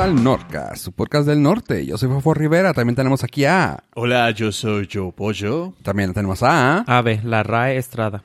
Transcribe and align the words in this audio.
al 0.00 0.22
Norca, 0.22 0.76
su 0.76 0.92
podcast 0.92 1.26
del 1.26 1.42
norte. 1.42 1.84
Yo 1.84 1.98
soy 1.98 2.08
Fofo 2.08 2.32
Rivera. 2.34 2.72
También 2.72 2.94
tenemos 2.94 3.24
aquí 3.24 3.44
a. 3.44 3.82
Hola, 3.94 4.30
yo 4.30 4.52
soy 4.52 4.88
Joe 4.92 5.12
Pollo. 5.12 5.74
También 5.82 6.12
tenemos 6.14 6.42
a. 6.42 6.80
Ave, 6.82 7.20
la 7.24 7.42
RAE 7.42 7.76
Estrada. 7.78 8.22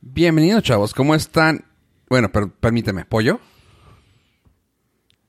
Bienvenidos, 0.00 0.62
chavos. 0.64 0.92
¿Cómo 0.94 1.14
están? 1.14 1.64
Bueno, 2.08 2.30
per- 2.32 2.48
permíteme. 2.50 3.04
¿Pollo? 3.04 3.38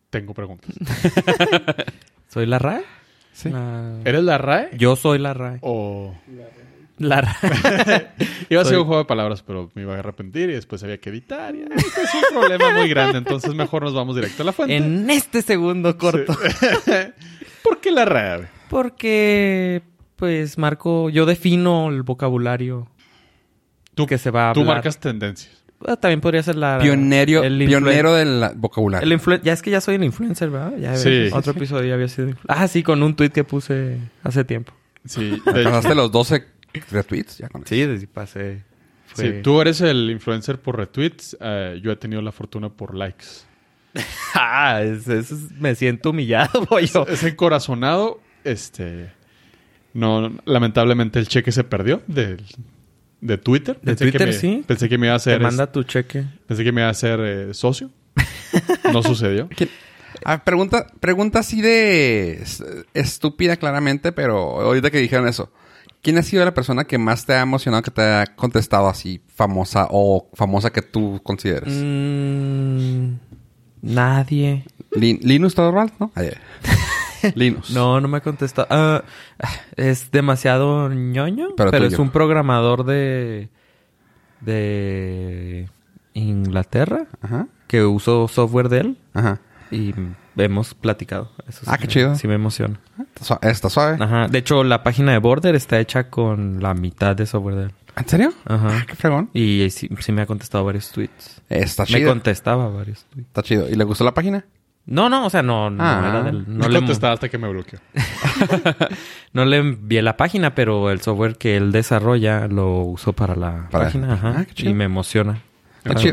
Tengo 0.09 0.33
preguntas. 0.33 0.73
¿Soy 2.27 2.45
la 2.47 2.57
RAE? 2.59 2.83
Sí. 3.33 3.49
La- 3.49 3.99
¿Eres 4.03 4.23
la 4.23 4.37
RAE? 4.39 4.69
Yo 4.77 4.95
soy 4.95 5.19
la 5.19 5.33
RAE. 5.33 5.59
O... 5.61 6.15
La 6.35 6.45
RAE. 6.99 7.33
Iba 8.49 8.61
a 8.61 8.65
ser 8.65 8.73
Soy- 8.73 8.81
un 8.81 8.85
juego 8.85 8.97
de 8.99 9.05
palabras, 9.05 9.43
pero 9.43 9.69
me 9.75 9.83
iba 9.83 9.95
a 9.95 9.99
arrepentir 9.99 10.49
y 10.49 10.53
después 10.53 10.83
había 10.83 10.99
que 10.99 11.09
editar. 11.09 11.55
Y, 11.55 11.61
es 11.61 12.13
un 12.31 12.39
problema 12.39 12.71
muy 12.71 12.89
grande, 12.89 13.17
entonces 13.19 13.53
mejor 13.53 13.83
nos 13.83 13.93
vamos 13.93 14.15
directo 14.15 14.43
a 14.43 14.45
la 14.45 14.51
fuente. 14.53 14.75
en 14.75 15.09
este 15.09 15.41
segundo 15.41 15.97
corto. 15.97 16.35
¿Por 17.63 17.79
qué 17.81 17.91
la 17.91 18.05
RAE? 18.05 18.47
Porque, 18.69 19.81
pues, 20.15 20.57
marco... 20.57 21.09
Yo 21.09 21.25
defino 21.25 21.89
el 21.89 22.03
vocabulario 22.03 22.87
Tú, 23.95 24.05
que 24.05 24.17
se 24.17 24.31
va 24.31 24.51
a 24.51 24.53
tú 24.53 24.61
hablar. 24.61 24.77
marcas 24.77 24.99
tendencias. 24.99 25.63
Ah, 25.85 25.95
También 25.95 26.21
podría 26.21 26.41
ser 26.43 26.55
la... 26.55 26.79
Pionero, 26.81 27.43
el 27.43 27.57
pionero 27.65 28.13
del 28.13 28.43
vocabulario. 28.55 29.07
El 29.13 29.41
ya 29.43 29.53
es 29.53 29.61
que 29.61 29.69
ya 29.71 29.81
soy 29.81 29.95
el 29.95 30.03
influencer, 30.03 30.49
¿verdad? 30.49 30.73
Ya 30.77 30.95
Sí. 30.95 31.29
Otro 31.31 31.51
episodio 31.51 31.87
ya 31.89 31.93
había 31.93 32.07
sido... 32.07 32.29
Ah, 32.47 32.67
sí, 32.67 32.81
con 32.83 33.03
un 33.03 33.15
tweet 33.15 33.29
que 33.29 33.43
puse 33.43 33.97
hace 34.23 34.43
tiempo. 34.43 34.73
Sí, 35.05 35.41
pasaste 35.45 35.95
los 35.95 36.11
12 36.11 36.45
retweets 36.91 37.37
ya 37.37 37.49
con 37.49 37.61
eso. 37.63 37.69
Sí, 37.73 37.81
desde 37.81 38.07
pasé. 38.07 38.63
Fue... 39.07 39.25
sí, 39.25 39.41
tú 39.41 39.61
eres 39.61 39.81
el 39.81 40.09
influencer 40.11 40.59
por 40.59 40.77
retweets. 40.77 41.37
eh, 41.39 41.79
yo 41.81 41.91
he 41.91 41.95
tenido 41.95 42.21
la 42.21 42.31
fortuna 42.31 42.69
por 42.69 42.95
likes. 42.95 43.25
Ah, 44.35 44.81
es- 44.83 45.07
es- 45.07 45.31
es- 45.31 45.51
me 45.53 45.73
siento 45.75 46.11
humillado, 46.11 46.65
pollo. 46.69 47.07
Ese 47.07 47.35
corazonado, 47.35 48.21
este... 48.43 49.11
No, 49.93 50.31
lamentablemente 50.45 51.17
el 51.17 51.27
cheque 51.27 51.51
se 51.51 51.63
perdió 51.63 52.03
del- 52.07 52.43
de 53.21 53.37
Twitter. 53.39 53.75
De 53.81 53.95
Pensé 53.95 54.05
que 54.05 54.11
Twitter, 54.11 54.27
me- 54.27 54.33
sí. 54.33 54.63
Pensé 54.67 54.87
que 54.89 54.97
me 54.99 55.07
iba 55.07 55.15
a 55.15 55.19
Te 55.19 55.31
hacer... 55.31 55.41
manda 55.41 55.71
tu 55.71 55.83
cheque. 55.83 56.25
Pensé 56.45 56.63
que 56.63 56.71
me 56.71 56.81
iba 56.81 56.87
a 56.87 56.91
hacer 56.91 57.19
eh, 57.21 57.53
socio. 57.53 57.89
No 58.93 59.01
sucedió. 59.01 59.47
¿Quién- 59.55 59.69
Ah, 60.25 60.43
pregunta, 60.43 60.87
pregunta 60.99 61.39
así 61.39 61.61
de 61.61 62.39
es- 62.41 62.63
estúpida 62.93 63.55
claramente, 63.57 64.11
pero 64.11 64.61
ahorita 64.61 64.89
que 64.91 64.99
dijeron 64.99 65.27
eso. 65.27 65.51
¿Quién 66.07 66.17
ha 66.19 66.23
sido 66.23 66.45
la 66.45 66.53
persona 66.53 66.85
que 66.85 66.97
más 66.97 67.25
te 67.25 67.33
ha 67.33 67.41
emocionado 67.41 67.83
que 67.83 67.91
te 67.91 68.01
ha 68.01 68.25
contestado 68.37 68.87
así 68.87 69.21
famosa 69.27 69.89
o 69.91 70.29
famosa 70.35 70.69
que 70.71 70.81
tú 70.81 71.19
consideres? 71.21 71.73
Mm, 71.73 73.15
nadie. 73.81 74.63
Lin- 74.91 75.19
Linus 75.21 75.53
Torvald, 75.53 75.91
¿no? 75.99 76.09
Ay. 76.15 76.29
Linus. 77.35 77.71
No, 77.71 77.99
no 77.99 78.07
me 78.07 78.19
ha 78.19 78.21
contestado. 78.21 78.67
Ah, 78.69 79.03
es 79.75 80.09
demasiado 80.09 80.87
ñoño, 80.87 81.49
Pero 81.57 81.71
pero, 81.71 81.85
es 81.85 81.99
un 81.99 82.09
programador 82.09 82.85
de 82.85 83.49
de 84.39 85.67
Inglaterra 86.13 87.07
Ajá. 87.21 87.47
que 87.67 87.83
usó 87.83 88.29
software 88.29 88.69
de 88.69 88.79
él 88.79 88.97
Ajá. 89.13 89.41
y 89.71 89.93
hemos 90.37 90.73
platicado. 90.73 91.31
Eso 91.47 91.61
Ah, 91.67 91.73
sí 91.73 91.77
qué 91.81 91.87
me- 91.87 91.93
chido. 91.93 92.15
Sí 92.15 92.27
me 92.27 92.35
emociona. 92.35 92.79
Está 92.99 93.23
suave. 93.25 93.51
Está 93.51 93.69
suave. 93.69 93.97
Ajá. 94.03 94.27
De 94.27 94.37
hecho, 94.39 94.63
la 94.63 94.83
página 94.83 95.11
de 95.11 95.17
Border 95.19 95.55
está 95.55 95.79
hecha 95.79 96.09
con 96.09 96.61
la 96.61 96.73
mitad 96.73 97.15
de 97.15 97.25
software 97.25 97.55
de 97.55 97.63
él. 97.65 97.71
¿En 97.95 98.07
serio? 98.07 98.33
Ajá. 98.45 98.67
Ah, 98.71 98.85
qué 98.87 98.95
fregón. 98.95 99.29
Y 99.33 99.67
sí, 99.71 99.89
sí 99.99 100.11
me 100.11 100.21
ha 100.21 100.25
contestado 100.27 100.63
varios 100.63 100.91
tweets. 100.91 101.41
Está 101.49 101.83
Me 101.83 101.87
chido. 101.87 102.09
contestaba 102.09 102.69
varios 102.69 103.05
tweets. 103.05 103.27
Está 103.27 103.41
chido. 103.43 103.67
¿Y 103.69 103.73
le 103.75 103.83
gustó 103.83 104.03
la 104.03 104.13
página? 104.13 104.45
No, 104.85 105.09
no, 105.09 105.25
o 105.25 105.29
sea, 105.29 105.41
no, 105.41 105.69
no 105.69 105.83
Ah. 105.83 106.05
era 106.07 106.23
del... 106.23 106.45
No, 106.47 106.59
No 106.63 106.69
le, 106.69 106.79
contestaba 106.79 107.13
hasta 107.13 107.27
que 107.27 107.37
me 107.37 107.49
bloqueó. 107.49 107.79
no 109.33 109.45
le 109.45 109.57
envié 109.57 110.01
la 110.01 110.15
página, 110.15 110.55
pero 110.55 110.89
el 110.91 111.01
software 111.01 111.37
que 111.37 111.57
él 111.57 111.71
desarrolla 111.71 112.47
lo 112.47 112.81
usó 112.83 113.13
para 113.13 113.35
la 113.35 113.67
Para- 113.69 113.85
página. 113.85 114.13
Ajá. 114.13 114.33
Ah, 114.37 114.45
qué 114.45 114.53
chido. 114.53 114.69
y 114.71 114.73
me 114.73 114.85
emociona. 114.85 115.41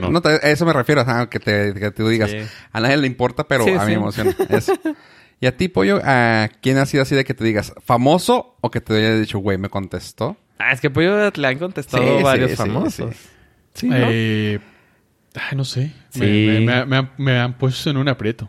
No. 0.01 0.11
No, 0.11 0.23
te- 0.23 0.29
a 0.29 0.37
eso 0.51 0.65
me 0.67 0.73
refiero. 0.73 1.05
que, 1.31 1.39
te, 1.41 1.75
que 1.75 1.91
tú 1.91 2.09
digas. 2.09 2.31
Sí. 2.31 2.39
A 2.73 2.81
nadie 2.81 2.97
le 2.97 3.07
importa, 3.07 3.45
pero 3.49 3.65
Sí, 3.65 3.71
a 3.71 3.75
mí 3.75 3.81
sí. 3.81 3.87
me 3.87 3.95
emociona. 3.95 4.35
Eso. 4.51 4.75
¿Y 5.41 5.47
a 5.47 5.57
ti, 5.57 5.69
Pollo? 5.69 6.01
¿a 6.05 6.49
¿Quién 6.63 6.79
ha 6.79 6.87
sido 6.87 7.03
así 7.03 7.15
de 7.15 7.25
que 7.25 7.35
te 7.35 7.45
digas 7.45 7.73
famoso 7.85 8.57
o 8.61 8.71
que 8.71 8.81
te 8.81 8.95
haya 8.97 9.17
dicho, 9.19 9.39
güey, 9.39 9.59
me 9.59 9.69
contestó? 9.69 10.37
Ah, 10.59 10.73
es 10.73 10.81
que 10.81 10.89
Pollo 10.91 11.31
le 11.35 11.47
han 11.47 11.59
contestado 11.59 12.23
varios 12.23 12.51
sí, 12.53 12.57
famosos. 12.57 13.15
sí. 13.17 13.29
Sí, 13.75 13.89
¿no? 13.89 13.97
Eh, 14.09 14.61
ay, 15.35 15.57
no 15.57 15.65
sé. 15.65 15.93
Sí. 16.11 16.21
Me, 16.21 16.61
me- 16.61 16.61
me- 16.61 16.87
me 16.87 16.97
han- 16.97 17.11
me 17.19 17.39
han 17.39 17.59
puesto 17.59 17.91
en 17.91 17.97
un 17.97 18.09
aprieto. 18.09 18.49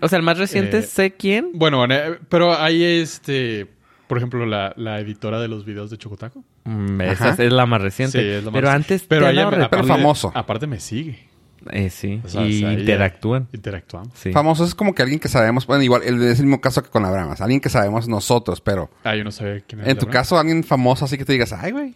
O 0.00 0.08
sea, 0.08 0.16
el 0.18 0.24
más 0.24 0.38
reciente 0.38 0.78
eh, 0.78 0.82
sé 0.82 1.12
quién. 1.12 1.50
Bueno, 1.54 1.84
eh, 1.88 2.18
pero 2.28 2.58
hay 2.58 2.82
este... 2.82 3.68
Por 4.08 4.18
ejemplo, 4.18 4.44
la, 4.46 4.74
la 4.76 4.98
editora 5.00 5.40
de 5.40 5.48
los 5.48 5.64
videos 5.64 5.90
de 5.90 5.96
Chocotaco. 5.98 6.44
Mm, 6.64 7.00
Ajá. 7.00 7.30
esa 7.30 7.42
es 7.44 7.52
la 7.52 7.66
más 7.66 7.82
reciente. 7.82 8.20
Sí, 8.20 8.26
es 8.28 8.44
lo 8.44 8.50
más 8.52 8.58
pero 8.60 8.70
antes 8.70 9.04
Pero 9.08 9.22
te 9.22 9.26
han 9.26 9.32
ella 9.32 9.40
dado 9.42 9.50
me- 9.50 9.56
retweets. 9.64 9.70
Pero 9.70 9.82
aparte- 9.84 10.02
famoso. 10.02 10.32
Aparte 10.34 10.66
me 10.66 10.78
sigue. 10.80 11.28
Eh, 11.70 11.90
sí. 11.90 12.20
O 12.24 12.28
sea, 12.28 12.44
y 12.46 12.56
o 12.56 12.68
sea, 12.68 12.72
interactúan. 12.72 13.46
Interactuamos. 13.52 14.10
Sí. 14.14 14.32
Famoso 14.32 14.64
es 14.64 14.74
como 14.74 14.94
que 14.94 15.02
alguien 15.02 15.20
que 15.20 15.28
sabemos, 15.28 15.66
bueno, 15.66 15.82
igual, 15.84 16.02
el- 16.04 16.20
es 16.22 16.38
el 16.40 16.46
mismo 16.46 16.60
caso 16.60 16.82
que 16.82 16.90
con 16.90 17.02
la 17.04 17.10
Bramas. 17.10 17.40
Alguien 17.40 17.60
que 17.60 17.68
sabemos 17.68 18.08
nosotros, 18.08 18.60
pero 18.60 18.90
Ah, 19.04 19.14
yo 19.14 19.22
no 19.24 19.30
sabía 19.30 19.60
quién 19.60 19.80
era. 19.82 19.90
en 19.90 19.98
tu 19.98 20.06
caso, 20.08 20.38
alguien 20.38 20.64
famoso 20.64 21.04
así 21.04 21.16
que 21.18 21.24
te 21.24 21.32
digas, 21.32 21.52
ay, 21.52 21.70
güey. 21.72 21.94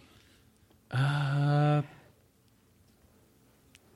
Ah, 0.89 1.83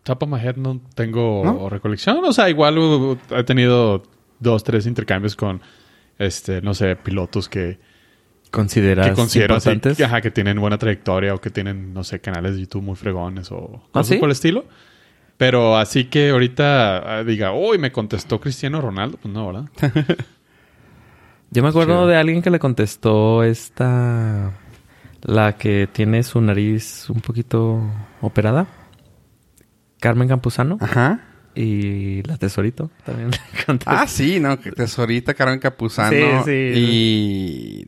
top 0.04 0.24
of 0.24 0.30
my 0.30 0.40
head 0.40 0.56
no 0.58 0.82
tengo 0.96 1.42
¿No? 1.46 1.70
recolección. 1.70 2.24
O 2.24 2.34
sea, 2.34 2.50
igual 2.50 2.78
uh, 2.78 3.18
he 3.32 3.44
tenido 3.44 4.04
dos, 4.40 4.64
tres 4.64 4.86
intercambios 4.88 5.36
con, 5.36 5.62
este, 6.18 6.62
no 6.62 6.74
sé, 6.74 6.96
pilotos 6.96 7.48
que, 7.48 7.80
¿Consideras 8.52 9.16
que 9.16 9.40
importantes? 9.40 9.98
que, 9.98 10.04
ajá, 10.04 10.22
que 10.22 10.30
tienen 10.30 10.60
buena 10.60 10.78
trayectoria 10.78 11.34
o 11.34 11.40
que 11.40 11.50
tienen, 11.50 11.94
no 11.94 12.04
sé, 12.04 12.20
canales 12.20 12.56
de 12.56 12.62
YouTube 12.62 12.84
muy 12.84 12.96
fregones 12.96 13.52
o 13.52 13.88
cosas 13.92 14.08
sí? 14.08 14.18
por 14.18 14.28
el 14.28 14.34
estilo. 14.34 14.66
Pero 15.38 15.78
así 15.78 16.06
que 16.06 16.30
ahorita 16.30 17.20
ah, 17.20 17.24
diga, 17.24 17.54
uy, 17.54 17.80
me 17.80 17.92
contestó 17.92 18.40
Cristiano 18.40 18.80
Ronaldo. 18.82 19.18
Pues 19.20 19.34
no, 19.34 19.48
¿verdad? 19.48 19.70
Yo 21.50 21.64
me 21.64 21.70
acuerdo 21.70 22.06
de 22.06 22.16
alguien 22.16 22.42
que 22.42 22.50
le 22.50 22.60
contestó 22.60 23.44
esta... 23.44 24.52
La 25.24 25.58
que 25.58 25.88
tiene 25.92 26.24
su 26.24 26.42
nariz 26.42 27.10
un 27.10 27.22
poquito 27.22 27.82
operada. 28.22 28.68
Carmen 30.00 30.28
Campuzano. 30.28 30.78
Ajá. 30.80 31.22
Y 31.56 32.24
la 32.24 32.38
Tesorito 32.38 32.92
también 33.06 33.32
le 33.54 33.66
contestó. 33.66 33.92
Ah, 33.92 34.08
sí, 34.08 34.40
¿no? 34.40 34.60
Que 34.60 34.72
Tesorita, 34.72 35.34
Carmen 35.34 35.60
Capuzano. 35.60 36.44
Sí, 36.44 36.46
sí. 36.46 36.72
Y... 36.76 37.88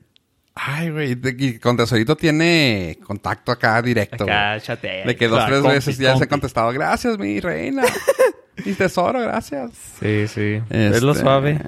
Ay, 0.55 0.91
güey. 0.91 1.17
Y 1.39 1.57
con 1.59 1.75
Tesorito 1.77 2.15
tiene 2.15 2.99
contacto 3.05 3.51
acá 3.51 3.81
directo. 3.81 4.23
Acá 4.23 4.59
chatea. 4.61 5.05
De 5.05 5.15
que 5.15 5.27
dos, 5.27 5.43
tres 5.47 5.61
compi, 5.61 5.73
veces 5.75 5.97
ya 5.97 6.15
se 6.15 6.25
ha 6.25 6.27
contestado. 6.27 6.71
Gracias, 6.71 7.17
mi 7.17 7.39
reina. 7.39 7.83
mi 8.65 8.73
tesoro, 8.73 9.19
gracias. 9.21 9.71
Sí, 9.99 10.27
sí. 10.27 10.61
Es 10.69 11.01
lo 11.01 11.11
Este, 11.13 11.23
suave. 11.23 11.59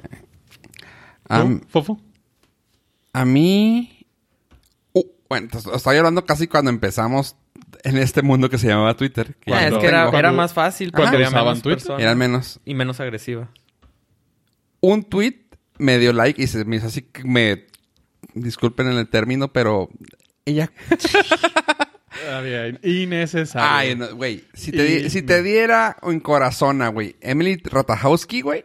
¿Tú, 1.28 1.60
Fofo? 1.68 2.00
a 3.12 3.24
mí... 3.24 4.06
Uh, 4.92 5.02
bueno, 5.28 5.48
estoy 5.74 5.96
hablando 5.96 6.24
casi 6.24 6.46
cuando 6.46 6.70
empezamos 6.70 7.34
en 7.82 7.98
este 7.98 8.22
mundo 8.22 8.48
que 8.48 8.58
se 8.58 8.68
llamaba 8.68 8.94
Twitter. 8.94 9.34
que 9.40 9.52
Ah, 9.52 9.66
es 9.66 9.74
que 9.78 9.86
era, 9.86 10.32
más 10.32 10.52
fácil 10.54 10.92
cuando 10.92 11.06
porque 11.10 11.16
había 11.16 11.28
usaban 11.28 11.46
menos 11.46 11.62
Twitter. 11.62 11.78
personas. 11.78 12.02
Eran 12.02 12.18
menos. 12.18 12.60
Y 12.64 12.74
menos 12.74 13.00
agresiva. 13.00 13.48
Un 14.80 15.02
tweet 15.02 15.40
me 15.78 15.98
dio 15.98 16.12
like 16.12 16.40
y 16.40 16.46
se 16.46 16.64
me 16.64 16.76
hizo 16.76 16.86
así 16.86 17.02
que 17.02 17.24
me... 17.24 17.66
Disculpen 18.36 18.86
en 18.88 18.98
el 18.98 19.08
término, 19.08 19.52
pero... 19.52 19.88
Ella... 20.44 20.70
Ah, 22.32 22.40
bien. 22.40 22.78
Innecesario. 22.82 23.68
Ay, 23.70 23.94
no, 23.94 24.16
güey. 24.16 24.44
Si, 24.54 24.72
te 24.72 25.00
Y- 25.02 25.10
si 25.10 25.20
te 25.22 25.42
diera 25.42 25.98
un 26.02 26.18
corazón, 26.20 26.80
güey. 26.94 27.14
Emily 27.20 27.56
Ratajkowski, 27.62 28.40
güey. 28.40 28.64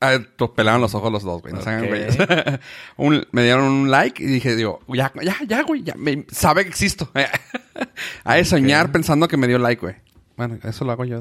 Ah, 0.00 0.18
pues 0.36 0.50
pelaron 0.56 0.80
los 0.80 0.94
ojos 0.94 1.12
los 1.12 1.22
dos, 1.22 1.42
güey. 1.42 1.52
No 1.52 1.60
se 1.62 1.68
hagan 1.68 1.82
Ok. 1.84 1.88
güeyes. 1.90 2.16
Un- 2.96 3.26
me 3.32 3.42
dieron 3.44 3.64
un 3.64 3.90
like 3.90 4.22
y 4.22 4.26
dije, 4.26 4.56
digo, 4.56 4.80
ya, 4.88 5.12
ya, 5.22 5.36
ya, 5.46 5.62
güey. 5.62 5.82
Ya, 5.82 5.94
me- 5.94 6.24
sabe 6.30 6.62
que 6.64 6.70
existo. 6.70 7.10
A 8.24 8.34
de 8.36 8.44
soñar 8.46 8.90
pensando 8.92 9.28
que 9.28 9.36
me 9.36 9.46
dio 9.46 9.58
like, 9.58 9.80
güey. 9.82 9.96
Bueno, 10.38 10.58
eso 10.64 10.84
lo 10.86 10.92
hago 10.92 11.04
yo. 11.04 11.20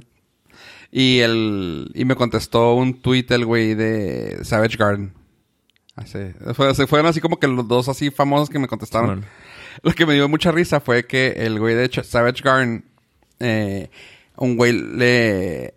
Y 0.91 1.19
el... 1.19 1.91
Y 1.93 2.05
me 2.05 2.15
contestó 2.15 2.73
un 2.73 3.01
tweet 3.01 3.25
el 3.29 3.45
güey 3.45 3.75
de 3.75 4.39
Savage 4.43 4.77
Garden. 4.77 5.11
Así, 5.95 6.19
fue- 6.53 6.75
se 6.75 6.87
fueron 6.87 7.07
así 7.07 7.21
como 7.21 7.39
que 7.39 7.47
los 7.47 7.67
dos 7.67 7.87
así 7.89 8.11
famosos 8.11 8.49
que 8.49 8.59
me 8.59 8.67
contestaron. 8.67 9.07
Bueno. 9.21 9.21
Lo 9.81 9.93
que 9.93 10.05
me 10.05 10.13
dio 10.13 10.27
mucha 10.29 10.51
risa 10.51 10.79
fue 10.79 11.05
que 11.05 11.27
el 11.37 11.59
güey 11.59 11.75
de 11.75 11.89
Savage 12.03 12.41
Garden, 12.43 12.83
eh, 13.39 13.89
un 14.37 14.55
güey 14.57 14.73
le, 14.73 15.73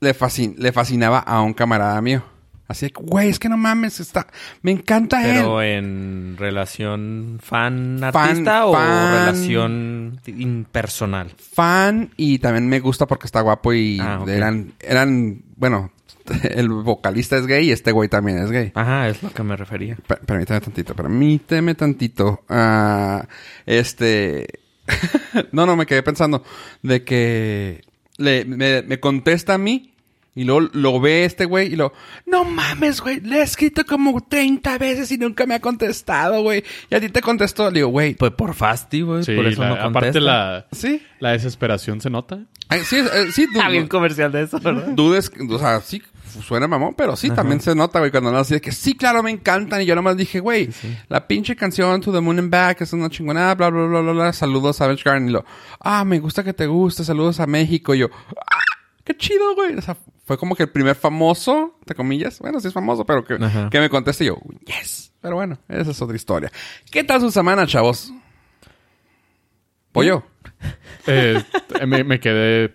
le, 0.00 0.14
fascin- 0.14 0.56
le 0.56 0.72
fascinaba 0.72 1.18
a 1.20 1.40
un 1.42 1.54
camarada 1.54 2.00
mío. 2.02 2.22
Así 2.66 2.90
que, 2.90 3.02
güey, 3.02 3.30
es 3.30 3.38
que 3.38 3.48
no 3.48 3.56
mames, 3.56 3.98
está, 4.00 4.26
me 4.60 4.70
encanta 4.72 5.20
Pero 5.22 5.62
él. 5.62 5.68
en 5.78 6.36
relación 6.38 7.38
fan-artista 7.42 8.52
Fan- 8.52 8.62
o 8.64 8.72
fan- 8.74 9.12
relación 9.12 10.20
impersonal. 10.26 11.30
Fan 11.38 12.10
y 12.18 12.38
también 12.40 12.68
me 12.68 12.80
gusta 12.80 13.06
porque 13.06 13.26
está 13.26 13.40
guapo 13.40 13.72
y 13.72 13.98
Ah, 14.00 14.22
eran, 14.28 14.74
eran, 14.80 15.42
bueno, 15.56 15.90
el 16.50 16.68
vocalista 16.68 17.36
es 17.36 17.46
gay 17.46 17.68
y 17.68 17.72
este 17.72 17.92
güey 17.92 18.08
también 18.08 18.38
es 18.38 18.50
gay. 18.50 18.72
Ajá, 18.74 19.08
es 19.08 19.22
lo 19.22 19.30
que 19.30 19.42
me 19.42 19.56
refería. 19.56 19.96
Per- 20.06 20.20
permíteme 20.20 20.60
tantito, 20.60 20.94
permíteme 20.94 21.74
tantito. 21.74 22.44
Ah, 22.48 23.26
este. 23.66 24.46
no, 25.52 25.66
no, 25.66 25.76
me 25.76 25.86
quedé 25.86 26.02
pensando 26.02 26.42
de 26.82 27.04
que 27.04 27.82
le, 28.16 28.44
me, 28.44 28.82
me 28.82 29.00
contesta 29.00 29.54
a 29.54 29.58
mí 29.58 29.92
y 30.40 30.44
luego 30.44 30.68
lo 30.72 31.00
ve 31.00 31.24
este 31.24 31.44
güey 31.44 31.72
y 31.72 31.76
lo. 31.76 31.92
No 32.26 32.44
mames, 32.44 33.00
güey, 33.00 33.20
le 33.20 33.38
he 33.38 33.42
escrito 33.42 33.84
como 33.84 34.20
30 34.20 34.78
veces 34.78 35.10
y 35.12 35.18
nunca 35.18 35.46
me 35.46 35.54
ha 35.54 35.60
contestado, 35.60 36.42
güey. 36.42 36.64
Y 36.90 36.94
a 36.94 37.00
ti 37.00 37.08
te 37.08 37.20
contestó. 37.20 37.70
Le 37.70 37.80
digo, 37.80 37.88
güey. 37.88 38.14
Pues 38.14 38.32
por 38.32 38.54
fasti, 38.54 39.00
güey. 39.02 39.24
Sí, 39.24 39.34
por 39.34 39.46
eso 39.46 39.62
la- 39.62 39.68
no 39.70 39.74
aparte 39.74 40.20
la, 40.20 40.66
Sí. 40.72 41.02
la 41.20 41.32
desesperación 41.32 42.00
se 42.00 42.10
nota. 42.10 42.38
Ay, 42.68 42.80
sí, 42.84 42.96
eh, 42.96 43.32
sí, 43.32 43.46
du- 43.52 43.60
Ah, 43.62 43.68
bien 43.68 43.88
comercial 43.88 44.30
de 44.30 44.42
eso, 44.42 44.60
¿verdad? 44.60 44.88
dudes, 44.88 45.32
o 45.50 45.58
sea, 45.58 45.80
sí, 45.80 46.02
suena 46.46 46.68
mamón, 46.68 46.94
pero 46.94 47.16
sí, 47.16 47.30
también 47.30 47.60
se 47.62 47.74
nota, 47.74 47.98
güey, 47.98 48.10
cuando 48.10 48.30
no 48.30 48.36
así 48.38 48.52
de 48.54 48.60
que 48.60 48.70
sí, 48.72 48.94
claro, 48.94 49.22
me 49.22 49.30
encantan. 49.30 49.80
Y 49.80 49.86
yo 49.86 49.94
nomás 49.94 50.16
dije, 50.18 50.38
güey, 50.40 50.68
la 51.08 51.26
pinche 51.26 51.56
canción 51.56 52.00
To 52.02 52.12
the 52.12 52.20
Moon 52.20 52.38
and 52.38 52.50
Back 52.50 52.82
es 52.82 52.92
una 52.92 53.08
chingonada, 53.08 53.54
bla, 53.54 53.70
bla, 53.70 53.86
bla, 53.86 54.00
bla, 54.02 54.12
bla. 54.12 54.32
Saludos 54.34 54.76
a 54.76 54.84
Savage 54.84 55.02
Garden. 55.04 55.28
Y 55.30 55.32
lo, 55.32 55.44
ah, 55.80 56.04
me 56.04 56.18
gusta 56.20 56.44
que 56.44 56.52
te 56.52 56.66
guste, 56.66 57.02
saludos 57.04 57.40
a 57.40 57.46
México. 57.46 57.94
Y 57.94 58.00
yo, 58.00 58.08
ah, 58.36 58.58
qué 59.08 59.16
chido, 59.16 59.54
güey. 59.54 59.74
O 59.74 59.80
sea, 59.82 59.96
fue 60.24 60.36
como 60.36 60.54
que 60.54 60.64
el 60.64 60.68
primer 60.68 60.94
famoso, 60.94 61.76
entre 61.80 61.94
comillas, 61.94 62.38
bueno, 62.40 62.60
sí 62.60 62.68
es 62.68 62.74
famoso, 62.74 63.04
pero 63.06 63.24
que, 63.24 63.34
Ajá. 63.34 63.70
que 63.70 63.80
me 63.80 63.88
conteste 63.88 64.24
y 64.24 64.26
yo, 64.28 64.38
yes. 64.66 65.12
Pero 65.20 65.36
bueno, 65.36 65.58
esa 65.68 65.90
es 65.90 66.02
otra 66.02 66.14
historia. 66.14 66.52
¿Qué 66.90 67.02
tal 67.02 67.20
su 67.20 67.30
semana, 67.30 67.66
chavos? 67.66 68.12
Pollo. 69.92 70.22
Eh, 71.10 71.42
me, 71.86 72.04
me 72.04 72.20
quedé 72.20 72.74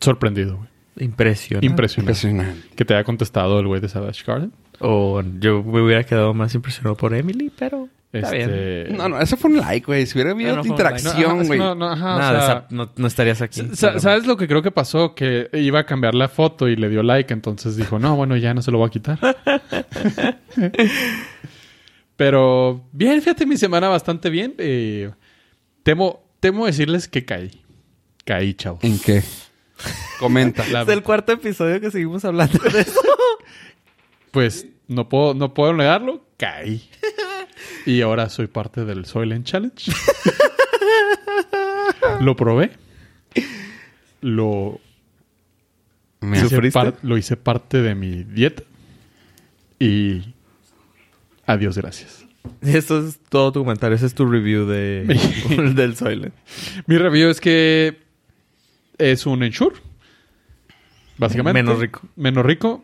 sorprendido, 0.00 0.56
güey. 0.56 0.68
Impresionante. 0.96 1.66
Impresionante. 1.66 2.26
Impresionante. 2.26 2.74
Que 2.74 2.86
te 2.86 2.94
haya 2.94 3.04
contestado 3.04 3.60
el 3.60 3.66
güey 3.66 3.82
de 3.82 3.90
Savage 3.90 4.24
Garden. 4.26 4.50
O 4.78 5.20
yo 5.40 5.62
me 5.62 5.82
hubiera 5.82 6.04
quedado 6.04 6.32
más 6.32 6.54
impresionado 6.54 6.96
por 6.96 7.12
Emily, 7.12 7.52
pero 7.58 7.90
está 8.12 8.30
bien. 8.32 8.50
Este... 8.50 8.92
No, 8.92 9.08
no, 9.08 9.20
ese 9.20 9.36
fue 9.36 9.50
un 9.50 9.58
like, 9.58 9.86
güey. 9.86 10.06
Si 10.06 10.14
hubiera 10.16 10.32
habido 10.32 10.56
No, 10.56 10.64
interacción, 10.64 11.46
güey. 11.46 11.58
no, 11.58 11.74
no, 11.74 11.88
ajá, 11.90 12.16
o 12.16 12.18
Nada, 12.18 12.40
sea, 12.40 12.52
esa- 12.58 12.66
no, 12.70 12.90
no 12.96 13.06
estarías 13.06 13.40
aquí. 13.42 13.62
Pero- 13.80 14.00
¿Sabes 14.00 14.26
lo 14.26 14.36
que 14.36 14.48
creo 14.48 14.62
que 14.62 14.70
pasó? 14.70 15.14
Que 15.14 15.48
iba 15.52 15.78
a 15.80 15.86
cambiar 15.86 16.14
la 16.14 16.28
foto 16.28 16.68
y 16.68 16.76
le 16.76 16.88
dio 16.88 17.02
like, 17.02 17.32
entonces 17.32 17.76
dijo, 17.76 17.98
no, 17.98 18.16
bueno, 18.16 18.36
ya 18.36 18.52
no 18.54 18.62
se 18.62 18.70
lo 18.70 18.78
voy 18.78 18.88
a 18.88 18.90
quitar. 18.90 19.18
Pero 22.16 22.84
bien, 22.92 23.20
fíjate, 23.22 23.46
mi 23.46 23.56
semana 23.56 23.88
bastante 23.88 24.28
bien. 24.30 24.54
Eh, 24.58 25.10
temo, 25.82 26.22
temo 26.40 26.66
decirles 26.66 27.08
que 27.08 27.24
caí. 27.24 27.50
Caí, 28.24 28.54
chavos. 28.54 28.84
¿En 28.84 28.98
qué? 28.98 29.22
Comenta. 30.18 30.66
La- 30.70 30.82
Es 30.82 30.88
el 30.88 31.02
cuarto 31.02 31.32
episodio 31.32 31.80
que 31.80 31.90
seguimos 31.90 32.24
hablando 32.24 32.58
de 32.58 32.80
eso. 32.82 33.00
pues 34.30 34.66
no 34.88 35.08
puedo, 35.08 35.32
no 35.34 35.54
puedo 35.54 35.72
negarlo, 35.72 36.24
caí. 36.36 36.88
Y 37.86 38.02
ahora 38.02 38.28
soy 38.28 38.46
parte 38.46 38.84
del 38.84 39.06
Soylent 39.06 39.46
Challenge. 39.46 39.90
lo 42.20 42.36
probé. 42.36 42.72
Lo 44.20 44.80
Me 46.20 46.38
hice, 46.38 46.92
lo 47.02 47.16
hice 47.16 47.36
parte 47.36 47.80
de 47.80 47.94
mi 47.94 48.24
dieta. 48.24 48.62
Y 49.78 50.34
adiós, 51.46 51.76
gracias. 51.78 52.24
Eso 52.62 53.06
es 53.06 53.18
todo 53.28 53.52
tu 53.52 53.60
comentario. 53.60 53.96
Ese 53.96 54.06
es 54.06 54.14
tu 54.14 54.26
review 54.26 54.66
de, 54.66 55.04
del 55.74 55.96
Soylent. 55.96 56.34
Mi 56.86 56.98
review 56.98 57.30
es 57.30 57.40
que 57.40 57.98
es 58.98 59.26
un 59.26 59.42
Ensure. 59.42 59.76
Básicamente. 61.16 61.62
Menos 61.62 61.80
rico. 61.80 62.02
Menos 62.16 62.44
rico. 62.44 62.82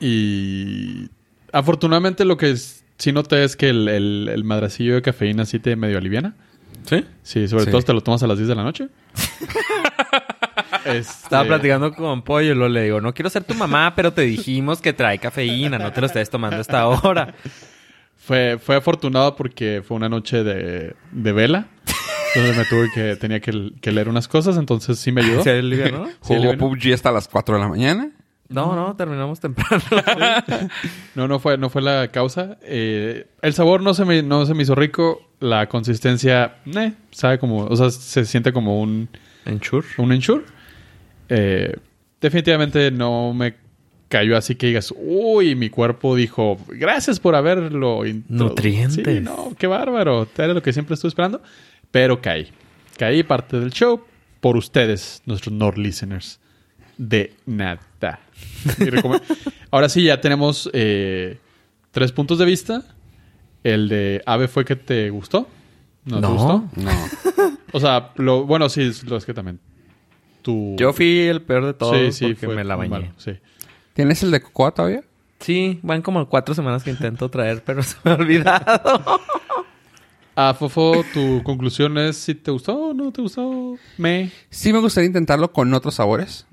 Y 0.00 1.08
afortunadamente 1.52 2.24
lo 2.24 2.36
que 2.36 2.50
es- 2.50 2.83
sí 2.98 3.12
noté 3.12 3.44
es 3.44 3.56
que 3.56 3.68
el, 3.70 3.88
el, 3.88 4.30
el 4.32 4.44
madracillo 4.44 4.94
de 4.94 5.02
cafeína 5.02 5.44
sí 5.44 5.58
te 5.58 5.76
medio 5.76 5.98
aliviana. 5.98 6.34
¿Sí? 6.84 7.04
Sí, 7.22 7.48
sobre 7.48 7.64
Sí. 7.64 7.70
todo 7.70 7.80
si 7.80 7.86
te 7.86 7.92
lo 7.94 8.00
tomas 8.02 8.22
a 8.22 8.26
las 8.26 8.36
10 8.38 8.48
de 8.48 8.54
la 8.54 8.62
noche. 8.62 8.88
Este, 10.84 10.98
Estaba 10.98 11.44
platicando 11.46 11.94
con 11.94 12.20
Pollo 12.22 12.52
y 12.52 12.54
luego 12.54 12.68
le 12.68 12.82
digo, 12.84 13.00
no 13.00 13.14
quiero 13.14 13.30
ser 13.30 13.42
tu 13.44 13.54
mamá, 13.54 13.94
pero 13.96 14.12
te 14.12 14.20
dijimos 14.22 14.82
que 14.82 14.92
trae 14.92 15.18
cafeína, 15.18 15.78
no 15.78 15.90
te 15.92 16.00
lo 16.02 16.06
estés 16.06 16.28
tomando 16.28 16.58
a 16.58 16.60
esta 16.60 16.86
hora. 16.86 17.34
Fue, 18.18 18.58
fue 18.58 18.76
afortunado 18.76 19.34
porque 19.34 19.82
fue 19.86 19.96
una 19.96 20.10
noche 20.10 20.44
de, 20.44 20.94
de 21.10 21.32
vela. 21.32 21.68
donde 22.34 22.52
me 22.52 22.64
tuve 22.66 22.90
que... 22.94 23.16
Tenía 23.16 23.40
que, 23.40 23.70
que 23.80 23.92
leer 23.92 24.10
unas 24.10 24.28
cosas, 24.28 24.58
entonces 24.58 24.98
sí 24.98 25.10
me 25.10 25.22
ayudó. 25.22 25.42
¿Se 25.44 25.58
alivianó? 25.58 26.06
Jugó 26.20 26.40
libre. 26.40 26.56
PUBG 26.58 26.92
hasta 26.92 27.10
las 27.12 27.28
4 27.28 27.54
de 27.54 27.60
la 27.62 27.68
mañana. 27.68 28.10
No, 28.48 28.74
no, 28.76 28.94
terminamos 28.96 29.40
temprano. 29.40 29.82
No, 31.14 31.28
no 31.28 31.38
fue, 31.38 31.56
no 31.56 31.70
fue 31.70 31.80
la 31.82 32.08
causa. 32.08 32.58
Eh, 32.62 33.26
el 33.40 33.54
sabor 33.54 33.82
no 33.82 33.94
se, 33.94 34.04
me, 34.04 34.22
no 34.22 34.44
se 34.46 34.54
me 34.54 34.62
hizo 34.62 34.74
rico. 34.74 35.30
La 35.40 35.68
consistencia, 35.68 36.56
eh, 36.66 36.92
sabe 37.10 37.38
como... 37.38 37.64
O 37.64 37.76
sea, 37.76 37.90
se 37.90 38.24
siente 38.24 38.52
como 38.52 38.80
un, 38.80 39.08
Ensure. 39.44 39.86
un 39.98 40.12
ensure. 40.12 40.44
Eh, 41.28 41.76
definitivamente 42.20 42.90
no 42.90 43.32
me 43.34 43.54
cayó 44.08 44.36
así 44.36 44.54
que 44.54 44.68
digas, 44.68 44.92
uy, 44.96 45.54
mi 45.54 45.70
cuerpo 45.70 46.14
dijo, 46.14 46.58
gracias 46.68 47.20
por 47.20 47.34
haberlo 47.34 48.04
introdu-". 48.04 48.24
Nutrientes. 48.28 49.04
Sí, 49.04 49.20
no, 49.20 49.52
qué 49.58 49.66
bárbaro. 49.66 50.28
Era 50.36 50.54
lo 50.54 50.62
que 50.62 50.72
siempre 50.72 50.94
estuve 50.94 51.08
esperando. 51.08 51.42
Pero 51.90 52.20
caí. 52.20 52.48
Caí 52.98 53.22
parte 53.22 53.58
del 53.58 53.70
show 53.70 54.04
por 54.40 54.56
ustedes, 54.56 55.22
nuestros 55.26 55.54
Nord 55.54 55.78
listeners. 55.78 56.40
De 56.96 57.34
nada. 57.46 57.80
Ahora 59.70 59.88
sí, 59.88 60.04
ya 60.04 60.20
tenemos 60.20 60.70
eh, 60.72 61.38
tres 61.90 62.12
puntos 62.12 62.38
de 62.38 62.44
vista. 62.44 62.82
El 63.62 63.88
de 63.88 64.22
Ave 64.26 64.48
fue 64.48 64.64
que 64.64 64.76
te 64.76 65.10
gustó. 65.10 65.48
¿No, 66.04 66.16
te 66.16 66.22
No. 66.22 66.32
gustó? 66.34 66.64
No. 66.76 66.90
O 67.72 67.80
sea, 67.80 68.12
lo, 68.16 68.44
bueno, 68.46 68.68
sí, 68.68 68.90
lo 69.06 69.16
es 69.16 69.24
que 69.24 69.34
también. 69.34 69.58
Tu... 70.42 70.76
Yo 70.76 70.92
fui 70.92 71.20
el 71.22 71.40
peor 71.42 71.64
de 71.64 71.74
todos 71.74 71.96
sí, 71.96 72.12
sí, 72.12 72.24
porque 72.34 72.46
fue 72.46 72.54
me 72.56 72.64
la 72.64 72.76
bañé. 72.76 72.90
malo, 72.90 73.06
sí. 73.16 73.32
¿Tienes 73.94 74.22
el 74.22 74.30
de 74.30 74.40
Cocoa 74.42 74.72
todavía? 74.72 75.02
Sí, 75.40 75.80
van 75.82 76.02
como 76.02 76.28
cuatro 76.28 76.54
semanas 76.54 76.84
que 76.84 76.90
intento 76.90 77.28
traer, 77.30 77.64
pero 77.64 77.82
se 77.82 77.96
me 78.04 78.12
ha 78.12 78.14
olvidado. 78.14 79.20
Ah, 80.36 80.52
Fofo, 80.58 81.04
tu 81.14 81.44
conclusión 81.44 81.96
es 81.96 82.16
si 82.16 82.34
te 82.34 82.50
gustó 82.50 82.76
o 82.88 82.92
no 82.92 83.12
te 83.12 83.22
gustó. 83.22 83.76
Me. 83.98 84.32
Sí 84.50 84.72
me 84.72 84.80
gustaría 84.80 85.06
intentarlo 85.06 85.52
con 85.52 85.72
otros 85.72 85.94
sabores. 85.94 86.44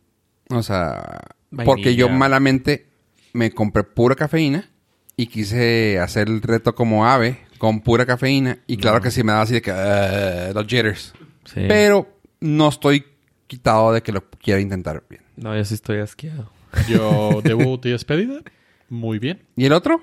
O 0.52 0.64
sea, 0.64 1.20
Vainilla. 1.50 1.66
porque 1.66 1.96
yo 1.96 2.10
malamente 2.10 2.88
me 3.34 3.52
compré 3.52 3.84
pura 3.84 4.16
cafeína 4.16 4.70
y 5.18 5.28
quise 5.28 6.00
hacer 6.00 6.28
el 6.28 6.42
reto 6.42 6.76
como 6.76 7.06
ave 7.08 7.40
con 7.58 7.82
pura 7.82 8.06
cafeína. 8.06 8.58
Y 8.68 8.78
claro 8.78 9.02
que 9.02 9.12
sí 9.12 9.24
me 9.24 9.32
daba 9.32 9.44
así 9.44 9.54
de 9.54 9.62
que 9.62 9.72
"Ah", 9.72 10.52
los 10.54 10.66
jitters. 10.68 11.14
Sí. 11.46 11.62
Pero 11.68 12.08
no 12.40 12.70
estoy 12.70 13.06
quitado 13.48 13.94
de 13.94 14.02
que 14.02 14.12
lo 14.12 14.24
quiera 14.42 14.60
intentar 14.62 15.04
bien. 15.10 15.22
No, 15.36 15.56
yo 15.56 15.64
sí 15.66 15.74
estoy 15.76 16.00
asqueado. 16.00 16.52
Yo 16.90 17.42
debut 17.44 17.86
y 17.86 17.90
despedida. 17.92 18.42
Muy 18.90 19.20
bien. 19.20 19.42
¿Y 19.56 19.66
el 19.66 19.74
otro? 19.74 20.02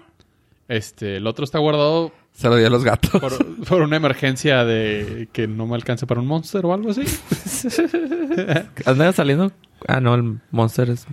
Este, 0.69 1.17
el 1.17 1.27
otro 1.27 1.45
está 1.45 1.59
guardado 1.59 2.13
Se 2.33 2.49
lo 2.49 2.57
di 2.57 2.65
a 2.65 2.71
los 2.71 2.85
gatos. 2.85 3.21
por, 3.21 3.65
por 3.65 3.83
una 3.83 3.97
emergencia 3.97 4.65
de 4.65 5.29
que 5.33 5.49
no 5.49 5.67
me 5.67 5.75
alcance 5.75 6.07
para 6.07 6.21
un 6.21 6.27
monster 6.27 6.65
o 6.67 6.73
algo 6.75 6.91
así. 6.91 7.03
¿Anda 8.85 9.13
saliendo? 9.13 9.51
Ah, 9.87 10.01
no, 10.01 10.15
el 10.15 10.39
Monster 10.51 10.91
es 10.91 11.07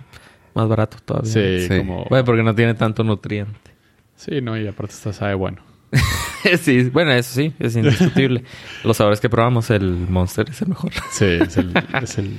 más 0.54 0.68
barato 0.68 0.96
todavía. 1.04 1.30
Sí, 1.32 1.66
Sí. 1.68 1.78
como. 1.78 2.04
Bueno, 2.08 2.24
porque 2.24 2.42
no 2.42 2.54
tiene 2.54 2.74
tanto 2.74 3.04
nutriente. 3.04 3.70
Sí, 4.16 4.40
no, 4.40 4.56
y 4.58 4.66
aparte 4.66 4.94
está 4.94 5.12
sabe 5.12 5.34
bueno. 5.34 5.58
sí, 6.60 6.84
bueno, 6.90 7.12
eso 7.12 7.32
sí, 7.34 7.52
es 7.58 7.76
indiscutible. 7.76 8.42
Los 8.84 8.96
sabores 8.96 9.20
que 9.20 9.28
probamos, 9.28 9.70
el 9.70 9.90
Monster 9.90 10.48
es 10.50 10.62
el 10.62 10.68
mejor. 10.68 10.92
Sí, 11.10 11.24
es 11.26 11.56
el, 11.58 11.72
es 12.02 12.18
el- 12.18 12.38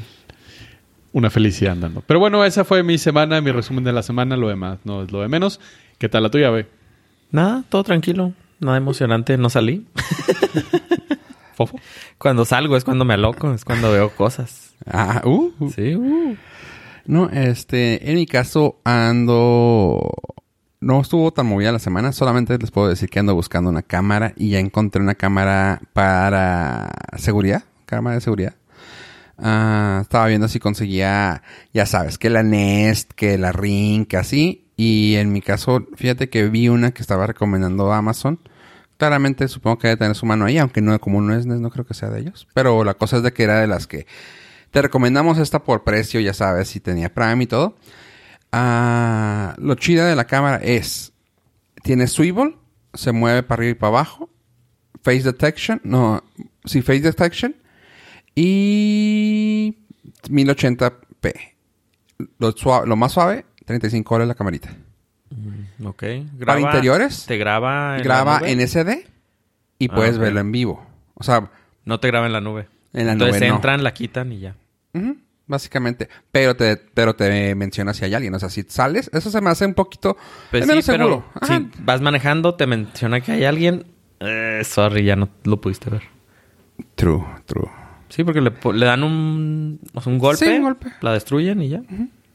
una 1.14 1.30
felicidad 1.30 1.74
andando. 1.74 2.04
Pero 2.06 2.20
bueno, 2.20 2.44
esa 2.46 2.64
fue 2.66 2.84
mi 2.84 2.98
semana, 2.98 3.40
mi 3.42 3.52
resumen 3.52 3.84
de 3.84 3.94
la 3.94 4.04
semana. 4.04 4.36
Lo 4.38 4.50
demás 4.50 4.80
no 4.84 5.04
es 5.04 5.12
lo 5.12 5.22
de 5.22 5.28
menos. 5.30 5.60
¿Qué 5.98 6.10
tal 6.10 6.24
la 6.24 6.30
tuya, 6.30 6.50
ve? 6.50 6.68
Nada, 7.32 7.64
todo 7.70 7.84
tranquilo. 7.84 8.34
Nada 8.60 8.78
emocionante. 8.78 9.38
No 9.38 9.50
salí. 9.50 9.86
Fofo. 11.58 11.80
Cuando 12.20 12.46
salgo 12.46 12.78
es 12.78 12.84
cuando 12.84 13.04
me 13.04 13.16
aloco, 13.16 13.52
es 13.52 13.66
cuando 13.66 13.92
veo 13.92 14.12
cosas. 14.12 14.76
Ah, 14.86 15.24
uh, 15.26 15.52
uh. 15.60 15.72
Sí, 15.72 15.96
uh. 15.96 16.38
No, 17.08 17.30
este, 17.30 18.10
en 18.10 18.16
mi 18.16 18.28
caso 18.28 18.80
ando... 18.84 20.00
No 20.80 21.02
estuvo 21.02 21.34
tan 21.34 21.48
movida 21.48 21.72
la 21.72 21.80
semana, 21.80 22.12
solamente 22.12 22.56
les 22.60 22.70
puedo 22.70 22.88
decir 22.88 23.10
que 23.10 23.18
ando 23.18 23.34
buscando 23.34 23.72
una 23.72 23.82
cámara 23.82 24.34
y 24.36 24.52
ya 24.52 24.60
encontré 24.60 25.02
una 25.02 25.16
cámara 25.16 25.82
para 25.94 26.92
seguridad, 27.18 27.64
cámara 27.88 28.18
de 28.18 28.22
seguridad. 28.22 28.54
Ah, 29.40 30.02
estaba 30.04 30.28
viendo 30.28 30.48
si 30.48 30.60
conseguía, 30.60 31.42
ya 31.74 31.88
sabes, 31.88 32.20
que 32.20 32.30
la 32.30 32.44
Nest, 32.44 33.14
que 33.14 33.40
la 33.40 33.52
Ring, 33.52 34.06
que 34.06 34.18
así. 34.18 34.68
Y 34.76 35.16
en 35.16 35.32
mi 35.32 35.42
caso, 35.42 35.88
fíjate 35.96 36.30
que 36.30 36.48
vi 36.50 36.70
una 36.70 36.92
que 36.92 37.02
estaba 37.02 37.26
recomendando 37.26 37.92
Amazon. 37.92 38.40
Claramente 38.98 39.48
supongo 39.48 39.78
que 39.78 39.88
debe 39.90 39.98
tener 40.00 40.16
su 40.16 40.26
mano 40.26 40.46
ahí, 40.46 40.58
aunque 40.58 40.82
no 40.82 40.98
como 41.00 41.22
no 41.22 41.36
es 41.36 41.46
no 41.46 41.70
creo 41.70 41.86
que 41.86 41.94
sea 41.94 42.10
de 42.10 42.20
ellos. 42.22 42.48
Pero 42.54 42.84
la 42.84 42.96
cosa 42.96 43.18
es 43.18 43.24
de 43.24 43.32
que 43.34 43.44
era 43.44 43.60
de 43.60 43.68
las 43.68 43.86
que 43.88 44.08
te 44.72 44.82
recomendamos 44.82 45.38
esta 45.38 45.64
por 45.64 45.84
precio, 45.84 46.20
ya 46.20 46.34
sabes, 46.34 46.68
si 46.70 46.80
tenía 46.80 47.14
Prime 47.14 47.44
y 47.44 47.48
todo. 47.48 47.76
ah, 48.52 49.56
lo 49.60 49.76
chida 49.76 50.08
de 50.08 50.16
la 50.16 50.26
cámara 50.26 50.58
es, 50.64 51.14
tiene 51.84 52.08
swivel, 52.08 52.56
se 52.94 53.12
mueve 53.12 53.44
para 53.44 53.60
arriba 53.60 53.72
y 53.72 53.76
para 53.76 53.90
abajo, 53.90 54.30
face 55.04 55.22
detection, 55.24 55.80
no, 55.84 56.24
sí, 56.66 56.82
face 56.82 57.02
detection, 57.02 57.56
y 58.36 59.78
1080p. 60.30 61.34
Lo, 62.40 62.52
sua- 62.56 62.86
lo 62.86 62.96
más 62.96 63.12
suave, 63.14 63.46
35 63.66 64.16
horas 64.16 64.28
la 64.28 64.36
camarita. 64.36 64.70
Ok. 65.84 66.04
Para 66.46 66.60
interiores, 66.60 67.26
Te 67.26 67.38
graba 67.38 67.98
en 67.98 68.04
graba 68.04 68.34
la 68.36 68.40
nube. 68.42 68.52
en 68.52 68.62
SD 68.68 69.08
y 69.80 69.90
Ah, 69.92 69.96
puedes 69.96 70.18
verlo 70.18 70.40
en 70.40 70.52
vivo. 70.52 70.86
O 71.14 71.24
sea, 71.24 71.50
No 71.86 72.00
te 72.00 72.08
graba 72.08 72.26
en 72.26 72.34
la 72.34 72.42
nube. 72.42 72.68
En 72.94 73.06
la 73.06 73.14
Entonces 73.14 73.40
nube 73.42 73.50
no. 73.50 73.56
entran, 73.56 73.84
la 73.84 73.94
quitan 73.94 74.32
y 74.32 74.40
ya. 74.40 74.56
Básicamente. 75.46 76.10
Pero 76.32 76.56
te, 76.56 76.76
pero 76.78 77.16
te 77.16 77.56
menciona 77.56 77.94
si 77.94 78.04
hay 78.06 78.14
alguien. 78.14 78.34
O 78.36 78.40
sea, 78.40 78.50
si 78.50 78.64
sales, 78.64 79.10
eso 79.14 79.30
se 79.32 79.40
me 79.40 79.50
hace 79.50 79.66
un 79.66 79.74
poquito 79.76 80.18
Pues 80.52 80.66
menos 80.68 80.84
sí, 80.84 80.92
seguro. 80.92 81.24
Si 81.44 81.70
vas 81.80 82.02
manejando, 82.02 82.56
te 82.56 82.68
menciona 82.68 83.22
que 83.22 83.32
hay 83.34 83.46
alguien. 83.46 83.86
Eh, 84.20 84.62
sorry, 84.66 85.04
ya 85.06 85.16
no 85.16 85.30
lo 85.44 85.62
pudiste 85.62 85.90
ver. 85.90 86.04
True, 86.96 87.24
true. 87.46 87.70
Sí, 88.10 88.24
porque 88.24 88.42
le, 88.42 88.86
dan 88.86 89.04
un, 89.04 89.80
o 89.94 90.02
sea, 90.02 90.12
un 90.12 90.18
golpe, 90.20 90.46
Sí, 90.46 90.52
un 90.52 90.64
golpe. 90.64 90.88
la 91.02 91.12
destruyen 91.14 91.62
y 91.62 91.70
ya. 91.70 91.82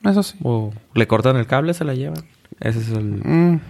Eso 0.05 0.23
sí. 0.23 0.39
O 0.43 0.73
le 0.95 1.07
cortan 1.07 1.37
el 1.37 1.47
cable, 1.47 1.75
se 1.75 1.85
la 1.85 1.95
llevan. 1.95 2.25
Ese 2.63 2.79
es 2.81 2.89
el... 2.91 3.05
Mm. 3.25 3.61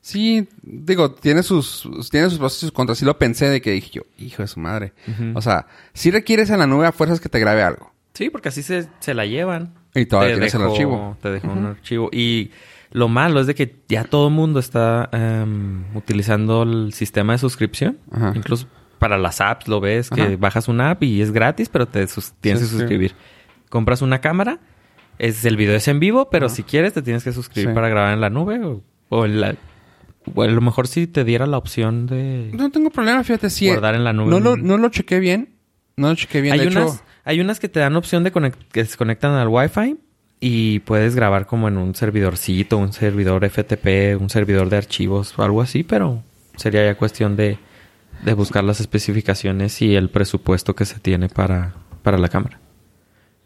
Sí, 0.00 0.48
digo, 0.62 1.12
tiene 1.12 1.42
sus, 1.42 1.88
tiene 2.10 2.30
sus 2.30 2.38
pros 2.38 2.56
y 2.56 2.60
sus 2.60 2.72
contras. 2.72 2.98
Sí 2.98 3.04
lo 3.04 3.18
pensé 3.18 3.48
de 3.50 3.60
que 3.60 3.72
dije 3.72 3.90
yo, 3.94 4.02
hijo 4.16 4.42
de 4.42 4.48
su 4.48 4.58
madre. 4.60 4.92
O 5.34 5.42
sea, 5.42 5.66
si 5.92 6.10
requieres 6.10 6.50
en 6.50 6.58
la 6.60 6.66
nube 6.66 6.86
a 6.86 6.92
fuerzas 6.92 7.20
que 7.20 7.28
te 7.28 7.38
grabe 7.38 7.62
algo. 7.62 7.92
Sí, 8.14 8.30
porque 8.30 8.48
así 8.48 8.62
se, 8.62 8.88
se 9.00 9.12
la 9.14 9.26
llevan. 9.26 9.74
Y 9.94 10.06
todavía 10.06 10.34
Te 10.34 10.40
tienes 10.40 10.54
el 10.54 10.62
archivo. 10.62 11.16
Te 11.20 11.30
dejó 11.30 11.48
un 11.52 11.66
archivo. 11.66 12.08
Y 12.12 12.50
lo 12.90 13.08
malo 13.08 13.40
es 13.40 13.46
de 13.46 13.54
que 13.54 13.76
ya 13.88 14.04
todo 14.04 14.28
el 14.28 14.34
mundo 14.34 14.60
está 14.60 15.08
em, 15.12 15.84
utilizando 15.94 16.62
el 16.62 16.92
sistema 16.94 17.34
de 17.34 17.38
suscripción. 17.38 17.98
Ajá. 18.10 18.32
Incluso 18.34 18.66
para 18.98 19.18
las 19.18 19.40
apps 19.40 19.68
lo 19.68 19.80
ves, 19.80 20.10
que 20.10 20.22
Ajá. 20.22 20.36
bajas 20.38 20.68
una 20.68 20.90
app 20.90 21.02
y 21.02 21.20
es 21.20 21.32
gratis, 21.32 21.68
pero 21.68 21.86
te 21.86 22.06
sus- 22.08 22.32
tienes 22.40 22.60
Sí, 22.62 22.66
que 22.66 22.70
sí. 22.72 22.78
suscribir. 22.78 23.14
Compras 23.68 24.00
una 24.00 24.20
cámara, 24.20 24.58
es 25.18 25.44
el 25.44 25.56
video 25.56 25.76
es 25.76 25.88
en 25.88 26.00
vivo, 26.00 26.28
pero 26.30 26.48
si 26.48 26.62
quieres 26.62 26.92
te 26.92 27.02
tienes 27.02 27.24
que 27.24 27.32
suscribir 27.32 27.70
Sí. 27.70 27.74
para 27.74 27.88
grabar 27.88 28.12
en 28.14 28.20
la 28.20 28.30
nube 28.30 28.64
o, 28.64 28.82
o 29.08 29.24
en 29.24 29.40
la... 29.40 29.54
O 30.34 30.42
a 30.42 30.46
lo 30.46 30.60
mejor 30.60 30.86
si 30.88 31.06
te 31.06 31.24
diera 31.24 31.46
la 31.46 31.56
opción 31.56 32.06
de... 32.06 32.50
No 32.52 32.70
tengo 32.70 32.90
problema, 32.90 33.24
fíjate, 33.24 33.48
sí. 33.48 33.66
Guardar 33.68 33.94
en 33.94 34.04
la 34.04 34.12
nube. 34.12 34.28
No 34.30 34.40
lo, 34.40 34.56
no 34.56 34.76
lo 34.76 34.90
chequé 34.90 35.20
bien. 35.20 35.54
No 35.96 36.08
lo 36.10 36.14
chequé 36.14 36.42
bien. 36.42 36.52
hay, 36.54 36.60
de 36.60 36.66
unas, 36.68 36.94
hecho, 36.94 37.02
hay 37.24 37.40
unas 37.40 37.58
que 37.60 37.68
te 37.68 37.80
dan 37.80 37.96
opción 37.96 38.24
de 38.24 38.32
que 38.70 38.84
se 38.84 38.96
conectan 38.98 39.32
al 39.32 39.48
Wi-Fi 39.48 39.96
y 40.40 40.80
puedes 40.80 41.14
grabar 41.16 41.46
como 41.46 41.66
en 41.68 41.78
un 41.78 41.94
servidorcito, 41.94 42.76
un 42.78 42.92
servidor 42.92 43.48
FTP, 43.48 44.20
un 44.20 44.28
servidor 44.30 44.68
de 44.68 44.76
archivos 44.76 45.36
o 45.38 45.42
algo 45.42 45.62
así, 45.62 45.82
pero 45.82 46.22
sería 46.56 46.84
ya 46.84 46.96
cuestión 46.96 47.34
de, 47.34 47.58
de 48.24 48.34
buscar 48.34 48.62
las 48.64 48.80
especificaciones 48.80 49.80
y 49.82 49.96
el 49.96 50.10
presupuesto 50.10 50.76
que 50.76 50.84
se 50.84 51.00
tiene 51.00 51.28
para, 51.28 51.74
para 52.02 52.18
la 52.18 52.28
cámara. 52.28 52.60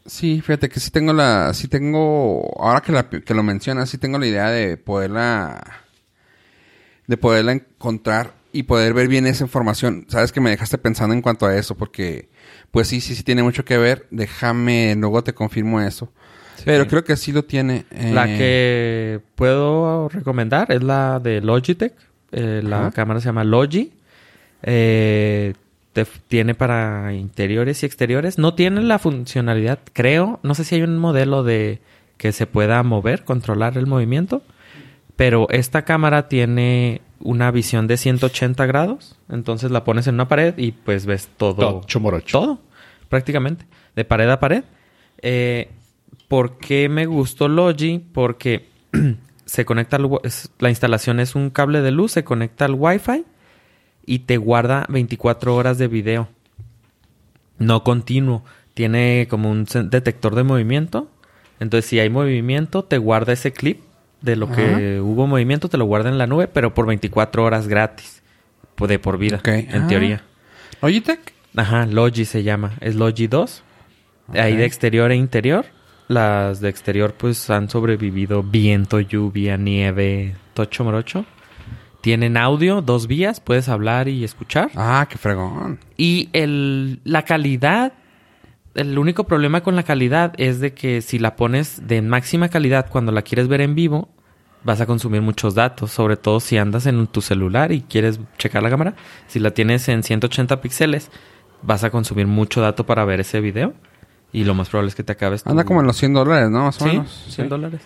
Sí, 0.07 0.41
fíjate 0.41 0.69
que 0.69 0.81
sí 0.81 0.91
tengo 0.91 1.13
la... 1.13 1.53
Sí 1.55 1.69
tengo... 1.69 2.53
Ahora 2.61 2.81
que, 2.81 2.93
la- 2.93 3.09
que 3.09 3.35
lo 3.35 3.43
mencionas, 3.43 3.89
sí 3.91 3.99
tengo 3.99 4.19
la 4.19 4.27
idea 4.27 4.51
de 4.51 4.77
poderla... 4.77 5.63
De 7.07 7.17
poderla 7.17 7.53
encontrar 7.53 8.35
y 8.53 8.65
poder 8.65 8.95
ver 8.95 9.09
bien 9.09 9.27
esa 9.27 9.45
información. 9.45 10.07
Sabes 10.09 10.33
que 10.33 10.41
me 10.41 10.51
dejaste 10.51 10.79
pensando 10.79 11.15
en 11.15 11.23
cuanto 11.23 11.47
a 11.47 11.57
eso, 11.57 11.77
porque... 11.77 12.29
Pues 12.71 12.89
sí, 12.89 13.01
sí, 13.01 13.15
sí 13.15 13.23
tiene 13.23 13.43
mucho 13.43 13.65
que 13.65 13.79
ver. 13.79 14.07
Déjame... 14.11 14.95
Luego 14.97 15.23
te 15.25 15.35
confirmo 15.35 15.81
eso. 15.81 16.13
Pero 16.65 16.87
creo 16.87 17.03
que 17.05 17.17
sí 17.17 17.33
lo 17.33 17.45
tiene. 17.45 17.87
eh, 17.91 18.13
La 18.13 18.27
que 18.27 19.21
puedo 19.35 20.09
recomendar 20.09 20.71
es 20.71 20.83
la 20.83 21.19
de 21.19 21.41
Logitech. 21.41 21.93
Eh, 22.31 22.61
la 22.63 22.83
Ajá. 22.83 22.91
cámara 22.93 23.21
se 23.21 23.27
llama 23.27 23.43
Logi. 23.45 23.93
Eh, 24.63 25.55
te- 25.93 26.07
tiene 26.29 26.55
para 26.55 27.13
interiores 27.15 27.83
y 27.83 27.87
exteriores. 27.87 28.39
No 28.39 28.55
tiene 28.55 28.83
la 28.83 28.99
funcionalidad, 28.99 29.79
creo. 29.93 30.41
No 30.43 30.55
sé 30.55 30.65
si 30.65 30.77
hay 30.77 30.83
un 30.83 30.99
modelo 30.99 31.43
de 31.43 31.81
que 32.17 32.33
se 32.33 32.47
pueda 32.47 32.83
mover, 32.83 33.25
controlar 33.25 33.77
el 33.79 33.87
movimiento. 33.87 34.43
Pero 35.17 35.47
esta 35.51 35.83
cámara 35.85 36.29
tiene 36.29 37.03
una 37.21 37.51
visión 37.51 37.87
de 37.87 37.97
180 37.97 38.65
grados. 38.67 39.19
Entonces 39.29 39.71
la 39.71 39.85
pones 39.85 40.07
en 40.07 40.15
una 40.15 40.29
pared 40.29 40.55
y 40.57 40.73
pues 40.73 41.07
ves 41.07 41.29
todo. 41.37 41.55
Todo. 41.57 41.81
Todo, 42.33 42.61
prácticamente. 43.09 43.67
De 43.95 44.05
pared 44.05 44.29
a 44.31 44.41
pared. 44.41 44.65
Eh, 45.21 45.71
¿Por 46.29 46.57
qué 46.59 46.89
me 46.89 47.05
gustó 47.07 47.47
Logi? 47.49 47.99
Porque 47.99 48.69
se 49.45 49.65
conecta 49.67 49.97
al, 49.97 50.09
la 50.59 50.71
instalación 50.71 51.21
es 51.21 51.35
un 51.35 51.51
cable 51.51 51.83
de 51.83 51.91
luz, 51.91 52.13
se 52.13 52.25
conecta 52.25 52.65
al 52.65 52.75
Wi-Fi 52.75 53.25
y 54.07 54.21
te 54.21 54.37
guarda 54.37 54.87
24 54.89 55.55
horas 55.55 55.79
de 55.79 55.89
video. 55.89 56.29
No 57.59 57.85
continuo. 57.85 58.43
Tiene 58.75 59.27
como 59.29 59.51
un 59.51 59.67
detector 59.91 60.35
de 60.35 60.43
movimiento. 60.45 61.09
Entonces, 61.61 61.89
si 61.89 62.01
hay 62.01 62.11
movimiento, 62.11 62.83
te 62.85 62.99
guarda 62.99 63.33
ese 63.33 63.53
clip 63.53 63.81
de 64.21 64.37
lo 64.37 64.51
que 64.51 65.01
hubo 65.01 65.27
movimiento, 65.27 65.69
te 65.69 65.77
lo 65.79 65.85
guarda 65.85 66.09
en 66.09 66.17
la 66.19 66.27
nube, 66.27 66.47
pero 66.49 66.75
por 66.75 66.87
24 66.87 67.45
horas 67.45 67.69
gratis. 67.69 68.23
De 68.79 68.99
por 68.99 69.17
vida, 69.17 69.41
en 69.45 69.83
Ah. 69.83 69.87
teoría. 69.87 70.23
Logitech. 70.81 71.35
Ajá, 71.57 71.87
Logi 71.87 72.25
se 72.25 72.43
llama. 72.43 72.73
Es 72.81 72.97
Logi 72.97 73.29
2. 73.29 73.63
Ahí 74.35 74.57
de 74.57 74.65
exterior 74.65 75.13
e 75.13 75.15
interior. 75.17 75.67
Las 76.09 76.61
de 76.61 76.69
exterior 76.69 77.15
pues 77.17 77.49
han 77.51 77.69
sobrevivido 77.71 78.43
viento, 78.43 78.99
lluvia, 78.99 79.57
nieve, 79.57 80.35
tocho 80.55 80.83
morocho. 80.83 81.25
Tienen 82.03 82.37
audio, 82.37 82.83
dos 82.83 83.07
vías, 83.07 83.39
puedes 83.39 83.69
hablar 83.69 84.09
y 84.09 84.25
escuchar. 84.25 84.73
Ah, 84.75 85.07
qué 85.09 85.19
fregón. 85.19 85.79
Y 85.97 86.31
el, 86.33 87.01
la 87.05 87.23
calidad, 87.23 87.93
el 88.75 88.99
único 88.99 89.25
problema 89.25 89.63
con 89.63 89.77
la 89.77 89.85
calidad 89.85 90.35
es 90.37 90.59
de 90.59 90.75
que 90.75 91.01
si 91.01 91.21
la 91.21 91.37
pones 91.37 91.87
de 91.87 92.03
máxima 92.03 92.49
calidad 92.49 92.91
cuando 92.91 93.13
la 93.13 93.23
quieres 93.23 93.47
ver 93.47 93.61
en 93.61 93.77
vivo, 93.77 94.09
vas 94.65 94.81
a 94.81 94.87
consumir 94.87 95.23
muchos 95.23 95.55
datos, 95.55 95.93
sobre 95.93 96.17
todo 96.17 96.41
si 96.41 96.59
andas 96.59 96.87
en 96.87 97.07
tu 97.07 97.21
celular 97.23 97.71
y 97.71 97.83
quieres 97.83 98.19
checar 98.37 98.65
la 98.65 98.71
cámara. 98.71 98.97
Si 99.29 99.39
la 99.39 99.53
tienes 99.53 99.89
en 99.89 100.03
180 100.03 100.61
píxeles, 100.61 101.09
vas 101.63 101.85
a 101.85 101.91
consumir 101.91 102.27
mucho 102.27 102.61
dato 102.61 102.85
para 102.85 103.05
ver 103.05 103.21
ese 103.21 103.41
video 103.41 103.75
y 104.33 104.45
lo 104.45 104.55
más 104.55 104.69
probable 104.69 104.89
es 104.89 104.95
que 104.95 105.03
te 105.05 105.13
acabes 105.13 105.43
tu- 105.45 105.51
Anda 105.51 105.65
como 105.65 105.81
en 105.81 105.87
los 105.87 105.97
100 105.97 106.15
dólares, 106.15 106.51
¿no? 106.51 106.65
Más 106.65 106.81
o 106.81 106.85
Sí, 106.85 106.91
menos. 106.93 107.27
100 107.29 107.49
dólares. 107.49 107.81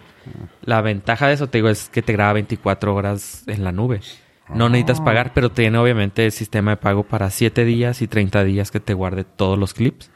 La 0.63 0.81
ventaja 0.81 1.29
de 1.29 1.35
eso, 1.35 1.49
te 1.49 1.59
digo, 1.59 1.69
es 1.69 1.89
que 1.89 2.03
te 2.03 2.13
graba 2.13 2.33
24 2.35 2.95
horas 2.95 3.45
en 3.47 3.65
la 3.65 3.73
nube. 3.73 4.01
No 4.55 4.69
necesitas 4.69 5.01
pagar, 5.01 5.33
pero 5.35 5.51
tiene 5.51 5.77
obviamente 5.79 6.25
el 6.27 6.33
sistema 6.33 6.71
de 6.73 6.77
pago 6.77 7.03
para 7.03 7.31
7 7.31 7.65
días 7.65 8.01
y 8.01 8.07
30 8.07 8.45
días 8.45 8.71
que 8.71 8.79
te 8.79 8.95
guarde 8.95 9.25
todos 9.25 9.59
los 9.59 9.75
clips. 9.75 10.11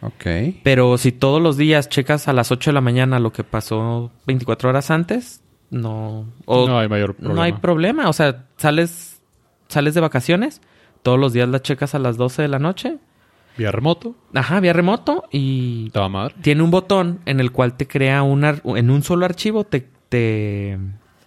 Ok. 0.00 0.24
Pero 0.62 0.96
si 0.98 1.12
todos 1.12 1.40
los 1.42 1.56
días 1.58 1.88
checas 1.90 2.26
a 2.28 2.32
las 2.32 2.50
8 2.50 2.70
de 2.70 2.74
la 2.74 2.80
mañana 2.80 3.18
lo 3.20 3.32
que 3.32 3.44
pasó 3.44 4.10
24 4.26 4.70
horas 4.70 4.90
antes, 4.90 5.42
no... 5.70 6.26
o 6.46 6.66
No 6.66 6.78
hay 6.78 6.88
mayor 6.88 7.10
No 7.18 7.24
problema. 7.28 7.42
hay 7.44 7.52
problema. 7.54 8.08
O 8.08 8.12
sea, 8.14 8.46
sales, 8.56 9.20
sales 9.68 9.92
de 9.94 10.00
vacaciones, 10.00 10.60
todos 11.02 11.18
los 11.18 11.32
días 11.34 11.48
la 11.48 11.60
checas 11.60 11.94
a 11.94 11.98
las 11.98 12.16
12 12.16 12.40
de 12.42 12.48
la 12.48 12.58
noche. 12.58 12.96
Vía 13.56 13.70
remoto. 13.70 14.14
Ajá, 14.32 14.60
vía 14.60 14.72
remoto 14.72 15.24
y 15.30 15.90
madre. 16.10 16.34
tiene 16.42 16.62
un 16.62 16.70
botón 16.70 17.20
en 17.24 17.40
el 17.40 17.52
cual 17.52 17.76
te 17.76 17.86
crea 17.86 18.22
un 18.22 18.44
en 18.44 18.90
un 18.90 19.02
solo 19.02 19.24
archivo 19.24 19.64
te, 19.64 19.86
te 20.08 20.78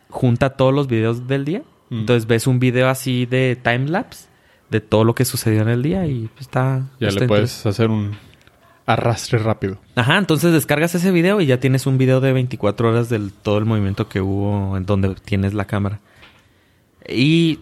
junta 0.10 0.52
todos 0.52 0.74
los 0.74 0.88
videos 0.88 1.28
del 1.28 1.46
día. 1.46 1.64
Mm. 1.90 2.00
Entonces 2.00 2.28
ves 2.28 2.48
un 2.48 2.60
video 2.60 2.90
así 2.90 3.26
de 3.26 3.58
time 3.62 3.88
lapse 3.88 4.28
de 4.70 4.82
todo 4.82 5.04
lo 5.04 5.16
que 5.16 5.26
sucedió 5.26 5.62
en 5.62 5.70
el 5.70 5.82
día 5.82 6.06
y 6.06 6.28
pues, 6.28 6.42
está 6.42 6.82
Ya 7.00 7.08
está 7.08 7.22
le 7.22 7.28
puedes 7.28 7.66
hacer 7.66 7.90
un 7.90 8.18
arrastre 8.86 9.38
rápido. 9.38 9.78
Ajá, 9.96 10.18
entonces 10.18 10.54
descargas 10.54 10.96
ese 10.96 11.12
video 11.12 11.42
y 11.42 11.46
ya 11.46 11.60
tienes 11.60 11.86
un 11.86 11.98
video 11.98 12.20
de 12.20 12.34
24 12.34 12.90
horas 12.90 13.10
del 13.10 13.32
todo 13.32 13.58
el 13.58 13.66
movimiento 13.66 14.10
que 14.10 14.22
hubo 14.22 14.76
en 14.78 14.86
donde 14.86 15.16
tienes 15.16 15.54
la 15.54 15.66
cámara. 15.66 16.00
Y 17.08 17.60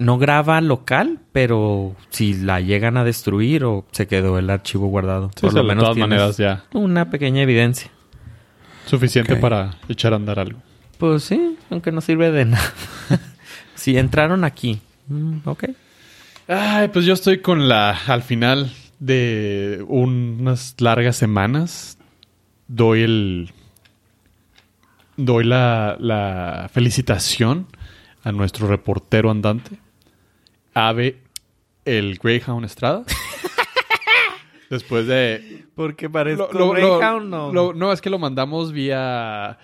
no 0.00 0.18
graba 0.18 0.60
local, 0.62 1.20
pero 1.30 1.94
si 2.08 2.32
la 2.34 2.60
llegan 2.60 2.96
a 2.96 3.04
destruir 3.04 3.64
o 3.64 3.84
se 3.92 4.06
quedó 4.08 4.38
el 4.38 4.48
archivo 4.50 4.88
guardado, 4.88 5.30
Sí, 5.38 5.46
o 5.46 5.50
sea, 5.50 5.62
de 5.62 5.74
todas 5.76 5.94
tienes 5.94 6.08
maneras 6.10 6.36
ya 6.38 6.64
una 6.72 7.10
pequeña 7.10 7.42
evidencia. 7.42 7.90
suficiente 8.86 9.36
para 9.36 9.76
echar 9.88 10.14
a 10.14 10.16
andar 10.16 10.38
algo. 10.40 10.58
Pues 10.98 11.22
sí, 11.24 11.56
aunque 11.70 11.92
no 11.92 12.00
sirve 12.00 12.30
de 12.32 12.44
nada. 12.46 12.72
si 13.74 13.96
entraron 13.98 14.42
aquí, 14.44 14.80
mm, 15.08 15.38
ok. 15.44 15.64
Ay, 16.48 16.88
pues 16.88 17.04
yo 17.04 17.12
estoy 17.12 17.40
con 17.40 17.68
la... 17.68 17.90
Al 18.06 18.22
final 18.22 18.72
de 18.98 19.84
unas 19.86 20.74
largas 20.80 21.14
semanas, 21.16 21.98
doy 22.68 23.02
el... 23.02 23.52
Doy 25.16 25.44
la, 25.44 25.96
la 26.00 26.70
felicitación 26.72 27.66
a 28.24 28.32
nuestro 28.32 28.66
reportero 28.66 29.30
andante, 29.30 29.78
Ave, 30.74 31.18
el 31.84 32.18
Greyhound 32.22 32.64
Estrada. 32.64 33.04
Después 34.70 35.06
de... 35.06 35.64
Porque 35.74 36.08
parece 36.08 36.36
Lo- 36.38 36.52
lo- 36.52 36.74
lo- 36.74 37.52
lo- 37.52 37.72
no, 37.74 37.92
es 37.92 38.00
que 38.00 38.10
lo 38.10 38.18
mandamos 38.18 38.72
vía 38.72 39.58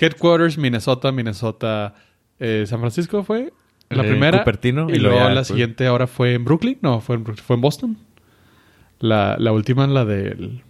Headquarters, 0.00 0.56
Minnesota, 0.58 1.10
Minnesota, 1.10 1.94
eh, 2.38 2.64
San 2.66 2.78
Francisco 2.80 3.24
fue 3.24 3.52
la 3.90 4.04
Eh, 4.04 4.08
primera. 4.08 4.38
Cupertino, 4.38 4.88
y, 4.88 4.94
y 4.94 4.98
luego 4.98 5.16
ya, 5.18 5.28
la 5.30 5.34
pues- 5.40 5.48
siguiente 5.48 5.86
ahora 5.86 6.06
fue 6.06 6.34
en 6.34 6.44
Brooklyn. 6.44 6.78
No, 6.80 7.00
fue 7.00 7.16
en, 7.16 7.24
fue 7.36 7.56
en 7.56 7.60
Boston. 7.62 7.98
La, 9.00 9.36
la 9.38 9.50
última, 9.52 9.86
la 9.88 10.04
del 10.04 10.62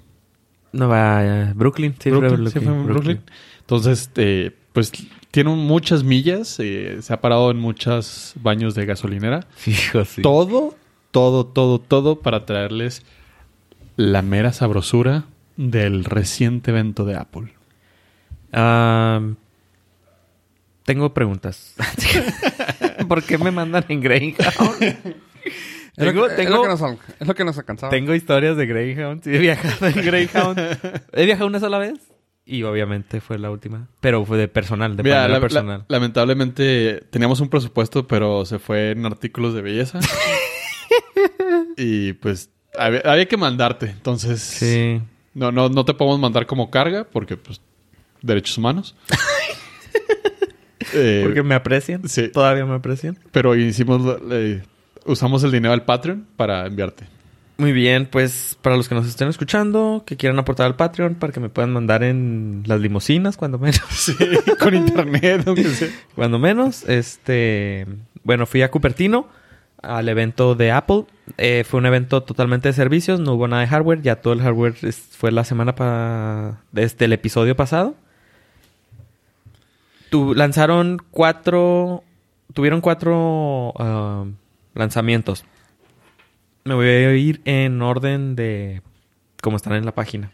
Nueva 0.73 1.23
eh, 1.25 1.53
Brooklyn. 1.55 1.95
Sí, 1.99 2.09
fue 2.11 2.19
Brooklyn, 2.19 2.51
sí, 2.51 2.61
fue 2.61 2.73
en 2.73 2.87
Brooklyn. 2.87 3.21
Entonces, 3.61 4.11
eh, 4.17 4.53
pues 4.73 4.91
tiene 5.33 5.51
muchas 5.51 6.05
millas. 6.05 6.57
eh, 6.61 6.99
se 7.03 7.13
ha 7.13 7.21
parado 7.21 7.51
en 7.51 7.59
muchos 7.59 8.35
baños 8.37 8.75
de 8.77 8.87
gasolinera. 8.87 9.47
Hijo, 9.67 10.05
sí. 10.05 10.23
Todo, 10.23 10.77
todo, 11.11 11.45
todo, 11.47 11.81
todo 11.81 12.21
para 12.21 12.47
traerles 12.47 13.03
la 13.97 14.23
mera 14.23 14.53
sabrosura 14.53 15.25
del 15.57 16.05
reciente 16.05 16.71
evento 16.71 17.05
de 17.05 17.17
Apple. 17.17 17.53
Tengo 20.85 21.15
preguntas. 21.15 21.75
¿Por 23.09 23.23
qué 23.23 23.39
me 23.39 23.51
mandan 23.51 23.85
en 23.89 24.01
Greyhound? 24.01 24.83
Es 24.83 26.07
lo, 26.07 26.07
tengo, 26.13 26.27
que, 26.27 26.31
es 26.33 26.37
tengo- 26.37 26.57
lo 26.57 26.63
que 26.63 26.69
nos, 26.69 26.83
es 27.21 27.27
lo 27.29 27.35
que 27.35 27.45
nos 27.45 27.59
alcanzaba. 27.59 27.91
tengo 27.91 28.15
historias 28.15 28.57
de 28.57 28.67
Greyhound. 28.67 29.23
Sí, 29.23 29.31
he 29.35 29.39
viajado 29.39 29.87
en 29.87 29.95
Greyhound. 29.95 30.59
he 31.13 31.25
viajado 31.25 31.47
una 31.47 31.61
sola 31.61 31.79
vez. 31.79 31.95
Y 32.45 32.65
obviamente 32.65 33.21
fue 33.21 33.39
la 33.39 33.51
última. 33.51 33.89
Pero 34.01 34.25
fue 34.25 34.37
de 34.37 34.49
personal, 34.49 34.97
de 34.97 35.03
Mira, 35.05 35.15
manera 35.17 35.29
la- 35.29 35.35
la- 35.35 35.41
personal. 35.41 35.85
lamentablemente 35.89 37.03
teníamos 37.11 37.41
un 37.41 37.49
presupuesto, 37.49 38.07
pero 38.07 38.45
se 38.45 38.59
fue 38.59 38.91
en 38.91 39.07
artículos 39.07 39.55
de 39.55 39.63
belleza. 39.63 40.01
y 41.77 42.13
pues 42.15 42.51
había, 42.79 43.01
había 43.05 43.27
que 43.29 43.37
mandarte. 43.37 43.87
Entonces, 43.87 44.41
sí. 44.43 45.01
no, 45.35 45.53
no, 45.53 45.69
no 45.69 45.85
te 45.85 45.95
podemos 45.95 46.19
mandar 46.19 46.47
como 46.47 46.71
carga 46.71 47.05
porque, 47.05 47.37
pues, 47.37 47.61
derechos 48.23 48.59
humanos. 48.59 48.95
Eh, 50.95 51.23
Porque 51.25 51.43
me 51.43 51.55
aprecian. 51.55 52.07
sí. 52.09 52.29
Todavía 52.29 52.67
me 52.67 52.75
aprecian. 52.75 53.17
Pero 53.31 53.55
hicimos, 53.55 54.03
eh, 54.31 54.63
usamos 55.07 55.43
el 55.43 55.51
dinero 55.51 55.71
del 55.71 55.83
Patreon 55.83 56.27
para 56.37 56.67
enviarte. 56.67 57.07
Muy 57.59 57.73
bien, 57.73 58.07
pues 58.11 58.57
para 58.61 58.77
los 58.77 58.89
que 58.89 58.95
nos 58.95 59.07
estén 59.07 59.29
escuchando, 59.29 60.03
que 60.07 60.17
quieran 60.17 60.39
aportar 60.39 60.67
al 60.67 60.75
Patreon 60.75 61.15
para 61.15 61.33
que 61.33 61.39
me 61.39 61.49
puedan 61.49 61.73
mandar 61.73 62.03
en 62.03 62.63
las 62.67 62.81
limusinas, 62.81 63.37
cuando 63.37 63.59
menos. 63.59 63.81
Sí, 63.91 64.17
con 64.59 64.75
internet, 64.75 65.43
aunque 65.47 65.65
sea. 65.65 65.89
Cuando 66.15 66.39
menos, 66.39 66.89
este... 66.89 67.87
Bueno, 68.25 68.47
fui 68.47 68.63
a 68.63 68.71
Cupertino 68.71 69.29
al 69.83 70.09
evento 70.09 70.55
de 70.55 70.73
Apple. 70.73 71.05
Eh, 71.39 71.65
fue 71.69 71.79
un 71.79 71.87
evento 71.87 72.23
totalmente 72.23 72.69
de 72.69 72.73
servicios, 72.73 73.21
no 73.21 73.35
hubo 73.35 73.47
nada 73.49 73.63
de 73.63 73.69
hardware. 73.69 74.01
Ya 74.03 74.17
todo 74.17 74.33
el 74.33 74.41
hardware 74.41 74.75
es- 74.83 74.99
fue 74.99 75.31
la 75.31 75.45
semana 75.45 75.75
para... 75.75 76.63
Desde 76.73 77.05
el 77.05 77.13
episodio 77.13 77.55
pasado. 77.55 77.95
Tu- 80.11 80.35
lanzaron 80.35 80.99
cuatro... 81.11 82.03
Tuvieron 82.55 82.81
cuatro 82.83 83.73
ah, 83.79 84.25
lanzamientos. 84.75 85.45
Me 86.65 86.75
voy 86.75 86.87
a 86.87 87.15
ir 87.17 87.41
en 87.45 87.83
orden 87.83 88.37
de... 88.37 88.83
Como 89.43 89.57
están 89.57 89.75
en 89.75 89.85
la 89.85 89.95
página. 89.95 90.31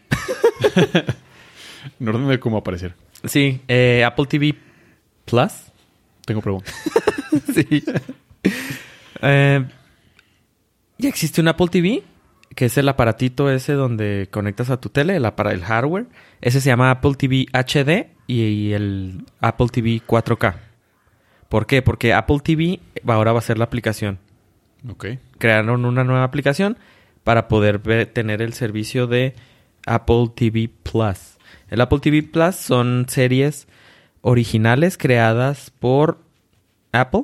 En 1.99 2.07
orden 2.07 2.27
de 2.27 2.39
cómo 2.39 2.57
aparecer. 2.57 2.95
Sí, 3.25 3.61
eh, 3.67 4.03
Apple 4.05 4.25
TV 4.25 4.55
Plus. 5.25 5.51
Tengo 6.25 6.41
preguntas. 6.41 6.73
sí. 7.53 7.83
Eh, 9.21 9.65
ya 10.97 11.09
existe 11.09 11.41
un 11.41 11.47
Apple 11.47 11.67
TV, 11.67 12.03
que 12.55 12.65
es 12.65 12.77
el 12.77 12.89
aparatito 12.89 13.49
ese 13.49 13.73
donde 13.73 14.27
conectas 14.31 14.69
a 14.69 14.79
tu 14.79 14.89
tele, 14.89 15.15
el, 15.15 15.63
hardware. 15.63 16.07
Ese 16.41 16.61
se 16.61 16.69
llama 16.69 16.91
Apple 16.91 17.15
TV 17.15 17.45
HD 17.51 18.09
y 18.27 18.71
el 18.71 19.25
Apple 19.39 19.67
TV 19.71 20.01
4K. 20.05 20.55
¿Por 21.49 21.65
qué? 21.65 21.81
Porque 21.81 22.13
Apple 22.13 22.39
TV 22.43 22.79
ahora 23.07 23.33
va 23.33 23.39
a 23.39 23.43
ser 23.43 23.57
la 23.57 23.65
aplicación. 23.65 24.19
Crearon 25.37 25.85
una 25.85 26.03
nueva 26.03 26.23
aplicación 26.23 26.77
para 27.23 27.47
poder 27.47 27.79
tener 28.13 28.41
el 28.41 28.53
servicio 28.53 29.07
de 29.07 29.35
Apple 29.85 30.31
TV 30.35 30.69
Plus. 30.83 31.37
El 31.69 31.81
Apple 31.81 31.99
TV 31.99 32.23
Plus 32.23 32.55
son 32.55 33.05
series 33.09 33.67
originales 34.21 34.97
creadas 34.97 35.71
por 35.79 36.19
Apple. 36.91 37.23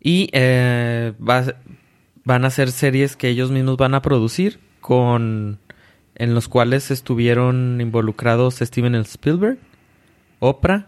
Y 0.00 0.28
eh, 0.32 1.12
va- 1.26 1.54
van 2.24 2.44
a 2.44 2.50
ser 2.50 2.70
series 2.70 3.16
que 3.16 3.28
ellos 3.28 3.50
mismos 3.50 3.76
van 3.76 3.94
a 3.94 4.02
producir 4.02 4.58
con 4.80 5.58
en 6.16 6.34
los 6.34 6.46
cuales 6.48 6.90
estuvieron 6.92 7.80
involucrados 7.80 8.56
Steven 8.60 8.94
Spielberg, 8.96 9.58
Oprah, 10.38 10.86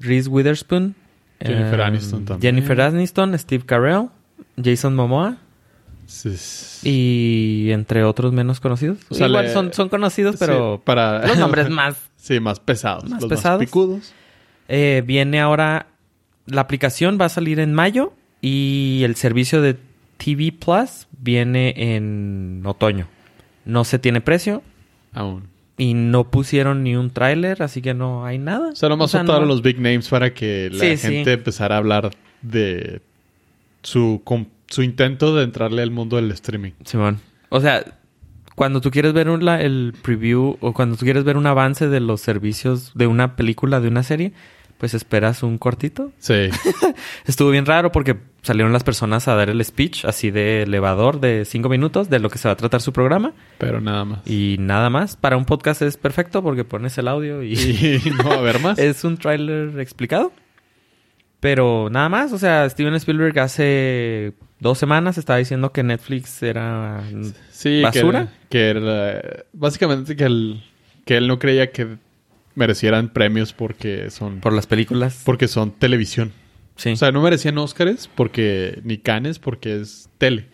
Reese 0.00 0.28
Witherspoon, 0.28 0.96
Jennifer 1.40 1.80
eh, 1.80 1.84
Aniston 1.84 2.24
también. 2.24 2.54
Jennifer 2.56 2.80
Aniston, 2.80 3.38
Steve 3.38 3.64
Carell, 3.64 4.08
Jason 4.62 4.94
Momoa 4.96 5.36
Sí, 6.06 6.36
sí. 6.36 6.88
y 6.88 7.70
entre 7.72 8.02
otros 8.04 8.32
menos 8.32 8.60
conocidos. 8.60 8.98
O 9.10 9.14
sea, 9.14 9.28
Igual 9.28 9.46
le- 9.46 9.52
son, 9.52 9.72
son 9.72 9.88
conocidos, 9.88 10.36
pero 10.38 10.76
Sí, 10.76 10.82
para 10.84 11.26
los 11.26 11.36
nombres 11.38 11.68
más 11.70 11.96
Sí, 12.16 12.40
más 12.40 12.58
pesados. 12.60 13.08
Más 13.08 13.20
los 13.22 13.28
pesados. 13.30 13.60
Más 13.60 13.66
picudos. 13.66 14.12
Eh, 14.68 15.02
viene 15.06 15.40
ahora, 15.40 15.86
la 16.46 16.60
aplicación 16.62 17.18
va 17.20 17.26
a 17.26 17.28
salir 17.28 17.60
en 17.60 17.72
mayo 17.74 18.12
y 18.40 19.02
el 19.04 19.14
servicio 19.16 19.62
de 19.62 19.76
TV 20.16 20.52
Plus 20.52 21.06
viene 21.20 21.94
en 21.94 22.62
otoño. 22.64 23.06
No 23.64 23.84
se 23.84 23.98
tiene 23.98 24.20
precio 24.20 24.62
Aún. 25.12 25.44
Y 25.78 25.94
no 25.94 26.30
pusieron 26.30 26.82
ni 26.82 26.96
un 26.96 27.10
tráiler, 27.10 27.62
así 27.62 27.80
que 27.80 27.94
no 27.94 28.26
hay 28.26 28.36
nada. 28.38 28.70
O 28.72 28.76
sea, 28.76 28.88
nomás 28.90 29.06
O 29.06 29.08
sea, 29.08 29.20
soltaron 29.20 29.42
no- 29.48 29.54
los 29.54 29.62
big 29.62 29.76
names 29.80 30.08
para 30.08 30.34
que 30.34 30.68
la 30.72 30.78
Sí, 30.80 30.96
sí. 30.96 31.06
gente 31.08 31.32
empezara 31.32 31.76
a 31.76 31.78
hablar 31.78 32.10
de 32.42 33.00
su, 33.82 34.20
su 34.68 34.82
intento 34.82 35.34
de 35.36 35.44
entrarle 35.44 35.82
al 35.82 35.90
mundo 35.90 36.16
del 36.16 36.30
streaming. 36.32 36.72
Simón. 36.84 37.20
O 37.48 37.60
sea, 37.60 37.84
cuando 38.56 38.80
tú 38.80 38.90
quieres 38.90 39.12
ver 39.12 39.28
un- 39.30 39.44
la- 39.44 39.62
el 39.62 39.94
preview 40.02 40.56
o 40.60 40.72
cuando 40.72 40.96
tú 40.96 41.04
quieres 41.04 41.22
ver 41.24 41.36
un 41.36 41.46
avance 41.46 41.88
de 41.88 42.00
los 42.00 42.20
servicios 42.20 42.92
de 42.94 43.06
una 43.06 43.36
película, 43.36 43.80
de 43.80 43.88
una 43.88 44.02
serie, 44.02 44.32
pues 44.78 44.94
esperas 44.94 45.42
un 45.42 45.58
cortito. 45.58 46.12
Sí. 46.18 46.48
Estuvo 47.26 47.50
bien 47.50 47.66
raro 47.66 47.90
porque 47.92 48.16
salieron 48.42 48.72
las 48.72 48.84
personas 48.84 49.26
a 49.28 49.34
dar 49.34 49.50
el 49.50 49.62
speech 49.64 50.04
así 50.04 50.30
de 50.30 50.62
elevador 50.62 51.20
de 51.20 51.44
cinco 51.44 51.68
minutos 51.68 52.08
de 52.08 52.20
lo 52.20 52.30
que 52.30 52.38
se 52.38 52.48
va 52.48 52.52
a 52.52 52.56
tratar 52.56 52.80
su 52.80 52.92
programa 52.92 53.32
pero 53.58 53.80
nada 53.80 54.04
más. 54.04 54.20
y 54.26 54.56
nada 54.60 54.88
más. 54.88 55.16
Para 55.16 55.36
un 55.36 55.44
podcast 55.44 55.82
es 55.82 55.96
perfecto 55.96 56.42
porque 56.42 56.64
pones 56.64 56.96
el 56.98 57.08
audio 57.08 57.42
y 57.42 57.52
Y 58.04 58.10
no 58.10 58.28
va 58.28 58.36
a 58.36 58.38
haber 58.38 58.60
más. 58.60 58.78
es 58.78 59.02
un 59.04 59.16
tráiler 59.18 59.78
explicado. 59.80 60.32
Pero 61.40 61.88
nada 61.90 62.08
más, 62.08 62.32
o 62.32 62.38
sea, 62.38 62.68
Steven 62.68 62.94
Spielberg 62.94 63.38
hace 63.38 64.32
dos 64.58 64.76
semanas 64.78 65.18
estaba 65.18 65.38
diciendo 65.38 65.70
que 65.72 65.84
Netflix 65.84 66.42
era 66.42 67.02
Sí, 67.50 67.80
¿Basura? 67.80 68.26
Que, 68.48 68.58
que 68.58 68.70
era- 68.70 69.44
básicamente 69.52 70.16
que 70.16 70.24
él, 70.24 70.64
que 71.04 71.16
él 71.16 71.28
no 71.28 71.38
creía 71.38 71.70
que 71.70 71.96
merecieran 72.58 73.08
premios 73.08 73.52
porque 73.54 74.10
son 74.10 74.40
por 74.40 74.52
las 74.52 74.66
películas. 74.66 75.22
porque 75.24 75.48
son 75.48 75.70
televisión. 75.70 76.32
Sí. 76.76 76.90
O 76.90 76.96
sea, 76.96 77.10
no 77.12 77.22
merecían 77.22 77.56
Óscares 77.58 78.08
porque 78.14 78.80
ni 78.84 78.98
Canes 78.98 79.38
porque 79.38 79.80
es 79.80 80.08
tele. 80.18 80.46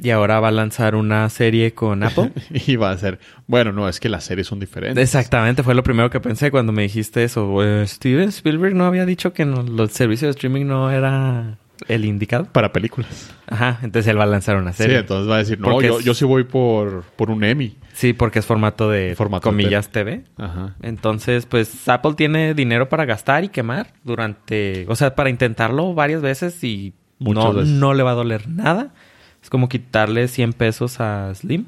y 0.00 0.10
ahora 0.10 0.38
va 0.40 0.48
a 0.48 0.52
lanzar 0.52 0.94
una 0.94 1.28
serie 1.28 1.74
con 1.74 2.02
Apple. 2.02 2.32
y 2.66 2.76
va 2.76 2.90
a 2.92 2.98
ser, 2.98 3.18
bueno, 3.46 3.72
no, 3.72 3.88
es 3.88 3.98
que 4.00 4.08
las 4.08 4.24
series 4.24 4.46
son 4.46 4.60
diferentes. 4.60 5.02
Exactamente, 5.02 5.62
fue 5.62 5.74
lo 5.74 5.82
primero 5.82 6.08
que 6.10 6.20
pensé 6.20 6.50
cuando 6.50 6.72
me 6.72 6.82
dijiste 6.82 7.24
eso. 7.24 7.62
Eh, 7.64 7.86
Steven 7.86 8.28
Spielberg 8.28 8.74
no 8.74 8.84
había 8.86 9.04
dicho 9.06 9.32
que 9.32 9.44
no- 9.44 9.62
los 9.62 9.92
servicios 9.92 10.28
de 10.28 10.30
streaming 10.38 10.66
no 10.66 10.90
era 10.90 11.58
el 11.88 12.04
indicado. 12.04 12.44
Para 12.46 12.72
películas. 12.72 13.34
Ajá, 13.46 13.78
entonces 13.82 14.08
él 14.10 14.18
va 14.18 14.24
a 14.24 14.26
lanzar 14.26 14.56
una 14.56 14.72
Sí, 14.72 14.82
serie. 14.84 14.98
entonces 14.98 15.30
va 15.30 15.36
a 15.36 15.38
decir, 15.38 15.60
no, 15.60 15.80
yo, 15.82 15.98
es- 15.98 16.04
yo 16.04 16.14
sí 16.14 16.24
voy 16.24 16.44
por, 16.44 17.04
por 17.16 17.30
un 17.30 17.44
Emmy. 17.44 17.76
Sí, 17.92 18.12
porque 18.12 18.38
es 18.38 18.46
formato 18.46 18.88
de 18.90 19.14
Formato 19.16 19.42
comillas 19.48 19.90
TV. 19.90 20.24
Ajá. 20.38 20.74
Entonces, 20.82 21.44
pues 21.46 21.88
Apple 21.88 22.14
tiene 22.14 22.54
dinero 22.54 22.88
para 22.88 23.04
gastar 23.04 23.44
y 23.44 23.48
quemar 23.48 23.92
durante, 24.04 24.86
o 24.88 24.96
sea, 24.96 25.14
para 25.14 25.28
intentarlo 25.30 25.92
varias 25.94 26.22
veces 26.22 26.62
y 26.64 26.94
Muchas 27.18 27.44
no, 27.44 27.52
veces. 27.52 27.68
no 27.70 27.94
le 27.94 28.02
va 28.02 28.12
a 28.12 28.14
doler 28.14 28.48
nada. 28.48 28.94
Es 29.42 29.50
como 29.50 29.68
quitarle 29.68 30.28
100 30.28 30.52
pesos 30.54 31.00
a 31.00 31.34
Slim. 31.34 31.66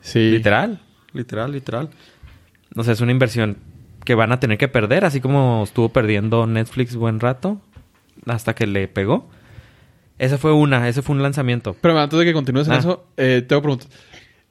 Sí. 0.00 0.30
Literal, 0.30 0.80
literal, 1.12 1.50
literal. 1.52 1.88
O 2.76 2.84
sea, 2.84 2.92
es 2.92 3.00
una 3.00 3.10
inversión 3.12 3.56
que 4.04 4.14
van 4.14 4.32
a 4.32 4.40
tener 4.40 4.56
que 4.58 4.68
perder, 4.68 5.04
así 5.04 5.20
como 5.20 5.62
estuvo 5.64 5.88
perdiendo 5.90 6.46
Netflix 6.46 6.94
buen 6.96 7.20
rato 7.20 7.60
hasta 8.26 8.54
que 8.54 8.66
le 8.66 8.88
pegó. 8.88 9.28
Esa 10.18 10.36
fue 10.38 10.52
una, 10.52 10.88
ese 10.88 11.02
fue 11.02 11.16
un 11.16 11.22
lanzamiento. 11.22 11.74
Pero 11.80 11.98
antes 11.98 12.18
de 12.18 12.24
que 12.24 12.32
continúes 12.32 12.66
en 12.66 12.74
Ah. 12.74 12.78
eso, 12.78 13.06
eh, 13.16 13.42
te 13.46 13.54
voy 13.54 13.60
a 13.60 13.62
preguntar. 13.62 13.88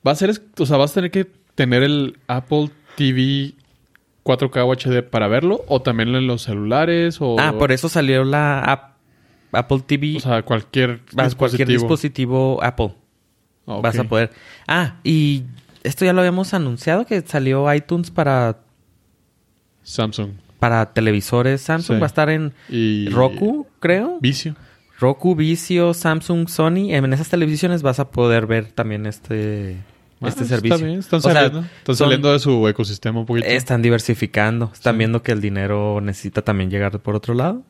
¿Va 0.06 0.12
a 0.12 0.16
ser, 0.16 0.32
o 0.58 0.66
sea, 0.66 0.78
vas 0.78 0.92
a 0.92 0.94
tener 0.96 1.12
que 1.12 1.26
tener 1.56 1.84
el 1.84 2.18
Apple 2.28 2.72
TV 2.96 3.54
4K 4.24 4.64
o 4.64 4.72
HD 4.74 5.04
para 5.04 5.28
verlo? 5.28 5.64
¿O 5.68 5.82
también 5.82 6.16
en 6.16 6.26
los 6.26 6.44
celulares? 6.44 7.18
O, 7.22 7.36
Ah, 7.40 7.54
por 7.58 7.72
eso 7.72 7.88
salió 7.90 8.24
la 8.24 8.62
app 8.62 8.96
Apple 9.52 9.82
TV. 9.86 10.18
O 10.18 10.20
sea, 10.20 10.42
cualquier 10.44 11.02
Vas- 11.14 11.36
cualquier 11.36 11.68
dispositivo 11.68 12.60
Apple. 12.64 12.94
Ah. 13.68 13.80
Vas 13.84 14.00
a 14.00 14.04
poder. 14.06 14.32
Ah, 14.68 14.96
y 15.04 15.44
esto 15.84 16.04
ya 16.06 16.14
lo 16.14 16.22
habíamos 16.22 16.54
anunciado 16.54 17.06
que 17.06 17.22
salió 17.22 17.72
iTunes 17.74 18.10
para 18.10 18.58
Samsung. 19.84 20.32
Para 20.60 20.94
televisores. 20.94 21.62
Samsung 21.62 21.98
Sí. 21.98 22.00
va 22.02 22.06
a 22.06 22.08
estar 22.08 22.30
en 22.30 22.54
Y... 22.70 23.10
Roku, 23.10 23.68
creo. 23.80 24.18
Vicio. 24.22 24.56
Roku, 25.00 25.34
Vizio, 25.36 25.94
Samsung, 25.94 26.50
Sony. 26.50 26.92
En 26.94 27.14
esas 27.14 27.30
televisiones 27.30 27.82
vas 27.82 28.00
a 28.00 28.10
poder 28.12 28.46
ver 28.48 28.66
también 28.74 29.06
este, 29.06 29.78
Ah, 30.22 30.28
este 30.28 30.44
está 30.44 30.56
servicio. 30.58 30.86
bien, 30.86 31.00
Están 31.00 31.20
O 31.20 31.22
sea, 31.22 31.34
saliendo. 31.34 31.60
están 31.62 31.96
son- 31.96 32.06
saliendo 32.08 32.34
de 32.34 32.40
su 32.40 32.68
ecosistema 32.68 33.22
un 33.22 33.26
poquito. 33.26 33.48
Están 33.48 33.82
diversificando. 33.82 34.70
Están 34.74 34.96
Sí. 34.96 34.98
viendo 34.98 35.24
que 35.24 35.32
el 35.32 35.40
dinero 35.40 36.02
necesita 36.02 36.42
también 36.42 36.70
llegar 36.70 37.00
por 37.00 37.16
otro 37.16 37.34
lado. 37.34 37.64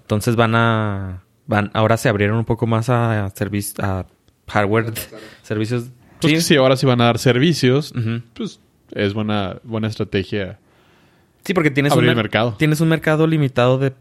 Entonces 0.00 0.36
van 0.36 0.54
a... 0.54 1.22
Van, 1.46 1.70
ahora 1.74 1.98
se 1.98 2.08
abrieron 2.08 2.38
un 2.38 2.46
poco 2.46 2.66
más 2.66 2.88
a, 2.88 3.26
servic- 3.34 3.78
a 3.82 4.06
hardware, 4.48 4.92
servicios... 5.42 5.90
Pues 6.20 6.30
sí. 6.30 6.36
que 6.36 6.40
si 6.40 6.56
ahora 6.56 6.76
sí 6.78 6.86
van 6.86 7.02
a 7.02 7.04
dar 7.04 7.18
servicios, 7.18 7.92
pues 8.32 8.58
es 8.92 9.12
buena, 9.12 9.58
buena 9.64 9.88
estrategia. 9.88 10.58
Sí, 11.44 11.52
porque 11.54 11.70
tienes 11.70 11.92
Abrir 11.92 12.10
un, 12.10 12.16
mercado. 12.16 12.54
tienes 12.58 12.80
un 12.80 12.88
mercado 12.88 13.26
limitado 13.26 13.78
de, 13.78 13.92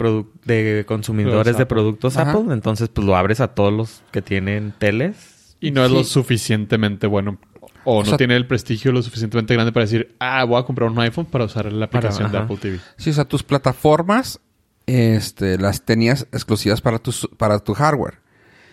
de 0.45 0.85
consumidores 0.87 1.57
de 1.57 1.65
productos 1.65 2.15
Ajá. 2.17 2.31
Apple. 2.31 2.53
Entonces, 2.53 2.89
pues 2.89 3.05
lo 3.05 3.15
abres 3.17 3.41
a 3.41 3.49
todos 3.49 3.73
los 3.73 4.01
que 4.11 4.21
tienen 4.21 4.73
teles. 4.77 5.57
Y 5.59 5.71
no 5.71 5.83
es 5.83 5.89
Sí. 5.91 5.97
lo 5.97 6.03
suficientemente 6.03 7.05
bueno. 7.07 7.37
O, 7.85 7.97
O 7.97 8.03
no 8.03 8.05
sea- 8.09 8.17
tiene 8.17 8.37
el 8.37 8.47
prestigio 8.47 8.93
lo 8.93 9.01
suficientemente 9.03 9.53
grande 9.53 9.73
para 9.73 9.83
decir, 9.85 10.15
ah, 10.19 10.45
voy 10.45 10.57
a 10.57 10.63
comprar 10.63 10.89
un 10.89 10.97
iPhone 10.99 11.25
para 11.25 11.43
usar 11.45 11.65
la 11.71 11.89
Para- 11.89 12.07
aplicación 12.09 12.31
de. 12.31 12.37
Apple 12.37 12.57
TV. 12.57 12.79
Sí, 12.97 13.09
o 13.09 13.13
sea, 13.13 13.25
tus 13.25 13.43
plataformas 13.43 14.39
este, 14.85 15.57
las 15.57 15.83
tenías 15.83 16.27
exclusivas 16.31 16.81
para 16.81 16.99
tu, 16.99 17.11
para 17.37 17.59
tu 17.59 17.73
hardware. 17.73 18.19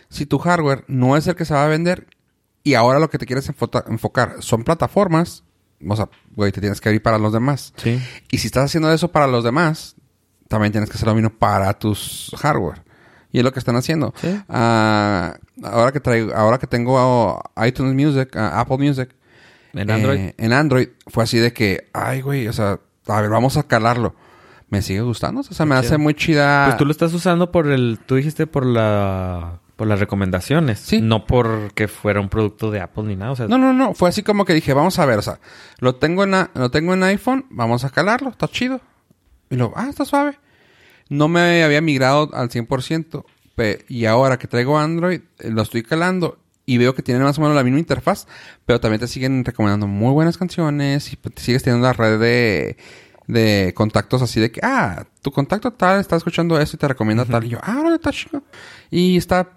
Si 0.09 0.27
tu 0.27 0.39
hardware 0.39 0.85
no 0.89 1.17
es 1.17 1.27
el 1.27 1.35
que 1.37 1.45
se 1.45 1.55
va 1.55 1.65
a 1.65 1.69
vender 1.69 2.07
y 2.65 2.75
ahora 2.75 2.99
lo 2.99 3.11
que 3.11 3.19
te 3.19 3.27
quieres 3.27 3.49
enfocar 3.49 4.35
son 4.41 4.65
plataformas, 4.65 5.45
o 5.87 5.97
sea, 5.97 6.09
güey, 6.35 6.53
te 6.53 6.61
tienes 6.61 6.81
que 6.81 6.89
abrir 6.89 7.03
para 7.03 7.19
los 7.19 7.33
demás. 7.33 7.73
Sí. 7.77 8.01
Y 8.31 8.39
si 8.39 8.47
estás 8.47 8.65
haciendo 8.65 8.93
eso 8.93 9.09
para 9.09 9.27
los 9.27 9.45
demás, 9.45 9.97
también 10.49 10.73
tienes 10.73 10.91
que 10.91 10.97
hacer 10.97 11.09
lo 11.09 11.15
mismo 11.15 11.31
para 11.31 11.73
tus 11.75 12.35
hardware. 12.39 12.83
Y 13.33 13.39
es 13.39 13.45
lo 13.45 13.53
que 13.53 13.61
están 13.61 13.77
haciendo. 13.77 14.13
Sí. 14.21 14.41
Ah, 14.49 15.37
ahora 15.63 15.93
que 15.93 16.01
traigo, 16.01 16.35
ahora 16.35 16.59
que 16.59 16.67
tengo 16.67 16.99
ah, 17.55 17.67
iTunes 17.67 17.95
Music, 17.95 18.35
ah, 18.37 18.61
Apple 18.61 18.79
Music, 18.79 19.15
En 19.73 19.89
eh, 19.89 19.93
Android. 19.93 20.21
en 20.37 20.53
Android 20.53 20.89
fue 21.07 21.25
así 21.25 21.39
de 21.39 21.53
que, 21.53 21.89
ay, 21.93 22.21
güey, 22.21 22.49
o 22.49 22.53
sea, 22.53 22.81
a 23.07 23.21
ver, 23.21 23.31
vamos 23.31 23.57
a 23.57 23.63
calarlo. 23.63 24.15
Me 24.69 24.83
sigue 24.83 25.01
gustando, 25.01 25.41
o 25.41 25.45
sea, 25.45 25.67
me 25.67 25.75
hace 25.75 25.99
muy 25.99 26.15
chida. 26.15 26.67
Pues 26.67 26.77
tú 26.77 26.85
lo 26.85 26.93
estás 26.93 27.13
usando 27.13 27.51
por 27.51 27.69
el... 27.69 27.99
Tú 28.07 28.15
dijiste 28.15 28.47
por 28.47 28.65
la... 28.65 29.59
Por 29.81 29.89
las 29.89 29.99
recomendaciones. 29.99 30.79
Sí. 30.79 31.01
No 31.01 31.25
porque 31.27 31.89
fuera 31.89 32.21
un 32.21 32.29
producto 32.29 32.71
de 32.71 32.81
Apple 32.83 33.05
ni 33.05 33.17
nada. 33.17 33.33
O 33.33 33.37
sea, 33.37 33.49
No, 33.49 33.57
no, 33.57 33.73
no, 33.73 33.95
fue 33.95 34.11
así 34.11 34.23
como 34.23 34.45
que 34.45 34.53
dije, 34.53 34.75
vamos 34.75 34.99
a 34.99 35.07
ver, 35.07 35.19
o 35.19 35.23
sea, 35.23 35.41
lo 35.79 35.95
tengo 35.95 36.23
en, 36.25 36.33
lo 36.53 36.71
tengo 36.71 36.93
en 36.93 37.03
iPhone, 37.03 37.47
vamos 37.49 37.85
a 37.87 37.89
calarlo, 37.89 38.29
está 38.29 38.47
chido. 38.47 38.83
Y 39.49 39.57
luego, 39.57 39.73
ah, 39.77 39.87
está 39.89 40.05
suave. 40.05 40.39
No 41.09 41.29
me 41.29 41.65
había 41.65 41.81
migrado 41.81 42.29
al 42.35 42.51
100%, 42.51 43.25
pe- 43.55 43.87
y 43.89 44.05
ahora 44.05 44.39
que 44.39 44.49
traigo 44.49 44.79
Android, 44.79 45.23
eh, 45.39 45.51
lo 45.51 45.63
estoy 45.63 45.83
calando 45.83 46.37
y 46.67 46.77
veo 46.77 46.95
que 46.95 47.03
tienen 47.03 47.23
más 47.23 47.39
o 47.39 47.41
menos 47.41 47.57
la 47.57 47.65
misma 47.65 47.79
interfaz, 47.79 48.27
pero 48.67 48.81
también 48.81 49.01
te 49.01 49.09
siguen 49.09 49.47
recomendando 49.47 49.87
muy 49.87 50.13
buenas 50.13 50.37
canciones 50.37 51.11
y 51.11 51.17
pues, 51.17 51.35
te 51.37 51.41
sigues 51.43 51.63
teniendo 51.63 51.87
la 51.87 51.95
red 51.95 52.21
de, 52.21 52.77
de 53.29 53.73
contactos 53.75 54.21
así 54.21 54.41
de 54.41 54.53
que, 54.53 54.61
ah, 54.63 55.05
tu 55.23 55.31
contacto 55.33 55.73
tal 55.73 56.01
está 56.01 56.17
escuchando 56.17 56.61
esto 56.61 56.77
y 56.77 56.79
te 56.79 56.87
recomienda 56.87 57.25
tal. 57.25 57.45
Y 57.45 57.49
yo, 57.49 57.59
ah, 57.63 57.81
no, 57.83 57.95
está 57.95 58.13
chido. 58.13 58.43
Y 58.91 59.17
está 59.17 59.57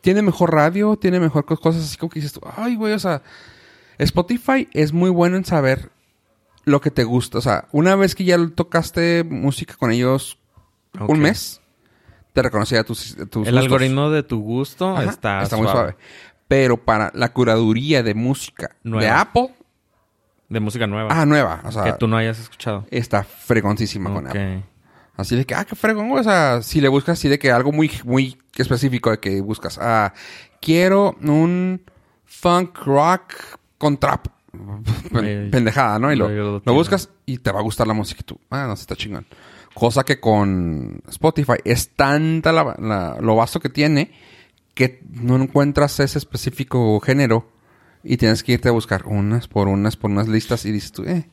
tiene 0.00 0.22
mejor 0.22 0.52
radio, 0.54 0.96
tiene 0.96 1.20
mejor 1.20 1.44
co- 1.44 1.56
cosas 1.56 1.82
así 1.84 1.96
como 1.96 2.10
que 2.10 2.20
dices 2.20 2.32
tú, 2.32 2.40
ay, 2.56 2.76
güey, 2.76 2.92
o 2.92 2.98
sea, 2.98 3.22
Spotify 3.98 4.68
es 4.72 4.92
muy 4.92 5.10
bueno 5.10 5.36
en 5.36 5.44
saber 5.44 5.90
lo 6.64 6.80
que 6.80 6.90
te 6.90 7.04
gusta. 7.04 7.38
O 7.38 7.40
sea, 7.40 7.66
una 7.72 7.96
vez 7.96 8.14
que 8.14 8.24
ya 8.24 8.36
tocaste 8.54 9.24
música 9.24 9.74
con 9.78 9.90
ellos 9.92 10.38
un 11.08 11.20
mes, 11.20 11.60
te 12.32 12.42
reconocía 12.42 12.84
tus, 12.84 13.14
tus 13.16 13.46
el 13.46 13.54
gustos. 13.54 13.56
algoritmo 13.56 14.10
de 14.10 14.22
tu 14.22 14.40
gusto 14.40 14.96
Ajá, 14.96 15.10
está, 15.10 15.56
muy 15.56 15.68
suave. 15.68 15.96
Pero 16.48 16.76
para 16.76 17.10
la 17.14 17.32
curaduría 17.32 18.02
de 18.02 18.14
música 18.14 18.76
de 18.84 18.90
Nueva. 18.90 19.20
Apple, 19.20 19.54
De 20.48 20.60
música 20.60 20.86
nueva. 20.86 21.08
ah, 21.10 21.26
nueva, 21.26 21.60
o 21.64 21.72
sea, 21.72 21.84
que 21.84 21.92
tú 21.94 22.06
no 22.06 22.16
hayas 22.16 22.38
escuchado. 22.38 22.86
está 22.90 23.24
fregoncísima 23.24 24.12
con. 24.12 24.26
Apple. 24.28 24.62
Así 25.16 25.34
de 25.36 25.44
que, 25.46 25.54
ah, 25.54 25.64
qué 25.64 25.74
fregón. 25.74 26.10
O 26.12 26.22
sea, 26.22 26.60
si 26.62 26.80
le 26.80 26.88
buscas 26.88 27.18
así 27.18 27.28
de 27.28 27.38
que 27.38 27.50
algo 27.50 27.72
muy, 27.72 27.90
muy 28.04 28.36
específico 28.56 29.10
de 29.10 29.18
que 29.18 29.40
buscas, 29.40 29.78
ah, 29.80 30.12
quiero 30.60 31.16
un 31.22 31.82
funk 32.24 32.78
rock 32.84 33.32
con 33.78 33.96
trap. 33.98 34.26
Pen- 35.12 35.50
Pendejada, 35.50 35.98
¿no? 35.98 36.12
Y 36.12 36.16
lo, 36.16 36.28
lo- 36.54 36.60
buscas 36.74 37.10
y 37.26 37.38
te 37.38 37.50
va 37.52 37.60
a 37.60 37.62
gustar 37.62 37.86
la 37.86 37.94
música 37.94 38.20
y 38.20 38.24
tú, 38.24 38.38
ah, 38.50 38.66
no, 38.66 38.76
sí 38.76 38.82
está 38.82 38.96
chingón. 38.96 39.26
Cosa 39.74 40.04
que 40.04 40.18
con 40.20 41.02
Spotify 41.08 41.54
es 41.64 41.90
tanta 41.94 42.52
la- 42.52 42.76
la- 42.78 43.16
lo 43.20 43.36
vasto 43.36 43.60
que 43.60 43.68
tiene 43.68 44.12
que 44.74 45.02
no 45.10 45.36
encuentras 45.36 45.98
ese 46.00 46.18
específico 46.18 46.98
género 47.00 47.50
y 48.04 48.16
tienes 48.18 48.42
que 48.42 48.52
irte 48.52 48.68
a 48.68 48.72
buscar 48.72 49.06
unas 49.06 49.48
por 49.48 49.68
unas 49.68 49.96
por 49.96 50.10
unas 50.10 50.28
listas 50.28 50.64
y 50.66 50.72
dices 50.72 50.92
tú, 50.92 51.02
eh. 51.04 51.28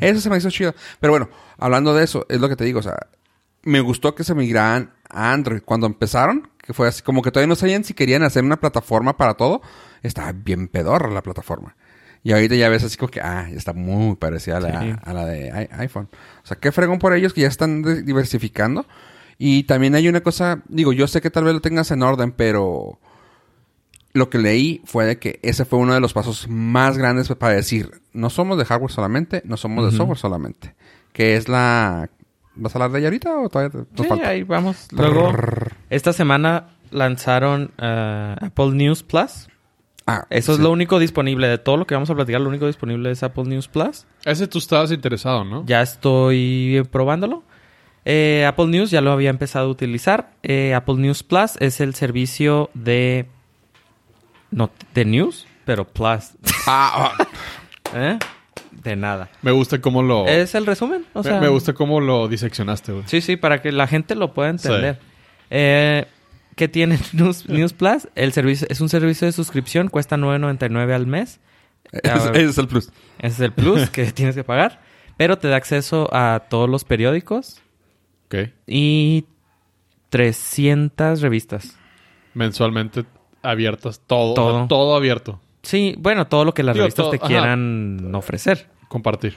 Eso 0.00 0.20
se 0.20 0.30
me 0.30 0.36
hizo 0.38 0.50
chido. 0.50 0.74
Pero 1.00 1.12
bueno, 1.12 1.28
hablando 1.58 1.94
de 1.94 2.04
eso, 2.04 2.26
es 2.28 2.40
lo 2.40 2.48
que 2.48 2.56
te 2.56 2.64
digo, 2.64 2.80
o 2.80 2.82
sea, 2.82 2.96
me 3.62 3.80
gustó 3.80 4.14
que 4.14 4.24
se 4.24 4.34
migraran 4.34 4.92
a 5.08 5.32
Android. 5.32 5.62
Cuando 5.64 5.86
empezaron, 5.86 6.48
que 6.58 6.72
fue 6.74 6.88
así 6.88 7.02
como 7.02 7.22
que 7.22 7.30
todavía 7.30 7.48
no 7.48 7.56
sabían 7.56 7.84
si 7.84 7.94
querían 7.94 8.22
hacer 8.22 8.44
una 8.44 8.56
plataforma 8.60 9.16
para 9.16 9.34
todo, 9.34 9.62
estaba 10.02 10.32
bien 10.32 10.68
pedorra 10.68 11.10
la 11.10 11.22
plataforma. 11.22 11.76
Y 12.22 12.32
ahorita 12.32 12.54
ya 12.54 12.70
ves 12.70 12.82
así 12.84 12.96
como 12.96 13.10
que, 13.10 13.20
ah, 13.20 13.48
está 13.52 13.74
muy 13.74 14.16
parecida 14.16 14.56
a 14.56 14.60
la, 14.60 14.80
Sí. 14.80 14.94
a 15.02 15.12
la 15.12 15.26
de 15.26 15.68
iPhone. 15.72 16.08
O 16.42 16.46
sea, 16.46 16.56
qué 16.58 16.72
fregón 16.72 16.98
por 16.98 17.12
ellos 17.14 17.34
que 17.34 17.42
ya 17.42 17.48
están 17.48 17.82
diversificando. 18.04 18.86
Y 19.36 19.64
también 19.64 19.94
hay 19.94 20.08
una 20.08 20.20
cosa, 20.22 20.62
digo, 20.68 20.92
yo 20.94 21.06
sé 21.06 21.20
que 21.20 21.28
tal 21.30 21.44
vez 21.44 21.52
lo 21.52 21.60
tengas 21.60 21.90
en 21.90 22.02
orden, 22.02 22.32
pero 22.32 22.98
lo 24.14 24.30
que 24.30 24.38
leí 24.38 24.80
fue 24.84 25.04
de 25.04 25.18
que 25.18 25.38
ese 25.42 25.64
fue 25.64 25.78
uno 25.78 25.92
de 25.92 26.00
los 26.00 26.12
pasos 26.14 26.46
más 26.48 26.96
grandes 26.96 27.28
para 27.34 27.52
decir, 27.54 27.90
no 28.12 28.30
somos 28.30 28.56
de 28.56 28.64
hardware 28.64 28.90
solamente, 28.92 29.42
no 29.44 29.56
somos 29.56 29.90
de 29.90 29.96
software 29.96 30.18
solamente. 30.18 30.74
Que 31.12 31.36
es 31.36 31.48
la... 31.48 32.08
¿Vas 32.56 32.74
a 32.74 32.78
hablar 32.78 32.92
de 32.92 32.98
ella 33.00 33.08
ahorita 33.08 33.38
o 33.38 33.48
todavía 33.48 33.70
te- 33.70 33.78
nos 33.78 34.02
Sí, 34.02 34.04
falta? 34.08 34.28
ahí 34.28 34.42
vamos. 34.44 34.86
Luego, 34.92 35.32
esta 35.90 36.12
semana 36.12 36.68
lanzaron 36.92 37.72
ah, 37.78 38.36
Apple 38.40 38.70
News 38.70 39.02
Plus. 39.02 39.48
Ah, 40.06 40.26
Eso 40.30 40.52
es 40.52 40.58
lo 40.60 40.70
único 40.70 40.98
disponible. 41.00 41.48
De 41.48 41.58
todo 41.58 41.76
lo 41.76 41.86
que 41.86 41.94
vamos 41.94 42.10
a 42.10 42.14
platicar, 42.14 42.40
lo 42.40 42.48
único 42.50 42.66
disponible 42.68 43.10
es 43.10 43.22
Apple 43.24 43.44
News 43.44 43.66
Plus. 43.66 44.06
Ese 44.24 44.46
tú 44.46 44.58
estabas 44.58 44.92
interesado, 44.92 45.44
¿no? 45.44 45.64
Ya 45.66 45.82
estoy 45.82 46.86
probándolo. 46.92 47.42
Eh, 48.04 48.44
Apple 48.46 48.66
News 48.66 48.90
ya 48.92 49.00
lo 49.00 49.10
había 49.10 49.30
empezado 49.30 49.66
a 49.66 49.70
utilizar. 49.70 50.30
Eh, 50.42 50.74
Apple 50.74 50.96
News 50.96 51.22
Plus 51.24 51.56
es 51.58 51.80
el 51.80 51.94
servicio 51.94 52.70
de... 52.74 53.26
No, 54.54 54.70
de 54.94 55.04
news, 55.04 55.46
pero 55.64 55.84
plus. 55.84 56.30
Ah, 56.66 57.12
ah, 57.18 57.26
¿Eh? 57.94 58.18
De 58.70 58.96
nada. 58.96 59.28
Me 59.42 59.50
gusta 59.50 59.80
cómo 59.80 60.02
lo... 60.02 60.26
Es 60.26 60.54
el 60.54 60.64
resumen. 60.66 61.04
O 61.12 61.18
me- 61.20 61.24
sea, 61.24 61.40
me, 61.40 61.48
gusta 61.48 61.72
cómo 61.72 62.00
lo 62.00 62.28
diseccionaste, 62.28 62.92
güey. 62.92 63.04
Sí, 63.06 63.20
sí, 63.20 63.36
para 63.36 63.60
que 63.62 63.72
la 63.72 63.86
gente 63.86 64.14
lo 64.14 64.32
pueda 64.32 64.50
entender. 64.50 64.96
Sí. 64.96 65.06
Eh, 65.50 66.06
¿Qué 66.54 66.68
tiene 66.68 66.98
News, 67.12 67.48
News 67.48 67.72
Plus? 67.72 68.08
El 68.14 68.32
servicio 68.32 68.66
es 68.70 68.80
un 68.80 68.88
servicio 68.88 69.26
de 69.26 69.32
suscripción, 69.32 69.88
cuesta 69.88 70.14
Ah, 70.16 70.18
$9.99 70.18 70.92
al 70.94 71.06
mes. 71.06 71.40
ese, 71.92 72.28
ese 72.30 72.44
es 72.44 72.58
el 72.58 72.68
plus. 72.68 72.90
Ese 73.18 73.26
es 73.34 73.40
el 73.40 73.52
plus 73.52 73.90
que 73.90 74.04
tienes 74.12 74.34
que 74.36 74.44
pagar. 74.44 74.80
Pero 75.16 75.38
te 75.38 75.48
da 75.48 75.56
acceso 75.56 76.08
a 76.12 76.44
todos 76.50 76.68
los 76.68 76.84
periódicos 76.84 77.60
Ok. 78.26 78.50
y 78.66 79.24
300 80.10 81.20
revistas. 81.20 81.76
Mensualmente 82.34 83.04
abiertas, 83.44 84.00
todo. 84.06 84.34
Todo. 84.34 84.66
Todo, 84.68 84.96
abierto. 84.96 85.40
Sí, 85.62 85.94
bueno, 85.98 86.26
todo 86.26 86.44
lo 86.44 86.52
que 86.54 86.62
las 86.62 86.74
Digo, 86.74 86.84
revistas 86.84 87.04
todo- 87.04 87.10
te 87.12 87.16
ajá. 87.18 87.26
quieran 87.26 88.14
ofrecer. 88.14 88.66
Compartir. 88.88 89.36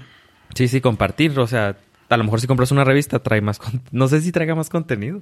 Sí, 0.55 0.67
sí, 0.67 0.81
compartir. 0.81 1.37
O 1.39 1.47
sea, 1.47 1.77
a 2.09 2.17
lo 2.17 2.23
mejor 2.23 2.41
si 2.41 2.47
compras 2.47 2.71
una 2.71 2.83
revista 2.83 3.19
trae 3.19 3.41
más... 3.41 3.59
con- 3.59 3.81
No 3.91 4.07
sé 4.07 4.21
si 4.21 4.31
traiga 4.31 4.55
más 4.55 4.69
contenido. 4.69 5.21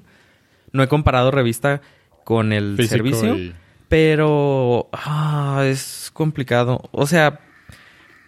No 0.71 0.81
he 0.83 0.87
comparado 0.87 1.31
revista 1.31 1.81
con 2.23 2.53
el 2.53 2.75
Físico 2.77 2.95
servicio. 2.95 3.35
y- 3.37 3.53
Pero 3.87 4.89
ah, 4.93 5.63
es 5.65 6.09
complicado. 6.13 6.81
O 6.91 7.05
sea, 7.05 7.39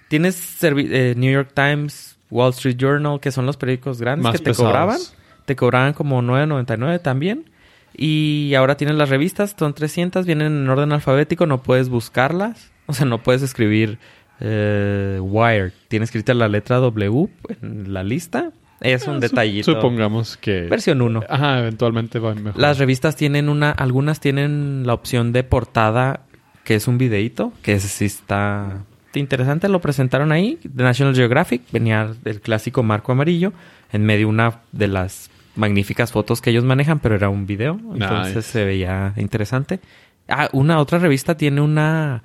tienes 0.07 0.57
eh, 0.63 1.13
New 1.17 1.31
York 1.31 1.51
Times, 1.53 2.17
Wall 2.29 2.51
Street 2.51 2.77
Journal, 2.77 3.19
que 3.19 3.31
son 3.31 3.45
los 3.45 3.57
periódicos 3.57 3.99
grandes 3.99 4.23
Más 4.23 4.33
que 4.33 4.37
te 4.39 4.43
pesados. 4.51 4.69
cobraban. 4.71 4.99
Te 5.45 5.55
cobraban 5.55 5.93
como 5.93 6.21
9.99 6.21 7.01
también. 7.01 7.49
Y 7.97 8.53
ahora 8.55 8.77
tienes 8.77 8.95
las 8.95 9.10
revistas, 9.10 9.55
son 9.57 9.73
300, 9.73 10.25
vienen 10.25 10.47
en 10.55 10.69
orden 10.69 10.91
alfabético, 10.91 11.45
no 11.47 11.63
puedes 11.63 11.89
buscarlas. 11.89 12.71
O 12.86 12.93
sea, 12.93 13.05
no 13.05 13.23
puedes 13.23 13.41
escribir 13.41 13.97
eh, 14.39 15.19
Wired. 15.21 15.73
Tienes 15.88 16.10
escrita 16.10 16.33
la 16.36 16.47
letra 16.47 16.77
W 16.77 17.27
en 17.62 17.93
la 17.93 18.03
lista. 18.03 18.51
Es 18.79 19.07
un 19.07 19.15
Sup- 19.15 19.21
detallito. 19.21 19.73
Supongamos 19.73 20.38
que... 20.38 20.67
Versión 20.67 21.01
1. 21.01 21.23
Ajá, 21.27 21.60
eventualmente 21.60 22.19
va 22.19 22.36
mejor. 22.36 22.62
Las 22.62 22.77
revistas 22.77 23.15
tienen 23.15 23.49
una, 23.49 23.71
algunas 23.71 24.19
tienen 24.19 24.83
la 24.86 24.93
opción 24.93 25.33
de 25.33 25.43
portada, 25.43 26.21
que 26.63 26.75
es 26.75 26.88
un 26.88 26.99
videíto, 26.99 27.51
que 27.63 27.73
ese 27.73 27.88
sí 27.88 28.05
está, 28.05 28.83
interesante, 29.15 29.67
lo 29.67 29.81
presentaron 29.81 30.31
ahí. 30.31 30.60
De 30.63 30.83
National 30.83 31.15
Geographic, 31.15 31.63
venía 31.71 32.13
el 32.23 32.39
clásico 32.39 32.83
marco 32.83 33.12
amarillo, 33.12 33.51
en 33.91 34.05
medio 34.05 34.29
una 34.29 34.60
de 34.71 34.88
las 34.88 35.31
magníficas 35.57 36.11
fotos 36.11 36.41
que 36.41 36.49
ellos 36.51 36.63
manejan, 36.63 36.99
pero 36.99 37.15
era 37.15 37.29
un 37.29 37.45
video, 37.45 37.79
entonces 37.93 38.35
Nice. 38.35 38.41
se 38.51 38.65
veía 38.65 39.13
interesante. 39.17 39.79
Ah, 40.27 40.49
una 40.53 40.79
otra 40.79 40.99
revista 40.99 41.35
tiene 41.37 41.61
una 41.61 42.23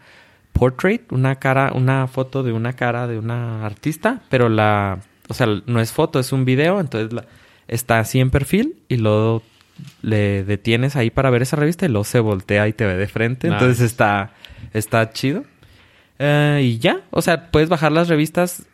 portrait, 0.53 1.11
una 1.13 1.37
cara, 1.37 1.73
una 1.75 2.07
foto 2.09 2.43
de 2.43 2.53
una 2.53 2.75
cara 2.75 3.07
de 3.07 3.19
una 3.19 3.65
artista, 3.65 4.21
pero 4.29 4.49
la, 4.49 4.99
o 5.29 5.35
sea, 5.35 5.47
no 5.67 5.81
es 5.81 5.93
foto, 5.93 6.19
es 6.19 6.33
un 6.33 6.45
video, 6.45 6.81
entonces 6.81 7.13
la- 7.13 7.25
está 7.69 7.99
así 8.01 8.21
en 8.21 8.31
perfil 8.31 8.77
y 8.89 8.97
luego 8.97 9.43
le 10.03 10.45
detienes 10.45 10.95
ahí 10.97 11.11
para 11.11 11.31
ver 11.31 11.43
esa 11.43 11.57
revista 11.57 11.87
y 11.87 11.89
luego 11.89 12.05
se 12.05 12.21
voltea 12.21 12.69
y 12.69 12.73
te 12.75 12.85
ve 12.85 12.97
de 12.97 13.07
frente, 13.09 13.49
Nice. 13.49 13.57
entonces 13.59 13.85
está, 13.87 14.33
está 14.75 15.11
chido. 15.11 15.45
Eh, 16.19 16.61
y 16.63 16.79
ya, 16.79 17.01
o 17.11 17.23
sea, 17.23 17.51
puedes 17.51 17.69
bajar 17.69 17.91
las 17.93 18.09
revistas 18.09 18.67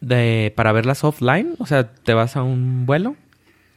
de, 0.00 0.52
para 0.56 0.72
verlas 0.72 1.04
offline, 1.04 1.54
o 1.58 1.66
sea, 1.66 1.92
te 1.92 2.14
vas 2.14 2.36
a 2.36 2.42
un 2.42 2.86
vuelo, 2.86 3.16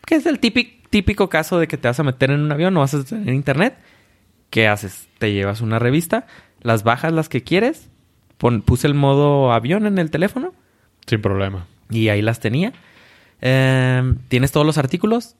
que 0.08 0.16
es 0.16 0.26
el 0.26 0.40
típico, 0.40 0.72
típico 0.90 1.30
caso 1.30 1.60
de 1.60 1.68
que 1.68 1.78
te 1.78 1.88
vas 1.88 2.00
a 2.00 2.04
meter 2.04 2.32
en 2.32 2.40
un 2.40 2.52
avión, 2.52 2.74
no 2.74 2.80
vas 2.80 2.94
a 2.96 3.04
tener 3.04 3.34
internet. 3.34 3.78
¿Qué 4.50 4.68
haces? 4.68 5.08
Te 5.20 5.34
llevas 5.34 5.62
una 5.62 5.78
revista, 5.78 6.26
las 6.62 6.84
bajas 6.84 7.12
las 7.14 7.28
que 7.30 7.44
quieres, 7.44 7.90
pon- 8.38 8.62
puse 8.62 8.88
el 8.88 8.94
modo 8.94 9.52
avión 9.52 9.86
en 9.86 9.98
el 10.00 10.10
teléfono 10.10 10.54
Sin 11.06 11.22
problema. 11.22 11.68
y 11.90 12.08
ahí 12.08 12.22
las 12.22 12.40
tenía. 12.40 12.72
Eh, 13.42 14.14
Tienes 14.30 14.52
todos 14.52 14.66
los 14.66 14.78
artículos, 14.78 15.36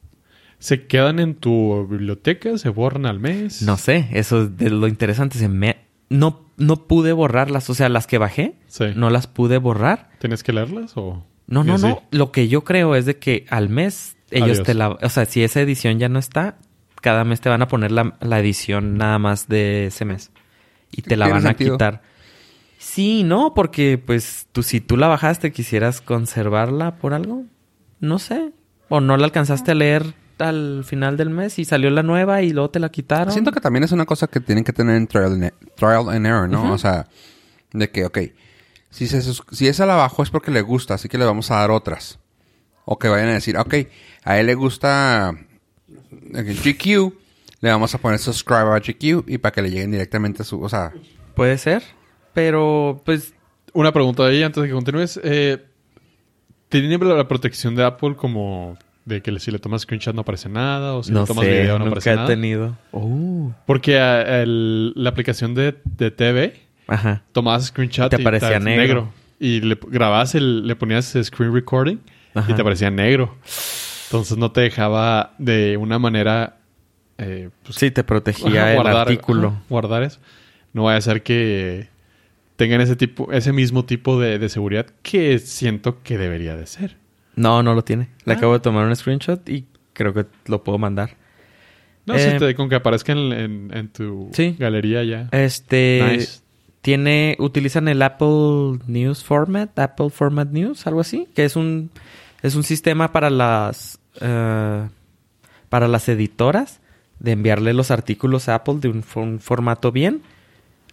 ¿Se 0.60 0.88
quedan 0.88 1.20
en 1.20 1.36
tu 1.36 1.86
biblioteca? 1.88 2.58
¿Se 2.58 2.70
borran 2.70 3.06
al 3.06 3.20
mes? 3.20 3.62
No 3.62 3.78
sé, 3.78 4.10
eso 4.14 4.42
es 4.42 4.58
de 4.58 4.72
lo 4.72 4.88
interesante. 4.88 5.38
Se 5.38 5.48
me... 5.50 5.78
no, 6.10 6.48
no 6.58 6.88
pude 6.88 7.14
borrarlas. 7.14 7.70
O 7.70 7.76
sea, 7.76 7.90
las 7.90 8.08
que 8.08 8.18
bajé, 8.18 8.56
Sí. 8.66 8.86
no 8.96 9.12
las 9.12 9.28
pude 9.28 9.60
borrar. 9.60 10.10
¿Tienes 10.18 10.42
que 10.42 10.54
leerlas 10.54 10.94
o...? 10.98 11.24
No, 11.46 11.64
no, 11.64 11.78
no. 11.78 12.02
Lo 12.10 12.32
que 12.32 12.48
yo 12.48 12.64
creo 12.64 12.96
es 12.96 13.06
de 13.06 13.18
que 13.20 13.46
al 13.52 13.70
mes 13.70 14.17
ellos 14.32 14.52
Adiós. 14.52 14.64
te 14.64 14.74
la... 14.74 14.90
O 14.90 15.10
sea, 15.10 15.26
si 15.26 15.44
esa 15.44 15.62
edición 15.62 16.00
ya 16.00 16.10
no 16.10 16.20
está, 16.20 16.58
cada 17.02 17.24
mes 17.24 17.42
te 17.42 17.50
van 17.50 17.62
a 17.62 17.68
poner 17.68 17.92
la, 17.92 18.18
la 18.20 18.40
edición 18.40 18.98
nada 18.98 19.20
más 19.20 19.48
de 19.48 19.88
ese 19.88 20.06
mes. 20.06 20.32
Y 20.92 21.02
te 21.02 21.18
la 21.18 21.28
van 21.28 21.46
a 21.46 21.50
sentido. 21.50 21.76
quitar. 21.76 22.02
Sí, 22.78 23.24
no, 23.24 23.54
porque 23.54 23.98
pues 23.98 24.48
tú, 24.52 24.64
si 24.64 24.82
tú 24.82 24.98
la 24.98 25.08
bajaste, 25.08 25.52
quisieras 25.52 26.02
conservarla 26.02 26.96
por 26.98 27.14
algo. 27.14 27.44
No 28.00 28.20
sé. 28.20 28.52
O 28.90 29.02
no 29.02 29.18
la 29.18 29.26
alcanzaste 29.26 29.72
a 29.72 29.76
leer 29.76 30.14
al 30.40 30.84
final 30.86 31.18
del 31.18 31.30
mes 31.30 31.58
y 31.60 31.66
salió 31.66 31.90
la 31.90 32.04
nueva 32.04 32.42
y 32.44 32.52
luego 32.52 32.70
te 32.70 32.80
la 32.80 32.90
quitaron. 32.90 33.34
Siento 33.34 33.52
que 33.52 33.60
también 33.60 33.84
es 33.84 33.92
una 33.92 34.06
cosa 34.06 34.28
que 34.28 34.40
tienen 34.40 34.64
que 34.64 34.74
tener 34.74 34.96
en 34.96 35.08
trial 35.08 35.34
and, 35.34 35.52
trial 35.76 36.10
and 36.10 36.26
error, 36.26 36.48
¿no? 36.48 36.72
O 36.72 36.78
sea, 36.78 37.08
de 37.74 37.90
que, 37.90 38.06
ok, 38.06 38.20
si, 38.90 39.08
se 39.08 39.22
si 39.52 39.68
esa 39.68 39.86
la 39.86 39.96
bajó 39.96 40.24
es 40.24 40.30
porque 40.30 40.52
le 40.52 40.62
gusta, 40.62 40.94
así 40.94 41.10
que 41.10 41.18
le 41.18 41.26
vamos 41.26 41.52
a 41.52 41.56
dar 41.56 41.72
otras. 41.72 42.20
O 42.90 42.98
que 42.98 43.10
vayan 43.10 43.28
a 43.28 43.34
decir, 43.34 43.58
ok, 43.58 43.74
a 44.24 44.40
él 44.40 44.46
le 44.48 44.56
gusta 44.56 45.34
eh, 46.34 46.44
GQ, 46.44 47.14
le 47.60 47.70
vamos 47.70 47.94
a 47.94 47.98
poner 47.98 48.18
subscribe 48.18 48.72
a 48.74 48.80
GQ 48.80 49.26
y 49.28 49.38
para 49.40 49.52
que 49.52 49.62
le 49.62 49.70
lleguen 49.70 49.92
directamente 49.92 50.42
a 50.44 50.46
su, 50.46 50.62
o 50.62 50.70
sea, 50.70 50.94
Puede 51.36 51.58
ser. 51.58 51.84
Pero, 52.34 53.02
pues, 53.06 53.34
Una 53.74 53.92
pregunta 53.92 54.24
ahí 54.26 54.42
antes 54.42 54.62
de 54.64 54.70
que 54.70 54.74
continúes. 54.74 55.20
Eh, 55.24 55.58
¿Tiene 56.70 56.98
la 56.98 57.28
protección 57.28 57.76
de 57.76 57.84
Apple 57.84 58.16
como 58.16 58.78
de 59.06 59.22
que 59.22 59.38
si 59.40 59.52
le 59.52 59.60
tomas 59.60 59.82
screenshot 59.84 60.14
no 60.16 60.22
aparece 60.22 60.50
nada 60.50 60.96
o 60.96 61.04
si 61.04 61.12
no 61.12 61.22
le 61.22 61.28
tomas 61.28 61.46
sé, 61.46 61.52
video 61.62 61.74
no 61.80 61.86
nunca 61.86 61.90
aparece 62.00 62.12
he 62.12 62.16
nada? 62.16 62.28
tenido. 62.28 62.78
Oh. 62.92 63.54
Porque 63.66 63.98
el- 63.98 64.94
la 64.96 65.10
aplicación 65.10 65.54
de, 65.56 65.76
de 65.98 66.12
TV 66.12 66.54
Ajá. 66.88 67.24
tomabas 67.34 67.66
screenshot 67.66 68.10
Te 68.10 68.18
y 68.18 68.22
aparecía 68.22 68.60
negro. 68.60 69.12
Y 69.40 69.62
le 69.62 69.78
grababas 69.90 70.36
el, 70.36 70.66
le 70.68 70.76
ponías 70.76 71.16
screen 71.24 71.54
recording 71.54 72.00
Ajá. 72.38 72.52
y 72.52 72.56
te 72.56 72.62
aparecía 72.62 72.90
negro. 72.92 73.36
Entonces 74.06 74.38
no 74.38 74.52
te 74.52 74.62
dejaba 74.62 75.34
de 75.38 75.78
una 75.78 76.00
manera 76.00 76.58
eh, 77.18 77.50
pues, 77.64 77.76
Sí, 77.78 77.92
te 77.92 78.04
protegía 78.04 78.74
ajá, 78.74 78.74
el 78.82 78.88
artículo. 78.88 79.48
ajá, 79.50 79.62
guardar 79.70 80.04
eso. 80.04 80.20
No 80.74 80.84
vaya 80.84 80.98
a 80.98 81.02
ser 81.02 81.24
que 81.24 81.88
tengan 82.56 82.82
ese 82.82 82.96
tipo, 82.96 83.32
ese 83.32 83.52
mismo 83.54 83.86
tipo 83.86 84.20
de, 84.20 84.38
de 84.40 84.50
seguridad 84.50 84.86
que 85.02 85.40
siento 85.40 86.02
que 86.04 86.18
debería 86.18 86.56
de 86.56 86.66
ser. 86.68 86.96
No, 87.36 87.62
no 87.64 87.74
lo 87.74 87.84
tiene. 87.84 88.10
Le 88.26 88.34
Ah. 88.34 88.38
acabo 88.38 88.54
de 88.54 88.60
tomar 88.60 88.86
un 88.86 88.96
screenshot 88.96 89.48
y 89.50 89.66
creo 89.94 90.14
que 90.14 90.26
lo 90.46 90.64
puedo 90.64 90.78
mandar. 90.78 91.16
No 92.06 92.16
Eh, 92.16 92.38
te- 92.40 92.56
con 92.56 92.70
que 92.70 92.76
aparezca 92.76 93.12
en, 93.12 93.32
en- 93.34 93.72
en 93.76 93.90
tu 93.90 94.30
Sí. 94.34 94.56
galería 94.58 95.04
ya. 95.04 95.28
Este 95.32 96.02
Nice. 96.18 96.40
tiene 96.82 97.36
utilizan 97.40 97.88
el 97.90 98.02
Apple 98.02 98.80
News 98.88 99.24
Format, 99.24 99.78
Apple 99.78 100.10
Format 100.10 100.50
News, 100.52 100.88
algo 100.88 101.02
así, 101.02 101.28
que 101.36 101.44
es 101.46 101.56
un 101.56 101.90
es 102.42 102.56
un 102.56 102.64
sistema 102.64 103.12
para 103.12 103.30
las 103.30 104.00
eh, 104.22 104.88
para 105.70 105.88
las 105.88 106.08
editoras 106.10 106.80
de 107.20 107.32
enviarle 107.32 107.74
los 107.74 107.92
artículos 107.92 108.48
a 108.50 108.56
Apple 108.56 108.76
de 108.80 108.90
un, 108.90 109.04
for- 109.04 109.24
un 109.24 109.40
formato 109.40 109.92
bien. 109.92 110.22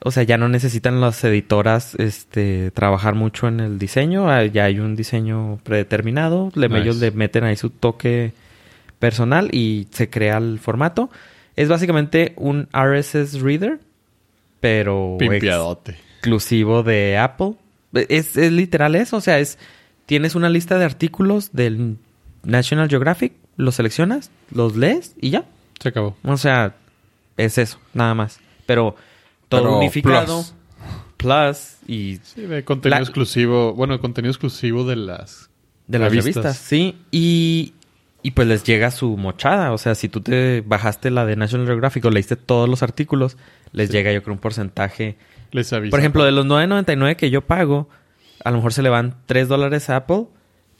O 0.00 0.10
sea, 0.10 0.22
ya 0.22 0.36
no 0.36 0.48
necesitan 0.48 1.00
las 1.00 1.22
editoras 1.24 1.94
este, 1.96 2.70
trabajar 2.72 3.14
mucho 3.14 3.46
en 3.48 3.60
el 3.60 3.78
diseño. 3.78 4.28
Ah, 4.30 4.44
Ya 4.44 4.64
hay 4.64 4.78
un 4.80 4.96
diseño 4.96 5.58
predeterminado. 5.62 6.50
Le, 6.54 6.68
Nice. 6.68 6.80
Ellos 6.80 6.96
le 6.96 7.10
meten 7.12 7.44
ahí 7.44 7.56
su 7.56 7.70
toque 7.70 8.32
personal 8.98 9.48
y 9.54 9.86
se 9.92 10.10
crea 10.10 10.38
el 10.38 10.58
formato. 10.58 11.08
Es 11.56 11.68
básicamente 11.68 12.32
un 12.36 12.68
RSS 12.72 13.40
Reader, 13.40 13.78
pero 14.60 15.16
Pimpiadote. 15.18 15.96
exclusivo 16.18 16.82
de 16.82 17.16
Apple. 17.18 17.54
Es, 17.92 18.36
es 18.36 18.50
literal 18.52 18.96
eso. 18.96 19.16
O 19.18 19.20
sea, 19.20 19.38
es 19.38 19.58
tienes 20.06 20.34
una 20.34 20.48
lista 20.48 20.78
de 20.78 20.84
artículos 20.84 21.52
del 21.52 21.96
National 22.42 22.88
Geographic, 22.88 23.32
los 23.56 23.76
seleccionas, 23.76 24.30
los 24.50 24.76
lees 24.76 25.14
y 25.20 25.30
ya. 25.30 25.44
Se 25.80 25.88
acabó. 25.88 26.16
O 26.24 26.36
sea, 26.36 26.76
es 27.36 27.58
eso, 27.58 27.78
nada 27.94 28.14
más. 28.14 28.40
Pero 28.66 28.96
todo 29.48 29.62
Pero 29.62 29.78
unificado, 29.78 30.42
plus. 30.42 30.54
plus, 31.16 31.76
y 31.88 32.18
Sí, 32.22 32.42
de 32.42 32.64
contenido 32.64 32.98
La- 32.98 33.02
exclusivo. 33.04 33.74
Bueno, 33.74 34.00
contenido 34.00 34.30
exclusivo 34.30 34.84
de 34.84 34.96
las 34.96 35.50
de 35.86 35.98
las 35.98 36.10
revistas. 36.10 36.34
revistas, 36.44 36.56
sí. 36.58 36.96
Y, 37.10 37.74
y 38.22 38.30
pues 38.30 38.48
les 38.48 38.64
llega 38.64 38.90
su 38.90 39.16
mochada. 39.16 39.72
O 39.72 39.78
sea, 39.78 39.94
si 39.94 40.08
tú 40.08 40.20
te 40.22 40.62
bajaste 40.62 41.10
la 41.10 41.26
de 41.26 41.36
National 41.36 41.66
Geographic 41.66 42.04
o 42.06 42.10
leíste 42.10 42.36
todos 42.36 42.68
los 42.68 42.82
artículos, 42.82 43.36
les 43.72 43.90
llega 43.90 44.12
yo 44.12 44.22
creo 44.22 44.34
un 44.34 44.40
porcentaje. 44.40 45.16
Les 45.50 45.72
avisa. 45.72 45.90
Por 45.90 46.00
ejemplo, 46.00 46.24
de 46.24 46.32
los 46.32 46.46
9.99 46.46 47.16
que 47.16 47.30
yo 47.30 47.42
pago, 47.42 47.88
a 48.42 48.50
lo 48.50 48.56
mejor 48.56 48.72
se 48.72 48.82
le 48.82 48.88
van 48.88 49.14
3 49.26 49.48
dólares 49.48 49.90
a 49.90 49.96
Apple. 49.96 50.24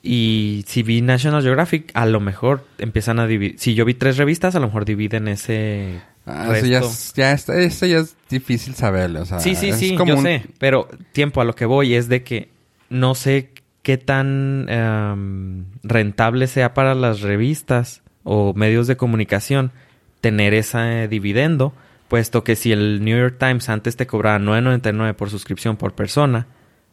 Y 0.02 0.64
si 0.66 0.82
vi 0.82 1.00
National 1.00 1.42
Geographic, 1.42 1.90
a 1.94 2.04
lo 2.04 2.20
mejor 2.20 2.66
empiezan 2.78 3.18
a 3.20 3.26
dividir. 3.26 3.58
Si 3.58 3.74
yo 3.74 3.86
vi 3.86 3.94
tres 3.94 4.18
revistas, 4.18 4.54
a 4.54 4.60
lo 4.60 4.66
mejor 4.66 4.84
dividen 4.84 5.28
ese 5.28 6.02
ah, 6.26 6.52
eso 6.54 6.66
ya, 6.66 6.80
es, 6.80 7.14
ya, 7.16 7.32
está, 7.32 7.58
eso 7.58 7.86
ya 7.86 7.98
es 8.00 8.14
difícil 8.28 8.74
saberlo, 8.74 9.22
o 9.22 9.24
sea, 9.24 9.40
Sí, 9.40 9.54
sí, 9.54 9.72
sí, 9.72 9.96
como 9.96 10.10
yo 10.10 10.16
un- 10.18 10.22
sé. 10.24 10.42
Pero 10.58 10.88
tiempo 11.12 11.40
a 11.40 11.44
lo 11.46 11.54
que 11.54 11.64
voy 11.64 11.94
es 11.94 12.08
de 12.10 12.22
que 12.22 12.50
no 12.90 13.14
sé 13.14 13.50
qué 13.82 13.96
tan 13.96 14.66
em, 14.68 15.64
rentable 15.82 16.48
sea 16.48 16.74
para 16.74 16.94
las 16.94 17.22
revistas 17.22 18.02
o 18.24 18.52
medios 18.54 18.86
de 18.86 18.98
comunicación 18.98 19.72
tener 20.20 20.52
ese 20.52 21.08
dividendo, 21.08 21.72
puesto 22.08 22.44
que 22.44 22.56
si 22.56 22.72
el 22.72 23.02
New 23.02 23.16
York 23.18 23.36
Times 23.38 23.70
antes 23.70 23.96
te 23.96 24.06
cobraba 24.06 24.38
9.99 24.38 25.14
por 25.14 25.30
suscripción 25.30 25.76
por 25.78 25.94
persona, 25.94 26.46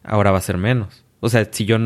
ahora 0.04 0.30
va 0.30 0.38
a 0.38 0.42
ser 0.42 0.58
menos. 0.58 1.04
O 1.20 1.28
sea, 1.28 1.48
si 1.50 1.64
yo, 1.64 1.76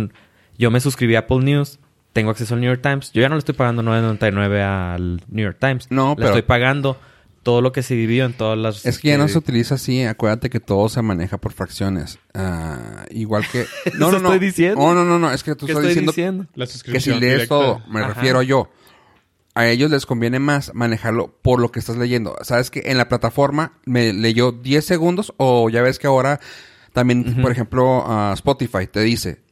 yo 0.59 0.70
me 0.70 0.81
suscribí 0.81 1.14
a 1.16 1.20
Apple 1.20 1.40
News, 1.40 1.79
tengo 2.12 2.31
acceso 2.31 2.55
al 2.55 2.61
New 2.61 2.70
York 2.70 2.81
Times, 2.83 3.12
yo 3.12 3.20
ya 3.22 3.29
no 3.29 3.35
le 3.35 3.40
estoy 3.40 3.55
pagando 3.55 3.83
9.99 3.83 4.62
al 4.94 5.22
New 5.29 5.44
York 5.44 5.59
Times. 5.61 5.87
No, 5.90 6.11
le 6.11 6.16
pero- 6.16 6.29
estoy 6.29 6.42
pagando 6.42 6.98
todo 7.42 7.61
lo 7.61 7.70
que 7.70 7.85
se 7.85 7.94
dividió 7.94 8.24
en 8.24 8.33
todas 8.33 8.59
las... 8.59 8.85
Es 8.85 8.98
que 8.98 9.07
ya 9.09 9.18
no 9.18 9.29
se 9.29 9.38
utiliza 9.38 9.76
así. 9.76 10.02
Acuérdate 10.02 10.50
que 10.50 10.59
todo 10.59 10.88
se 10.88 11.00
maneja 11.00 11.38
por 11.38 11.52
fracciones. 11.52 12.18
Ah, 12.35 13.05
igual 13.11 13.44
que... 13.52 13.66
No, 13.94 14.09
¿Eso 14.09 14.16
no, 14.18 14.22
no. 14.24 14.33
estoy 14.33 14.38
diciendo? 14.40 14.81
No, 14.81 14.94
no, 14.94 15.05
no, 15.05 15.16
no. 15.20 15.31
Es 15.33 15.44
que 15.44 15.55
tú 15.55 15.64
¿Qué 15.66 15.70
estás 15.72 15.85
estoy 15.87 16.05
diciendo 16.05 16.11
diciendo? 16.11 16.46
La 16.57 16.66
que 16.66 17.00
si 17.00 17.11
lees 17.11 17.20
directa. 17.20 17.46
todo, 17.48 17.83
me 17.88 18.00
Ajá. 18.00 18.14
refiero 18.14 18.42
yo. 18.42 18.68
A 19.55 19.68
ellos 19.68 19.92
les 19.92 20.07
conviene 20.07 20.40
más 20.40 20.74
manejarlo 20.74 21.38
por 21.40 21.61
lo 21.61 21.70
que 21.70 21.79
estás 21.79 21.96
leyendo. 21.96 22.37
Sabes 22.42 22.70
que 22.72 22.83
en 22.87 22.98
la 22.98 23.09
plataforma 23.09 23.74
me 23.85 24.12
leyó 24.12 24.50
10 24.50 24.85
segundos 24.85 25.33
o 25.37 25.70
ya 25.70 25.83
ves 25.83 26.00
que 26.00 26.09
ahora 26.09 26.40
también, 26.96 27.42
por 27.42 27.52
ejemplo, 27.52 28.32
Spotify 28.32 28.87
te 28.90 29.00
dice, 29.00 29.42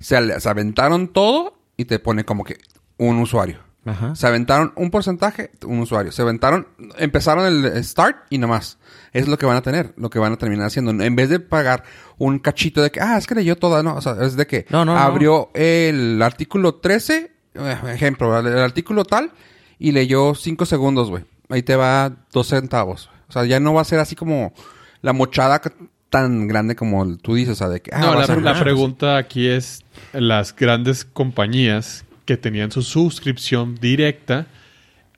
se, 0.00 0.16
aventaron 0.16 1.08
todo 1.08 1.58
y 1.76 1.84
te 1.84 1.98
pone 1.98 2.24
como 2.24 2.44
que 2.44 2.56
un 2.96 3.18
usuario. 3.18 3.58
Ajá. 3.84 4.14
Se 4.14 4.26
aventaron 4.26 4.72
un 4.76 4.90
porcentaje, 4.90 5.50
un 5.66 5.80
usuario. 5.80 6.12
Se 6.12 6.22
aventaron, 6.22 6.66
empezaron 6.96 7.44
el 7.44 7.84
start 7.84 8.16
y 8.30 8.38
nomás. 8.38 8.78
Es 9.12 9.28
lo 9.28 9.36
que 9.36 9.44
van 9.44 9.58
a 9.58 9.60
tener, 9.60 9.92
lo 9.98 10.08
que 10.08 10.18
van 10.18 10.32
a 10.32 10.38
terminar 10.38 10.68
haciendo. 10.68 10.92
En 11.04 11.14
vez 11.14 11.28
de 11.28 11.40
pagar 11.40 11.84
un 12.16 12.38
cachito 12.38 12.80
de 12.80 12.90
que, 12.90 13.02
ah, 13.02 13.18
es 13.18 13.26
que 13.26 13.34
leyó 13.34 13.56
toda, 13.56 13.82
no, 13.82 13.94
o 13.96 14.00
sea, 14.00 14.16
es 14.22 14.34
de 14.36 14.46
que 14.46 14.64
No, 14.70 14.86
no, 14.86 14.94
no. 14.94 14.98
abrió 14.98 15.50
el 15.52 16.22
artículo 16.22 16.76
13, 16.76 17.32
eh, 17.54 17.76
ejemplo, 17.88 18.38
el 18.38 18.58
artículo 18.60 19.04
tal, 19.04 19.30
y 19.78 19.92
leyó 19.92 20.34
5 20.34 20.64
segundos, 20.64 21.10
güey. 21.10 21.26
Ahí 21.50 21.62
te 21.62 21.76
va 21.76 22.12
dos 22.32 22.46
centavos. 22.48 23.10
O 23.28 23.32
sea, 23.32 23.44
ya 23.44 23.60
no 23.60 23.74
va 23.74 23.82
a 23.82 23.84
ser 23.84 23.98
así 23.98 24.16
como 24.16 24.54
la 25.02 25.12
mochada 25.12 25.60
que- 25.60 25.72
tan 26.12 26.46
grande 26.46 26.76
como 26.76 27.16
tú 27.16 27.36
dices, 27.36 27.52
o 27.52 27.54
sea, 27.54 27.70
de 27.70 27.80
que... 27.80 27.90
ah, 27.94 28.00
no, 28.28 28.40
la, 28.40 28.60
pregunta 28.60 29.16
aquí 29.16 29.48
es 29.48 29.82
las 30.12 30.54
grandes 30.54 31.06
compañías 31.06 32.04
que 32.26 32.36
tenían 32.36 32.70
su 32.70 32.82
suscripción 32.82 33.76
directa 33.76 34.46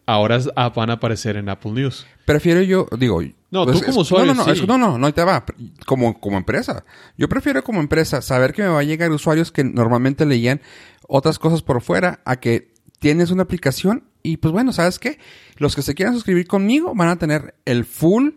ahora 0.07 0.39
ah, 0.55 0.69
van 0.69 0.91
a 0.91 0.93
aparecer 0.93 1.37
en 1.37 1.49
Apple 1.49 1.73
News. 1.73 2.07
Prefiero 2.25 2.63
yo, 2.63 2.87
digo... 2.97 3.21
No, 3.51 3.65
pues, 3.65 3.81
tú 3.81 3.87
como 3.87 4.03
usuario, 4.03 4.35
No, 4.35 4.35
no, 4.35 4.47
no, 4.47 4.55
sí. 4.55 4.61
es- 4.63 4.69
no, 4.69 4.79
no, 4.79 4.97
no, 4.97 5.07
ahí 5.09 5.13
te 5.13 5.25
va. 5.25 5.45
Como, 5.85 6.21
como 6.21 6.37
empresa. 6.37 6.85
Yo 7.19 7.29
prefiero 7.29 7.65
como 7.65 7.81
empresa 7.81 8.23
saber 8.23 8.53
que 8.53 8.63
me 8.63 8.69
va 8.69 8.79
a 8.79 8.85
llegar 8.85 9.11
usuarios 9.11 9.51
que 9.51 9.65
normalmente 9.65 10.25
leían 10.25 10.61
otras 11.09 11.41
cosas 11.41 11.63
por 11.63 11.83
fuera 11.83 12.21
a 12.25 12.37
que 12.37 12.73
tienes 13.01 13.33
una 13.33 13.43
aplicación 13.43 14.05
y 14.23 14.37
pues 14.37 14.53
bueno, 14.53 14.73
¿sabes 14.73 15.01
qué? 15.01 15.19
Los 15.57 15.75
que 15.75 15.83
se 15.83 15.97
quieran 15.97 16.15
suscribir 16.15 16.47
conmigo 16.47 16.95
van 16.95 17.09
a 17.09 17.17
tener 17.17 17.57
el 17.65 17.85
full 17.85 18.31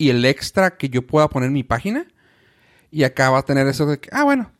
y 0.00 0.10
el 0.10 0.24
extra 0.24 0.76
que 0.78 0.88
yo 0.88 1.06
pueda 1.06 1.28
poner 1.28 1.48
en 1.48 1.52
mi 1.52 1.62
página. 1.62 2.06
Y 2.90 3.04
acá 3.04 3.30
va 3.30 3.38
a 3.38 3.42
tener 3.42 3.66
eso 3.68 3.86
de 3.86 4.00
que, 4.00 4.08
ah, 4.12 4.24
bueno, 4.24 4.50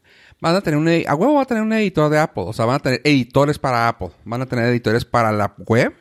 van 0.41 0.55
a 0.55 0.61
tener 0.61 0.79
un, 0.79 0.87
a 0.89 1.15
huevo 1.15 1.35
va 1.35 1.43
a 1.43 1.47
tener 1.47 1.63
un 1.63 1.73
editor 1.73 2.11
de 2.11 2.19
Apple. 2.19 2.45
O 2.47 2.53
sea, 2.53 2.67
van 2.67 2.77
a 2.77 2.79
tener 2.81 3.01
editores 3.05 3.59
para 3.59 3.89
Apple. 3.89 4.11
Van 4.25 4.43
a 4.43 4.47
tener 4.47 4.67
editores 4.67 5.05
para 5.05 5.33
la 5.33 5.55
web 5.67 5.95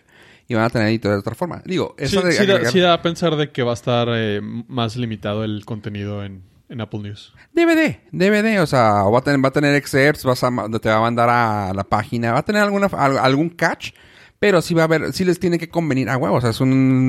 y 0.47 0.55
van 0.55 0.65
a 0.65 0.69
tener 0.69 0.89
editores 0.89 1.15
de 1.15 1.19
otra 1.21 1.35
forma. 1.35 1.61
Digo, 1.65 1.95
Sí, 1.97 2.03
eso 2.05 2.21
de 2.21 2.33
sí 2.33 2.45
da, 2.45 2.69
sí 2.69 2.79
da 2.79 2.93
a 2.93 3.01
pensar 3.01 3.35
de 3.37 3.49
que 3.51 3.63
va 3.63 3.71
a 3.71 3.75
estar 3.75 4.07
eh, 4.11 4.41
más 4.41 4.95
limitado 4.97 5.43
el 5.43 5.63
contenido 5.65 6.23
en, 6.25 6.43
en 6.69 6.81
Apple 6.81 6.99
News. 6.99 7.33
DVD, 7.53 7.97
DVD, 8.11 8.61
o 8.61 8.67
sea, 8.67 9.03
va 9.03 9.19
a 9.19 9.21
tener, 9.21 9.43
va 9.43 9.49
a 9.49 9.53
tener 9.53 9.73
excerpts, 9.75 10.23
vas 10.25 10.43
a, 10.43 10.49
te 10.81 10.89
va 10.89 10.97
a 10.97 11.01
mandar 11.01 11.29
a 11.29 11.71
la 11.73 11.83
página, 11.83 12.33
va 12.33 12.39
a 12.39 12.43
tener 12.45 12.61
alguna, 12.61 12.87
al- 12.87 13.17
algún 13.19 13.49
catch, 13.49 13.91
pero 14.39 14.61
sí 14.61 14.73
va 14.73 14.83
a 14.83 14.85
haber, 14.85 15.11
sí 15.13 15.25
les 15.25 15.39
tiene 15.39 15.57
que 15.59 15.69
convenir 15.69 16.09
a 16.09 16.17
huevo, 16.17 16.35
o 16.37 16.41
sea, 16.41 16.51
es 16.51 16.61
un... 16.61 17.07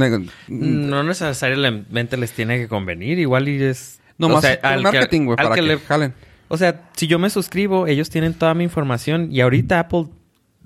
No 0.49 1.03
necesariamente 1.05 2.17
les 2.17 2.33
tiene 2.33 2.59
que 2.59 2.69
convenir. 2.69 3.19
Igual 3.19 3.49
y 3.49 3.63
es... 3.63 4.01
No 4.19 4.27
o 4.27 4.31
más 4.31 4.43
sea, 4.43 4.59
al 4.63 4.83
marketing, 4.83 5.25
güey, 5.27 5.37
para 5.37 5.51
que 5.51 5.61
que, 5.61 5.63
le- 5.67 5.79
jalen. 5.79 6.13
O 6.49 6.57
sea, 6.59 6.89
si 6.97 7.07
yo 7.07 7.19
me 7.19 7.31
suscribo, 7.31 7.87
ellos 7.87 8.11
tienen 8.11 8.35
toda 8.35 8.53
mi 8.55 8.65
información. 8.65 9.29
Y 9.31 9.41
ahorita 9.41 9.79
Apple, 9.79 10.07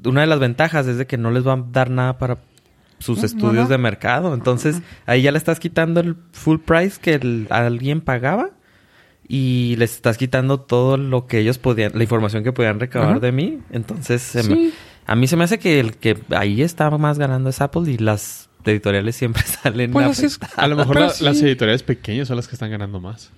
una 0.05 0.23
de 0.23 0.27
las 0.27 0.41
ventajas 0.41 0.87
es 0.87 0.97
de 0.99 1.07
que 1.07 1.19
no 1.19 1.31
les 1.31 1.47
va 1.47 1.53
a 1.53 1.65
dar 1.71 1.91
nada 1.91 2.19
para 2.19 2.39
sus 2.99 3.19
No, 3.19 3.25
estudios 3.27 3.69
de 3.69 3.77
mercado. 3.79 4.33
Entonces, 4.35 4.81
ahí 5.07 5.23
ya 5.23 5.31
le 5.31 5.39
estás 5.39 5.61
quitando 5.61 6.01
el 6.01 6.17
full 6.33 6.59
price 6.61 6.99
que 7.01 7.15
el- 7.15 7.47
alguien 7.51 8.01
pagaba. 8.01 8.49
Y 9.29 9.77
les 9.79 9.93
estás 9.95 10.19
quitando 10.19 10.61
todo 10.61 10.97
lo 10.97 11.27
que 11.27 11.39
ellos 11.39 11.59
podían, 11.59 11.93
la 11.95 12.03
información 12.03 12.45
que 12.45 12.53
podían 12.53 12.79
recabar 12.81 13.11
Ajá. 13.13 13.21
de 13.21 13.33
mí. 13.33 13.61
Entonces, 13.71 14.21
se 14.23 14.43
Sí. 14.43 14.51
me- 14.51 14.71
a 15.07 15.15
mí 15.17 15.27
se 15.27 15.37
me 15.37 15.45
hace 15.45 15.59
que 15.59 15.81
el 15.81 15.97
que 15.97 16.17
ahí 16.37 16.63
está 16.63 16.91
más 16.91 17.19
ganando 17.19 17.51
es 17.51 17.61
Apple 17.61 17.91
y 17.91 17.99
las 17.99 18.49
editoriales 18.65 19.17
siempre 19.17 19.43
salen 19.63 19.93
Pues 19.93 20.07
así 20.07 20.27
es. 20.27 20.37
afectadas. 20.37 20.59
A 20.59 20.69
lo 20.69 20.77
mejor 20.77 20.95
Pero 20.95 21.07
la- 21.07 21.13
sí. 21.13 21.25
las 21.25 21.43
editoriales 21.43 21.83
pequeñas 21.83 22.29
son 22.29 22.37
las 22.37 22.49
que 22.49 22.55
están 22.55 22.71
ganando 22.71 23.01
más. 23.01 23.31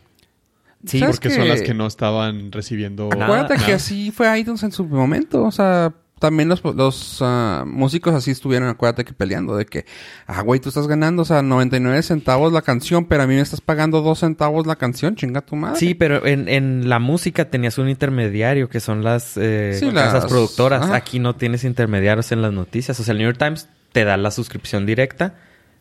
Sí, 0.87 1.01
¿Sabes 1.01 1.17
Porque 1.17 1.31
que- 1.31 1.35
son 1.35 1.49
las 1.49 1.63
que 1.63 1.75
no 1.75 1.87
estaban 1.87 2.53
recibiendo... 2.53 3.09
Nada, 3.09 3.25
Acuérdate 3.25 3.65
que 3.65 3.73
así 3.73 4.11
fue 4.13 4.39
iTunes 4.39 4.63
en 4.63 4.71
su 4.73 4.85
momento, 4.85 5.43
o 5.45 5.51
sea, 5.51 5.93
también 6.19 6.49
los, 6.49 6.65
los 6.65 7.19
ah, 7.21 7.65
músicos 7.67 8.15
así 8.15 8.31
estuvieron, 8.31 8.69
acuérdate 8.69 9.05
que 9.05 9.13
peleando, 9.13 9.55
de 9.57 9.67
que, 9.67 9.85
ah, 10.27 10.41
güey, 10.43 10.61
tú 10.61 10.71
estás 10.71 10.87
ganando, 10.87 11.23
o 11.23 11.25
sea, 11.25 11.43
99 11.43 12.03
centavos 12.03 12.53
la 12.53 12.63
canción, 12.63 13.05
pero 13.05 13.23
a 13.23 13.27
mí 13.27 13.35
me 13.35 13.41
estás 13.43 13.61
pagando 13.61 14.01
2 14.01 14.19
centavos 14.19 14.67
la 14.67 14.77
canción, 14.77 15.15
chinga 15.15 15.43
tu 15.43 15.57
madre. 15.57 15.79
Sí, 15.79 15.95
pero 15.95 16.27
en, 16.27 16.49
en 16.49 16.89
la 16.89 16.99
música 16.99 17.51
tenías 17.51 17.77
un 17.79 17.89
intermediario 17.91 18.69
que 18.69 18.81
son 18.81 19.05
las 19.05 19.37
eh, 19.37 19.77
Sí, 19.79 19.91
casas 19.93 20.23
las- 20.23 20.27
productoras. 20.27 20.83
ajá. 20.85 20.97
Aquí 20.97 21.19
no 21.19 21.37
tienes 21.37 21.65
intermediarios 21.65 22.33
en 22.33 22.41
las 22.43 22.53
noticias. 22.53 22.99
O 22.99 23.05
sea, 23.05 23.13
el 23.13 23.19
New 23.19 23.29
York 23.29 23.39
Times 23.39 23.69
te 23.93 24.05
da 24.05 24.17
la 24.17 24.31
suscripción 24.31 24.87
directa. 24.87 25.35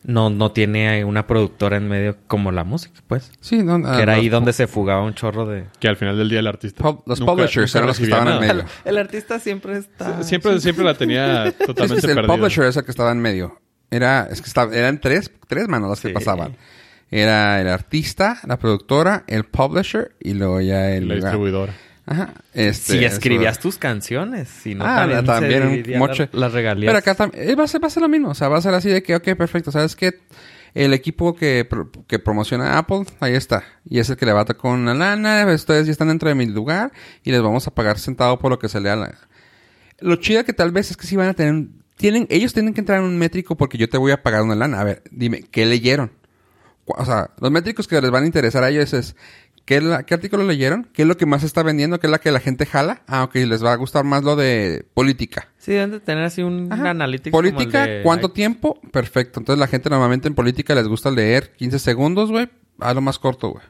No, 0.08 0.30
no 0.30 0.52
tiene 0.52 1.04
una 1.04 1.26
productora 1.26 1.78
en 1.78 1.88
medio 1.88 2.16
como 2.28 2.52
la 2.52 2.62
música, 2.62 3.00
pues. 3.08 3.32
Sí, 3.40 3.64
no, 3.64 3.80
ah, 3.84 3.96
que 3.96 4.02
era 4.02 4.12
ahí 4.14 4.28
donde 4.28 4.52
se 4.52 4.68
fugaba 4.68 5.02
un 5.02 5.14
chorro 5.14 5.46
de... 5.46 5.64
Que 5.80 5.88
al 5.88 5.96
final 5.96 6.16
del 6.16 6.28
día 6.28 6.38
el 6.38 6.46
artista... 6.46 6.80
Pub- 6.80 7.02
los 7.06 7.18
nunca- 7.18 7.32
publishers 7.32 7.70
nunca 7.74 7.78
eran 7.78 7.88
los 7.88 7.98
que 7.98 8.04
estaban 8.04 8.28
en 8.28 8.38
medio. 8.40 8.64
El 8.84 8.98
artista 8.98 9.40
siempre 9.40 9.78
está... 9.78 10.22
Siempre, 10.22 10.60
siempre 10.60 10.84
la 10.84 10.94
tenía 10.94 11.46
Es 11.48 11.54
que 11.54 11.66
totalmente 11.66 12.06
el 12.06 12.14
perdida. 12.14 12.34
publisher 12.36 12.64
es 12.66 12.76
el 12.76 12.84
que 12.84 12.90
estaba 12.92 13.10
en 13.10 13.18
medio. 13.20 13.60
Era, 13.90 14.28
es 14.30 14.40
que 14.40 14.46
estaba, 14.46 14.72
eran 14.76 15.00
tres, 15.00 15.30
tres 15.48 15.66
manos 15.68 15.90
las 15.90 16.00
que 16.00 16.08
Sí. 16.08 16.14
pasaban. 16.14 16.56
Era 17.10 17.60
el 17.60 17.68
artista, 17.68 18.38
la 18.46 18.58
productora, 18.58 19.24
el 19.26 19.44
publisher 19.44 20.14
y 20.20 20.34
luego 20.34 20.60
ya 20.60 20.90
el 20.92 21.08
La 21.08 21.14
distribuidora. 21.16 21.72
Ajá. 22.06 22.34
Este, 22.54 22.92
Si 22.98 23.04
escribías 23.04 23.54
eso- 23.54 23.62
tus 23.62 23.78
canciones. 23.78 24.48
Si 24.48 24.74
no, 24.74 24.84
Ah, 24.86 24.98
también, 25.00 25.24
también 25.24 25.84
se 25.84 25.92
un 25.94 25.98
moche. 25.98 26.28
la- 26.32 26.40
las 26.40 26.52
regalías. 26.52 26.88
Pero 26.88 26.98
acá 26.98 27.14
también 27.16 27.58
va 27.58 27.64
a, 27.64 27.68
ser, 27.68 27.82
va 27.82 27.88
a 27.88 27.90
ser 27.90 28.02
lo 28.02 28.08
mismo. 28.08 28.28
O 28.30 28.34
sea, 28.34 28.48
va 28.48 28.58
a 28.58 28.62
ser 28.62 28.74
así 28.74 28.88
de 28.88 29.02
que, 29.02 29.16
ok, 29.16 29.34
perfecto. 29.36 29.72
¿Sabes 29.72 29.96
qué? 29.96 30.20
El 30.72 30.92
equipo 30.92 31.34
que, 31.34 31.64
pro- 31.68 31.90
que 32.06 32.18
promociona 32.18 32.78
Apple, 32.78 33.04
ahí 33.20 33.34
está. 33.34 33.64
Y 33.88 33.98
es 33.98 34.08
el 34.10 34.16
que 34.16 34.26
le 34.26 34.32
bata 34.32 34.54
con 34.54 34.72
una 34.78 34.94
lana. 34.94 35.46
Ustedes 35.52 35.86
ya 35.86 35.92
están 35.92 36.08
dentro 36.08 36.28
de 36.28 36.34
mi 36.34 36.46
lugar 36.46 36.92
y 37.24 37.30
les 37.32 37.42
vamos 37.42 37.66
a 37.66 37.74
pagar 37.74 37.98
centavo 37.98 38.38
por 38.38 38.50
lo 38.50 38.58
que 38.58 38.68
se 38.68 38.80
lea. 38.80 38.94
La... 38.94 39.14
Lo 39.98 40.16
chido 40.16 40.44
que 40.44 40.52
tal 40.52 40.70
vez 40.72 40.90
es 40.90 40.96
que 40.96 41.06
si 41.06 41.16
van 41.16 41.28
a 41.28 41.34
tener... 41.34 41.66
Tienen, 41.96 42.26
ellos 42.28 42.52
tienen 42.52 42.74
que 42.74 42.80
entrar 42.80 42.98
en 42.98 43.06
un 43.06 43.18
métrico 43.18 43.56
porque 43.56 43.78
yo 43.78 43.88
te 43.88 43.96
voy 43.96 44.12
a 44.12 44.22
pagar 44.22 44.42
una 44.42 44.54
lana. 44.54 44.78
A 44.80 44.84
ver, 44.84 45.02
dime, 45.10 45.44
¿qué 45.50 45.64
leyeron? 45.64 46.12
O 46.84 47.04
sea, 47.04 47.30
los 47.40 47.50
métricos 47.50 47.88
que 47.88 48.00
les 48.00 48.10
van 48.10 48.24
a 48.24 48.26
interesar 48.26 48.62
a 48.62 48.68
ellos 48.68 48.92
es... 48.92 49.16
¿Qué, 49.66 49.76
es 49.78 49.82
la- 49.82 50.04
¿Qué 50.04 50.14
artículo 50.14 50.44
leyeron? 50.44 50.88
¿Qué 50.94 51.02
es 51.02 51.08
lo 51.08 51.16
que 51.18 51.26
más 51.26 51.40
se 51.42 51.46
está 51.48 51.62
vendiendo? 51.62 51.98
¿Qué 52.00 52.06
es 52.06 52.10
la 52.10 52.18
que 52.20 52.30
la 52.30 52.40
gente 52.40 52.64
jala? 52.66 53.02
Ah, 53.06 53.24
ok, 53.24 53.34
les 53.34 53.62
va 53.64 53.72
a 53.72 53.76
gustar 53.76 54.04
más 54.04 54.22
lo 54.24 54.36
de 54.36 54.86
política. 54.94 55.48
Sí, 55.58 55.72
deben 55.72 55.90
de 55.90 56.00
tener 56.00 56.24
así 56.24 56.42
un 56.42 56.72
analítico 56.72 57.36
como 57.36 57.46
el 57.48 57.52
Política, 57.54 57.84
de- 57.86 58.02
¿cuánto 58.02 58.30
tiempo? 58.30 58.80
Perfecto. 58.92 59.40
Entonces 59.40 59.58
la 59.60 59.66
gente 59.66 59.90
normalmente 59.90 60.28
en 60.28 60.34
política 60.34 60.74
les 60.74 60.86
gusta 60.88 61.10
leer 61.10 61.50
15 61.56 61.78
segundos, 61.80 62.30
güey. 62.30 62.48
A 62.78 62.94
lo 62.94 63.00
más 63.00 63.18
corto, 63.18 63.48
güey. 63.50 63.64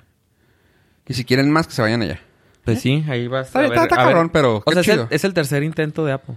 Y 1.08 1.14
si 1.14 1.24
quieren 1.24 1.50
más, 1.50 1.66
que 1.66 1.72
se 1.72 1.82
vayan 1.82 2.02
allá. 2.02 2.20
Pues 2.64 2.80
sí, 2.80 3.04
ahí 3.08 3.24
Está- 3.24 3.38
a 3.38 3.40
está- 3.42 3.60
ver- 3.60 3.72
está 3.72 3.80
a 3.80 3.82
ver. 3.86 3.90
cabrón, 3.90 4.30
pero 4.30 4.62
O 4.66 4.72
sea, 4.72 4.82
es 4.82 4.88
el, 4.88 4.94
chido. 4.94 5.08
es 5.10 5.24
el 5.24 5.32
tercer 5.34 5.62
intento 5.62 6.04
de 6.04 6.12
Apple 6.12 6.34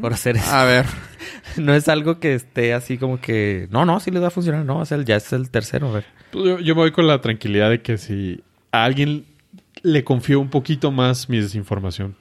por 0.00 0.12
hacer 0.12 0.36
eso. 0.36 0.54
A 0.54 0.64
ver. 0.64 0.86
No 1.56 1.74
es 1.74 1.88
algo 1.88 2.20
que 2.20 2.34
esté 2.34 2.74
así 2.74 2.96
como 2.98 3.20
que... 3.20 3.66
No, 3.70 3.84
no, 3.84 3.98
sí 3.98 4.10
les 4.12 4.22
va 4.22 4.28
a 4.28 4.30
funcionar. 4.30 4.64
No, 4.64 4.82
es 4.82 4.92
el, 4.92 5.04
ya 5.04 5.16
es 5.16 5.32
el 5.32 5.50
tercero. 5.50 5.88
A 5.88 5.92
ver. 5.94 6.04
Pues 6.30 6.44
Yo, 6.44 6.58
yo 6.60 6.74
me 6.76 6.82
voy 6.82 6.92
con 6.92 7.06
la 7.08 7.20
tranquilidad 7.20 7.70
de 7.70 7.82
que 7.82 7.98
si 7.98 8.44
a 8.72 8.84
alguien 8.84 9.24
le 9.82 10.04
confío 10.04 10.40
un 10.40 10.50
poquito 10.50 10.90
más 10.90 11.28
mi 11.28 11.38
desinformación 11.40 12.14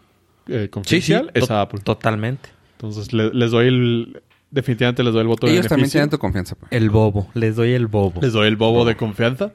eh, 0.47 0.69
confidencial, 0.71 1.31
es 1.33 1.47
to- 1.47 1.53
a 1.53 1.61
Apple. 1.61 1.79
Totalmente. 1.83 2.49
Entonces 2.73 3.11
le- 3.13 3.33
les 3.33 3.51
doy 3.51 3.67
el... 3.67 4.21
Definitivamente 4.51 5.03
les 5.03 5.13
doy 5.13 5.21
el 5.21 5.27
voto 5.27 5.45
de 5.45 5.53
Ellos 5.53 5.67
también 5.67 5.81
beneficio. 5.83 5.99
tienen 5.99 6.09
tu 6.09 6.17
confianza, 6.17 6.55
pues. 6.55 6.71
El 6.71 6.89
bobo. 6.89 7.29
Les 7.35 7.55
doy 7.55 7.73
el 7.73 7.85
bobo. 7.87 8.19
Les 8.21 8.33
doy 8.33 8.47
el 8.47 8.55
bobo 8.55 8.83
de 8.85 8.95
confianza 8.97 9.51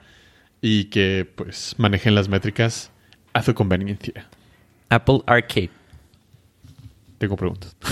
y 0.61 0.85
que 0.85 1.29
pues 1.35 1.75
manejen 1.79 2.15
las 2.15 2.29
métricas 2.29 2.93
a 3.33 3.43
su 3.43 3.55
conveniencia. 3.55 4.29
Apple 4.91 5.23
Arcade. 5.27 5.71
Tengo 7.19 7.37
preguntas. 7.37 7.77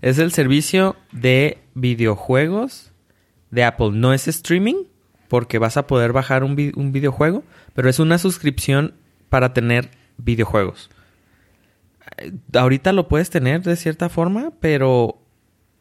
Es 0.00 0.18
el 0.18 0.32
servicio 0.32 0.96
de 1.12 1.58
videojuegos 1.74 2.90
de 3.50 3.62
Apple. 3.64 3.90
No 3.92 4.12
es 4.12 4.26
streaming, 4.26 4.84
porque 5.32 5.58
vas 5.58 5.78
a 5.78 5.86
poder 5.86 6.12
bajar 6.12 6.44
un, 6.44 6.72
un 6.76 6.92
videojuego, 6.92 7.42
pero 7.72 7.88
es 7.88 7.98
una 7.98 8.18
suscripción 8.18 8.92
para 9.30 9.54
tener 9.54 9.88
videojuegos. 10.18 10.90
Eh, 12.18 12.34
Ahorita 12.52 12.92
lo 12.92 13.08
puedes 13.08 13.30
tener 13.30 13.62
de 13.62 13.76
cierta 13.76 14.10
forma, 14.10 14.52
pero 14.60 15.22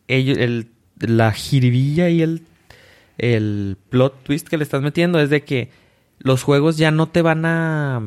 la 0.07 1.33
jiribilla 1.33 2.07
y 2.07 2.21
el, 2.21 2.43
el 3.17 3.75
plot 3.89 4.23
twist 4.23 4.47
que 4.47 4.55
le 4.55 4.63
estás 4.63 4.81
metiendo 4.81 5.19
es 5.19 5.29
de 5.29 5.43
que 5.43 5.69
los 6.19 6.43
juegos 6.43 6.77
ya 6.77 6.91
no 6.91 7.09
te 7.09 7.21
van 7.21 7.45
a... 7.45 8.01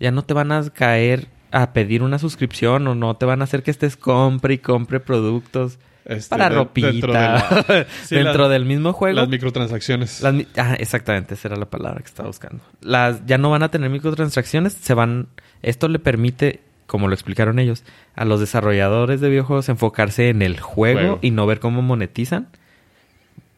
Ya 0.00 0.12
no 0.12 0.24
te 0.24 0.32
van 0.32 0.50
a 0.50 0.66
caer 0.70 1.28
a 1.50 1.74
pedir 1.74 2.02
una 2.02 2.18
suscripción 2.18 2.88
o 2.88 2.94
no 2.94 3.18
te 3.18 3.26
van 3.26 3.42
a 3.42 3.44
hacer 3.44 3.62
que 3.62 3.70
estés 3.70 3.98
compre 3.98 4.54
y 4.54 4.58
compre 4.60 4.98
productos 4.98 5.78
Este, 6.08 6.30
para 6.30 6.48
de- 6.48 6.54
ropita 6.54 6.86
dentro 6.88 7.12
de 7.12 7.18
la- 7.18 7.86
Sí, 8.04 8.14
dentro 8.14 8.44
la- 8.44 8.48
del 8.48 8.64
mismo 8.64 8.92
juego. 8.92 9.16
Las 9.16 9.28
microtransacciones. 9.28 10.20
Las 10.22 10.34
ah, 10.56 10.74
exactamente, 10.78 11.34
esa 11.34 11.48
era 11.48 11.56
la 11.56 11.66
palabra 11.66 11.98
que 12.00 12.06
estaba 12.06 12.28
buscando. 12.28 12.62
Las 12.80 13.26
ya 13.26 13.38
no 13.38 13.50
van 13.50 13.62
a 13.64 13.70
tener 13.70 13.90
microtransacciones, 13.90 14.72
se 14.74 14.94
van 14.94 15.26
esto 15.62 15.88
le 15.88 15.98
permite, 15.98 16.60
como 16.86 17.08
lo 17.08 17.14
explicaron 17.14 17.58
ellos, 17.58 17.82
a 18.14 18.24
los 18.24 18.38
desarrolladores 18.38 19.20
de 19.20 19.28
videojuegos 19.30 19.68
enfocarse 19.68 20.28
en 20.28 20.42
el 20.42 20.60
juego, 20.60 20.98
Juego. 21.00 21.18
y 21.22 21.32
no 21.32 21.44
ver 21.46 21.58
cómo 21.58 21.82
monetizan. 21.82 22.48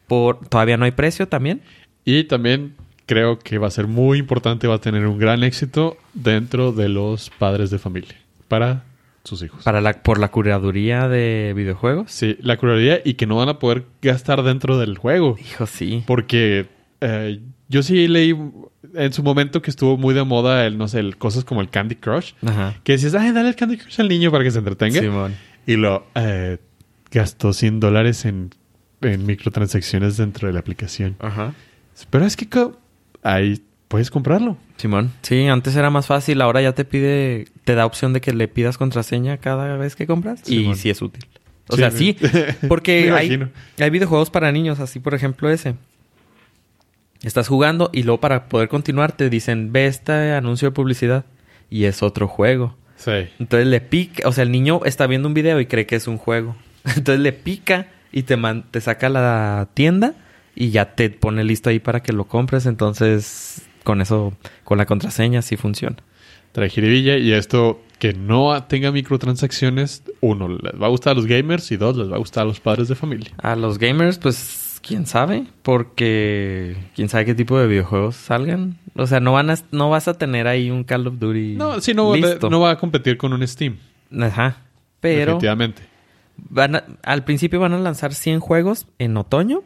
Por 0.07 0.39
todavía 0.47 0.77
no 0.77 0.85
hay 0.85 0.91
precio 0.91 1.27
también. 1.27 1.61
Y 2.03 2.23
también 2.23 2.75
creo 3.05 3.37
que 3.37 3.57
va 3.59 3.67
a 3.67 3.71
ser 3.71 3.85
muy 3.87 4.17
importante, 4.17 4.67
va 4.67 4.75
a 4.75 4.81
tener 4.81 5.05
un 5.05 5.19
gran 5.19 5.43
éxito 5.43 5.97
dentro 6.15 6.71
de 6.71 6.89
los 6.89 7.29
padres 7.29 7.69
de 7.69 7.77
familia 7.77 8.15
para 8.47 8.83
sus 9.23 9.41
hijos. 9.43 9.63
Para 9.63 9.81
la, 9.81 9.93
por 10.01 10.19
la 10.19 10.29
curaduría 10.31 11.07
de 11.07 11.53
videojuegos. 11.55 12.11
Sí, 12.11 12.37
la 12.41 12.57
curaduría 12.57 13.01
y 13.03 13.13
que 13.15 13.25
no 13.27 13.35
van 13.35 13.49
a 13.49 13.59
poder 13.59 13.85
gastar 14.01 14.43
dentro 14.43 14.77
del 14.77 14.97
juego. 14.97 15.35
Hijo, 15.39 15.65
sí. 15.67 16.03
Porque 16.07 16.67
eh, 17.01 17.39
yo 17.67 17.83
sí 17.83 18.07
leí 18.07 18.35
en 18.95 19.13
su 19.13 19.21
momento 19.23 19.61
que 19.61 19.69
estuvo 19.69 19.97
muy 19.97 20.13
de 20.15 20.23
moda 20.23 20.65
el, 20.65 20.77
no 20.77 20.87
sé, 20.87 20.99
el- 20.99 21.17
cosas 21.17 21.43
como 21.45 21.61
el 21.61 21.69
Candy 21.69 21.95
Crush. 21.95 22.33
Ajá. 22.45 22.75
Que 22.83 22.93
decías, 22.93 23.13
ay, 23.15 23.31
dale 23.31 23.49
el 23.49 23.55
Candy 23.55 23.77
Crush 23.77 23.99
al 24.01 24.07
niño 24.09 24.31
para 24.31 24.43
que 24.43 24.51
se 24.51 24.59
entretenga. 24.59 24.99
Simón. 24.99 25.35
Y 25.67 25.75
lo 25.75 26.07
eh, 26.15 26.57
gastó 27.11 27.53
100 27.53 27.79
dólares 27.79 28.25
en, 28.25 28.49
en 29.01 29.25
microtransacciones 29.25 30.17
dentro 30.17 30.47
de 30.47 30.53
la 30.53 30.59
aplicación. 30.61 31.15
Ajá. 31.19 31.53
Pero 32.09 32.25
es 32.25 32.35
que 32.37 32.47
ahí 33.21 33.61
puedes 33.89 34.09
comprarlo. 34.09 34.55
Simón. 34.77 35.11
Sí, 35.23 35.47
antes 35.47 35.75
era 35.75 35.89
más 35.89 36.07
fácil. 36.07 36.41
Ahora 36.41 36.61
ya 36.61 36.71
te 36.71 36.85
pide... 36.85 37.47
Te 37.65 37.75
da 37.75 37.85
opción 37.85 38.13
de 38.13 38.21
que 38.21 38.31
le 38.31 38.47
pidas 38.47 38.77
contraseña 38.77 39.37
cada 39.37 39.75
vez 39.75 39.97
que 39.97 40.07
compras. 40.07 40.39
Simón. 40.43 40.71
y 40.71 40.75
sí 40.77 40.89
es 40.89 41.01
útil. 41.01 41.25
O 41.67 41.75
Sí, 41.75 41.81
sea, 41.81 41.91
sí. 41.91 42.15
Porque 42.69 43.11
hay, 43.11 43.49
hay 43.77 43.89
videojuegos 43.89 44.29
para 44.29 44.51
niños. 44.53 44.79
Así, 44.79 44.99
por 45.01 45.13
ejemplo, 45.13 45.49
ese. 45.49 45.75
Estás 47.21 47.47
jugando 47.49 47.89
y 47.91 48.03
luego 48.03 48.21
para 48.21 48.47
poder 48.47 48.69
continuar 48.69 49.11
te 49.11 49.29
dicen... 49.29 49.73
Ve 49.73 49.87
este 49.87 50.31
anuncio 50.33 50.69
de 50.69 50.71
publicidad. 50.71 51.25
Y 51.69 51.83
es 51.83 52.01
otro 52.01 52.27
juego. 52.27 52.75
Sí. 52.95 53.11
Entonces 53.39 53.67
le 53.67 53.81
pica, 53.81 54.27
o 54.27 54.31
sea, 54.31 54.43
el 54.43 54.51
niño 54.51 54.81
está 54.85 55.07
viendo 55.07 55.27
un 55.27 55.33
video 55.33 55.59
y 55.59 55.65
cree 55.65 55.85
que 55.85 55.95
es 55.95 56.07
un 56.07 56.17
juego. 56.17 56.55
Entonces 56.83 57.19
le 57.19 57.33
pica 57.33 57.87
y 58.11 58.23
te, 58.23 58.37
man- 58.37 58.65
te 58.71 58.81
saca 58.81 59.07
a 59.07 59.09
la 59.09 59.67
tienda 59.73 60.13
y 60.55 60.71
ya 60.71 60.95
te 60.95 61.09
pone 61.09 61.43
listo 61.43 61.69
ahí 61.69 61.79
para 61.79 62.01
que 62.01 62.11
lo 62.13 62.25
compres. 62.25 62.65
Entonces, 62.65 63.61
con 63.89 64.01
eso, 64.01 64.33
con 64.63 64.77
la 64.77 64.85
contraseña 64.85 65.41
sí 65.41 65.57
funciona. 65.57 65.95
Trae 66.51 66.69
jiribilla 66.69 67.17
y 67.17 67.31
esto 67.33 67.81
que 67.97 68.13
no 68.13 68.63
tenga 68.65 68.91
microtransacciones, 68.91 70.03
uno, 70.21 70.47
les 70.47 70.79
va 70.79 70.85
a 70.85 70.89
gustar 70.89 71.13
a 71.13 71.15
los 71.15 71.25
gamers 71.25 71.71
y 71.71 71.77
dos, 71.77 71.97
les 71.97 72.11
va 72.11 72.15
a 72.17 72.19
gustar 72.19 72.43
a 72.43 72.45
los 72.45 72.59
padres 72.59 72.87
de 72.87 72.93
familia. 72.93 73.31
A 73.41 73.55
los 73.55 73.79
gamers, 73.79 74.19
pues, 74.19 74.79
quién 74.85 75.07
sabe, 75.07 75.45
porque 75.63 76.75
quién 76.95 77.09
sabe 77.09 77.25
qué 77.25 77.33
tipo 77.35 77.57
de 77.59 77.65
videojuegos 77.67 78.15
salgan. 78.15 78.77
O 78.95 79.07
sea, 79.07 79.19
no 79.19 79.31
van 79.33 79.49
a, 79.49 79.55
no 79.71 79.89
vas 79.89 80.07
a 80.07 80.13
tener 80.19 80.45
ahí 80.47 80.69
un 80.69 80.83
Call 80.83 81.07
of 81.07 81.17
Duty. 81.17 81.55
No, 81.55 81.81
sí, 81.81 81.93
no, 81.95 82.15
listo. 82.15 82.49
no 82.49 82.59
va 82.59 82.71
a 82.71 82.77
competir 82.77 83.17
con 83.17 83.33
un 83.33 83.47
Steam. 83.47 83.77
Ajá. 84.19 84.57
Pero 84.99 85.33
Definitivamente. 85.33 85.81
Van 86.37 86.75
a- 86.75 86.83
al 87.03 87.23
principio 87.23 87.59
van 87.59 87.73
a 87.73 87.79
lanzar 87.79 88.13
100 88.13 88.39
juegos 88.39 88.85
en 88.99 89.17
otoño. 89.17 89.63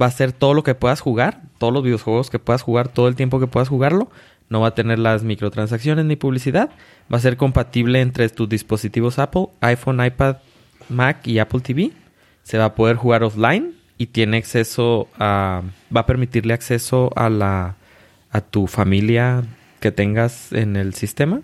Va 0.00 0.06
a 0.06 0.10
ser 0.10 0.32
todo 0.32 0.54
lo 0.54 0.62
que 0.62 0.74
puedas 0.74 1.00
jugar, 1.00 1.42
todos 1.58 1.72
los 1.72 1.82
videojuegos 1.82 2.30
que 2.30 2.38
puedas 2.38 2.62
jugar, 2.62 2.88
todo 2.88 3.08
el 3.08 3.16
tiempo 3.16 3.40
que 3.40 3.46
puedas 3.46 3.68
jugarlo. 3.68 4.10
No 4.48 4.60
va 4.60 4.68
a 4.68 4.74
tener 4.74 4.98
las 4.98 5.24
microtransacciones 5.24 6.04
ni 6.04 6.16
publicidad. 6.16 6.70
Va 7.12 7.18
a 7.18 7.20
ser 7.20 7.36
compatible 7.36 8.00
entre 8.00 8.28
tus 8.28 8.48
dispositivos 8.48 9.18
Apple, 9.18 9.48
iPhone, 9.60 10.04
iPad, 10.04 10.36
Mac 10.88 11.26
y 11.26 11.38
Apple 11.38 11.60
TV. 11.60 11.92
Se 12.42 12.58
va 12.58 12.66
a 12.66 12.74
poder 12.74 12.96
jugar 12.96 13.24
offline 13.24 13.74
y 13.98 14.06
tiene 14.06 14.38
acceso 14.38 15.08
a 15.18 15.62
va 15.94 16.02
a 16.02 16.06
permitirle 16.06 16.54
acceso 16.54 17.10
a 17.16 17.28
la 17.28 17.74
a 18.30 18.40
tu 18.40 18.66
familia 18.66 19.42
que 19.80 19.90
tengas 19.90 20.52
en 20.52 20.76
el 20.76 20.94
sistema 20.94 21.40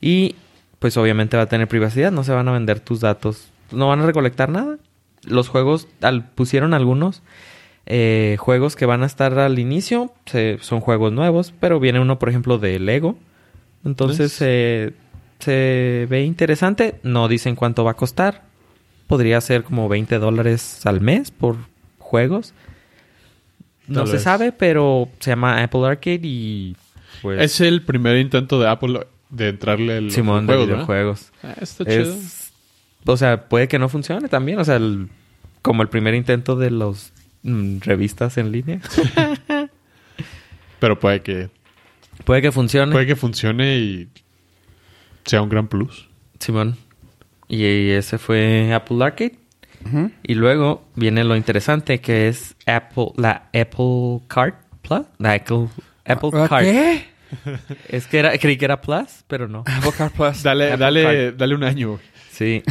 y 0.00 0.36
pues 0.78 0.96
obviamente 0.96 1.36
va 1.36 1.44
a 1.44 1.48
tener 1.48 1.66
privacidad, 1.66 2.12
no 2.12 2.24
se 2.24 2.32
van 2.32 2.46
a 2.48 2.52
vender 2.52 2.78
tus 2.78 3.00
datos, 3.00 3.48
no 3.72 3.88
van 3.88 4.00
a 4.00 4.06
recolectar 4.06 4.50
nada. 4.50 4.76
Los 5.22 5.48
juegos, 5.48 5.88
al, 6.02 6.28
pusieron 6.28 6.74
algunos 6.74 7.22
eh, 7.86 8.36
juegos 8.38 8.76
que 8.76 8.86
van 8.86 9.02
a 9.02 9.06
estar 9.06 9.38
al 9.38 9.58
inicio, 9.58 10.12
se- 10.26 10.58
son 10.60 10.80
juegos 10.80 11.12
nuevos, 11.12 11.52
pero 11.60 11.80
viene 11.80 12.00
uno, 12.00 12.18
por 12.18 12.28
ejemplo, 12.28 12.58
de 12.58 12.78
Lego. 12.78 13.16
Entonces 13.84 14.36
eh, 14.40 14.92
se 15.40 16.06
ve 16.08 16.22
interesante, 16.24 16.96
no 17.02 17.28
dicen 17.28 17.54
cuánto 17.56 17.84
va 17.84 17.92
a 17.92 17.96
costar. 17.96 18.42
Podría 19.06 19.40
ser 19.42 19.64
como 19.64 19.88
20 19.88 20.18
dólares 20.18 20.84
al 20.86 21.00
mes 21.02 21.30
por 21.30 21.56
juegos. 21.98 22.54
No 23.86 24.00
Tal 24.00 24.06
se 24.06 24.12
vez. 24.14 24.22
sabe, 24.22 24.52
pero 24.52 25.10
se 25.20 25.30
llama 25.30 25.62
Apple 25.62 25.86
Arcade 25.86 26.20
y 26.22 26.74
pues... 27.20 27.40
Es 27.42 27.60
el 27.60 27.82
primer 27.82 28.16
intento 28.16 28.58
de 28.58 28.68
Apple 28.68 29.00
de 29.28 29.48
entrarle 29.50 29.98
al 29.98 30.10
Simón 30.10 30.46
de 30.46 30.56
videojuegos. 30.56 31.32
Ah, 31.42 31.54
está 31.60 31.84
chido. 31.84 32.14
Es, 32.14 32.52
o 33.04 33.16
sea, 33.18 33.46
puede 33.48 33.68
que 33.68 33.78
no 33.78 33.90
funcione 33.90 34.28
también. 34.28 34.58
O 34.58 34.64
sea, 34.64 34.76
el- 34.76 35.10
como 35.60 35.82
el 35.82 35.88
primer 35.88 36.14
intento 36.14 36.56
de 36.56 36.70
los 36.70 37.12
revistas 37.44 38.38
en 38.38 38.50
línea. 38.52 38.80
Pero 40.80 40.98
puede 40.98 41.20
que, 41.22 41.50
puede 42.24 42.42
que 42.42 42.52
funcione. 42.52 42.92
puede 42.92 43.06
que 43.06 43.16
funcione 43.16 43.76
y 43.78 44.08
sea 45.24 45.42
un 45.42 45.48
gran 45.48 45.68
plus. 45.68 46.08
Simón. 46.38 46.76
Y 47.48 47.90
ese 47.90 48.18
fue 48.18 48.72
Apple 48.74 49.02
Arcade. 49.04 49.38
Y 50.22 50.34
luego 50.34 50.82
viene 50.96 51.24
lo 51.24 51.36
interesante 51.36 52.00
que 52.00 52.28
es 52.28 52.56
Apple, 52.66 53.08
la 53.16 53.50
Apple 53.52 54.20
Card 54.28 54.54
Plus. 54.80 55.02
La 55.18 55.32
Apple, 55.34 55.68
Apple 56.06 56.30
¿Ah, 56.32 56.46
Card. 56.48 56.64
¿Qué? 56.64 57.04
Es 57.88 58.06
que 58.06 58.18
era, 58.20 58.38
creí 58.38 58.56
que 58.56 58.64
era 58.64 58.80
Plus, 58.80 59.24
pero 59.26 59.46
no. 59.48 59.64
Apple 59.66 59.90
Card 59.96 60.12
Plus. 60.12 60.42
Dale, 60.42 60.66
Apple 60.72 60.78
dale, 60.78 61.02
Card. 61.02 61.34
dale 61.36 61.54
un 61.54 61.64
año. 61.64 61.98
Sí. 62.30 62.62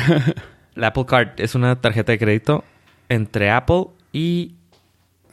la 0.74 0.88
Apple 0.88 1.06
Card 1.06 1.30
es 1.38 1.54
una 1.54 1.80
tarjeta 1.80 2.14
de 2.14 2.18
crédito 2.20 2.64
entre 3.10 3.52
Apple 3.52 3.88
y 4.12 4.56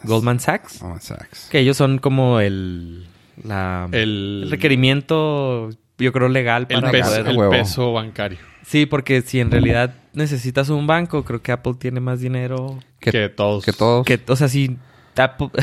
Goldman 0.05 0.41
Sachs. 0.41 0.83
Oh, 0.83 0.97
Sachs. 1.01 1.49
Que 1.51 1.59
ellos 1.61 1.77
son 1.77 1.99
como 1.99 2.41
el, 2.41 3.07
la, 3.45 3.89
El- 3.93 4.43
el 4.45 4.51
requerimiento, 4.51 5.71
yo 5.99 6.13
creo, 6.13 6.29
legal 6.29 6.67
El, 6.69 6.81
para 6.81 6.91
peso, 6.91 7.09
poder... 7.11 7.27
el 7.29 7.37
Huevo. 7.37 7.51
peso 7.53 7.93
bancario. 7.93 8.39
Sí, 8.65 8.87
porque 8.87 9.23
si 9.23 9.41
en 9.41 9.51
realidad 9.51 9.95
necesitas 10.13 10.69
un 10.69 10.87
banco, 10.87 11.25
creo 11.25 11.43
que 11.43 11.51
Apple 11.53 11.75
tiene 11.79 11.99
más 12.01 12.21
dinero 12.21 12.79
Que, 13.01 13.11
que 13.11 13.29
todos. 13.29 13.65
que 13.65 13.73
todos. 13.73 14.07
que... 14.07 14.21
O 14.29 14.37
sea, 14.37 14.49
si 14.49 14.77
Apple... 15.17 15.49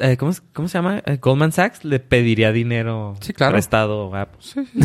Eh, 0.00 0.16
¿cómo, 0.16 0.32
cómo 0.52 0.66
se 0.66 0.78
llama? 0.78 1.00
Eh, 1.06 1.18
Goldman 1.22 1.52
Sachs 1.52 1.84
le 1.84 2.00
pediría 2.00 2.50
dinero 2.50 3.14
Sí, 3.20 3.32
claro. 3.32 3.52
prestado 3.52 4.12
a 4.16 4.22
Apple. 4.22 4.40
Sí, 4.40 4.66
sí. 4.72 4.80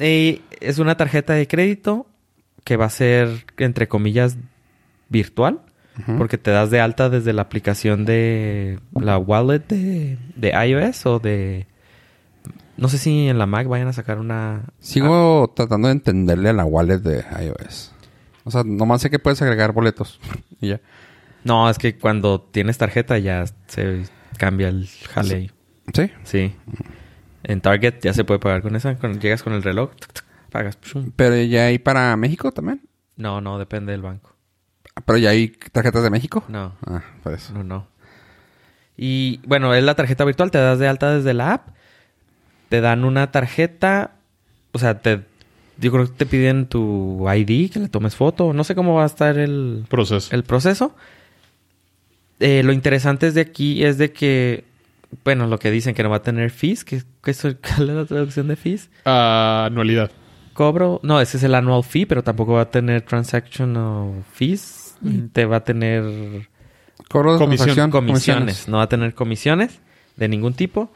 Y 0.00 0.40
es 0.60 0.78
una 0.78 0.96
tarjeta 0.96 1.34
de 1.34 1.46
crédito 1.46 2.06
que 2.64 2.78
va 2.78 2.86
a 2.86 2.90
ser, 2.90 3.44
entre 3.58 3.88
comillas, 3.88 4.38
virtual. 5.10 5.60
Porque 6.18 6.38
te 6.38 6.50
das 6.50 6.70
de 6.70 6.80
alta 6.80 7.10
desde 7.10 7.32
la 7.32 7.42
aplicación 7.42 8.04
de 8.04 8.80
la 8.94 9.18
wallet 9.18 9.60
de, 9.68 10.18
de 10.36 10.66
iOS 10.66 11.06
o 11.06 11.18
de... 11.18 11.66
No 12.76 12.88
sé 12.88 12.98
si 12.98 13.28
en 13.28 13.38
la 13.38 13.46
Mac 13.46 13.68
vayan 13.68 13.88
a 13.88 13.92
sacar 13.92 14.18
una... 14.18 14.62
Sigo 14.80 15.52
tratando 15.54 15.88
de 15.88 15.92
entenderle 15.92 16.48
a 16.48 16.54
la 16.54 16.64
wallet 16.64 16.98
de 16.98 17.24
iOS. 17.44 17.92
O 18.44 18.50
sea, 18.50 18.64
nomás 18.64 19.02
sé 19.02 19.10
que 19.10 19.18
puedes 19.18 19.40
agregar 19.42 19.72
boletos. 19.72 20.18
y 20.60 20.68
ya. 20.68 20.80
No, 21.44 21.68
es 21.68 21.78
que 21.78 21.98
cuando 21.98 22.40
tienes 22.40 22.78
tarjeta 22.78 23.18
ya 23.18 23.44
se 23.66 24.04
cambia 24.38 24.68
el 24.68 24.88
jale. 25.08 25.50
¿Sí? 25.92 26.10
Sí. 26.24 26.54
En 27.44 27.60
Target 27.60 28.00
ya 28.00 28.14
se 28.14 28.24
puede 28.24 28.40
pagar 28.40 28.62
con 28.62 28.76
esa. 28.76 28.96
Cuando 28.96 29.18
llegas 29.18 29.42
con 29.42 29.52
el 29.52 29.62
reloj, 29.62 29.90
tuc, 29.96 30.12
tuc, 30.12 30.24
pagas. 30.50 30.76
pshum. 30.76 31.10
Pero 31.16 31.36
ya 31.42 31.66
hay 31.66 31.78
para 31.78 32.16
México 32.16 32.52
también. 32.52 32.82
No, 33.16 33.40
no, 33.40 33.58
depende 33.58 33.92
del 33.92 34.02
banco. 34.02 34.31
Pero 35.06 35.18
ya 35.18 35.30
hay 35.30 35.48
tarjetas 35.72 36.02
de 36.02 36.10
México. 36.10 36.44
No, 36.48 36.74
Ah, 36.86 37.02
por 37.22 37.32
eso. 37.34 37.52
no, 37.52 37.62
no. 37.64 37.86
Y 38.96 39.40
bueno, 39.46 39.74
es 39.74 39.82
la 39.82 39.94
tarjeta 39.94 40.24
virtual. 40.24 40.50
Te 40.50 40.58
das 40.58 40.78
de 40.78 40.88
alta 40.88 41.14
desde 41.14 41.34
la 41.34 41.54
app. 41.54 41.68
Te 42.68 42.80
dan 42.80 43.04
una 43.04 43.30
tarjeta. 43.30 44.12
O 44.72 44.78
sea, 44.78 45.00
te... 45.00 45.22
Yo 45.78 45.90
creo 45.90 46.06
que 46.06 46.12
te 46.12 46.26
piden 46.26 46.66
tu 46.66 47.26
ID, 47.28 47.70
que 47.72 47.80
le 47.80 47.88
tomes 47.88 48.14
foto. 48.14 48.52
No 48.52 48.62
sé 48.64 48.74
cómo 48.74 48.94
va 48.94 49.02
a 49.04 49.06
estar 49.06 49.38
el, 49.38 49.84
Proceso. 49.88 50.34
el 50.34 50.44
proceso. 50.44 50.94
Eh, 52.40 52.62
lo 52.62 52.72
interesante 52.72 53.26
es 53.26 53.34
de 53.34 53.40
aquí 53.40 53.84
es 53.84 53.98
de 53.98 54.12
que, 54.12 54.64
bueno, 55.24 55.46
lo 55.46 55.58
que 55.58 55.70
dicen 55.70 55.94
que 55.94 56.02
no 56.02 56.10
va 56.10 56.16
a 56.16 56.22
tener 56.22 56.50
fees, 56.50 56.84
que, 56.84 57.02
que 57.22 57.30
eso- 57.30 57.54
¿cuál 57.76 57.90
es 57.90 57.96
la 57.96 58.04
traducción 58.04 58.48
de 58.48 58.56
fees? 58.56 58.90
Ah, 59.04 59.64
anualidad. 59.66 60.10
Cobro, 60.52 61.00
no, 61.02 61.20
ese 61.20 61.38
es 61.38 61.42
el 61.44 61.54
annual 61.54 61.82
fee, 61.84 62.04
pero 62.06 62.22
tampoco 62.22 62.52
va 62.52 62.62
a 62.62 62.70
tener 62.70 63.02
transactional 63.02 64.22
fees. 64.34 64.81
Te 65.32 65.44
va 65.46 65.56
a 65.56 65.64
tener 65.64 66.02
Cobro 67.08 67.32
de 67.34 67.38
Comisión. 67.38 67.66
transacción, 67.74 67.90
comisiones, 67.90 68.68
no 68.68 68.76
va 68.78 68.84
a 68.84 68.88
tener 68.88 69.14
comisiones 69.14 69.80
de 70.16 70.28
ningún 70.28 70.54
tipo. 70.54 70.90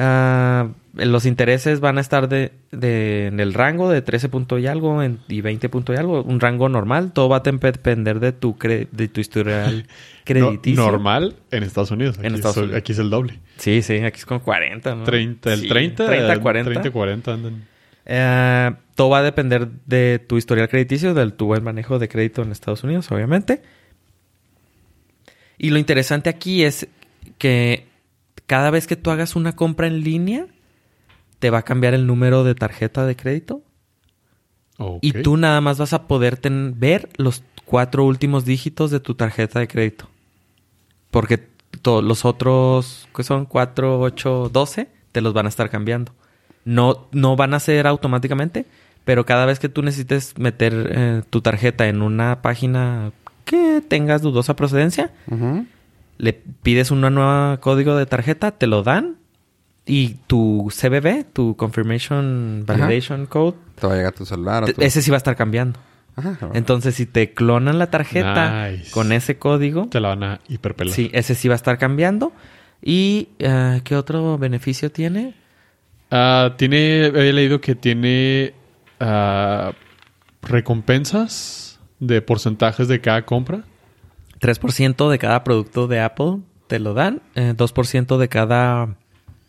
Ah, 0.00 0.68
los 0.94 1.26
intereses 1.26 1.80
van 1.80 1.98
a 1.98 2.00
estar 2.00 2.28
de, 2.28 2.52
de- 2.70 3.26
en 3.26 3.40
el 3.40 3.52
rango 3.52 3.90
de 3.90 4.00
13 4.00 4.28
punto 4.28 4.58
y 4.58 4.66
algo 4.68 5.02
en- 5.02 5.18
y 5.28 5.40
20 5.40 5.68
punto 5.68 5.92
y 5.92 5.96
algo, 5.96 6.22
un 6.22 6.38
rango 6.38 6.68
normal. 6.68 7.10
Todo 7.12 7.28
va 7.28 7.38
a 7.38 7.40
depender 7.42 8.20
de 8.20 8.30
tu, 8.32 8.56
cre- 8.56 8.88
de 8.92 9.08
tu 9.08 9.20
historial 9.20 9.78
No- 9.88 9.94
crediticio. 10.24 10.80
normal 10.84 11.34
en 11.50 11.62
Estados 11.64 11.90
Unidos. 11.90 12.18
Aquí, 12.18 12.26
En 12.28 12.34
Estados 12.36 12.56
es, 12.58 12.62
Unidos. 12.62 12.78
aquí 12.78 12.92
es 12.92 12.98
el 13.00 13.10
doble. 13.10 13.40
Sí, 13.56 13.82
sí, 13.82 13.96
aquí 13.96 14.18
es 14.18 14.26
con 14.26 14.38
40, 14.38 14.94
¿no? 14.94 15.02
30, 15.04 15.52
el 15.54 15.60
Sí, 15.62 15.68
30, 15.68 16.06
30, 16.06 16.40
40. 16.40 16.70
30, 16.70 16.90
40 16.92 17.32
andan. 17.34 17.64
Eh, 18.08 18.74
todo 18.94 19.10
va 19.10 19.18
a 19.18 19.22
depender 19.22 19.68
de 19.86 20.18
tu 20.18 20.38
historial 20.38 20.68
crediticio, 20.68 21.14
del 21.14 21.34
tu 21.34 21.46
buen 21.46 21.62
manejo 21.62 21.98
de 21.98 22.08
crédito 22.08 22.42
en 22.42 22.50
Estados 22.52 22.82
Unidos, 22.82 23.10
obviamente. 23.12 23.62
Y 25.58 25.70
lo 25.70 25.78
interesante 25.78 26.30
aquí 26.30 26.64
es 26.64 26.88
que 27.36 27.86
cada 28.46 28.70
vez 28.70 28.86
que 28.86 28.96
tú 28.96 29.10
hagas 29.10 29.36
una 29.36 29.54
compra 29.54 29.86
en 29.86 30.00
línea, 30.02 30.46
te 31.38 31.50
va 31.50 31.58
a 31.58 31.62
cambiar 31.64 31.94
el 31.94 32.06
número 32.06 32.44
de 32.44 32.54
tarjeta 32.54 33.06
de 33.06 33.16
crédito. 33.16 33.62
Y 35.02 35.12
tú 35.22 35.36
nada 35.36 35.60
más 35.60 35.78
vas 35.78 35.92
a 35.92 36.06
poder 36.06 36.36
ten- 36.36 36.74
ver 36.78 37.08
los 37.16 37.42
cuatro 37.64 38.04
últimos 38.04 38.44
dígitos 38.44 38.90
de 38.90 39.00
tu 39.00 39.14
tarjeta 39.14 39.58
de 39.60 39.68
crédito. 39.68 40.08
Porque 41.10 41.48
los 41.84 42.24
otros, 42.24 43.08
que 43.14 43.22
son 43.24 43.44
4, 43.46 44.00
8, 44.00 44.50
12, 44.52 44.88
te 45.12 45.20
los 45.20 45.34
van 45.34 45.46
a 45.46 45.48
estar 45.48 45.68
cambiando. 45.70 46.12
No, 46.68 47.06
no 47.12 47.34
van 47.36 47.54
a 47.54 47.60
ser 47.60 47.86
automáticamente, 47.86 48.66
pero 49.04 49.24
cada 49.24 49.46
vez 49.46 49.58
que 49.58 49.68
tú 49.68 49.82
necesites 49.82 50.36
meter 50.38 50.72
eh, 50.92 51.22
tu 51.30 51.40
tarjeta 51.40 51.88
en 51.88 52.02
una 52.02 52.42
página 52.42 53.12
que 53.46 53.82
tengas 53.86 54.20
dudosa 54.20 54.54
procedencia, 54.54 55.10
le 56.18 56.32
pides 56.34 56.90
un 56.90 57.00
nuevo 57.00 57.58
código 57.60 57.96
de 57.96 58.04
tarjeta, 58.06 58.50
te 58.50 58.66
lo 58.66 58.82
dan 58.82 59.16
y 59.86 60.16
tu 60.26 60.70
CBV, 60.70 61.24
tu 61.32 61.56
Confirmation 61.56 62.64
Validation 62.66 63.24
Code, 63.26 63.56
Te 63.80 63.86
va 63.86 63.94
a 63.94 63.96
llegar 63.96 64.12
a 64.12 64.16
tu 64.16 64.26
celular. 64.26 64.64
o 64.64 64.66
te- 64.66 64.74
tu- 64.74 64.82
ese 64.82 65.00
sí 65.00 65.10
va 65.10 65.16
a 65.16 65.18
estar 65.24 65.36
cambiando. 65.36 65.78
Ajá. 66.16 66.36
Entonces, 66.52 66.96
si 66.96 67.06
te 67.06 67.32
clonan 67.32 67.78
la 67.78 67.90
tarjeta 67.90 68.68
Nice. 68.70 68.90
con 68.90 69.12
ese 69.12 69.38
código, 69.38 69.86
Te 69.86 70.00
la 70.00 70.08
van 70.08 70.24
a 70.24 70.40
hiperpelar. 70.48 70.92
sí, 70.94 71.08
ese 71.14 71.34
sí 71.34 71.48
va 71.48 71.54
a 71.54 71.56
estar 71.56 71.78
cambiando. 71.78 72.32
¿Y 72.82 73.28
eh, 73.38 73.80
qué 73.84 73.96
otro 73.96 74.36
beneficio 74.36 74.90
tiene? 74.92 75.34
Ah, 76.10 76.54
tiene, 76.56 77.06
había 77.06 77.32
leído 77.32 77.60
que 77.60 77.74
tiene 77.74 78.54
ah, 79.00 79.72
recompensas 80.42 81.80
de 82.00 82.22
porcentajes 82.22 82.88
de 82.88 83.00
cada 83.00 83.24
compra. 83.24 83.64
3% 84.40 85.10
de 85.10 85.18
cada 85.18 85.42
producto 85.44 85.86
de 85.88 86.00
Apple 86.00 86.38
te 86.68 86.78
lo 86.78 86.94
dan, 86.94 87.22
eh, 87.34 87.54
2% 87.56 88.18
de 88.18 88.28
cada 88.28 88.94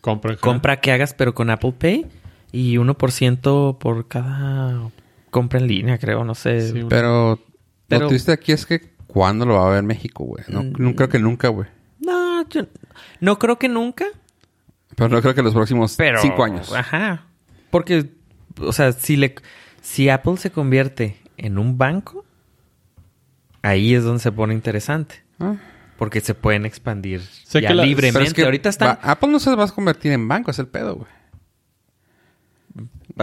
Compra. 0.00 0.36
compra 0.36 0.80
que 0.80 0.90
hagas 0.92 1.14
pero 1.14 1.34
con 1.34 1.50
Apple 1.50 1.74
Pay 1.78 2.06
y 2.50 2.76
1% 2.78 3.78
por 3.78 4.08
cada 4.08 4.90
compra 5.30 5.60
en 5.60 5.68
línea, 5.68 5.98
creo, 5.98 6.24
no 6.24 6.34
sé. 6.34 6.72
Sí, 6.72 6.84
Pero, 6.88 7.38
Pero- 7.86 8.02
lo 8.02 8.08
triste 8.08 8.32
aquí 8.32 8.50
es 8.52 8.66
que 8.66 8.80
¿cuándo 9.06 9.46
lo 9.46 9.54
va 9.54 9.68
a 9.68 9.70
ver 9.74 9.82
México, 9.84 10.24
güey? 10.24 10.42
No, 10.48 10.62
Mm. 10.64 10.72
no 10.78 10.94
creo 10.96 11.08
que 11.08 11.18
nunca, 11.20 11.48
güey. 11.48 11.68
No, 12.00 12.48
yo 12.48 12.62
no 13.20 13.38
creo 13.38 13.58
que 13.58 13.68
nunca, 13.68 14.06
Pero 14.96 15.08
no 15.08 15.20
creo 15.22 15.34
que 15.34 15.42
los 15.42 15.54
próximos 15.54 15.94
pero 15.96 16.20
cinco 16.20 16.44
años. 16.44 16.72
Ajá. 16.74 17.24
Porque 17.70 18.10
o 18.58 18.72
sea, 18.72 18.92
si 18.92 19.16
le 19.16 19.34
si 19.80 20.08
Apple 20.08 20.36
se 20.36 20.50
convierte 20.50 21.16
en 21.36 21.58
un 21.58 21.78
banco, 21.78 22.24
ahí 23.62 23.94
es 23.94 24.04
donde 24.04 24.20
se 24.20 24.32
pone 24.32 24.54
interesante, 24.54 25.22
Ah. 25.38 25.54
porque 25.96 26.20
se 26.20 26.34
pueden 26.34 26.66
expandir 26.66 27.20
Sé 27.22 27.60
ya 27.60 27.68
que 27.68 27.74
la- 27.74 27.84
libremente. 27.84 28.18
Pero 28.18 28.26
es 28.28 28.34
que 28.34 28.44
Ahorita 28.44 28.68
están 28.68 28.98
Apple 29.02 29.28
no 29.30 29.38
se 29.38 29.54
va 29.54 29.64
a 29.64 29.68
convertir 29.68 30.12
en 30.12 30.26
banco, 30.28 30.50
es 30.50 30.58
el 30.58 30.66
pedo, 30.68 30.96
güey. 30.96 31.08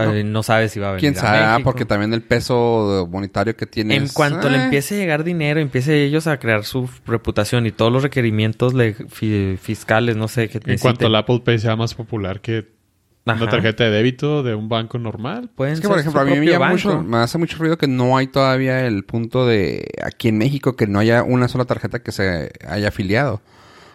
Eh, 0.04 0.24
no, 0.24 0.42
sabe 0.42 0.68
si 0.68 0.80
va 0.80 0.88
a 0.88 0.92
venir 0.92 1.00
Quién 1.00 1.16
a 1.18 1.20
sabe, 1.20 1.38
Ah, 1.38 1.50
México. 1.52 1.64
porque 1.70 1.84
también 1.84 2.12
el 2.14 2.22
peso 2.22 3.08
monetario 3.10 3.56
que 3.56 3.66
tiene. 3.66 3.96
En 3.96 4.08
cuanto 4.08 4.48
le 4.48 4.58
eh, 4.58 4.64
empiece 4.64 4.94
a 4.94 4.98
llegar 4.98 5.24
dinero, 5.24 5.60
empiece 5.60 6.04
ellos 6.04 6.26
a 6.26 6.38
crear 6.38 6.64
su 6.64 6.88
reputación 7.06 7.66
y 7.66 7.70
todos 7.72 7.92
los 7.92 8.02
requerimientos 8.02 8.74
le- 8.74 8.94
fi- 8.94 9.56
fiscales, 9.60 10.16
no 10.16 10.28
sé, 10.28 10.48
que 10.48 10.60
En 10.70 10.78
cuanto 10.78 11.06
el 11.06 11.14
Apple 11.14 11.40
Pay 11.44 11.58
sea 11.58 11.76
más 11.76 11.94
popular 11.94 12.40
que 12.40 12.76
Ajá. 13.26 13.42
una 13.42 13.50
tarjeta 13.50 13.84
de 13.84 13.90
débito 13.90 14.42
de 14.42 14.54
un 14.54 14.68
banco 14.70 14.98
normal. 14.98 15.50
Pueden 15.54 15.74
Es 15.74 15.80
que, 15.80 15.86
ser 15.86 15.90
por 15.90 16.00
ejemplo, 16.00 16.20
a 16.22 16.24
mí 16.24 16.38
me, 16.38 16.46
llama 16.46 16.70
mucho, 16.70 17.02
me 17.02 17.18
hace 17.18 17.36
mucho 17.36 17.58
ruido 17.58 17.76
que 17.76 17.86
no 17.86 18.16
hay 18.16 18.26
todavía 18.26 18.86
el 18.86 19.04
punto 19.04 19.46
de 19.46 19.86
aquí 20.02 20.28
en 20.28 20.38
México 20.38 20.76
que 20.76 20.86
no 20.86 20.98
haya 20.98 21.22
una 21.22 21.48
sola 21.48 21.66
tarjeta 21.66 21.98
que 22.02 22.10
se 22.12 22.50
haya 22.66 22.88
afiliado. 22.88 23.42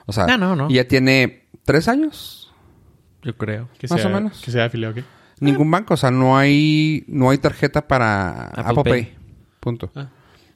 O 0.06 0.12
sea, 0.14 0.26
Ah, 0.30 0.38
no, 0.38 0.56
no. 0.56 0.70
y 0.70 0.76
ya 0.76 0.88
tiene 0.88 1.46
tres 1.66 1.88
años. 1.88 2.52
Yo 3.24 3.36
creo. 3.38 3.70
Que 3.80 3.88
Más 3.88 4.02
sea, 4.02 4.12
o 4.12 4.14
menos. 4.14 4.42
Que 4.44 4.52
sea 4.52 4.66
afiliado, 4.66 4.94
¿qué? 4.94 5.04
Ningún 5.44 5.70
banco, 5.72 5.94
o 5.94 5.98
sea, 5.98 6.12
no 6.12 6.38
hay 6.38 7.04
no 7.08 7.30
hay 7.30 7.38
tarjeta 7.38 7.88
para 7.88 8.46
Apple 8.48 8.64
Apple, 8.66 8.84
Pay. 8.84 9.04
Pay. 9.04 9.16
Punto. 9.60 9.92
Ah. 9.96 10.10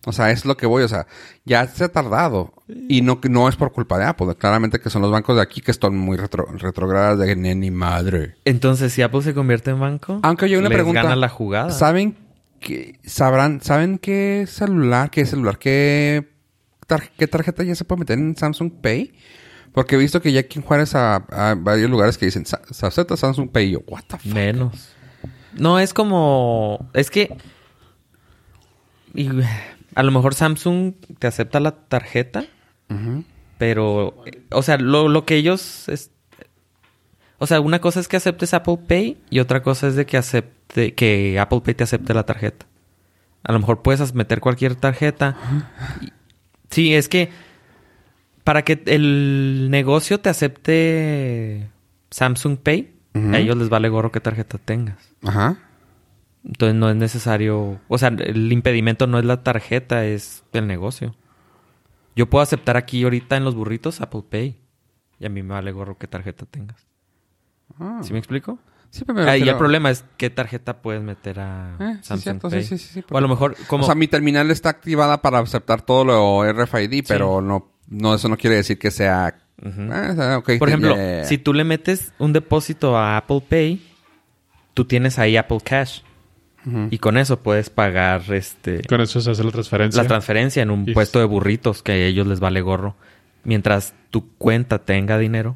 O 0.06 0.14
sea, 0.14 0.32
es 0.32 0.46
lo 0.46 0.56
que 0.56 0.66
voy, 0.66 0.84
o 0.84 0.88
sea, 0.88 1.06
ya 1.44 1.68
se 1.68 1.84
ha 1.84 1.90
tardado 1.90 2.54
y 2.88 3.02
no 3.02 3.20
que 3.20 3.28
no 3.28 3.50
es 3.50 3.58
por 3.58 3.74
culpa 3.74 3.98
de 3.98 4.06
Apple, 4.06 4.36
claramente 4.38 4.80
que 4.80 4.90
son 4.90 5.02
los 5.02 5.12
bancos 5.12 5.36
de 5.36 5.42
aquí 5.42 5.60
que 5.60 5.72
están 5.72 5.98
muy 5.98 6.16
retro, 6.16 6.46
retrogradas 6.54 7.20
de 7.20 7.36
ni 7.36 7.72
madre. 7.72 8.36
Entonces, 8.46 8.94
si 8.94 9.02
Apple 9.02 9.22
se 9.22 9.34
convierte 9.34 9.72
en 9.72 9.82
banco, 9.82 10.20
Aunque 10.24 10.46
oye 10.46 10.58
una 10.58 10.70
les 10.70 10.78
pregunta, 10.78 11.04
gana 11.04 11.16
la 11.18 11.28
jugada. 11.28 11.72
¿Saben 11.72 12.16
que 12.62 13.00
sabrán 13.04 13.60
saben 13.62 13.98
qué 13.98 14.46
celular, 14.48 15.10
qué 15.12 15.26
celular, 15.26 15.60
qué 15.60 16.26
tar- 16.88 17.12
qué 17.18 17.28
tarjeta 17.28 17.64
ya 17.64 17.76
se 17.76 17.84
puede 17.84 18.00
meter 18.00 18.18
en 18.18 18.36
Samsung 18.38 18.72
Pay? 18.82 19.14
Porque 19.78 19.94
he 19.96 20.00
visto 20.00 20.20
que 20.24 20.32
ya 20.32 20.40
aquí 20.40 20.58
en 20.58 20.66
Juárez 20.66 20.96
a, 20.96 21.18
a 21.18 21.54
varios 21.56 21.88
lugares 21.88 22.18
que 22.18 22.26
dicen 22.26 22.48
"Sa- 22.48 22.62
se 22.68 22.84
acepta 22.84 23.16
Samsung 23.16 23.48
Pay 23.52 23.68
y 23.68 23.72
yo, 23.74 23.82
what 23.86 24.02
the 24.08 24.18
fuck? 24.18 24.34
Menos. 24.34 24.90
No, 25.54 25.78
es 25.78 25.94
como... 25.94 26.90
Es 26.96 27.12
que... 27.12 27.38
y, 29.14 29.30
a 29.94 30.02
lo 30.02 30.12
mejor 30.12 30.34
Samsung 30.34 30.94
te 31.20 31.28
acepta 31.28 31.60
la 31.60 31.74
tarjeta, 31.76 32.46
pero... 33.60 34.16
O 34.52 34.64
sea, 34.64 34.78
lo, 34.78 35.10
lo 35.10 35.26
que 35.26 35.36
ellos... 35.36 35.88
es- 35.90 36.10
o 37.38 37.46
sea, 37.46 37.60
una 37.62 37.80
cosa 37.80 38.00
es 38.00 38.08
que 38.08 38.18
aceptes 38.18 38.56
Apple 38.56 38.80
Pay 38.88 39.20
y 39.30 39.38
otra 39.42 39.62
cosa 39.62 39.88
es 39.90 39.96
de 39.96 40.08
que 40.08 40.18
acepte... 40.18 40.96
Que 40.96 41.38
Apple 41.40 41.62
Pay 41.64 41.76
te 41.76 41.84
acepte 41.84 42.16
la 42.16 42.26
tarjeta. 42.26 42.66
A 43.44 43.52
lo 43.52 43.60
mejor 43.60 43.84
puedes 43.84 44.16
meter 44.16 44.40
cualquier 44.42 44.74
tarjeta. 44.74 45.38
Y- 46.02 46.12
Sí, 46.72 46.96
es 46.96 47.08
que... 47.08 47.30
Para 48.48 48.62
que 48.64 48.82
el 48.86 49.68
negocio 49.70 50.22
te 50.22 50.30
acepte 50.30 51.70
Samsung 52.12 52.56
Pay, 52.58 52.96
a 53.14 53.38
ellos 53.40 53.58
les 53.58 53.68
vale 53.68 53.90
gorro 53.90 54.10
qué 54.10 54.22
tarjeta 54.22 54.58
tengas. 54.58 55.14
Ajá. 55.22 55.58
Entonces 56.46 56.76
no 56.76 56.90
es 56.90 56.96
necesario, 56.96 57.82
o 57.90 57.98
sea, 57.98 58.08
el 58.08 58.50
impedimento 58.54 59.06
no 59.06 59.20
es 59.20 59.26
la 59.26 59.44
tarjeta, 59.44 60.06
es 60.06 60.46
el 60.54 60.66
negocio. 60.66 61.14
Yo 62.16 62.30
puedo 62.30 62.42
aceptar 62.42 62.78
aquí 62.78 63.04
ahorita 63.04 63.36
en 63.36 63.44
los 63.44 63.54
burritos 63.54 64.00
Apple 64.00 64.24
Pay. 64.30 64.56
Y 65.20 65.26
a 65.26 65.30
mí 65.30 65.44
me 65.44 65.54
vale 65.54 65.74
gorro 65.74 65.98
qué 65.98 66.08
tarjeta 66.08 66.46
tengas. 66.46 66.88
Ah. 67.78 68.00
¿Sí 68.02 68.14
me 68.14 68.20
explico? 68.20 68.60
Sí, 68.92 69.04
pero 69.04 69.16
me 69.16 69.24
Ahí 69.24 69.40
refiero- 69.40 69.52
el 69.52 69.58
problema 69.58 69.90
es 69.92 70.06
qué 70.16 70.30
tarjeta 70.30 70.82
puedes 70.82 71.04
meter 71.04 71.42
a 71.42 71.76
Eh, 71.82 71.98
sí, 72.02 72.08
Samsung 72.08 72.36
sí, 72.44 72.50
Pay. 72.50 72.64
sí, 72.64 72.78
sí, 72.78 72.88
sí, 72.94 73.04
o 73.12 73.18
a 73.18 73.20
lo 73.20 73.28
mejor 73.28 73.58
como 73.68 73.84
O 73.84 73.86
sea, 73.86 73.96
mi 73.96 74.08
terminal 74.08 74.50
está 74.52 74.70
activada 74.70 75.22
para 75.22 75.40
aceptar 75.40 75.82
todo 75.82 76.06
lo 76.06 76.46
RFID, 76.50 77.04
pero 77.06 77.42
no, 77.42 77.74
no, 77.88 78.16
eso 78.16 78.28
no 78.30 78.38
quiere 78.38 78.56
decir 78.58 78.78
que 78.80 78.92
sea. 78.92 79.36
Ah, 79.64 80.42
por 80.60 80.68
ejemplo, 80.70 80.96
si 81.24 81.38
tú 81.38 81.54
le 81.54 81.64
metes 81.64 82.12
un 82.20 82.32
depósito 82.34 82.98
a 82.98 83.18
Apple 83.18 83.42
Pay, 83.48 83.82
tú 84.74 84.86
tienes 84.86 85.18
ahí 85.18 85.36
Apple 85.38 85.60
Cash 85.64 86.02
y 86.92 86.98
con 86.98 87.18
eso 87.18 87.40
puedes 87.42 87.70
pagar 87.70 88.22
este 88.34 88.82
Con 88.84 89.00
eso 89.00 89.22
se 89.22 89.32
hace 89.32 89.44
la 89.44 89.52
transferencia. 89.52 90.02
la 90.04 90.08
transferencia 90.08 90.62
en 90.62 90.70
un 90.70 90.88
Y- 90.88 90.94
puesto 90.94 91.18
de 91.20 91.26
burritos 91.26 91.82
que 91.82 91.94
a 91.94 91.96
ellos 91.96 92.28
les 92.28 92.40
vale 92.42 92.60
gorro. 92.62 92.96
Mientras 93.46 93.94
tu 94.12 94.30
cuenta 94.38 94.80
tenga 94.80 95.18
dinero. 95.18 95.56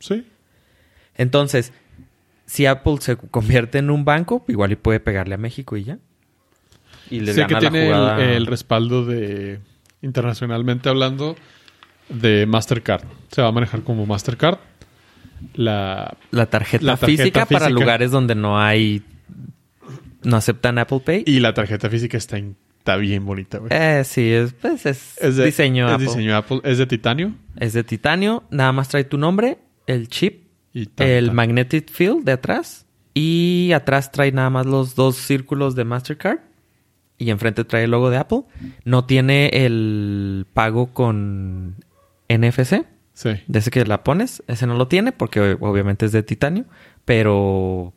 Sí. 0.00 0.26
Entonces, 1.14 1.72
si 2.46 2.66
Apple 2.66 2.96
se 3.00 3.16
convierte 3.16 3.78
en 3.78 3.90
un 3.90 4.04
banco, 4.04 4.44
igual 4.48 4.72
y 4.72 4.76
puede 4.76 4.98
pegarle 4.98 5.36
a 5.36 5.38
México 5.38 5.76
y 5.76 5.84
ya. 5.84 5.98
Y 7.08 7.24
sé 7.26 7.34
que 7.34 7.40
gana 7.42 7.52
la 7.54 7.58
tiene 7.60 7.86
el, 7.86 7.94
jugada. 7.94 8.24
el 8.24 8.46
respaldo 8.46 9.04
de 9.06 9.60
internacionalmente 10.02 10.88
hablando 10.88 11.36
de 12.08 12.46
Mastercard. 12.46 13.04
Se 13.30 13.40
va 13.42 13.48
a 13.48 13.52
manejar 13.52 13.82
como 13.82 14.04
Mastercard. 14.06 14.58
La 15.54 16.16
la, 16.30 16.46
tarjeta 16.46 16.84
la 16.84 16.96
tarjeta 16.96 17.22
física, 17.22 17.46
para 17.46 17.68
lugares 17.68 18.10
donde 18.10 18.34
no 18.34 18.60
hay... 18.60 19.02
No 20.22 20.36
aceptan 20.36 20.78
Apple 20.78 21.00
Pay. 21.04 21.24
y 21.26 21.40
la 21.40 21.52
tarjeta 21.52 21.90
física 21.90 22.16
está, 22.16 22.38
está 22.38 22.96
bien 22.96 23.24
bonita, 23.24 23.58
güey. 23.58 23.70
Eh, 23.72 24.04
sí, 24.04 24.30
es, 24.30 24.52
pues 24.52 24.86
es, 24.86 25.18
Es 25.20 25.36
de 25.36 25.46
diseño 25.46 25.88
es 25.88 25.94
Apple. 25.94 26.06
diseño 26.06 26.36
Apple. 26.36 26.60
Es 26.62 26.78
de 26.78 26.86
titanio. 26.86 27.32
Es 27.58 27.72
de 27.72 27.82
titanio. 27.82 28.44
Nada 28.50 28.70
más 28.70 28.88
trae 28.88 29.02
tu 29.02 29.18
nombre, 29.18 29.58
el 29.88 30.06
chip 30.08 30.44
Y 30.72 30.86
tan, 30.86 31.08
el 31.08 31.26
tan. 31.26 31.34
magnetic 31.34 31.90
field 31.90 32.24
de 32.24 32.32
atrás 32.32 32.86
y 33.14 33.72
atrás 33.74 34.12
trae 34.12 34.30
nada 34.30 34.48
más 34.50 34.64
los 34.66 34.94
dos 34.94 35.16
círculos 35.16 35.74
de 35.74 35.84
Mastercard 35.84 36.38
y 37.22 37.30
enfrente 37.30 37.64
trae 37.64 37.84
el 37.84 37.90
logo 37.92 38.10
de 38.10 38.16
Apple. 38.18 38.42
No 38.84 39.04
tiene 39.04 39.48
el 39.52 40.46
pago 40.52 40.92
con 40.92 41.76
NFC, 42.28 42.84
Sí. 43.14 43.30
de 43.46 43.58
ese 43.58 43.70
que 43.70 43.84
la 43.84 44.02
pones, 44.04 44.42
ese 44.48 44.66
no 44.66 44.74
lo 44.74 44.88
tiene 44.88 45.12
porque 45.12 45.56
obviamente 45.60 46.06
es 46.06 46.12
de 46.12 46.22
titanio, 46.22 46.64
pero 47.04 47.92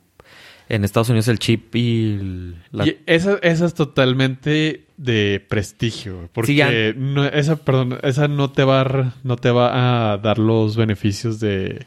en 0.68 0.84
Estados 0.84 1.08
Unidos 1.10 1.28
el 1.28 1.38
chip 1.38 1.74
y 1.76 2.14
el- 2.14 2.56
la- 2.72 2.86
Y 2.86 2.98
esa, 3.06 3.38
esa 3.42 3.66
es 3.66 3.74
totalmente 3.74 4.84
de 4.96 5.44
prestigio, 5.48 6.28
porque 6.32 6.52
Sí, 6.52 6.56
ya- 6.56 6.70
no, 6.96 7.24
esa, 7.24 7.56
perdón, 7.56 7.98
esa 8.02 8.28
no 8.28 8.50
te 8.50 8.64
va 8.64 8.80
a, 8.82 9.14
no 9.22 9.36
te 9.36 9.50
va 9.50 10.12
a 10.12 10.18
dar 10.18 10.38
los 10.38 10.76
beneficios 10.76 11.38
de, 11.40 11.86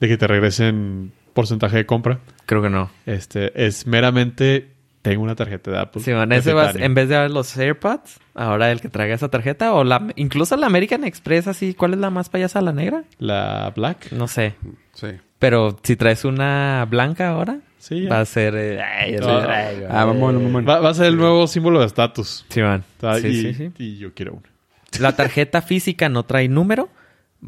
de 0.00 0.08
que 0.08 0.16
te 0.18 0.26
regresen 0.26 1.12
porcentaje 1.34 1.76
de 1.76 1.86
compra. 1.86 2.18
creo 2.46 2.60
que 2.62 2.70
no. 2.70 2.90
Este 3.06 3.52
es 3.66 3.86
meramente 3.86 4.69
tengo 5.02 5.22
una 5.22 5.34
tarjeta 5.34 5.70
de 5.70 5.78
Apple. 5.78 6.02
Sí, 6.02 6.10
de 6.12 6.36
ese 6.36 6.52
va- 6.52 6.68
titanio. 6.68 6.86
en 6.86 6.94
vez 6.94 7.08
de 7.08 7.18
ver 7.18 7.30
los 7.30 7.56
AirPods, 7.56 8.18
ahora 8.34 8.70
el 8.70 8.80
que 8.80 8.88
traiga 8.88 9.14
esa 9.14 9.28
tarjeta 9.28 9.72
o 9.74 9.82
la 9.84 10.08
incluso 10.16 10.56
la 10.56 10.66
American 10.66 11.04
Express 11.04 11.46
así, 11.46 11.74
¿cuál 11.74 11.94
es 11.94 12.00
la 12.00 12.10
más 12.10 12.28
payasa, 12.28 12.60
la 12.60 12.72
negra? 12.72 13.04
la 13.18 13.72
Black. 13.74 14.12
No 14.12 14.28
sé. 14.28 14.54
Sí. 14.92 15.08
Pero 15.38 15.78
si 15.82 15.96
traes 15.96 16.24
una 16.26 16.86
blanca 16.90 17.28
ahora, 17.30 17.60
Sí, 17.78 18.04
va 18.06 18.20
a 18.20 18.26
ser. 18.26 18.54
eh, 18.56 18.82
ay, 18.82 19.12
No. 19.12 19.38
sí 19.40 19.44
traigo, 19.46 19.86
Ah, 19.88 20.04
vamos, 20.04 20.34
vamos. 20.34 20.68
Va, 20.68 20.80
va 20.80 20.90
a 20.90 20.94
ser 20.94 21.06
el 21.06 21.16
nuevo 21.16 21.46
símbolo 21.46 21.80
de 21.80 21.86
estatus. 21.86 22.44
Sí, 22.50 22.60
man. 22.60 22.84
Ah, 23.00 23.16
Sí, 23.18 23.28
y, 23.28 23.40
sí, 23.40 23.54
sí. 23.54 23.72
y 23.78 23.96
yo 23.96 24.12
quiero 24.12 24.32
uno. 24.34 24.42
La 24.98 25.16
tarjeta 25.16 25.62
física 25.62 26.10
no 26.10 26.24
trae 26.24 26.46
número. 26.48 26.90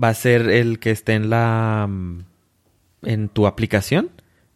Va 0.03 0.09
a 0.09 0.15
ser 0.15 0.49
el 0.49 0.79
que 0.79 0.91
esté 0.91 1.13
en 1.13 1.29
la. 1.29 1.87
mm, 1.87 2.21
en 3.03 3.29
tu 3.29 3.47
aplicación. 3.47 4.09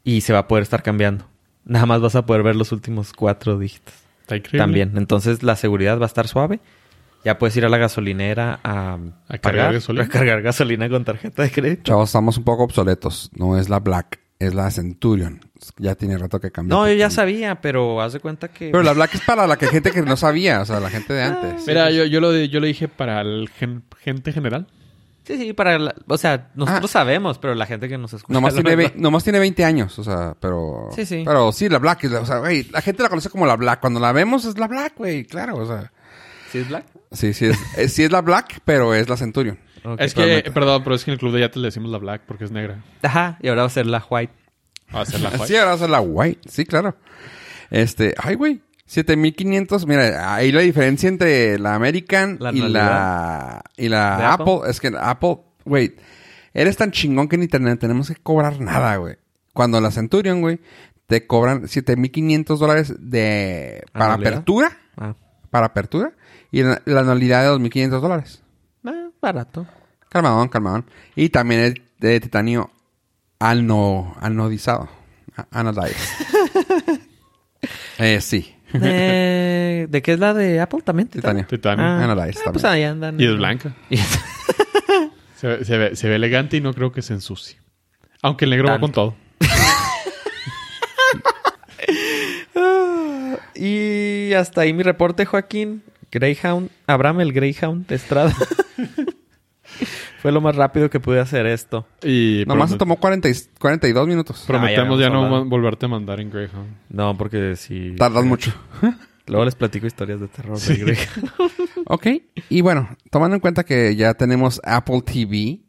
Y 0.03 0.23
se 0.23 0.33
va 0.33 0.39
a 0.41 0.49
poder 0.49 0.63
estar 0.63 0.83
cambiando. 0.83 1.27
Nada 1.67 1.85
más 1.85 2.01
vas 2.01 2.17
a 2.17 2.25
poder 2.25 2.43
ver 2.43 2.57
los 2.57 2.73
últimos 2.73 3.13
cuatro 3.13 3.59
dígitos. 3.59 3.93
Está 4.23 4.37
increíble. 4.37 4.59
También. 4.59 4.93
Entonces 4.97 5.43
la 5.43 5.55
seguridad 5.57 5.99
va 5.99 6.05
a 6.05 6.07
estar 6.07 6.27
suave. 6.27 6.61
Ya 7.25 7.39
puedes 7.39 7.57
ir 7.57 7.65
a 7.65 7.69
la 7.69 7.77
gasolinera 7.79 8.61
a 8.63 8.99
A 9.29 9.39
cargar 9.39 9.73
gasolina. 9.75 10.05
A 10.05 10.09
cargar 10.09 10.43
gasolina 10.43 10.89
con 10.89 11.05
tarjeta 11.05 11.43
de 11.43 11.51
crédito. 11.51 11.83
Chavos, 11.83 12.09
estamos 12.09 12.39
un 12.39 12.45
poco 12.45 12.63
obsoletos. 12.65 13.31
No 13.35 13.59
es 13.59 13.69
la 13.69 13.81
Black, 13.81 14.21
es 14.39 14.55
la 14.55 14.71
Centurion. 14.71 15.41
Ya 15.77 15.97
tiene 15.97 16.17
rato 16.19 16.39
que 16.41 16.53
cambió. 16.53 16.77
No, 16.77 16.87
yo 16.87 16.95
ya 16.95 17.11
sabía, 17.11 17.61
pero 17.61 18.01
haz 18.01 18.13
de 18.13 18.21
cuenta 18.21 18.49
que... 18.49 18.71
Pero 18.71 18.85
la 18.85 18.93
Black 18.93 19.17
es 19.17 19.23
para 19.23 19.47
la 19.49 19.57
que 19.57 19.67
gente 19.67 19.91
que 19.91 20.03
no 20.03 20.17
sabía, 20.17 20.61
o 20.61 20.65
sea, 20.65 20.79
la 20.79 20.89
gente 20.91 21.13
de 21.15 21.23
antes. 21.25 21.67
Mira, 21.67 21.91
yo, 21.91 22.05
yo, 22.05 22.21
lo, 22.21 22.33
yo 22.37 22.61
lo 22.61 22.67
dije 22.67 22.87
para 22.87 23.21
el 23.23 23.49
gen- 23.59 23.83
gente 23.99 24.33
general. 24.33 24.69
Sí, 25.27 25.37
sí, 25.39 25.53
para... 25.53 25.79
la- 25.79 25.95
O 26.07 26.17
sea, 26.19 26.51
nosotros 26.55 26.91
sabemos, 26.91 27.39
pero 27.39 27.55
la 27.55 27.67
gente 27.67 27.89
que 27.89 27.99
nos 27.99 28.13
escucha... 28.13 28.33
Ah. 28.33 28.41
Nomás 28.41 28.55
tiene, 28.55 28.77
ve- 28.77 28.93
nomás 28.97 29.25
tiene 29.25 29.39
20 29.41 29.65
años, 29.65 29.99
o 29.99 30.05
sea, 30.05 30.37
pero... 30.41 30.89
Sí, 30.95 31.05
sí. 31.05 31.23
Pero 31.27 31.51
sí, 31.51 31.69
la 31.69 31.79
Black, 31.79 32.05
es 32.05 32.13
la- 32.13 32.21
o 32.21 32.27
sea, 32.27 32.39
güey, 32.39 32.65
la 32.71 32.81
gente 32.81 33.03
la 33.03 33.09
conoce 33.09 33.29
como 33.29 33.45
la 33.47 33.57
Black. 33.57 33.81
Cuando 33.81 33.99
la 33.99 34.13
vemos 34.13 34.45
es 34.45 34.57
la 34.59 34.69
Black, 34.69 34.95
güey, 34.97 35.25
claro, 35.25 35.57
o 35.57 35.67
sea... 35.67 35.93
¿Sí 36.53 36.59
es 36.59 36.69
Black? 36.69 36.87
Sí, 37.11 37.35
sí 37.35 37.47
es, 37.47 37.59
es- 37.77 37.93
sí 37.93 38.05
es 38.05 38.13
la 38.13 38.21
Black, 38.21 38.61
pero 38.65 38.95
es 38.95 39.09
la 39.09 39.17
Centurion. 39.17 39.59
Es 39.99 40.15
que, 40.15 40.51
perdón, 40.53 40.83
pero 40.85 40.97
es 40.97 41.05
que 41.05 41.11
en 41.11 41.15
el 41.15 41.19
club 41.19 41.33
de 41.33 41.41
yates 41.41 41.57
le 41.59 41.67
decimos 41.69 41.91
la 41.91 41.99
black 41.99 42.23
porque 42.27 42.45
es 42.45 42.51
negra. 42.51 42.83
Ajá, 43.03 43.39
y 43.41 43.47
ahora 43.49 43.63
va 43.63 43.67
a 43.69 43.71
ser 43.71 43.87
la 43.87 44.05
white. 44.11 44.33
Va 44.95 45.03
a 45.03 45.07
ser 45.07 45.21
la 45.21 45.29
white. 45.33 45.47
Sí, 45.47 45.55
ahora 45.57 45.67
va 45.69 45.73
a 45.75 45.79
ser 45.79 45.91
la 45.91 46.01
White, 46.01 46.41
sí, 46.51 46.65
claro. 46.65 46.97
Este, 47.71 48.13
ay, 48.19 48.35
güey, 48.35 48.63
7500, 48.87 49.87
mira, 49.87 50.35
ahí 50.35 50.53
la 50.53 50.61
diferencia 50.63 51.09
entre 51.09 51.59
la 51.59 51.75
American 51.75 52.37
La 52.41 52.53
y 52.53 52.61
la 52.61 53.63
y 53.77 53.89
la 53.89 54.17
¿De 54.19 54.25
Apple? 54.25 54.55
Apple? 54.59 54.71
es 54.71 54.81
que 54.81 54.93
Apple, 54.99 55.39
güey, 55.65 55.97
eres 56.55 56.77
tan 56.77 56.93
chingón 56.93 57.29
que 57.29 57.37
ni 57.37 57.49
te 57.49 57.59
tenemos 57.77 58.09
que 58.09 58.17
cobrar 58.17 58.61
nada, 58.61 58.97
güey. 58.97 59.17
Cuando 59.53 59.81
la 59.81 59.91
Centurion, 59.91 60.41
güey, 60.41 60.61
te 61.07 61.27
cobran 61.27 61.69
7500 61.69 62.61
dólares 62.61 62.95
de 62.99 63.85
para 63.93 64.15
¿Anualidad? 64.15 64.33
apertura, 64.33 64.79
Ah, 64.97 65.15
para 65.51 65.67
apertura 65.67 66.13
y 66.51 66.63
la, 66.63 66.81
la 66.85 67.01
anualidad 67.01 67.43
de 67.43 67.49
2500 67.49 68.03
dólares. 68.03 68.43
eh, 68.87 69.11
barato. 69.21 69.67
Calmadón, 70.09 70.49
calmadón. 70.49 70.87
Y 71.15 71.29
también 71.31 71.61
es 71.61 71.75
de 71.99 72.21
titanio 72.21 72.71
ano, 73.39 74.15
anodizado. 74.21 74.89
Anodized. 75.51 75.97
eh, 77.99 78.21
sí. 78.21 78.56
Eh, 78.75 79.87
¿De 79.91 80.03
qué 80.03 80.13
es 80.15 80.19
la 80.19 80.35
de 80.35 80.61
Apple 80.61 80.81
también? 80.83 81.09
Titanio. 81.09 81.47
Titanio. 81.47 81.85
Ah, 81.85 82.05
Anodized 82.05 82.41
ah, 82.47 82.53
pues 82.53 82.63
también. 82.63 82.85
ahí 82.87 82.91
andan. 82.91 83.21
Y 83.21 83.25
es 83.25 83.37
blanca. 83.37 83.75
Y- 83.91 83.99
Se, 85.37 85.49
ve- 85.49 85.65
se 85.67 85.77
ve, 85.77 85.97
se 85.97 86.09
ve 86.09 86.17
elegante 86.17 86.57
y 86.57 86.63
no 86.63 86.73
creo 86.73 86.93
que 86.93 87.03
se 87.03 87.13
ensucie. 87.13 87.59
Aunque 88.23 88.47
el 88.47 88.51
negro 88.53 88.69
va 88.71 88.81
con 88.81 88.91
todo. 88.91 89.15
Y 93.55 94.33
hasta 94.35 94.63
ahí 94.63 94.73
mi 94.73 94.83
reporte, 94.83 95.25
Joaquín. 95.25 95.83
Greyhound, 96.11 96.71
Abraham 96.87 97.21
el 97.21 97.33
Greyhound 97.33 97.87
de 97.87 97.95
Estrada. 97.97 98.33
Fue 100.27 100.33
lo 100.33 100.41
más 100.41 100.57
rápido 100.57 100.91
que 100.91 100.99
pude 100.99 101.21
hacer 101.21 101.47
esto. 101.47 101.87
Y 102.03 102.43
Nomás 102.49 102.73
se 102.73 102.77
tomó 102.77 102.97
40 102.97 103.29
y- 103.29 103.35
42 103.61 104.09
minutos. 104.09 104.43
prometemos 104.45 104.99
Ah, 104.99 105.03
ya 105.03 105.07
ya, 105.09 105.15
no 105.15 105.45
volverte 105.45 105.87
a 105.87 105.89
mandar 105.89 106.21
en 106.21 106.31
Greyhound. 106.31 106.69
No, 106.89 107.17
porque 107.17 107.55
si... 107.55 107.95
Tardas 107.95 108.25
mucho. 108.25 108.53
Luego 109.29 109.45
les 109.45 109.55
platico 109.55 109.87
historias 109.87 110.19
de 110.19 110.27
terror 110.27 110.59
Sí. 110.59 110.79
de 110.79 110.85
Greyhound. 110.85 111.31
ok. 111.87 112.07
Y 112.49 112.61
bueno, 112.61 112.89
tomando 113.13 113.37
en 113.37 113.41
cuenta 113.41 113.63
que 113.63 113.95
ya 113.95 114.15
tenemos 114.15 114.61
Apple 114.65 115.03
TV, 115.03 115.61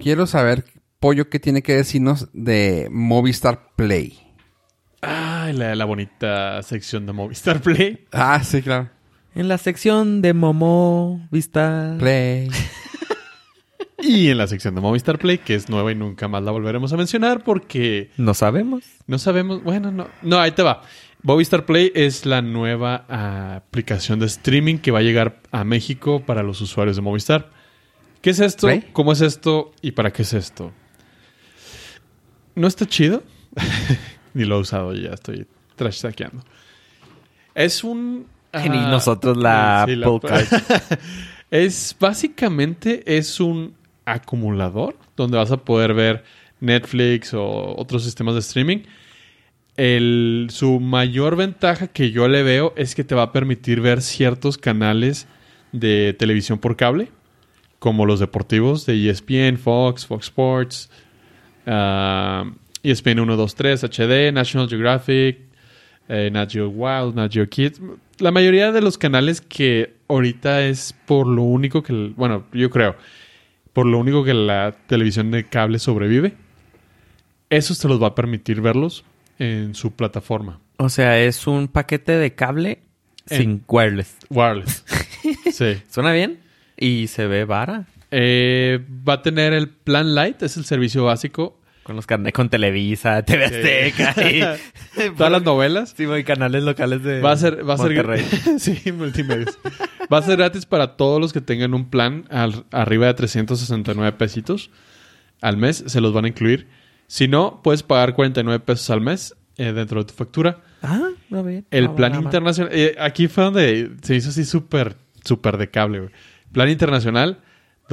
quiero 0.00 0.26
saber, 0.26 0.64
Pollo, 0.98 1.28
qué 1.30 1.38
tiene 1.38 1.62
que 1.62 1.76
decirnos 1.76 2.28
de 2.32 2.88
Movistar 2.90 3.68
Play. 3.76 4.18
Ay, 5.00 5.52
la, 5.52 5.76
la 5.76 5.84
bonita 5.84 6.60
sección 6.64 7.06
de 7.06 7.12
Movistar 7.12 7.60
Play. 7.60 8.04
Ah, 8.10 8.42
sí, 8.42 8.62
claro. 8.62 8.90
En 9.36 9.46
la 9.46 9.58
sección 9.58 10.22
de 10.22 10.34
Momo 10.34 11.28
Vista... 11.30 11.94
Play. 12.00 12.48
Y 14.02 14.28
en 14.30 14.38
la 14.38 14.48
sección 14.48 14.74
de 14.74 14.80
Movistar 14.80 15.18
Play, 15.18 15.38
que 15.38 15.54
es 15.54 15.68
nueva 15.68 15.92
y 15.92 15.94
nunca 15.94 16.26
más 16.26 16.42
la 16.42 16.50
volveremos 16.50 16.92
a 16.92 16.96
mencionar 16.96 17.44
porque 17.44 18.10
No 18.16 18.34
sabemos. 18.34 18.82
no 19.06 19.18
sabemos. 19.18 19.62
Bueno, 19.62 19.92
no. 19.92 20.08
No, 20.22 20.40
ahí 20.40 20.50
te 20.50 20.62
va. 20.62 20.82
Movistar 21.22 21.64
Play 21.64 21.92
es 21.94 22.26
la 22.26 22.42
nueva 22.42 23.06
aplicación 23.56 24.18
de 24.18 24.26
streaming 24.26 24.78
que 24.78 24.90
va 24.90 24.98
a 24.98 25.02
llegar 25.02 25.40
a 25.52 25.62
México 25.62 26.24
para 26.26 26.42
los 26.42 26.60
usuarios 26.60 26.96
de 26.96 27.02
Movistar. 27.02 27.50
¿Qué 28.20 28.30
es 28.30 28.40
esto? 28.40 28.66
Play. 28.66 28.88
¿Cómo 28.92 29.12
es 29.12 29.20
esto? 29.20 29.70
¿Y 29.82 29.92
para 29.92 30.12
qué 30.12 30.22
es 30.22 30.32
esto? 30.32 30.72
No 32.56 32.66
está 32.66 32.86
chido. 32.86 33.22
Ni 34.34 34.44
lo 34.44 34.56
he 34.56 34.60
usado, 34.60 34.94
ya 34.94 35.10
estoy 35.10 35.46
trash 35.76 35.98
saqueando. 35.98 36.42
Es 37.54 37.84
un. 37.84 38.26
Ni 38.52 38.78
ah, 38.78 38.88
nosotros 38.90 39.36
la 39.36 39.86
sí, 39.88 39.98
es 41.50 41.96
básicamente 41.98 43.16
es 43.16 43.40
un 43.40 43.74
acumulador 44.04 44.96
donde 45.16 45.36
vas 45.36 45.52
a 45.52 45.58
poder 45.58 45.94
ver 45.94 46.24
Netflix 46.60 47.34
o 47.34 47.74
otros 47.76 48.04
sistemas 48.04 48.34
de 48.34 48.40
streaming. 48.40 48.82
Su 50.50 50.80
mayor 50.80 51.36
ventaja 51.36 51.88
que 51.88 52.10
yo 52.10 52.28
le 52.28 52.42
veo 52.42 52.72
es 52.76 52.94
que 52.94 53.04
te 53.04 53.14
va 53.14 53.22
a 53.22 53.32
permitir 53.32 53.80
ver 53.80 54.02
ciertos 54.02 54.58
canales 54.58 55.26
de 55.72 56.14
televisión 56.18 56.58
por 56.58 56.76
cable, 56.76 57.08
como 57.78 58.06
los 58.06 58.20
deportivos 58.20 58.86
de 58.86 59.08
ESPN, 59.08 59.56
Fox, 59.56 60.06
Fox 60.06 60.26
Sports, 60.26 60.90
ESPN 62.82 63.20
1, 63.20 63.36
2, 63.36 63.54
3, 63.54 63.84
HD, 63.84 64.32
National 64.32 64.68
Geographic, 64.68 65.38
eh, 66.08 66.30
Nat 66.30 66.50
Geo 66.50 66.68
Wild, 66.68 67.14
Nat 67.14 67.32
Geo 67.32 67.48
Kids. 67.48 67.80
La 68.18 68.30
mayoría 68.30 68.72
de 68.72 68.82
los 68.82 68.98
canales 68.98 69.40
que 69.40 69.94
ahorita 70.08 70.62
es 70.62 70.94
por 71.06 71.26
lo 71.26 71.42
único 71.42 71.82
que, 71.82 72.12
bueno, 72.16 72.44
yo 72.52 72.70
creo, 72.70 72.96
por 73.72 73.86
lo 73.86 73.98
único 73.98 74.24
que 74.24 74.34
la 74.34 74.74
televisión 74.86 75.30
de 75.30 75.44
cable 75.48 75.78
sobrevive, 75.78 76.34
esos 77.50 77.78
te 77.78 77.88
los 77.88 78.02
va 78.02 78.08
a 78.08 78.14
permitir 78.14 78.60
verlos 78.60 79.04
en 79.38 79.74
su 79.74 79.92
plataforma. 79.92 80.60
O 80.78 80.88
sea, 80.88 81.18
es 81.20 81.46
un 81.46 81.68
paquete 81.68 82.12
de 82.12 82.34
cable 82.34 82.80
En- 83.28 83.38
sin 83.38 83.64
wireless. 83.68 84.16
Wireless. 84.30 84.84
sí. 85.52 85.82
¿Suena 85.90 86.12
bien? 86.12 86.40
Y 86.76 87.06
se 87.08 87.26
ve 87.26 87.44
vara. 87.44 87.86
Eh, 88.10 88.80
va 89.08 89.14
a 89.14 89.22
tener 89.22 89.52
el 89.52 89.68
plan 89.68 90.14
light, 90.14 90.42
es 90.42 90.56
el 90.56 90.64
servicio 90.64 91.04
básico. 91.04 91.58
Con 91.82 91.96
los 91.96 92.06
carnes 92.06 92.32
con 92.32 92.48
Televisa, 92.48 93.22
TV 93.24 93.44
Azteca 93.44 94.14
y... 94.30 95.10
Todas 95.16 95.32
las 95.32 95.42
novelas. 95.42 95.94
Sí, 95.96 96.04
y 96.04 96.24
canales 96.24 96.62
locales 96.62 97.02
de 97.02 97.20
Va 97.20 97.32
a 97.32 97.36
ser, 97.36 97.68
va 97.68 97.74
a 97.74 97.78
ser 97.78 97.86
Monterrey. 97.86 98.24
sí, 98.58 98.92
multimedios. 98.92 99.58
Va 100.12 100.18
a 100.18 100.22
ser 100.22 100.36
gratis 100.36 100.64
para 100.66 100.96
todos 100.96 101.20
los 101.20 101.32
que 101.32 101.40
tengan 101.40 101.74
un 101.74 101.90
plan 101.90 102.24
al- 102.30 102.64
arriba 102.70 103.06
de 103.08 103.14
369 103.14 104.12
pesitos 104.12 104.70
al 105.40 105.56
mes. 105.56 105.82
Se 105.86 106.00
los 106.00 106.12
van 106.12 106.24
a 106.26 106.28
incluir. 106.28 106.68
Si 107.08 107.26
no, 107.26 107.60
puedes 107.64 107.82
pagar 107.82 108.14
49 108.14 108.60
pesos 108.60 108.88
al 108.90 109.00
mes 109.00 109.34
eh, 109.56 109.72
dentro 109.72 110.00
de 110.00 110.06
tu 110.06 110.14
factura. 110.14 110.60
Ah, 110.82 111.10
no 111.30 111.42
bien. 111.42 111.66
El 111.70 111.90
plan 111.90 112.14
internacional. 112.14 112.72
eh, 112.74 112.94
aquí 113.00 113.26
fue 113.28 113.44
donde 113.44 113.90
se 114.02 114.14
hizo 114.14 114.30
así 114.30 114.44
súper, 114.44 114.96
súper 115.24 115.56
de 115.56 115.68
cable, 115.70 115.98
güey. 115.98 116.10
Plan 116.52 116.68
internacional, 116.68 117.40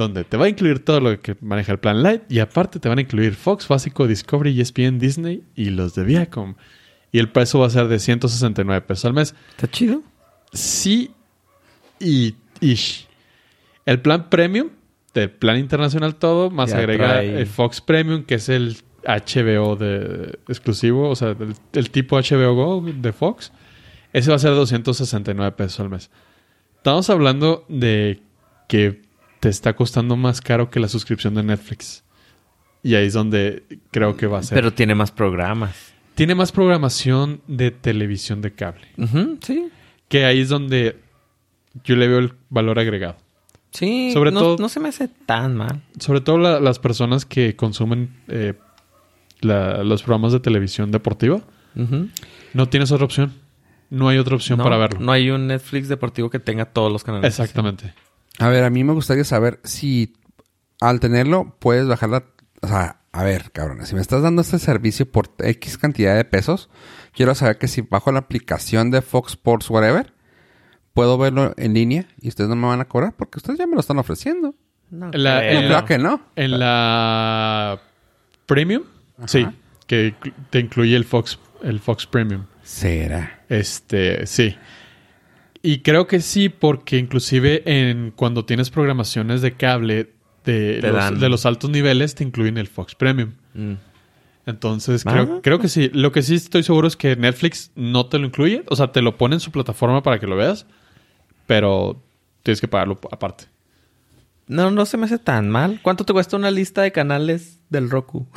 donde 0.00 0.24
te 0.24 0.36
va 0.36 0.46
a 0.46 0.48
incluir 0.48 0.84
todo 0.84 1.00
lo 1.00 1.20
que 1.20 1.36
maneja 1.40 1.72
el 1.72 1.78
plan 1.78 2.02
Light. 2.02 2.22
Y 2.30 2.40
aparte 2.40 2.80
te 2.80 2.88
van 2.88 2.98
a 2.98 3.02
incluir 3.02 3.34
Fox, 3.34 3.68
Básico, 3.68 4.06
Discovery, 4.06 4.58
ESPN, 4.60 4.98
Disney 4.98 5.42
y 5.54 5.66
los 5.70 5.94
de 5.94 6.04
Viacom. 6.04 6.54
Y 7.12 7.18
el 7.18 7.28
precio 7.28 7.60
va 7.60 7.66
a 7.66 7.70
ser 7.70 7.88
de 7.88 7.98
169 7.98 8.80
pesos 8.82 9.04
al 9.04 9.12
mes. 9.12 9.34
¿Está 9.50 9.68
chido? 9.70 10.02
Sí 10.52 11.10
y 11.98 12.34
ish. 12.60 13.06
El 13.84 14.00
plan 14.00 14.30
premium, 14.30 14.70
del 15.12 15.30
plan 15.30 15.58
internacional 15.58 16.14
todo, 16.14 16.50
más 16.50 16.70
Ya 16.70 16.78
agrega 16.78 17.22
el 17.22 17.46
Fox 17.46 17.80
Premium, 17.80 18.24
que 18.24 18.36
es 18.36 18.48
el 18.48 18.78
HBO 19.04 19.76
de 19.76 20.38
exclusivo, 20.48 21.10
o 21.10 21.16
sea, 21.16 21.30
el, 21.30 21.54
el 21.72 21.90
tipo 21.90 22.16
HBO 22.16 22.54
Go 22.54 22.84
de 22.86 23.12
Fox. 23.12 23.52
Ese 24.12 24.30
va 24.30 24.36
a 24.36 24.38
ser 24.38 24.54
269 24.54 25.52
pesos 25.52 25.80
al 25.80 25.90
mes. 25.90 26.10
Estamos 26.76 27.10
hablando 27.10 27.64
de 27.68 28.22
que 28.68 29.02
te 29.40 29.48
está 29.48 29.74
costando 29.74 30.16
más 30.16 30.40
caro 30.40 30.70
que 30.70 30.80
la 30.80 30.88
suscripción 30.88 31.34
de 31.34 31.42
Netflix. 31.42 32.04
Y 32.82 32.94
ahí 32.94 33.06
es 33.06 33.12
donde 33.14 33.64
creo 33.90 34.16
que 34.16 34.26
va 34.26 34.38
a 34.38 34.42
ser. 34.42 34.56
Pero 34.56 34.72
tiene 34.72 34.94
más 34.94 35.10
programas. 35.10 35.76
Tiene 36.14 36.34
más 36.34 36.52
programación 36.52 37.40
de 37.46 37.70
televisión 37.70 38.42
de 38.42 38.52
cable. 38.52 38.86
Sí. 39.42 39.68
Que 40.08 40.24
ahí 40.26 40.40
es 40.40 40.48
donde 40.48 40.96
yo 41.84 41.96
le 41.96 42.08
veo 42.08 42.18
el 42.18 42.32
valor 42.50 42.78
agregado. 42.78 43.16
Sí, 43.72 44.10
Sobre 44.12 44.32
no, 44.32 44.40
todo- 44.40 44.56
no 44.58 44.68
se 44.68 44.80
me 44.80 44.88
hace 44.88 45.08
tan 45.08 45.56
mal. 45.56 45.82
Sobre 45.98 46.20
todo 46.20 46.36
la- 46.38 46.58
las 46.60 46.78
personas 46.78 47.24
que 47.24 47.54
consumen 47.54 48.10
eh, 48.28 48.54
la- 49.40 49.84
los 49.84 50.02
programas 50.02 50.32
de 50.32 50.40
televisión 50.40 50.90
deportiva. 50.90 51.40
No 52.52 52.68
tienes 52.68 52.90
otra 52.92 53.04
opción. 53.04 53.32
No 53.90 54.08
hay 54.08 54.18
otra 54.18 54.34
opción 54.36 54.58
no, 54.58 54.64
para 54.64 54.76
verlo. 54.76 55.00
No 55.00 55.12
hay 55.12 55.30
un 55.30 55.46
Netflix 55.46 55.88
deportivo 55.88 56.30
que 56.30 56.38
tenga 56.40 56.64
todos 56.64 56.92
los 56.92 57.04
canales. 57.04 57.28
Exactamente. 57.28 57.94
A 58.40 58.48
ver, 58.48 58.64
a 58.64 58.70
mí 58.70 58.82
me 58.84 58.92
gustaría 58.92 59.24
saber 59.24 59.60
si 59.64 60.14
al 60.80 60.98
tenerlo 61.00 61.56
puedes 61.60 61.86
bajar 61.86 62.08
la... 62.10 62.24
O 62.62 62.68
sea, 62.68 63.00
a 63.12 63.22
ver, 63.24 63.50
cabrón, 63.52 63.84
si 63.86 63.94
me 63.94 64.00
estás 64.00 64.22
dando 64.22 64.42
este 64.42 64.58
servicio 64.58 65.10
por 65.10 65.30
X 65.38 65.78
cantidad 65.78 66.14
de 66.16 66.24
pesos, 66.24 66.68
quiero 67.14 67.34
saber 67.34 67.58
que 67.58 67.68
si 67.68 67.82
bajo 67.82 68.12
la 68.12 68.20
aplicación 68.20 68.90
de 68.90 69.02
Fox 69.02 69.32
Sports 69.32 69.68
Whatever, 69.70 70.12
puedo 70.94 71.18
verlo 71.18 71.54
en 71.56 71.74
línea 71.74 72.06
y 72.20 72.28
ustedes 72.28 72.48
no 72.50 72.56
me 72.56 72.66
van 72.66 72.80
a 72.80 72.86
cobrar 72.86 73.14
porque 73.16 73.38
ustedes 73.38 73.58
ya 73.58 73.66
me 73.66 73.74
lo 73.74 73.80
están 73.80 73.98
ofreciendo. 73.98 74.54
No, 74.90 75.10
La- 75.12 75.38
creo. 75.40 75.50
en 75.50 75.54
No 75.64 75.68
la- 75.70 75.84
creo 75.84 75.84
que 75.86 75.98
no. 76.02 76.20
En 76.36 76.58
la 76.58 77.80
Premium, 78.46 78.82
sí, 79.26 79.46
que 79.86 80.14
te 80.50 80.58
incluye 80.60 80.96
el 80.96 81.04
Fox, 81.04 81.38
el 81.62 81.78
Fox 81.80 82.06
Premium. 82.06 82.44
Será. 82.62 83.44
Este, 83.48 84.26
sí. 84.26 84.56
Y 85.62 85.80
creo 85.80 86.06
que 86.06 86.20
sí, 86.20 86.48
porque 86.48 86.96
inclusive 86.98 87.62
en 87.66 88.12
cuando 88.16 88.44
tienes 88.44 88.70
programaciones 88.70 89.42
de 89.42 89.52
cable 89.52 90.10
de, 90.44 90.80
los, 90.82 91.20
de 91.20 91.28
los 91.28 91.44
altos 91.46 91.68
niveles, 91.70 92.14
te 92.14 92.24
incluyen 92.24 92.56
el 92.58 92.66
Fox 92.66 92.94
Premium. 92.94 93.32
Mm. 93.54 93.74
Entonces, 94.46 95.02
Ah. 95.06 95.12
creo, 95.12 95.42
creo 95.42 95.58
que 95.58 95.68
sí. 95.68 95.90
Lo 95.92 96.12
que 96.12 96.22
sí 96.22 96.34
estoy 96.34 96.62
seguro 96.62 96.88
es 96.88 96.96
que 96.96 97.14
Netflix 97.14 97.70
no 97.76 98.06
te 98.06 98.18
lo 98.18 98.26
incluye. 98.26 98.64
O 98.68 98.76
sea, 98.76 98.90
te 98.90 99.02
lo 99.02 99.16
pone 99.18 99.36
en 99.36 99.40
su 99.40 99.50
plataforma 99.50 100.02
para 100.02 100.18
que 100.18 100.26
lo 100.26 100.34
veas. 100.36 100.66
Pero 101.46 102.02
tienes 102.42 102.60
que 102.60 102.68
pagarlo 102.68 102.98
aparte. 103.12 103.44
No, 104.46 104.70
no 104.70 104.86
se 104.86 104.96
me 104.96 105.04
hace 105.04 105.18
tan 105.18 105.48
mal. 105.50 105.78
¿Cuánto 105.82 106.04
te 106.04 106.12
cuesta 106.12 106.36
una 106.36 106.50
lista 106.50 106.82
de 106.82 106.90
canales 106.90 107.60
del 107.68 107.90
Roku? 107.90 108.26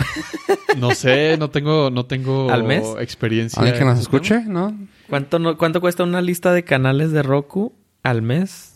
No 0.78 0.95
sé, 0.95 1.38
no 1.38 1.51
tengo, 1.51 1.91
no 1.91 2.07
tengo 2.07 2.49
¿Al 2.49 2.63
mes? 2.63 2.84
experiencia. 2.99 3.59
¿Alguien 3.61 3.78
que 3.78 3.86
nos 3.86 3.99
escuche? 3.99 4.41
¿No? 4.43 4.76
¿Cuánto, 5.10 5.39
no- 5.39 5.58
¿Cuánto 5.58 5.82
cuesta 5.82 6.04
una 6.04 6.22
lista 6.22 6.51
de 6.54 6.64
canales 6.64 7.12
de 7.12 7.24
Roku 7.24 7.74
al 8.04 8.22
mes? 8.22 8.74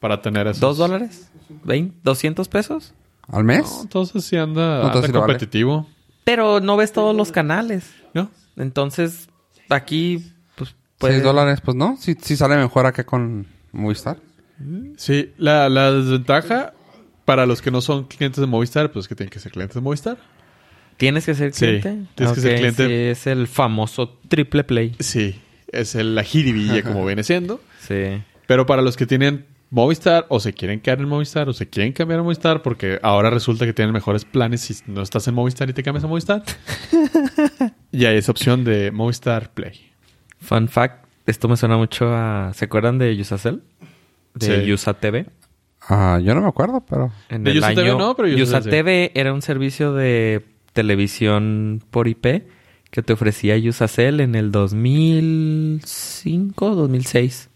Para 0.00 0.20
tener 0.22 0.46
eso. 0.46 0.60
¿Dos 0.60 0.78
dólares? 0.78 1.30
¿Vein- 1.64 1.94
¿200 2.04 2.48
pesos? 2.48 2.94
¿Al 3.28 3.44
mes? 3.44 3.62
No, 3.64 3.82
entonces 3.82 4.24
sí 4.24 4.36
anda, 4.36 4.80
No, 4.80 4.86
entonces 4.86 4.96
anda 4.96 5.06
sí 5.06 5.12
lo 5.12 5.20
vale. 5.20 5.32
competitivo. 5.34 5.88
Pero 6.24 6.60
no 6.60 6.76
ves 6.76 6.92
todos 6.92 7.14
los 7.14 7.32
canales. 7.32 7.90
¿No? 8.14 8.30
Entonces, 8.56 9.28
aquí, 9.68 10.24
pues, 10.56 10.70
¿Seis 10.70 10.76
puedes... 10.98 11.22
dólares? 11.22 11.60
Pues 11.64 11.76
no. 11.76 11.96
Sí, 11.98 12.16
sí 12.20 12.36
sale 12.36 12.56
mejor 12.56 12.86
acá 12.86 13.04
con 13.04 13.46
Movistar. 13.72 14.18
Sí, 14.96 15.32
la, 15.36 15.68
la 15.68 15.92
desventaja 15.92 16.72
para 17.26 17.44
los 17.44 17.60
que 17.60 17.70
no 17.70 17.80
son 17.82 18.04
clientes 18.04 18.40
de 18.40 18.46
Movistar, 18.46 18.90
pues 18.90 19.06
que 19.08 19.14
tienen 19.14 19.30
que 19.30 19.38
ser 19.38 19.52
clientes 19.52 19.74
de 19.74 19.80
Movistar. 19.82 20.16
¿Tienes 20.96 21.26
que 21.26 21.34
ser 21.34 21.52
Sí, 21.52 21.58
cliente? 21.66 22.06
tienes 22.14 22.34
que 22.34 22.40
ser 22.40 22.56
cliente. 22.56 22.86
sí, 22.86 22.92
es 22.92 23.26
el 23.26 23.48
famoso 23.48 24.18
triple 24.28 24.64
play. 24.64 24.96
Sí, 25.00 25.38
es 25.68 25.94
el, 25.94 26.14
la 26.14 26.22
jiribilla 26.22 26.82
como 26.82 27.04
viene 27.04 27.22
siendo. 27.24 27.60
Sí. 27.80 28.22
Pero 28.46 28.66
para 28.66 28.82
los 28.82 28.96
que 28.96 29.06
tienen 29.06 29.46
Movistar 29.70 30.26
o 30.28 30.38
se 30.38 30.52
quieren 30.52 30.80
quedar 30.80 31.00
en 31.00 31.08
Movistar 31.08 31.48
o 31.48 31.52
se 31.52 31.68
quieren 31.68 31.92
cambiar 31.92 32.20
a 32.20 32.22
Movistar 32.22 32.62
porque 32.62 33.00
ahora 33.02 33.30
resulta 33.30 33.66
que 33.66 33.72
tienen 33.72 33.92
mejores 33.92 34.24
planes 34.24 34.60
si 34.60 34.74
no 34.86 35.02
estás 35.02 35.26
en 35.26 35.34
Movistar 35.34 35.68
y 35.68 35.72
te 35.72 35.82
cambias 35.82 36.04
a 36.04 36.06
Movistar. 36.06 36.42
y 37.92 38.04
hay 38.04 38.16
esa 38.16 38.30
opción 38.32 38.64
de 38.64 38.90
Movistar 38.92 39.52
Play. 39.52 39.90
Fun 40.38 40.68
fact, 40.68 41.06
esto 41.26 41.48
me 41.48 41.56
suena 41.56 41.76
mucho 41.76 42.14
a... 42.14 42.52
¿Se 42.54 42.66
acuerdan 42.66 42.98
de 42.98 43.16
Yusacel? 43.16 43.62
De 44.34 44.62
Sí. 44.62 44.66
Yusa 44.66 44.94
TV. 44.94 45.26
Ah, 45.88 46.20
yo 46.22 46.34
no 46.34 46.42
me 46.42 46.48
acuerdo, 46.48 46.84
pero... 46.88 47.10
En 47.28 47.42
De 47.42 47.50
el 47.50 47.56
Yusa 47.56 47.74
TV 47.74 47.94
no, 47.96 48.14
pero 48.14 48.28
Yusa. 48.28 48.60
TV 48.60 49.10
era 49.14 49.32
un 49.32 49.42
servicio 49.42 49.92
de 49.92 50.44
televisión 50.72 51.82
por 51.90 52.06
IP 52.06 52.44
que 52.90 53.02
te 53.02 53.12
ofrecía 53.12 53.56
Yusacel 53.56 54.20
en 54.20 54.34
el 54.34 54.52
2005, 54.52 56.74
2006. 56.74 57.48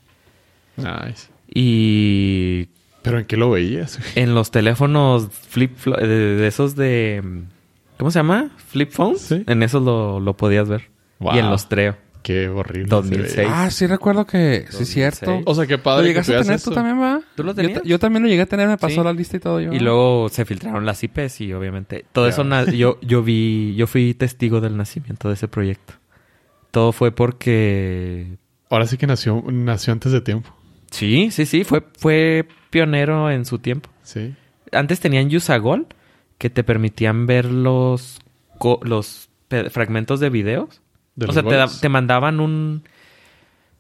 Nice. 0.77 1.29
Y 1.53 2.69
¿Pero 3.03 3.19
en 3.19 3.25
qué 3.27 3.37
lo 3.37 3.51
veías? 3.51 3.99
en 4.15 4.35
los 4.35 4.51
teléfonos 4.51 5.29
flip 5.31 5.77
de, 5.85 6.07
de 6.07 6.47
esos 6.47 6.77
de 6.77 7.23
¿cómo 7.99 8.11
se 8.11 8.19
llama? 8.19 8.51
Flip 8.57 8.91
phones. 8.91 9.21
Sí. 9.21 9.45
En 9.47 9.63
esos 9.63 9.83
lo, 9.83 10.21
lo 10.21 10.37
podías 10.37 10.69
ver. 10.69 10.91
Wow. 11.19 11.35
Y 11.35 11.39
en 11.39 11.51
los 11.51 11.69
Treo. 11.69 11.97
Qué 12.23 12.49
horrible. 12.49 12.89
2006. 12.89 13.31
se 13.33 13.41
veía. 13.43 13.63
Ah, 13.65 13.71
sí 13.71 13.87
recuerdo 13.87 14.27
que... 14.27 14.67
Sí, 14.69 14.79
2006. 14.85 14.89
cierto. 14.89 15.41
O 15.47 15.55
sea, 15.55 15.67
qué 15.67 15.79
¿Lo 15.79 15.83
padre 15.83 16.03
que 16.05 16.09
llegaste 16.11 16.37
a 16.37 16.43
tener 16.43 16.61
tú 16.61 16.71
también, 16.71 17.01
va? 17.01 17.21
¿Tú 17.35 17.43
lo 17.43 17.53
Yo 17.53 17.55
tenías? 17.57 17.83
ta- 17.83 17.89
Yo, 17.89 17.99
también 17.99 18.23
lo 18.23 18.29
llegué 18.29 18.43
a 18.43 18.47
tener. 18.47 18.69
Me 18.69 18.77
pasó 18.77 18.97
Sí. 18.97 19.05
la 19.05 19.13
lista 19.13 19.37
y 19.37 19.41
todo 19.41 19.61
yo. 19.61 19.73
Y 19.73 19.79
luego 19.79 20.29
se 20.29 20.45
filtraron 20.45 20.85
las 20.85 21.03
IPs 21.03 21.41
y 21.41 21.53
obviamente 21.55 22.05
todo 22.13 22.29
eso 22.29 22.45
yo 22.73 22.99
yo 23.01 23.23
vi 23.23 23.75
yo 23.75 23.87
fui 23.87 24.13
testigo 24.15 24.61
del 24.61 24.77
nacimiento 24.77 25.29
de 25.29 25.35
ese 25.35 25.49
proyecto. 25.49 25.95
Todo 26.71 26.93
fue 26.93 27.11
porque 27.13 28.37
Ahora 28.69 28.87
sí 28.87 28.97
que 28.97 29.07
nació, 29.07 29.43
nació 29.51 29.93
antes 29.93 30.13
de 30.13 30.21
tiempo. 30.21 30.55
sí, 30.91 31.31
sí, 31.31 31.47
sí, 31.47 31.65
fue 31.65 31.83
fue 31.99 32.47
pionero 32.71 33.31
en 33.31 33.45
su 33.45 33.59
tiempo. 33.59 33.89
Sí. 34.03 34.35
Antes 34.73 35.01
tenían 35.01 35.35
Usagol 35.35 35.87
que 36.39 36.51
te 36.51 36.63
permitían 36.65 37.27
ver 37.27 37.47
los 37.47 38.19
los 38.83 39.29
fragmentos 39.71 40.21
de 40.21 40.31
videos. 40.31 40.80
De 41.17 41.27
o 41.27 41.33
sea, 41.33 41.43
te, 41.43 41.55
da- 41.55 41.69
te 41.69 41.89
mandaban 41.89 42.41
un, 42.41 42.83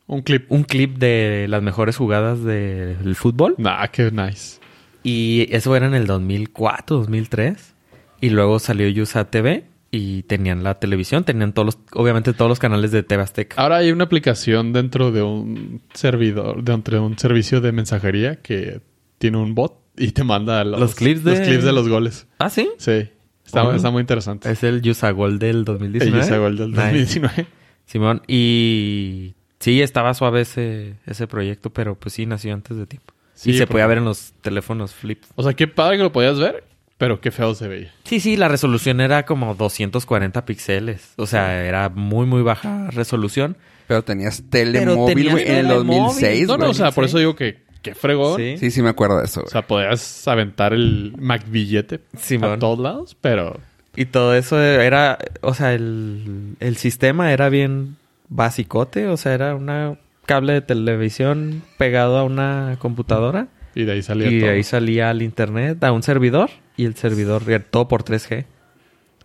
Un 0.06 0.22
clip. 0.22 0.50
un 0.50 0.64
clip 0.64 0.98
de 0.98 1.46
las 1.48 1.62
mejores 1.62 1.96
jugadas 1.96 2.42
del 2.44 3.14
fútbol. 3.16 3.54
Nah, 3.58 3.86
qué 3.88 4.10
nice. 4.10 4.58
Y 5.02 5.46
eso 5.50 5.74
era 5.76 5.86
en 5.86 5.94
el 5.94 6.06
2004, 6.06 6.96
2003. 6.98 7.74
Y 8.20 8.30
luego 8.30 8.58
salió 8.58 8.86
Yusa 8.88 9.30
TV 9.30 9.64
y 9.90 10.22
tenían 10.24 10.62
la 10.62 10.78
televisión, 10.78 11.24
tenían 11.24 11.52
todos 11.54 11.66
los, 11.66 11.78
obviamente 11.94 12.32
todos 12.34 12.48
los 12.48 12.58
canales 12.58 12.90
de 12.92 13.02
TV 13.02 13.22
Azteca. 13.22 13.60
Ahora 13.62 13.78
hay 13.78 13.90
una 13.92 14.04
aplicación 14.04 14.72
dentro 14.72 15.10
de 15.10 15.22
un 15.22 15.80
servidor, 15.94 16.62
dentro 16.62 16.98
de 16.98 17.02
un 17.04 17.18
servicio 17.18 17.60
de 17.62 17.72
mensajería 17.72 18.36
que 18.36 18.82
tiene 19.18 19.38
un 19.38 19.54
bot 19.54 19.78
y 19.96 20.12
te 20.12 20.22
manda 20.22 20.62
los, 20.64 20.78
Los 20.80 20.94
clips 20.94 21.24
de- 21.24 21.30
los 21.38 21.40
clips 21.40 21.64
de 21.64 21.72
los 21.72 21.88
goles. 21.88 22.26
Ah, 22.38 22.50
sí. 22.50 22.68
Sí. 22.78 23.08
Está, 23.50 23.64
Oh. 23.68 23.72
está 23.74 23.90
muy 23.90 24.00
interesante. 24.00 24.50
Es 24.50 24.62
el 24.62 24.80
Usagol 24.88 25.38
del 25.38 25.64
2019. 25.64 26.16
El 26.18 26.24
Yusa 26.24 26.38
Gol 26.38 26.56
del 26.56 26.70
Nice. 26.70 26.80
2019. 26.82 27.46
Simón, 27.86 28.22
y 28.28 29.34
sí, 29.58 29.82
estaba 29.82 30.14
suave 30.14 30.42
ese, 30.42 30.94
ese 31.06 31.26
proyecto, 31.26 31.70
pero 31.70 31.96
pues 31.96 32.14
sí, 32.14 32.26
nació 32.26 32.54
antes 32.54 32.76
de 32.76 32.86
tiempo. 32.86 33.12
Sí, 33.34 33.50
y 33.50 33.52
se 33.54 33.60
porque- 33.60 33.72
podía 33.72 33.86
ver 33.88 33.98
en 33.98 34.04
los 34.04 34.32
teléfonos 34.42 34.94
flip. 34.94 35.22
O 35.34 35.42
sea, 35.42 35.54
qué 35.54 35.66
padre 35.66 35.96
que 35.96 36.02
lo 36.04 36.12
podías 36.12 36.38
ver, 36.38 36.62
pero 36.98 37.20
qué 37.20 37.30
feo 37.32 37.54
se 37.54 37.66
veía. 37.66 37.92
Sí, 38.04 38.20
sí, 38.20 38.36
la 38.36 38.46
resolución 38.48 39.00
era 39.00 39.24
como 39.26 39.54
240 39.56 40.44
píxeles. 40.44 41.14
O 41.16 41.26
sea, 41.26 41.64
era 41.64 41.88
muy, 41.88 42.26
muy 42.26 42.42
baja 42.42 42.88
resolución. 42.90 43.56
Pero 43.88 44.04
tenías 44.04 44.44
telemóvil, 44.48 45.30
güey, 45.30 45.48
en 45.48 45.54
el 45.56 45.66
telemóvil. 45.66 46.02
2006, 46.02 46.46
No, 46.46 46.58
no, 46.58 46.70
o 46.70 46.74
sea, 46.74 46.92
por 46.92 47.04
eso 47.04 47.18
digo 47.18 47.34
que 47.34 47.64
qué 47.82 47.94
fregón. 47.94 48.36
Sí. 48.38 48.56
Sí, 48.58 48.70
sí 48.70 48.82
me 48.82 48.88
acuerdo 48.90 49.18
de 49.18 49.24
eso, 49.24 49.42
O 49.44 49.48
sea, 49.48 49.62
podías 49.66 50.26
aventar 50.28 50.72
el 50.72 51.14
Mac 51.18 51.44
billete 51.48 52.00
Simón. 52.16 52.52
a 52.52 52.58
todos 52.58 52.78
lados, 52.78 53.16
pero 53.20 53.58
Y 53.96 54.06
todo 54.06 54.34
eso 54.34 54.60
era, 54.60 55.18
o 55.40 55.54
sea, 55.54 55.74
el, 55.74 56.56
el 56.60 56.76
sistema 56.76 57.32
era 57.32 57.48
bien 57.48 57.96
basicote, 58.28 59.08
o 59.08 59.16
sea, 59.16 59.34
era 59.34 59.54
una 59.54 59.98
cable 60.26 60.52
de 60.54 60.60
televisión 60.60 61.62
pegado 61.76 62.16
a 62.18 62.24
una 62.24 62.76
computadora 62.78 63.48
y 63.74 63.84
de 63.84 63.92
ahí 63.92 64.02
salía 64.02 64.30
y 64.30 64.38
de 64.38 64.48
ahí 64.50 64.62
salía 64.62 65.10
al 65.10 65.22
internet 65.22 65.82
a 65.82 65.92
un 65.92 66.02
servidor 66.02 66.50
y 66.76 66.84
el 66.84 66.94
servidor 66.94 67.42
todo 67.70 67.88
por 67.88 68.04
3G. 68.04 68.44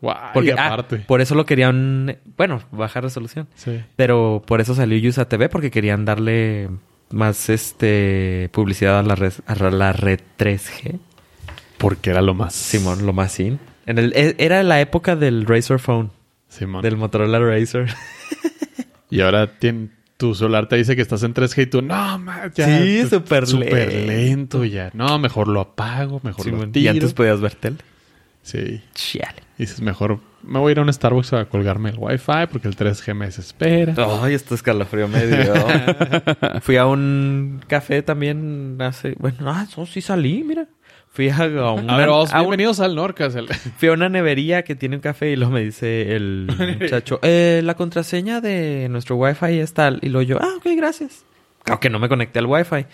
Guay, 0.01 0.17
Porque, 0.33 0.53
ah, 0.53 0.67
aparte. 0.67 0.97
por 1.07 1.21
eso 1.21 1.35
lo 1.35 1.45
querían, 1.45 2.17
bueno, 2.37 2.61
baja 2.71 3.01
resolución. 3.01 3.47
Sí. 3.55 3.81
Pero 3.95 4.43
por 4.45 4.61
eso 4.61 4.75
salió 4.75 4.97
Yusa 4.97 5.27
TV 5.27 5.47
porque 5.49 5.71
querían 5.71 6.05
darle 6.05 6.69
más 7.11 7.49
este 7.49 8.49
publicidad 8.51 8.99
a 8.99 9.03
la 9.03 9.15
red, 9.15 9.33
a 9.45 9.55
la 9.69 9.93
red 9.93 10.19
3G. 10.37 10.99
Porque 11.77 12.09
era 12.11 12.21
lo 12.21 12.33
más. 12.33 12.53
Simón, 12.55 13.05
lo 13.05 13.13
más 13.13 13.33
sin. 13.33 13.59
En 13.85 13.97
el, 13.99 14.13
e- 14.15 14.35
era 14.39 14.63
la 14.63 14.79
época 14.81 15.15
del 15.15 15.45
Razer 15.45 15.77
Phone, 15.79 16.09
Simón. 16.47 16.81
del 16.81 16.97
Motorola 16.97 17.39
Razer. 17.39 17.93
Y 19.11 19.21
ahora 19.21 19.59
tien- 19.59 19.91
tu 20.17 20.33
celular 20.33 20.67
te 20.67 20.75
dice 20.77 20.95
que 20.95 21.01
estás 21.01 21.21
en 21.23 21.33
3G 21.33 21.63
y 21.63 21.65
tú, 21.67 21.81
no, 21.81 22.17
ma, 22.17 22.49
ya. 22.53 22.79
Sí, 22.81 23.03
súper 23.07 23.45
Súper 23.45 23.93
lento. 23.93 24.07
lento 24.11 24.65
ya. 24.65 24.89
No, 24.93 25.19
mejor 25.19 25.47
lo 25.47 25.61
apago, 25.61 26.19
mejor 26.23 26.45
lo 26.47 26.51
Simón. 26.51 26.71
tiro. 26.71 26.85
y 26.85 26.87
antes 26.87 27.13
podías 27.13 27.39
ver 27.39 27.53
tele. 27.55 27.77
Sí. 28.45 28.79
Chale. 28.93 29.41
Dices, 29.57 29.81
mejor 29.81 30.19
me 30.43 30.59
voy 30.59 30.69
a 30.69 30.71
ir 30.73 30.79
a 30.79 30.81
un 30.83 30.93
Starbucks 30.93 31.33
a 31.33 31.45
colgarme 31.45 31.89
el 31.89 31.95
Wi-Fi 31.97 32.45
porque 32.51 32.67
el 32.67 32.75
3G 32.75 33.15
me 33.15 33.25
desespera. 33.25 33.95
Ay, 34.21 34.35
esto 34.35 34.53
escalofrío 34.53 35.07
me 35.07 35.25
dio. 35.25 35.53
Fui 36.61 36.77
a 36.77 36.85
un 36.85 37.61
café 37.67 38.03
también 38.03 38.77
hace... 38.81 39.15
Bueno, 39.17 39.49
ah, 39.51 39.65
no, 39.75 39.85
sí 39.87 40.01
salí, 40.01 40.43
mira. 40.43 40.67
Fui 41.09 41.29
a, 41.29 41.37
a 41.37 41.71
una, 41.71 41.95
A 41.95 41.97
ver, 41.97 42.09
vos, 42.09 42.31
a 42.31 42.35
un- 42.35 42.41
bienvenidos 42.43 42.79
al 42.81 42.93
Norcas. 42.93 43.33
el- 43.35 43.47
fui 43.77 43.87
a 43.89 43.93
una 43.93 44.09
nevería 44.09 44.63
que 44.63 44.75
tiene 44.75 44.97
un 44.97 45.01
café 45.01 45.31
y 45.31 45.35
luego 45.37 45.51
me 45.53 45.61
dice 45.63 46.15
el 46.15 46.77
muchacho, 46.81 47.19
eh, 47.23 47.61
la 47.63 47.73
contraseña 47.73 48.41
de 48.41 48.87
nuestro 48.91 49.15
wifi 49.15 49.59
es 49.59 49.73
tal. 49.73 49.97
Y 50.03 50.09
luego 50.09 50.27
yo, 50.27 50.37
ah, 50.39 50.53
ok, 50.57 50.65
gracias. 50.77 51.23
Claro 51.63 51.79
que 51.79 51.89
no 51.89 51.97
me 51.97 52.09
conecté 52.09 52.37
al 52.39 52.45
wifi. 52.45 52.85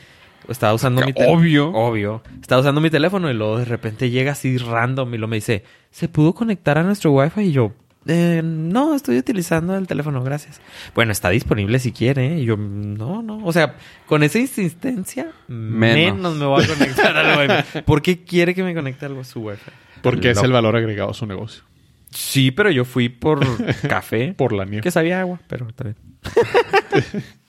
Estaba 0.50 0.74
usando 0.74 1.06
mi 1.06 1.14
teléfono. 1.14 1.40
Obvio. 1.40 1.70
Obvio. 1.72 2.24
Estaba 2.42 2.62
usando 2.62 2.82
mi 2.82 2.90
teléfono 2.90 3.30
y 3.30 3.34
luego 3.34 3.58
de 3.60 3.66
repente 3.66 4.10
llega 4.10 4.32
así 4.34 4.58
random 4.58 5.14
y 5.14 5.18
luego 5.18 5.30
me 5.30 5.38
dice, 5.38 5.64
¿se 5.92 6.08
pudo 6.08 6.34
conectar 6.34 6.78
a 6.78 6.84
nuestro 6.84 7.12
wifi? 7.12 7.42
Y 7.42 7.52
yo, 7.52 7.72
"Eh, 8.08 8.42
no, 8.44 8.96
estoy 8.96 9.18
utilizando 9.18 9.78
el 9.78 9.88
teléfono, 9.88 10.24
gracias. 10.24 10.60
Bueno, 10.96 11.12
está 11.12 11.30
disponible 11.30 11.80
si 11.80 11.92
quiere. 11.92 12.34
¿eh?". 12.36 12.40
Y 12.40 12.46
yo, 12.46 12.58
no, 12.58 13.22
no. 13.22 13.46
O 13.46 13.54
sea, 13.54 13.76
con 14.08 14.24
esa 14.24 14.40
insistencia, 14.40 15.28
menos, 15.48 16.16
Menos. 16.16 16.36
me 16.36 16.46
voy 16.46 16.64
a 16.64 16.68
conectar 16.68 17.16
al 17.16 17.38
wifi. 17.50 17.82
¿Por 17.84 18.02
qué 18.02 18.24
quiere 18.24 18.54
que 18.56 18.64
me 18.64 18.74
conecte 18.74 19.06
a 19.06 19.24
su 19.24 19.42
wifi? 19.42 19.72
Porque 20.02 20.32
es 20.32 20.42
el 20.44 20.52
valor 20.52 20.76
agregado 20.76 21.12
a 21.12 21.14
su 21.14 21.26
negocio. 21.28 21.64
Sí, 22.10 22.52
pero 22.52 22.70
yo 22.72 22.84
fui 22.84 23.08
por 23.08 23.40
café. 23.88 24.34
Por 24.34 24.52
la 24.52 24.66
nieve. 24.66 24.82
que 24.82 24.92
sabía 24.92 25.22
agua, 25.22 25.40
pero 25.48 25.70
está 25.70 25.86
bien. 25.86 25.96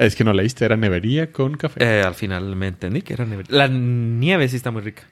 Es 0.00 0.16
que 0.16 0.24
no 0.24 0.32
leíste, 0.32 0.64
era 0.64 0.76
nevería 0.76 1.30
con 1.30 1.56
café. 1.56 1.82
Eh, 1.84 2.02
al 2.02 2.14
final 2.14 2.56
me 2.56 2.68
entendí 2.68 3.02
que 3.02 3.12
era 3.12 3.24
nieve. 3.26 3.44
La 3.48 3.68
nieve 3.68 4.48
sí 4.48 4.56
está 4.56 4.70
muy 4.70 4.80
rica. 4.82 5.02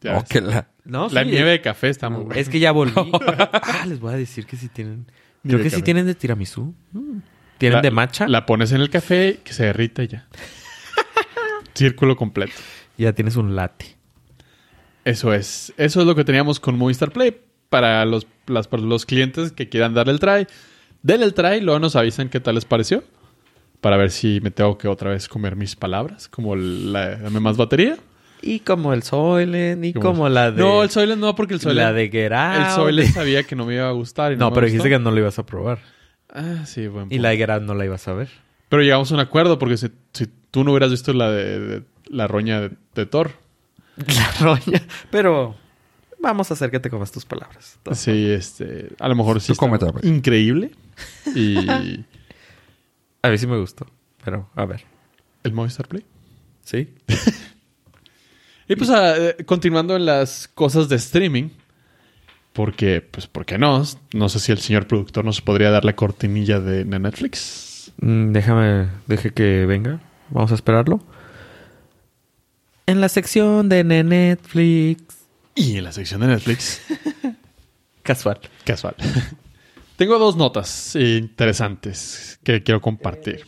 Ya 0.00 0.16
Oh, 0.18 0.24
que 0.28 0.40
la... 0.40 0.68
No, 0.84 1.08
La 1.10 1.22
sí, 1.24 1.30
nieve 1.30 1.50
de 1.50 1.60
café 1.60 1.90
está 1.90 2.08
muy 2.08 2.24
buena. 2.24 2.40
Es 2.40 2.48
que 2.48 2.58
ya 2.58 2.72
volví. 2.72 2.92
ah, 3.52 3.84
les 3.86 4.00
voy 4.00 4.14
a 4.14 4.16
decir 4.16 4.46
que 4.46 4.56
sí 4.56 4.68
tienen. 4.68 5.06
Creo 5.42 5.62
que 5.62 5.68
sí 5.70 5.82
tienen 5.82 6.06
de 6.06 6.14
tiramisú. 6.14 6.74
¿Tienen 7.58 7.76
La- 7.76 7.82
de 7.82 7.90
matcha? 7.90 8.26
La 8.28 8.46
pones 8.46 8.72
en 8.72 8.80
el 8.80 8.88
café, 8.88 9.40
que 9.44 9.52
se 9.52 9.64
derrita 9.64 10.02
y 10.02 10.08
ya. 10.08 10.26
Círculo 11.74 12.16
completo. 12.16 12.52
Ya 12.98 13.12
tienes 13.12 13.36
un 13.36 13.54
latte. 13.56 13.96
Eso 15.04 15.32
es. 15.32 15.72
Eso 15.76 16.00
es 16.00 16.06
lo 16.06 16.14
que 16.14 16.24
teníamos 16.24 16.60
con 16.60 16.76
Movistar 16.78 17.12
Play. 17.12 17.38
Para 17.68 18.04
los, 18.04 18.26
las, 18.46 18.66
para 18.68 18.82
los 18.82 19.06
clientes 19.06 19.52
que 19.52 19.68
quieran 19.68 19.94
darle 19.94 20.12
el 20.14 20.18
try. 20.18 20.46
Denle 21.02 21.24
el 21.26 21.34
try, 21.34 21.60
luego 21.60 21.78
nos 21.78 21.94
avisan 21.94 22.28
qué 22.28 22.40
tal 22.40 22.56
les 22.56 22.64
pareció. 22.64 23.04
Para 23.80 23.96
ver 23.96 24.10
si 24.10 24.40
me 24.42 24.50
tengo 24.50 24.76
que 24.78 24.88
otra 24.88 25.10
vez 25.10 25.28
comer 25.28 25.56
mis 25.56 25.74
palabras. 25.76 26.28
Como 26.28 26.54
la, 26.56 27.16
dame 27.16 27.40
más 27.40 27.56
batería. 27.56 27.96
Y 28.42 28.60
como 28.60 28.92
el 28.94 29.02
Soylent, 29.02 29.84
y 29.84 29.92
como 29.92 30.28
la 30.28 30.50
de... 30.50 30.60
No, 30.62 30.82
el 30.82 30.88
Soylent 30.90 31.20
no, 31.20 31.34
porque 31.34 31.54
el 31.54 31.60
Soylent... 31.60 31.84
La 31.86 31.92
de 31.92 32.08
Get 32.08 32.26
El 32.26 32.32
Out. 32.32 32.70
Soylent 32.74 33.12
sabía 33.14 33.42
que 33.42 33.54
no 33.54 33.66
me 33.66 33.74
iba 33.74 33.88
a 33.88 33.92
gustar. 33.92 34.32
y 34.32 34.36
No, 34.36 34.52
pero 34.52 34.66
dijiste 34.66 34.88
que 34.88 34.98
no 34.98 35.10
lo 35.10 35.18
ibas 35.18 35.38
a 35.38 35.44
probar. 35.44 35.78
Ah, 36.32 36.64
sí, 36.64 36.86
buen 36.86 37.08
Y 37.12 37.18
la 37.18 37.30
de 37.30 37.36
Get 37.36 37.50
Out 37.50 37.62
no 37.64 37.74
la 37.74 37.84
ibas 37.84 38.06
a 38.08 38.14
ver. 38.14 38.28
Pero 38.70 38.82
llegamos 38.82 39.10
a 39.10 39.14
un 39.14 39.20
acuerdo 39.20 39.58
porque 39.58 39.76
si, 39.76 39.88
si 40.12 40.26
tú 40.50 40.64
no 40.64 40.70
hubieras 40.72 40.90
visto 40.90 41.12
la 41.12 41.30
de, 41.30 41.60
de- 41.60 41.82
la 42.08 42.26
roña 42.28 42.60
de, 42.60 42.70
de 42.94 43.06
Thor. 43.06 43.32
La 43.96 44.30
roña. 44.40 44.82
Pero 45.10 45.54
vamos 46.18 46.50
a 46.50 46.54
hacer 46.54 46.70
que 46.70 46.80
te 46.80 46.88
comas 46.88 47.12
tus 47.12 47.26
palabras. 47.26 47.78
Sí, 47.92 48.30
este... 48.30 48.88
A 48.98 49.08
lo 49.08 49.14
mejor 49.16 49.40
sí 49.40 49.48
Tú 49.48 49.52
está 49.52 49.66
cómetela, 49.66 49.92
pues. 49.92 50.04
increíble. 50.04 50.70
Y... 51.34 52.04
A 53.22 53.28
mí 53.28 53.38
sí 53.38 53.46
me 53.46 53.58
gustó. 53.58 53.86
Pero, 54.24 54.50
a 54.54 54.64
ver. 54.64 54.84
¿El 55.42 55.52
Movistar 55.52 55.88
Play? 55.88 56.04
¿Sí? 56.64 56.94
Y 58.68 58.76
pues 58.76 58.88
ah, 58.90 59.16
eh, 59.18 59.44
continuando 59.46 59.96
en 59.96 60.06
las 60.06 60.46
cosas 60.46 60.88
de 60.88 60.94
streaming, 60.94 61.48
porque, 62.52 63.00
pues, 63.00 63.26
¿por 63.26 63.44
qué 63.44 63.58
no? 63.58 63.82
No 64.14 64.28
sé 64.28 64.38
si 64.38 64.52
el 64.52 64.58
señor 64.58 64.86
productor 64.86 65.24
nos 65.24 65.40
podría 65.40 65.70
dar 65.72 65.84
la 65.84 65.96
cortinilla 65.96 66.60
de, 66.60 66.84
de 66.84 66.98
Netflix. 67.00 67.90
Mm, 68.00 68.30
déjame... 68.30 68.86
Deje 69.08 69.32
que 69.32 69.66
venga. 69.66 69.98
Vamos 70.28 70.52
a 70.52 70.54
esperarlo. 70.54 71.00
En 72.86 73.00
la 73.00 73.08
sección 73.08 73.68
de 73.68 73.82
Netflix. 73.82 75.02
Y 75.56 75.76
en 75.76 75.82
la 75.82 75.90
sección 75.90 76.20
de 76.20 76.28
Netflix, 76.28 76.80
Casual. 78.04 78.38
casual. 78.64 78.94
Tengo 80.00 80.18
dos 80.18 80.34
notas 80.34 80.96
interesantes 80.96 82.40
que 82.42 82.62
quiero 82.62 82.80
compartir. 82.80 83.44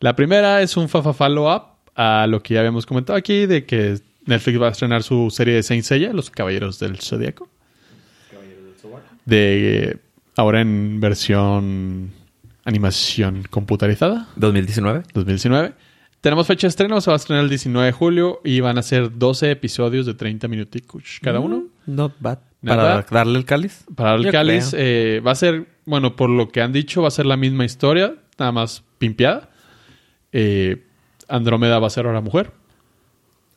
La 0.00 0.14
primera 0.14 0.60
es 0.60 0.76
un 0.76 0.86
fafa 0.86 1.14
follow-up 1.14 1.62
a 1.94 2.26
lo 2.26 2.42
que 2.42 2.52
ya 2.52 2.60
habíamos 2.60 2.84
comentado 2.84 3.16
aquí, 3.16 3.46
de 3.46 3.64
que 3.64 3.98
Netflix 4.26 4.60
va 4.60 4.68
a 4.68 4.70
estrenar 4.72 5.02
su 5.02 5.30
serie 5.30 5.54
de 5.54 5.62
Saint 5.62 5.82
Seiya, 5.82 6.12
Los 6.12 6.28
Caballeros 6.28 6.78
del 6.78 6.98
Zodíaco. 6.98 7.48
De 9.24 9.98
ahora 10.36 10.60
en 10.60 11.00
versión 11.00 12.10
animación 12.66 13.44
computarizada, 13.48 14.28
2019. 14.36 15.04
2019. 15.14 15.72
Tenemos 16.20 16.46
fecha 16.46 16.66
de 16.66 16.68
estreno, 16.68 17.00
se 17.00 17.10
va 17.10 17.14
a 17.14 17.16
estrenar 17.16 17.44
el 17.44 17.48
19 17.48 17.86
de 17.86 17.92
julio 17.92 18.42
y 18.44 18.60
van 18.60 18.76
a 18.76 18.82
ser 18.82 19.16
12 19.16 19.50
episodios 19.52 20.04
de 20.04 20.12
30 20.12 20.48
minuticos 20.48 21.18
cada 21.22 21.40
uno. 21.40 21.64
Not 21.86 22.12
bad. 22.20 22.51
Para 22.64 23.02
darle 23.10 23.38
el 23.38 23.44
cáliz. 23.44 23.84
Para 23.96 24.14
el 24.14 24.24
Yo 24.24 24.32
cáliz 24.32 24.74
eh, 24.76 25.20
va 25.26 25.32
a 25.32 25.34
ser, 25.34 25.66
bueno, 25.84 26.14
por 26.16 26.30
lo 26.30 26.48
que 26.48 26.60
han 26.62 26.72
dicho, 26.72 27.02
va 27.02 27.08
a 27.08 27.10
ser 27.12 27.26
la 27.26 27.36
misma 27.36 27.64
historia, 27.64 28.14
nada 28.38 28.52
más 28.52 28.84
pimpeada. 28.98 29.50
Eh, 30.32 30.84
Andrómeda 31.28 31.78
va 31.78 31.86
a 31.88 31.90
ser 31.90 32.06
ahora 32.06 32.20
mujer. 32.20 32.52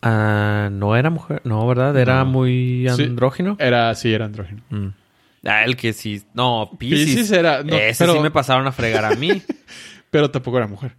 Ah, 0.01 0.69
no 0.71 0.95
era 0.95 1.09
mujer. 1.09 1.41
No, 1.45 1.65
¿verdad? 1.67 1.97
Era 1.97 2.19
No. 2.23 2.25
muy 2.31 2.87
Sí. 2.95 3.03
andrógino. 3.03 3.55
Era, 3.59 3.93
sí, 3.95 4.13
era 4.13 4.25
andrógeno. 4.25 4.61
Mm. 4.69 4.87
Ah, 5.45 5.63
el 5.63 5.75
que 5.75 5.93
sí. 5.93 6.23
No, 6.33 6.71
Pisces. 6.77 7.05
Piscis 7.05 7.31
era- 7.31 7.63
no, 7.63 7.75
Ese 7.75 8.03
pero- 8.03 8.13
sí 8.15 8.19
me 8.19 8.31
pasaron 8.31 8.65
a 8.67 8.71
fregar 8.71 9.05
a 9.05 9.15
mí. 9.15 9.29
Pero 10.11 10.31
tampoco 10.31 10.57
era 10.57 10.67
mujer. 10.67 10.93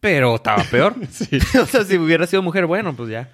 pero 0.00 0.36
estaba 0.36 0.62
peor. 0.64 0.94
Sí. 1.10 1.38
o 1.60 1.66
sea, 1.66 1.84
si 1.84 1.96
hubiera 1.98 2.26
sido 2.26 2.40
mujer, 2.42 2.66
bueno, 2.66 2.94
pues 2.94 3.10
ya. 3.10 3.28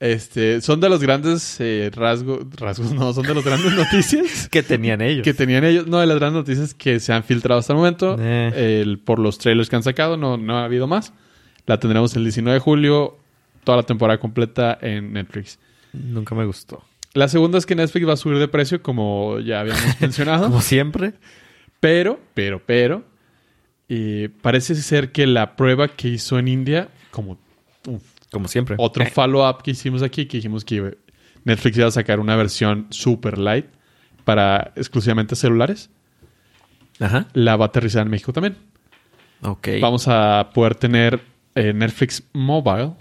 Este, 0.00 0.60
son 0.60 0.80
de 0.80 0.88
los 0.88 1.00
grandes 1.00 1.56
eh, 1.60 1.90
rasgos, 1.94 2.40
rasgos 2.56 2.92
no, 2.92 3.12
son 3.12 3.24
de 3.26 3.32
los 3.34 3.44
grandes 3.44 3.72
noticias 3.76 4.48
¿Qué 4.50 4.62
tenían 4.62 5.00
ellos? 5.00 5.22
que 5.24 5.32
tenían 5.32 5.64
ellos, 5.64 5.86
no, 5.86 6.00
de 6.00 6.06
las 6.06 6.18
grandes 6.18 6.38
noticias 6.40 6.74
que 6.74 6.98
se 7.00 7.12
han 7.12 7.22
filtrado 7.22 7.60
hasta 7.60 7.72
el 7.72 7.76
momento, 7.78 8.16
Eh. 8.18 8.80
el- 8.82 8.98
por 8.98 9.18
los 9.18 9.38
trailers 9.38 9.70
que 9.70 9.76
han 9.76 9.82
sacado, 9.84 10.16
no, 10.16 10.36
no 10.36 10.58
ha 10.58 10.64
habido 10.64 10.86
más. 10.86 11.12
La 11.66 11.78
tendremos 11.78 12.14
el 12.16 12.24
19 12.24 12.54
de 12.54 12.60
julio, 12.60 13.16
toda 13.62 13.76
la 13.78 13.82
temporada 13.84 14.18
completa 14.18 14.76
en 14.82 15.12
Netflix. 15.14 15.58
Nunca 15.92 16.34
me 16.34 16.44
gustó. 16.44 16.82
La 17.14 17.28
segunda 17.28 17.56
es 17.58 17.64
que 17.64 17.76
Netflix 17.76 18.06
va 18.08 18.12
a 18.14 18.16
subir 18.16 18.38
de 18.38 18.48
precio, 18.48 18.82
como 18.82 19.38
ya 19.38 19.60
habíamos 19.60 19.80
mencionado. 20.00 20.46
Como 20.48 20.60
siempre. 20.60 21.14
Pero, 21.80 22.18
pero, 22.34 22.60
pero, 22.66 23.04
eh, 23.88 24.28
parece 24.42 24.74
ser 24.74 25.12
que 25.12 25.26
la 25.26 25.54
prueba 25.56 25.88
que 25.88 26.08
hizo 26.08 26.38
en 26.38 26.48
India, 26.48 26.88
como 27.12 27.38
un 27.86 28.00
Como 28.34 28.48
siempre. 28.48 28.76
otro 28.78 29.02
Eh, 29.04 29.10
follow-up 29.10 29.62
que 29.62 29.70
hicimos 29.70 30.02
aquí, 30.02 30.26
que 30.26 30.36
dijimos 30.38 30.64
que 30.64 30.98
Netflix 31.44 31.78
iba 31.78 31.86
a 31.86 31.90
sacar 31.90 32.20
una 32.20 32.36
versión 32.36 32.86
super 32.90 33.38
light 33.38 33.66
para 34.24 34.72
exclusivamente 34.76 35.36
celulares, 35.36 35.88
Ajá. 37.00 37.28
la 37.32 37.56
va 37.56 37.66
a 37.66 37.68
aterrizar 37.68 38.02
en 38.02 38.10
México 38.10 38.32
también. 38.32 38.56
Ok. 39.42 39.68
Vamos 39.80 40.06
a 40.08 40.50
poder 40.54 40.74
tener 40.74 41.20
eh, 41.54 41.72
Netflix 41.72 42.22
Mobile. 42.32 42.92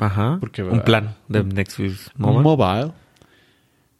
Ajá. 0.00 0.38
Porque, 0.40 0.62
Un 0.62 0.80
plan 0.82 1.14
de 1.28 1.44
Netflix 1.44 2.10
Mobile. 2.16 2.42
Mobile. 2.42 2.92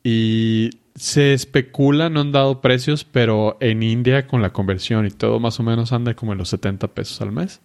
Y 0.02 0.70
se 0.94 1.32
especula, 1.32 2.08
no 2.10 2.20
han 2.20 2.32
dado 2.32 2.60
precios, 2.60 3.04
pero 3.04 3.56
en 3.60 3.82
India 3.82 4.26
con 4.26 4.42
la 4.42 4.52
conversión 4.52 5.06
y 5.06 5.10
todo 5.10 5.38
más 5.38 5.60
o 5.60 5.62
menos 5.62 5.92
anda 5.92 6.14
como 6.14 6.32
en 6.32 6.38
los 6.38 6.48
70 6.48 6.88
pesos 6.88 7.20
al 7.20 7.32
mes. 7.32 7.60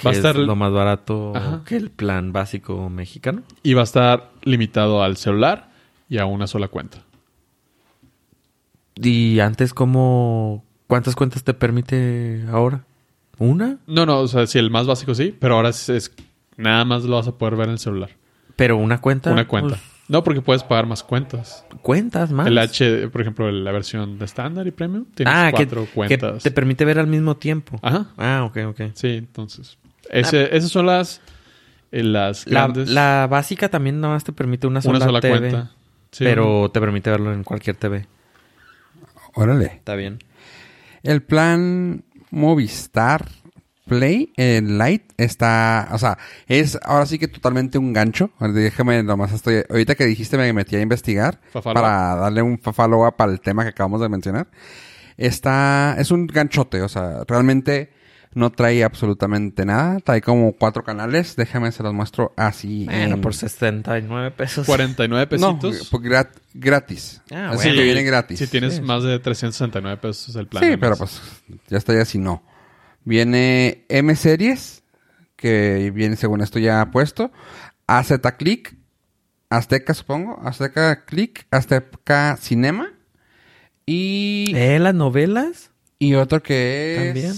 Que 0.00 0.08
Va 0.08 0.12
a 0.12 0.16
estar 0.16 0.36
es 0.36 0.46
lo 0.46 0.56
más 0.56 0.72
barato 0.72 1.32
Ajá. 1.36 1.62
que 1.66 1.76
el 1.76 1.90
plan 1.90 2.32
básico 2.32 2.88
mexicano. 2.90 3.42
y 3.62 3.74
va 3.74 3.82
a 3.82 3.84
estar 3.84 4.30
limitado 4.42 5.02
al 5.02 5.16
celular 5.16 5.70
y 6.08 6.18
a 6.18 6.26
una 6.26 6.46
sola 6.46 6.68
cuenta. 6.68 6.98
Y 8.96 9.40
antes, 9.40 9.72
¿cómo... 9.74 10.64
¿Cuántas 10.86 11.14
cuentas 11.14 11.44
te 11.44 11.54
permite 11.54 12.44
ahora? 12.50 12.84
¿Una? 13.38 13.78
No, 13.86 14.04
no, 14.06 14.18
o 14.20 14.28
sea, 14.28 14.46
sí, 14.46 14.58
el 14.58 14.70
más 14.70 14.86
básico 14.86 15.14
sí, 15.14 15.34
pero 15.38 15.54
ahora 15.54 15.68
es, 15.70 15.88
es- 15.88 16.12
nada 16.56 16.84
más 16.84 17.04
lo 17.04 17.16
vas 17.16 17.28
a 17.28 17.38
poder 17.38 17.56
ver 17.56 17.66
en 17.66 17.72
el 17.72 17.78
celular. 17.78 18.10
Pero 18.56 18.76
una 18.76 19.00
cuenta. 19.00 19.30
Una 19.32 19.46
cuenta. 19.46 19.78
No, 20.08 20.24
porque 20.24 20.40
puedes 20.42 20.64
pagar 20.64 20.86
más 20.86 21.04
cuentas. 21.04 21.64
cuentas 21.82 22.32
más. 22.32 22.48
El 22.48 22.58
H, 22.58 23.08
por 23.08 23.20
ejemplo, 23.20 23.50
la 23.50 23.70
versión 23.70 24.18
de 24.18 24.24
estándar 24.24 24.66
y 24.66 24.72
premium, 24.72 25.04
tienes 25.14 25.32
ah, 25.34 25.46
que, 25.52 25.64
cuatro 25.64 25.84
que 25.84 25.90
cuentas. 25.92 26.42
te 26.42 26.50
permite 26.50 26.84
ver 26.84 26.98
al 26.98 27.06
mismo 27.06 27.36
tiempo. 27.36 27.78
Ajá. 27.80 28.08
Ah, 28.18 28.42
ok, 28.44 28.58
ok. 28.70 28.80
Sí, 28.94 29.08
entonces. 29.08 29.78
Ese- 30.10 30.56
Esas 30.56 30.70
son 30.70 30.86
las, 30.86 31.20
eh, 31.92 32.02
las 32.02 32.46
La, 32.46 32.62
grandes. 32.62 32.88
la 32.90 33.26
básica 33.30 33.68
también 33.68 34.00
nada 34.00 34.14
más 34.14 34.24
te 34.24 34.32
permite 34.32 34.66
una 34.66 34.80
sola, 34.82 34.96
una 34.98 35.06
sola 35.06 35.20
TV, 35.20 35.38
cuenta. 35.38 35.70
Sí, 36.12 36.24
pero 36.24 36.70
te 36.70 36.80
permite 36.80 37.10
verlo 37.10 37.32
en 37.32 37.44
cualquier 37.44 37.76
TV. 37.76 38.06
Órale. 39.34 39.66
Está 39.66 39.94
bien. 39.94 40.18
El 41.02 41.22
plan 41.22 42.04
Movistar 42.30 43.26
Play, 43.86 44.32
el 44.36 44.78
Lite, 44.78 45.06
está, 45.16 45.88
o 45.92 45.98
sea, 45.98 46.16
es 46.46 46.78
ahora 46.82 47.06
sí 47.06 47.18
que 47.18 47.26
totalmente 47.28 47.76
un 47.78 47.92
gancho. 47.92 48.30
Déjame 48.38 49.02
nomás 49.02 49.32
estoy, 49.32 49.62
ahorita 49.68 49.94
que 49.96 50.04
dijiste 50.04 50.36
me 50.36 50.52
metí 50.52 50.76
a 50.76 50.80
investigar 50.80 51.40
para 51.64 52.14
darle 52.16 52.42
un 52.42 52.58
follow 52.60 53.06
up 53.06 53.14
al 53.18 53.40
tema 53.40 53.62
que 53.64 53.70
acabamos 53.70 54.00
de 54.00 54.08
mencionar. 54.08 54.48
Está, 55.16 55.96
es 55.98 56.10
un 56.12 56.26
ganchote, 56.28 56.82
o 56.82 56.88
sea, 56.88 57.24
realmente 57.26 57.90
no 58.32 58.50
trae 58.50 58.84
absolutamente 58.84 59.64
nada. 59.64 59.98
Trae 60.00 60.20
como 60.20 60.52
cuatro 60.52 60.84
canales. 60.84 61.34
Déjame 61.36 61.72
se 61.72 61.82
los 61.82 61.92
muestro 61.92 62.32
así. 62.36 62.84
Bueno, 62.84 63.16
en- 63.16 63.20
por 63.20 63.34
69 63.34 64.30
pesos. 64.30 64.66
49 64.66 65.38
No, 65.38 65.58
pesitos. 65.58 65.88
por 65.90 66.00
grat- 66.02 66.30
gratis. 66.54 67.22
Ah, 67.32 67.48
Así 67.50 67.56
bueno. 67.68 67.74
que 67.74 67.82
viene 67.84 68.02
gratis. 68.04 68.38
Si 68.38 68.46
tienes 68.46 68.74
Sí. 68.76 68.80
más 68.82 69.02
de 69.02 69.18
369 69.18 69.96
pesos 69.96 70.34
el 70.36 70.46
plan. 70.46 70.62
Sí, 70.64 70.76
pero 70.76 70.96
pues 70.96 71.20
ya 71.68 71.78
está 71.78 71.92
ya 71.94 72.04
si 72.04 72.18
no. 72.18 72.42
Viene 73.04 73.84
M 73.88 74.14
Series, 74.14 74.82
que 75.36 75.90
viene 75.92 76.16
según 76.16 76.40
esto 76.42 76.58
ya 76.58 76.90
puesto. 76.92 77.32
AZ 77.86 78.12
Click, 78.38 78.76
Azteca 79.48 79.94
supongo, 79.94 80.40
Azteca 80.44 81.04
Click, 81.04 81.46
Azteca 81.50 82.36
Cinema. 82.40 82.92
Y, 83.86 84.52
¿Eh? 84.54 84.78
¿Las 84.78 84.94
novelas? 84.94 85.70
y 85.98 86.14
otro 86.14 86.42
que 86.42 86.94
es 86.94 87.04
También. 87.04 87.34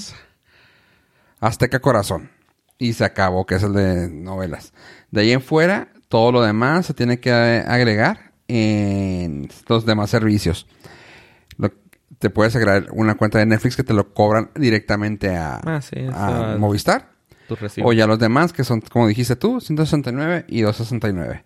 Azteca 1.43 1.81
Corazón. 1.81 2.31
Y 2.79 2.95
se 2.95 3.05
acabó, 3.05 3.45
que 3.47 3.57
es 3.57 3.63
el 3.63 3.75
de 3.75 4.09
novelas. 4.09 4.73
De 5.11 5.21
ahí 5.21 5.33
en 5.33 5.43
fuera, 5.43 5.89
todo 6.09 6.33
lo 6.33 6.43
demás 6.43 6.87
se 6.87 6.95
tiene 6.95 7.21
que 7.21 7.31
agregar 7.33 8.33
en 8.49 9.49
los 9.69 9.87
demás 9.87 10.11
servicios. 10.11 10.67
Lo- 11.59 11.71
te 12.19 12.31
puedes 12.31 12.55
agregar 12.57 12.87
una 12.93 13.17
cuenta 13.17 13.39
de 13.39 13.47
Netflix 13.47 13.77
que 13.77 13.85
te 13.85 13.95
lo 13.95 14.13
cobran 14.15 14.51
directamente 14.55 15.37
a, 15.37 15.61
Ah, 15.65 15.81
sí, 15.81 15.97
a 16.13 16.57
Movistar. 16.59 17.11
O 17.85 17.93
ya 17.93 18.07
los 18.07 18.19
demás, 18.19 18.53
que 18.53 18.65
son, 18.65 18.81
como 18.81 19.07
dijiste 19.09 19.37
tú, 19.37 19.61
169 19.61 20.45
y 20.49 20.63
269. 20.63 21.45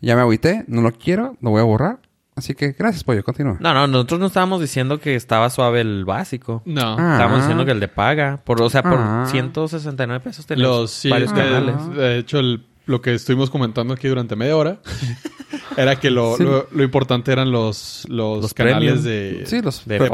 Ya 0.00 0.14
me 0.14 0.20
agüité, 0.22 0.64
no 0.68 0.82
lo 0.82 0.92
quiero, 0.92 1.36
lo 1.40 1.50
voy 1.50 1.60
a 1.60 1.64
borrar. 1.64 1.98
Así 2.34 2.54
que 2.54 2.72
gracias, 2.72 3.04
pollo, 3.04 3.22
continúa. 3.22 3.58
No, 3.60 3.74
no, 3.74 3.86
nosotros 3.86 4.18
no 4.20 4.26
estábamos 4.26 4.60
diciendo 4.60 4.98
que 4.98 5.14
estaba 5.14 5.50
suave 5.50 5.82
el 5.82 6.04
básico. 6.06 6.62
No. 6.64 6.96
Ah. 6.98 7.12
Estábamos 7.12 7.40
diciendo 7.40 7.64
que 7.66 7.72
el 7.72 7.80
de 7.80 7.88
paga. 7.88 8.40
Por, 8.42 8.62
o 8.62 8.70
sea, 8.70 8.82
por 8.82 8.98
Ah. 8.98 9.26
169 9.28 10.20
pesos 10.24 10.46
tenemos 10.46 10.76
Los, 10.82 10.90
sí, 10.92 11.10
varios 11.10 11.34
de, 11.34 11.40
canales. 11.40 11.94
de 11.94 12.18
hecho, 12.18 12.38
el- 12.38 12.64
lo 12.86 13.00
que 13.00 13.14
estuvimos 13.14 13.50
comentando 13.50 13.94
aquí 13.94 14.08
durante 14.08 14.34
media 14.36 14.56
hora 14.56 14.80
era 15.76 15.98
que 16.00 16.10
lo, 16.10 16.36
Sí. 16.36 16.42
lo, 16.42 16.66
lo 16.70 16.82
importante 16.82 17.30
eran 17.32 17.50
los, 17.52 18.04
los, 18.08 18.42
Los 18.42 18.54
canales 18.54 19.00
premium. 19.00 19.04
de 19.04 19.46
Sí, 19.46 19.62
los, 19.62 19.84
de 19.86 19.98
pre- 19.98 20.08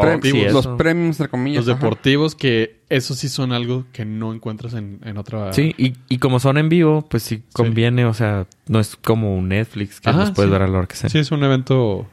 los 0.52 0.66
premiums, 0.76 1.16
entre 1.20 1.28
comillas. 1.30 1.64
los 1.66 1.74
ajá. 1.74 1.82
deportivos, 1.82 2.34
que 2.34 2.80
eso 2.88 3.14
sí 3.14 3.28
son 3.28 3.52
algo 3.52 3.86
que 3.92 4.04
no 4.04 4.32
encuentras 4.34 4.74
en, 4.74 5.00
en 5.04 5.16
otra... 5.18 5.52
Sí, 5.52 5.74
y, 5.78 5.94
y 6.08 6.18
como 6.18 6.40
son 6.40 6.58
en 6.58 6.68
vivo, 6.68 7.06
pues 7.08 7.22
sí 7.22 7.42
conviene. 7.52 8.04
O 8.04 8.14
sea, 8.14 8.46
no 8.66 8.80
es 8.80 8.96
como 8.96 9.34
un 9.36 9.48
Netflix 9.48 10.00
que 10.00 10.10
Ajá, 10.10 10.20
los 10.20 10.30
puedes 10.32 10.48
sí. 10.48 10.52
ver 10.52 10.62
a 10.62 10.68
la 10.68 10.78
hora 10.78 10.86
que 10.86 10.96
sea. 10.96 11.08
Sí, 11.10 11.18
es 11.18 11.30
un 11.30 11.42
evento 11.44 12.06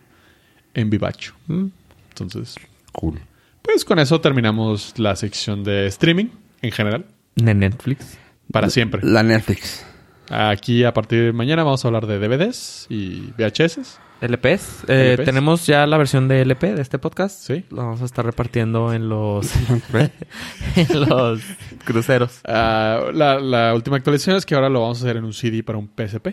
en 0.73 0.89
vivacho. 0.89 1.33
Mm. 1.47 1.65
Entonces, 2.09 2.55
Cool. 2.93 3.19
pues 3.61 3.83
con 3.85 3.99
eso 3.99 4.21
terminamos 4.21 4.93
la 4.97 5.15
sección 5.17 5.63
de 5.65 5.87
streaming 5.87 6.27
en 6.61 6.71
general. 6.71 7.05
De 7.35 7.53
Netflix. 7.53 8.17
Para 8.51 8.69
siempre. 8.69 9.01
La 9.03 9.21
Netflix. 9.23 9.85
Aquí 10.29 10.83
a 10.83 10.93
partir 10.93 11.23
de 11.23 11.33
mañana 11.33 11.63
vamos 11.63 11.83
a 11.85 11.87
hablar 11.87 12.07
de 12.07 12.19
DVDs 12.19 12.87
y 12.89 13.31
VHS. 13.37 13.99
LPs. 14.21 14.85
Eh, 14.87 15.15
LPs. 15.17 15.25
Tenemos 15.25 15.67
ya 15.67 15.85
la 15.85 15.97
versión 15.97 16.27
de 16.27 16.41
LP 16.41 16.73
de 16.73 16.81
este 16.81 16.97
podcast. 16.97 17.39
Sí. 17.39 17.65
Lo 17.69 17.77
vamos 17.77 18.01
a 18.01 18.05
estar 18.05 18.25
repartiendo 18.25 18.93
en 18.93 19.09
los, 19.09 19.51
en 20.75 20.99
los 21.09 21.41
cruceros. 21.83 22.39
Ah, 22.45 23.11
la, 23.13 23.39
la 23.39 23.73
última 23.75 23.97
actualización 23.97 24.35
es 24.37 24.45
que 24.45 24.55
ahora 24.55 24.69
lo 24.69 24.81
vamos 24.81 25.01
a 25.01 25.05
hacer 25.05 25.17
en 25.17 25.25
un 25.25 25.33
CD 25.33 25.63
para 25.63 25.77
un 25.77 25.89
PSP. 25.89 26.29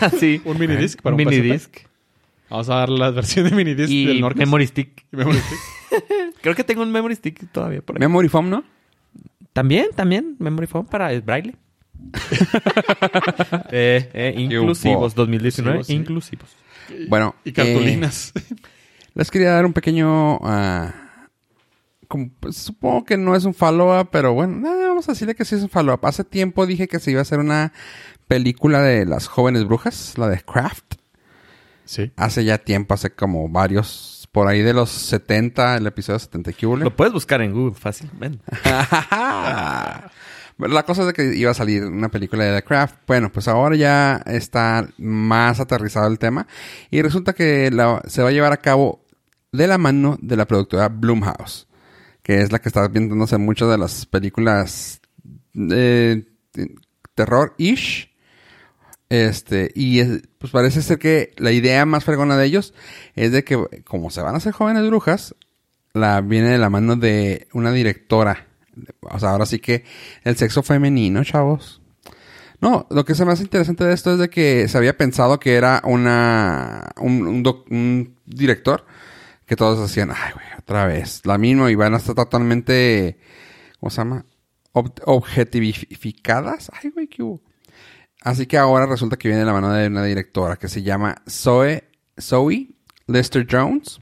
Así. 0.00 0.40
Un 0.44 0.58
mini 0.58 0.76
disc 0.76 1.00
para 1.00 1.14
Un 1.14 1.20
un, 1.22 1.28
mini 1.28 1.40
disc. 1.40 1.76
Vamos 2.48 2.68
a 2.68 2.74
dar 2.76 2.88
la 2.88 3.10
versión 3.10 3.48
de 3.48 3.54
mini 3.54 3.74
disc 3.74 3.90
Y 3.90 4.06
del 4.06 4.20
Norcas. 4.20 4.40
Memory 4.40 4.66
Stick. 4.66 5.06
Y 5.12 5.16
memory 5.16 5.38
stick. 5.38 5.58
Creo 6.40 6.54
que 6.54 6.64
tengo 6.64 6.82
un 6.82 6.90
Memory 6.90 7.14
Stick 7.16 7.52
todavía 7.52 7.82
por 7.82 7.96
ahí. 7.96 8.00
Memory 8.00 8.28
foam, 8.28 8.48
¿no? 8.48 8.64
También, 9.52 9.88
también. 9.94 10.36
Memory 10.38 10.66
Foam 10.66 10.86
para 10.86 11.12
el 11.12 11.22
braille. 11.22 11.54
eh, 13.70 14.10
eh, 14.12 14.34
inclusivos. 14.36 15.14
2019. 15.14 15.84
Sí, 15.84 15.92
sí. 15.92 15.92
Inclusivos. 15.94 16.50
Bueno. 17.08 17.34
Y 17.44 17.52
cartulinas. 17.52 18.32
eh, 18.34 18.54
les 19.14 19.30
quería 19.30 19.52
dar 19.52 19.66
un 19.66 19.72
pequeño... 19.72 20.38
ah, 20.42 20.94
como- 22.08 22.30
pues, 22.40 22.56
supongo 22.56 23.04
que 23.04 23.16
no 23.16 23.36
es 23.36 23.44
un 23.44 23.54
follow-up, 23.54 24.08
pero 24.10 24.32
bueno, 24.34 24.56
nada, 24.56 24.88
vamos 24.88 25.08
a 25.08 25.12
decirle 25.12 25.34
que 25.34 25.44
sí 25.44 25.54
es 25.54 25.62
un 25.62 25.68
follow-up. 25.68 26.04
Hace 26.06 26.24
tiempo 26.24 26.66
dije 26.66 26.88
que 26.88 26.98
se 26.98 27.10
iba 27.12 27.20
a 27.20 27.22
hacer 27.22 27.38
una 27.38 27.72
película 28.26 28.82
de 28.82 29.06
las 29.06 29.26
jóvenes 29.28 29.64
brujas, 29.64 30.14
la 30.18 30.28
de 30.28 30.40
Craft. 30.40 30.94
sí. 31.84 32.10
Hace 32.16 32.44
ya 32.44 32.58
tiempo, 32.58 32.94
hace 32.94 33.10
como 33.10 33.48
varios, 33.48 34.28
por 34.32 34.46
ahí 34.48 34.62
de 34.62 34.72
los 34.74 34.90
70, 34.90 35.76
el 35.76 35.86
episodio 35.86 36.18
70 36.18 36.52
que. 36.52 36.66
Lo 36.66 36.94
puedes 36.96 37.12
buscar 37.12 37.42
en 37.42 37.52
Google 37.52 37.74
fácilmente. 37.74 38.44
La 40.68 40.82
cosa 40.84 41.02
es 41.02 41.06
de 41.08 41.12
que 41.12 41.36
iba 41.36 41.50
a 41.50 41.54
salir 41.54 41.84
una 41.84 42.08
película 42.10 42.44
de 42.44 42.56
The 42.60 42.66
Craft. 42.66 42.96
Bueno, 43.06 43.30
pues 43.32 43.48
ahora 43.48 43.76
ya 43.76 44.22
está 44.26 44.88
más 44.98 45.60
aterrizado 45.60 46.08
el 46.08 46.18
tema. 46.18 46.46
Y 46.90 47.02
resulta 47.02 47.32
que 47.32 47.70
se 48.08 48.22
va 48.22 48.28
a 48.28 48.32
llevar 48.32 48.52
a 48.52 48.58
cabo 48.58 49.04
de 49.52 49.66
la 49.66 49.78
mano 49.78 50.18
de 50.20 50.36
la 50.36 50.46
productora 50.46 50.88
Blumhouse. 50.88 51.66
Que 52.22 52.42
es 52.42 52.52
la 52.52 52.58
que 52.60 52.68
está 52.68 52.86
viéndose 52.88 53.38
muchas 53.38 53.70
de 53.70 53.78
las 53.78 54.06
películas 54.06 55.00
de 55.52 56.26
terror-ish. 57.14 58.10
Este, 59.08 59.72
y 59.74 60.00
es- 60.00 60.22
pues 60.38 60.52
parece 60.52 60.82
ser 60.82 60.98
que 60.98 61.32
la 61.36 61.50
idea 61.52 61.84
más 61.84 62.04
fregona 62.04 62.36
de 62.36 62.46
ellos 62.46 62.74
es 63.16 63.32
de 63.32 63.42
que, 63.44 63.82
como 63.84 64.10
se 64.10 64.22
van 64.22 64.34
a 64.34 64.38
hacer 64.38 64.52
jóvenes 64.52 64.86
brujas, 64.86 65.34
la 65.92 66.20
viene 66.20 66.48
de 66.50 66.58
la 66.58 66.70
mano 66.70 66.94
de 66.96 67.48
una 67.52 67.72
directora. 67.72 68.46
O 69.00 69.18
sea, 69.18 69.30
ahora 69.30 69.46
sí 69.46 69.58
que 69.58 69.84
el 70.24 70.36
sexo 70.36 70.62
femenino, 70.62 71.22
chavos. 71.24 71.80
No, 72.60 72.86
lo 72.90 73.04
que 73.04 73.14
se 73.14 73.24
me 73.24 73.32
hace 73.32 73.42
interesante 73.44 73.84
de 73.84 73.94
esto 73.94 74.12
es 74.12 74.18
de 74.18 74.28
que 74.28 74.68
se 74.68 74.76
había 74.76 74.96
pensado 74.96 75.40
que 75.40 75.54
era 75.54 75.80
una 75.84 76.90
un, 76.98 77.42
doc- 77.42 77.66
un 77.70 78.16
director 78.26 78.84
que 79.46 79.56
todos 79.56 79.80
decían, 79.80 80.10
ay, 80.10 80.32
güey, 80.34 80.46
otra 80.58 80.86
vez, 80.86 81.22
la 81.24 81.38
misma 81.38 81.70
y 81.70 81.74
van 81.74 81.94
a 81.94 81.96
estar 81.96 82.14
totalmente, 82.14 83.18
¿cómo 83.80 83.90
se 83.90 83.96
llama? 83.98 84.26
Ob- 84.74 85.00
objetivificadas. 85.06 86.70
Ay, 86.72 86.90
güey, 86.90 87.06
¿qué 87.08 87.22
hubo? 87.22 87.40
Así 88.22 88.46
que 88.46 88.58
ahora 88.58 88.86
resulta 88.86 89.16
que 89.16 89.28
viene 89.28 89.40
de 89.40 89.46
la 89.46 89.52
mano 89.54 89.72
de 89.72 89.86
una 89.86 90.04
directora 90.04 90.56
que 90.56 90.68
se 90.68 90.82
llama 90.82 91.22
Zoe, 91.28 91.84
Zoe 92.20 92.68
Lester 93.06 93.46
Jones, 93.50 94.00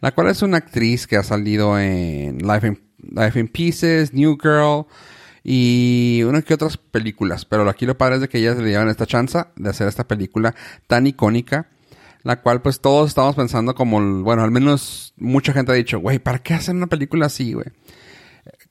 la 0.00 0.12
cual 0.12 0.28
es 0.28 0.40
una 0.42 0.56
actriz 0.56 1.06
que 1.06 1.16
ha 1.16 1.22
salido 1.22 1.78
en 1.78 2.38
Life 2.38 2.66
in, 2.66 2.80
Life 3.10 3.38
in 3.38 3.48
Pieces, 3.48 4.12
New 4.12 4.38
Girl 4.40 4.86
y 5.44 6.22
una 6.24 6.42
que 6.42 6.54
otras 6.54 6.76
películas. 6.76 7.44
Pero 7.44 7.68
aquí 7.68 7.86
lo 7.86 7.98
padre 7.98 8.16
es 8.16 8.20
de 8.22 8.28
que 8.28 8.38
ellas 8.38 8.56
le 8.58 8.70
llevan 8.70 8.88
esta 8.88 9.06
chance 9.06 9.38
de 9.56 9.70
hacer 9.70 9.88
esta 9.88 10.06
película 10.06 10.54
tan 10.86 11.06
icónica, 11.06 11.68
la 12.22 12.40
cual 12.40 12.62
pues 12.62 12.80
todos 12.80 13.08
estamos 13.08 13.34
pensando 13.34 13.74
como, 13.74 14.22
bueno, 14.22 14.42
al 14.42 14.50
menos 14.50 15.14
mucha 15.16 15.52
gente 15.52 15.72
ha 15.72 15.74
dicho, 15.74 15.98
güey, 15.98 16.18
¿para 16.18 16.38
qué 16.38 16.54
hacer 16.54 16.74
una 16.74 16.86
película 16.86 17.26
así, 17.26 17.52
güey? 17.52 17.66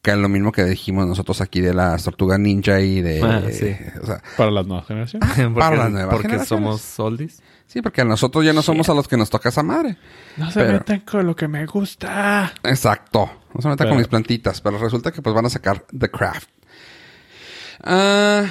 Que 0.01 0.11
es 0.11 0.17
lo 0.17 0.29
mismo 0.29 0.51
que 0.51 0.63
dijimos 0.63 1.05
nosotros 1.07 1.41
aquí 1.41 1.61
de 1.61 1.73
las 1.73 2.03
tortugas 2.03 2.39
ninja 2.39 2.81
y 2.81 3.01
de... 3.01 3.21
Ah, 3.21 3.43
sí. 3.51 3.75
o 4.01 4.05
sea, 4.05 4.21
Para 4.35 4.49
las 4.49 4.65
nuevas 4.65 4.87
generaciones. 4.87 5.29
porque, 5.35 5.59
para 5.59 5.75
las 5.75 5.91
nuevas 5.91 6.13
porque 6.13 6.27
generaciones. 6.27 6.81
somos 6.81 6.99
oldies. 6.99 7.41
Sí, 7.71 7.81
porque 7.81 8.03
nosotros 8.03 8.43
ya 8.43 8.53
no 8.53 8.61
somos 8.61 8.89
a 8.89 8.93
los 8.93 9.07
que 9.07 9.15
nos 9.17 9.29
toca 9.29 9.49
esa 9.49 9.63
madre. 9.63 9.97
No 10.37 10.51
se 10.51 10.59
Pero- 10.59 10.73
metan 10.79 10.99
con 11.01 11.25
lo 11.25 11.35
que 11.35 11.47
me 11.47 11.65
gusta. 11.65 12.53
Exacto. 12.63 13.31
No 13.53 13.61
se 13.61 13.67
meta 13.69 13.83
Pero- 13.83 13.91
con 13.91 13.97
mis 13.97 14.07
plantitas, 14.07 14.59
pero 14.61 14.77
resulta 14.77 15.11
que 15.11 15.21
pues 15.21 15.33
van 15.35 15.45
a 15.45 15.49
sacar 15.49 15.85
The 15.97 16.09
Craft. 16.09 16.49
Ah, 17.83 18.45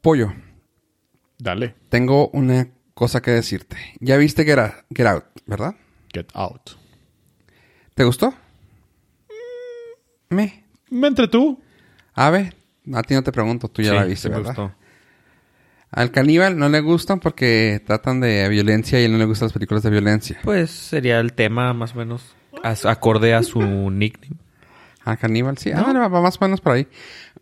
pollo, 0.00 0.32
Dale. 1.38 1.74
tengo 1.88 2.28
una 2.30 2.68
cosa 2.94 3.20
que 3.22 3.30
decirte. 3.30 3.76
Ya 4.00 4.16
viste 4.16 4.44
Get, 4.44 4.58
Out- 4.58 4.84
Get 4.94 5.06
Out, 5.06 5.24
¿verdad? 5.46 5.74
Get 6.12 6.28
out. 6.34 6.70
¿Te 7.94 8.04
gustó? 8.04 8.34
Me. 10.30 10.64
Entre 10.90 11.28
tú. 11.28 11.60
A 12.14 12.30
ver, 12.30 12.54
a 12.92 13.02
ti 13.02 13.14
no 13.14 13.22
te 13.22 13.30
pregunto, 13.32 13.68
tú 13.68 13.82
ya 13.82 13.90
Sí, 13.90 13.96
la 13.96 14.04
viste, 14.04 14.22
sí 14.22 14.28
me 14.30 14.36
¿verdad? 14.36 14.56
gustó. 14.56 14.77
Al 15.90 16.10
caníbal 16.10 16.58
no 16.58 16.68
le 16.68 16.80
gustan 16.80 17.18
porque 17.20 17.80
tratan 17.86 18.20
de 18.20 18.48
violencia 18.48 18.98
y 19.00 19.02
a 19.02 19.06
él 19.06 19.12
no 19.12 19.18
le 19.18 19.24
gustan 19.24 19.46
las 19.46 19.52
películas 19.54 19.82
de 19.82 19.90
violencia. 19.90 20.38
Pues 20.44 20.70
sería 20.70 21.18
el 21.20 21.32
tema 21.32 21.72
más 21.72 21.94
o 21.94 21.98
menos 21.98 22.36
as- 22.62 22.84
acorde 22.84 23.32
a 23.34 23.42
su 23.42 23.60
nickname. 23.90 24.36
Al 25.04 25.16
caníbal, 25.18 25.56
sí. 25.56 25.70
Ah, 25.74 25.90
va 25.92 26.08
va 26.08 26.20
más 26.20 26.36
o 26.40 26.44
menos 26.44 26.60
por 26.60 26.72
ahí. 26.72 26.86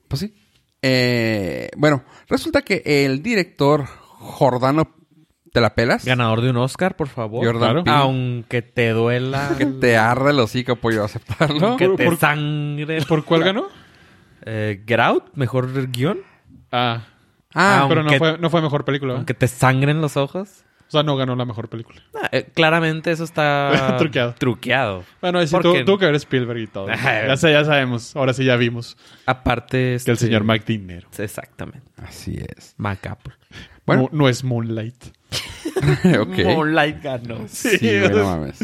Pues 0.07 0.21
sí. 0.21 0.35
Eh, 0.83 1.69
bueno, 1.77 2.05
resulta 2.29 2.63
que 2.63 2.83
el 2.85 3.23
director 3.23 3.85
Jordano... 3.87 4.93
¿Te 5.53 5.61
la 5.63 5.75
pelas? 5.75 6.05
Ganador 6.05 6.43
de 6.43 6.51
un 6.51 6.59
Oscar, 6.59 6.97
por 6.97 7.09
favor. 7.09 7.45
Jordan. 7.45 7.83
Peele. 7.83 7.97
Aunque 7.99 8.61
te 8.61 8.91
duela. 8.91 9.55
Que 9.59 9.65
te 9.65 9.97
arde 9.97 10.31
el 10.33 10.39
hocico, 10.39 10.77
pollo, 10.77 11.03
aceptarlo. 11.03 11.77
Que 11.79 11.87
Por- 11.89 11.97
te 11.97 12.05
por- 12.05 12.19
sangre. 12.19 13.01
¿Por 13.03 13.25
cuál 13.25 13.43
ganó? 13.43 13.67
Eh, 14.45 14.85
Get 14.87 15.01
Out, 15.01 15.25
mejor 15.35 15.91
guion. 15.91 16.19
Ah. 16.71 17.07
Ah, 17.59 17.87
pero 17.89 18.03
no 18.03 18.13
fue, 18.19 18.39
no 18.39 18.51
fue 18.51 18.61
mejor 18.63 18.85
película. 18.85 19.13
¿verdad? 19.15 19.21
Aunque 19.21 19.35
te 19.35 19.49
sangren 19.49 20.01
los 20.01 20.17
ojos. 20.17 20.63
O 20.89 20.91
sea, 20.93 21.03
no 21.03 21.17
ganó 21.17 21.35
la 21.35 21.45
mejor 21.45 21.69
película. 21.69 22.01
Ah, 22.15 22.29
eh, 22.31 22.49
claramente 22.55 23.11
eso 23.11 23.25
está 23.25 23.97
Truqueado. 23.99 24.35
truqueado. 24.39 25.05
Bueno, 25.21 25.45
sí, 25.45 25.51
Porque- 25.51 25.83
tuvo 25.85 25.99
que 25.99 26.07
ver 26.07 26.15
Spielberg 26.15 26.61
y 26.61 26.67
todo. 26.69 26.87
Ya, 27.27 27.37
sé, 27.37 27.51
ya 27.51 27.65
sabemos. 27.65 28.15
Ahora 28.15 28.33
sí 28.35 28.45
ya 28.45 28.55
vimos 28.57 28.97
Aparte. 29.27 29.79
que 29.79 29.89
el 29.89 29.95
este, 29.97 30.17
señor 30.17 30.45
Mike 30.45 30.65
Dinero. 30.67 31.09
Exactamente. 31.19 31.91
así 31.97 32.39
es. 32.57 32.75
Macapro. 32.77 33.35
Bueno. 33.85 34.03
No, 34.13 34.19
no 34.19 34.29
es 34.29 34.45
Moonlight. 34.45 35.03
Moonlight 36.45 37.03
ganó. 37.03 37.47
Sí, 37.49 37.79
mames. 38.13 38.59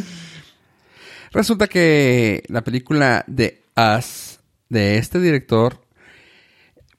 Resulta 1.33 1.67
que 1.67 2.43
la 2.49 2.63
película 2.63 3.25
de 3.27 3.63
Us, 3.77 4.39
de 4.69 4.99
este 4.99 5.19
director, 5.19 5.81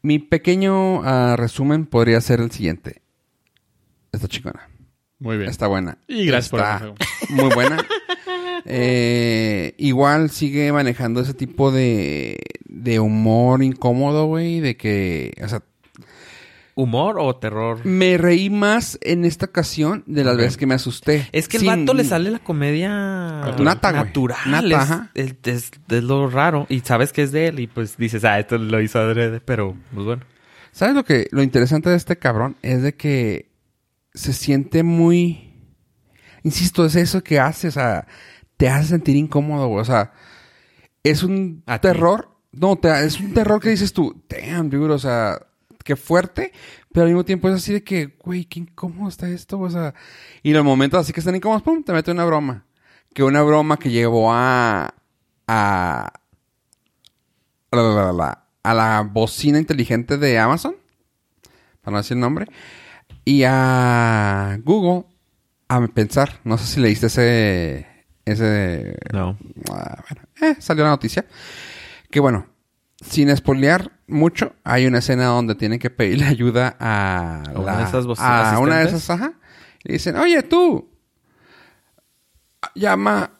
mi 0.03 0.19
pequeño 0.19 1.01
ah, 1.03 1.35
resumen 1.37 1.85
podría 1.85 2.21
ser 2.21 2.41
el 2.41 2.51
siguiente. 2.51 3.01
Está 4.11 4.27
chingona. 4.27 4.69
Muy 5.17 5.37
bien. 5.37 5.49
Está 5.49 5.67
buena. 5.67 5.97
Y 6.07 6.25
gracias 6.25 6.49
por 6.49 6.59
el 6.59 6.93
Muy 7.35 7.53
buena. 7.55 7.83
Eh, 8.65 9.73
igual 9.77 10.29
sigue 10.29 10.71
manejando 10.71 11.21
ese 11.21 11.33
tipo 11.33 11.71
de, 11.71 12.37
de 12.65 12.99
humor 12.99 13.63
incómodo, 13.63 14.25
güey, 14.25 14.59
de 14.59 14.77
que, 14.77 15.33
o 15.43 15.47
sea, 15.47 15.63
¿Humor 16.75 17.17
o 17.19 17.35
terror? 17.35 17.85
me 17.85 18.17
reí 18.17 18.49
más 18.49 18.97
en 19.01 19.25
esta 19.25 19.45
ocasión 19.45 20.03
de 20.07 20.23
las 20.23 20.35
veces 20.37 20.57
que 20.57 20.65
me 20.65 20.73
asusté. 20.73 21.27
Es 21.31 21.47
que 21.47 21.57
el 21.57 21.61
Sin- 21.61 21.67
vato 21.85 21.93
le 21.93 22.03
sale 22.03 22.31
la 22.31 22.39
comedia 22.39 22.89
Nata, 23.59 23.91
natural. 23.91 24.39
Nata, 24.47 24.67
es, 24.67 24.73
ajá. 24.73 25.11
es- 25.13 25.35
es- 25.43 25.71
es 25.89 26.03
lo 26.03 26.29
raro. 26.29 26.65
Y 26.69 26.79
sabes 26.79 27.13
que 27.13 27.21
es 27.21 27.31
de 27.31 27.47
él. 27.47 27.59
Y 27.59 27.67
pues 27.67 27.95
dices, 27.97 28.23
ah, 28.25 28.39
esto 28.39 28.57
lo 28.57 28.81
hizo 28.81 28.97
adrede. 28.99 29.39
Pero, 29.39 29.75
pues 29.93 30.05
bueno. 30.05 30.23
¿Sabes 30.71 30.95
lo 30.95 31.05
que 31.05 31.27
lo 31.31 31.43
interesante 31.43 31.91
de 31.91 31.95
este 31.97 32.17
cabrón? 32.17 32.55
Es 32.63 32.81
de 32.81 32.95
que 32.95 33.51
se 34.15 34.33
siente 34.33 34.81
muy... 34.81 35.53
Insisto, 36.41 36.85
es 36.85 36.95
eso 36.95 37.23
que 37.23 37.39
hace, 37.39 37.67
o 37.67 37.71
sea, 37.71 38.07
te 38.57 38.67
hace 38.69 38.87
sentir 38.89 39.15
incómodo, 39.15 39.67
güey. 39.67 39.81
O 39.81 39.85
sea, 39.85 40.11
es 41.03 41.21
un 41.23 41.63
terror. 41.81 42.29
No, 42.51 42.75
te- 42.77 43.05
es 43.05 43.19
un 43.19 43.33
terror 43.33 43.61
que 43.61 43.69
dices 43.69 43.93
tú, 43.93 44.23
damn, 44.29 44.69
dude, 44.69 44.93
o 44.93 44.99
sea, 44.99 45.39
qué 45.83 45.95
fuerte. 45.95 46.51
Pero 46.91 47.03
al 47.05 47.09
mismo 47.09 47.25
tiempo 47.25 47.49
es 47.49 47.55
así 47.55 47.73
de 47.73 47.83
que, 47.83 48.17
güey, 48.23 48.45
qué 48.45 48.59
incómodo 48.61 49.09
está 49.09 49.29
esto, 49.29 49.59
o 49.59 49.69
sea. 49.69 49.93
Y 50.41 50.49
en 50.49 50.55
los 50.57 50.65
momentos 50.65 50.99
así 50.99 51.13
que 51.13 51.19
están 51.19 51.35
incómodos, 51.35 51.63
pum, 51.63 51.83
te 51.83 51.93
mete 51.93 52.11
una 52.11 52.25
broma. 52.25 52.65
Que 53.13 53.23
una 53.23 53.41
broma 53.43 53.77
que 53.77 53.89
llevó 53.91 54.31
a. 54.33 54.93
a. 55.47 56.13
a 57.71 57.75
la, 57.75 57.81
la, 57.83 58.13
la- 58.13 58.39
a 58.65 58.73
la 58.73 59.01
bocina 59.01 59.59
inteligente 59.59 60.17
de 60.17 60.39
Amazon. 60.39 60.75
Para 61.81 61.91
no 61.93 61.97
decir 61.97 62.15
el 62.15 62.21
nombre. 62.21 62.47
Y 63.25 63.43
a 63.45 64.57
Google 64.63 65.05
a 65.67 65.85
pensar. 65.87 66.39
No 66.45 66.57
sé 66.57 66.65
si 66.65 66.79
leíste 66.79 67.07
ese. 67.07 67.87
ese. 68.25 68.95
No. 69.11 69.37
Ah, 69.69 70.01
bueno, 70.09 70.27
eh, 70.41 70.61
salió 70.61 70.83
la 70.85 70.91
noticia. 70.91 71.25
Que 72.09 72.19
bueno, 72.21 72.47
sin 73.03 73.35
spoilear 73.35 73.91
mucho, 74.07 74.53
hay 74.63 74.85
una 74.85 74.99
escena 74.99 75.25
donde 75.25 75.55
tienen 75.55 75.79
que 75.79 75.89
pedirle 75.89 76.25
ayuda 76.27 76.75
a, 76.79 77.43
A 77.47 77.59
una 77.59 77.77
de 77.77 77.83
esas 77.83 78.19
a 78.19 78.59
una 78.59 78.79
de 78.79 78.85
esas, 78.85 79.09
ajá. 79.09 79.33
Y 79.83 79.93
dicen, 79.93 80.15
oye 80.15 80.41
tú, 80.43 80.89
llama 82.75 83.31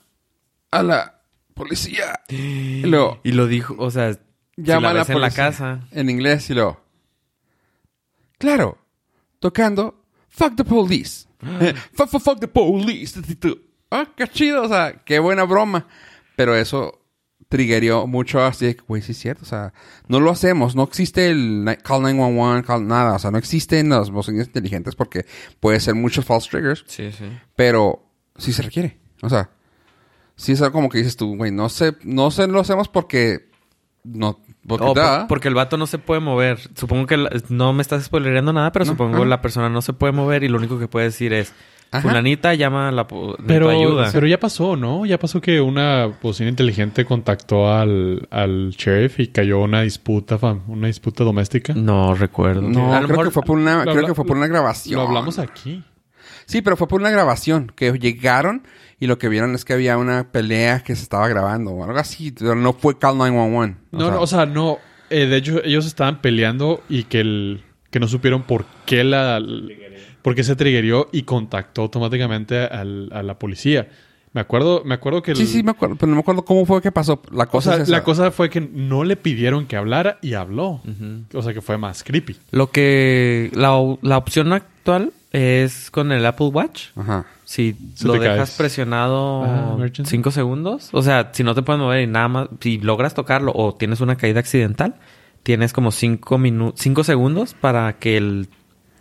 a 0.72 0.84
la 0.84 1.22
policía. 1.53 2.20
Y 2.30 2.82
luego, 2.86 3.20
Y 3.24 3.32
lo 3.32 3.47
dijo, 3.47 3.76
o 3.78 3.91
sea, 3.91 4.18
llama 4.57 4.89
si 4.89 4.91
a 4.91 4.93
la 4.93 5.01
en 5.01 5.14
policía. 5.14 5.43
casa. 5.43 5.88
En 5.91 6.09
inglés 6.09 6.49
y 6.49 6.53
luego, 6.53 6.82
claro, 8.38 8.78
tocando, 9.39 10.03
fuck 10.30 10.55
the 10.55 10.64
police. 10.66 11.28
fuck, 11.93 12.09
fuck, 12.09 12.22
fuck 12.22 12.39
the 12.39 12.47
police. 12.47 13.20
Ah, 13.91 14.07
qué 14.16 14.28
chido, 14.28 14.64
o 14.64 14.68
sea, 14.68 15.03
qué 15.05 15.20
buena 15.20 15.43
broma. 15.43 15.88
Pero 16.36 16.55
eso 16.55 17.03
triggerió 17.58 18.08
mucho 18.08 18.43
así 18.43 18.66
de 18.66 18.76
que, 18.76 18.82
güey, 18.88 19.04
sí 19.04 19.12
es 19.12 19.20
cierto, 19.20 19.43
o 19.43 19.45
sea, 19.45 19.74
no 20.08 20.20
lo 20.20 20.32
hacemos, 20.32 20.76
no 20.76 20.82
existe 20.82 21.30
el 21.30 21.64
call 21.84 22.01
911, 22.01 22.66
call 22.66 22.88
nada, 22.88 23.14
o 23.14 23.20
sea, 23.20 23.30
no 23.30 23.38
existen 23.38 23.89
las 23.89 24.10
bocinas 24.10 24.47
inteligentes 24.47 24.95
porque 24.95 25.28
puede 25.60 25.80
ser 25.80 25.93
muchos 25.93 26.26
false 26.26 26.49
triggers, 26.49 26.84
Sí, 26.88 27.12
sí. 27.12 27.26
pero 27.56 28.08
sí 28.38 28.54
se 28.54 28.64
requiere, 28.64 28.97
o 29.22 29.30
sea, 29.30 29.51
sí 30.36 30.54
es 30.54 30.62
algo 30.64 30.74
como 30.74 30.89
que 30.89 30.97
dices 30.97 31.16
tú, 31.16 31.36
güey, 31.38 31.51
no 31.51 31.70
sé, 31.70 31.93
no 32.04 32.32
sé, 32.32 32.47
lo 32.47 32.60
hacemos 32.60 32.88
porque 32.88 33.51
no, 34.04 34.39
porque 34.68 34.84
Oh, 34.84 34.93
por- 34.93 34.97
da. 34.97 35.28
porque 35.28 35.47
el 35.47 35.54
vato 35.54 35.78
no 35.78 35.86
se 35.88 35.97
puede 35.99 36.20
mover. 36.22 36.60
Supongo 36.76 37.06
que 37.06 37.18
la- 37.18 37.30
no 37.49 37.72
me 37.72 37.82
estás 37.84 38.04
spoilereando 38.06 38.51
nada, 38.51 38.72
pero 38.72 38.84
No, 38.86 38.91
supongo 38.93 39.18
ajá. 39.18 39.26
la 39.26 39.41
persona 39.41 39.70
no 39.70 39.82
se 39.84 39.93
puede 39.93 40.12
mover 40.12 40.43
y 40.43 40.49
lo 40.49 40.58
único 40.58 40.78
que 40.80 40.88
puede 40.88 41.06
decir 41.06 41.32
es. 41.34 41.54
Fulanita 42.02 42.54
llama 42.54 42.89
a 42.89 42.91
la 42.91 43.06
Pero, 43.46 43.70
ayuda. 43.70 44.10
pero 44.12 44.28
ya 44.28 44.39
pasó, 44.39 44.76
¿no? 44.76 45.06
Ya 45.06 45.18
pasó 45.20 45.39
que 45.41 45.62
una 45.62 46.08
bocina 46.22 46.50
inteligente 46.50 47.06
contactó 47.06 47.72
al, 47.72 48.28
al 48.32 48.72
sheriff 48.72 49.20
y 49.20 49.28
cayó 49.28 49.60
una 49.62 49.82
disputa, 49.82 50.39
fam- 50.39 50.62
una 50.68 50.88
disputa 50.88 51.24
doméstica. 51.24 51.74
no 51.74 52.16
recuerdo. 52.16 52.62
No, 52.62 52.94
A 52.94 53.02
lo 53.02 53.08
creo 53.08 53.18
mejor- 53.18 53.26
que 53.26 53.32
fue 53.32 53.44
por 53.44 53.58
una, 53.58 53.86
Lo 53.86 53.94
creo 53.94 54.08
que 54.08 54.16
fue 54.16 54.26
por 54.26 54.38
una 54.38 54.48
grabación. 54.48 55.00
Lo 55.00 55.08
hablamos 55.08 55.39
aquí. 55.39 55.84
Sí, 56.46 56.62
pero 56.62 56.76
fue 56.76 56.88
por 56.88 57.00
una 57.00 57.10
grabación 57.10 57.72
que 57.76 57.91
llegaron 58.00 58.64
y 59.00 59.08
lo 59.08 59.18
que 59.18 59.30
vieron 59.30 59.56
es 59.56 59.64
que 59.66 59.74
había 59.74 59.98
una 59.98 60.32
pelea 60.32 60.82
que 60.82 60.96
se 60.96 61.04
estaba 61.04 61.28
grabando 61.28 61.72
o 61.72 61.84
algo 61.86 61.98
así, 61.98 62.32
pero 62.32 62.56
no 62.56 62.74
fue 62.74 62.98
Call 62.98 63.18
911. 63.18 63.78
O 63.91 63.98
No, 63.98 64.00
sea, 64.06 64.12
no, 64.16 64.22
o 64.22 64.28
sea, 64.28 64.46
no. 64.46 64.78
eh, 65.10 65.26
de 65.26 65.38
hecho, 65.38 65.64
ellos 65.64 65.86
estaban 65.86 66.22
peleando 66.22 66.82
y 66.89 67.04
que 67.04 67.22
el 67.22 67.64
que 67.91 68.00
no 68.00 68.08
supieron 68.08 68.41
por 68.44 68.66
qué 68.86 69.04
la 69.04 69.39
por 70.24 70.34
qué 70.34 70.44
se 70.44 70.56
triggerió 70.56 71.10
y 71.12 71.22
contactó 71.24 71.84
automáticamente 71.84 72.58
al- 72.64 73.10
a 73.14 73.22
la 73.22 73.38
policía. 73.38 73.88
Me 74.34 74.42
acuerdo, 74.42 74.82
me 74.84 74.96
acuerdo 74.96 75.22
que 75.22 75.30
el- 75.32 75.38
Sí, 75.38 75.46
sí, 75.46 75.62
me 75.62 75.70
acuerdo, 75.70 75.96
pero 75.96 76.10
no 76.10 76.16
me 76.16 76.22
acuerdo 76.22 76.44
cómo 76.44 76.66
fue 76.66 76.82
que 76.82 76.92
pasó. 76.92 77.22
La 77.32 77.44
o 77.44 77.48
cosa 77.50 77.74
sea, 77.74 77.84
es 77.84 77.90
esa. 77.90 77.92
la 77.98 78.04
cosa 78.04 78.32
fue 78.32 78.50
que 78.50 78.62
no 78.62 79.04
le 79.04 79.16
pidieron 79.16 79.68
que 79.68 79.76
hablara 79.76 80.18
y 80.24 80.34
habló. 80.34 80.82
O 81.34 81.42
sea, 81.44 81.54
que 81.54 81.62
fue 81.62 81.78
más 81.78 82.04
creepy. 82.04 82.38
Lo 82.50 82.72
que... 82.72 83.52
La, 83.54 83.74
opción 84.18 84.52
actual 84.54 85.12
es 85.32 85.92
con 85.92 86.12
el 86.12 86.26
Apple 86.26 86.48
Watch. 86.48 86.86
Ajá. 86.96 87.28
Si 87.46 87.76
lo 88.04 88.14
dejas 88.14 88.38
caes. 88.38 88.58
presionado 88.58 89.44
Ah, 89.44 89.74
emergency. 89.76 90.10
cinco 90.10 90.32
segundos. 90.32 90.90
O 90.94 91.04
sea, 91.04 91.30
si 91.34 91.44
no 91.44 91.54
te 91.54 91.62
puedes 91.62 91.80
mover 91.80 92.02
y 92.02 92.08
nada 92.08 92.28
más... 92.28 92.48
Si 92.60 92.80
logras 92.80 93.14
tocarlo 93.14 93.52
o 93.54 93.76
tienes 93.76 94.02
una 94.02 94.16
caída 94.16 94.40
accidental, 94.40 94.96
tienes 95.44 95.74
como 95.74 95.92
cinco, 95.92 96.40
minu 96.40 96.74
cinco 96.76 97.04
segundos 97.04 97.54
para 97.54 97.94
que 98.00 98.18
el 98.18 98.48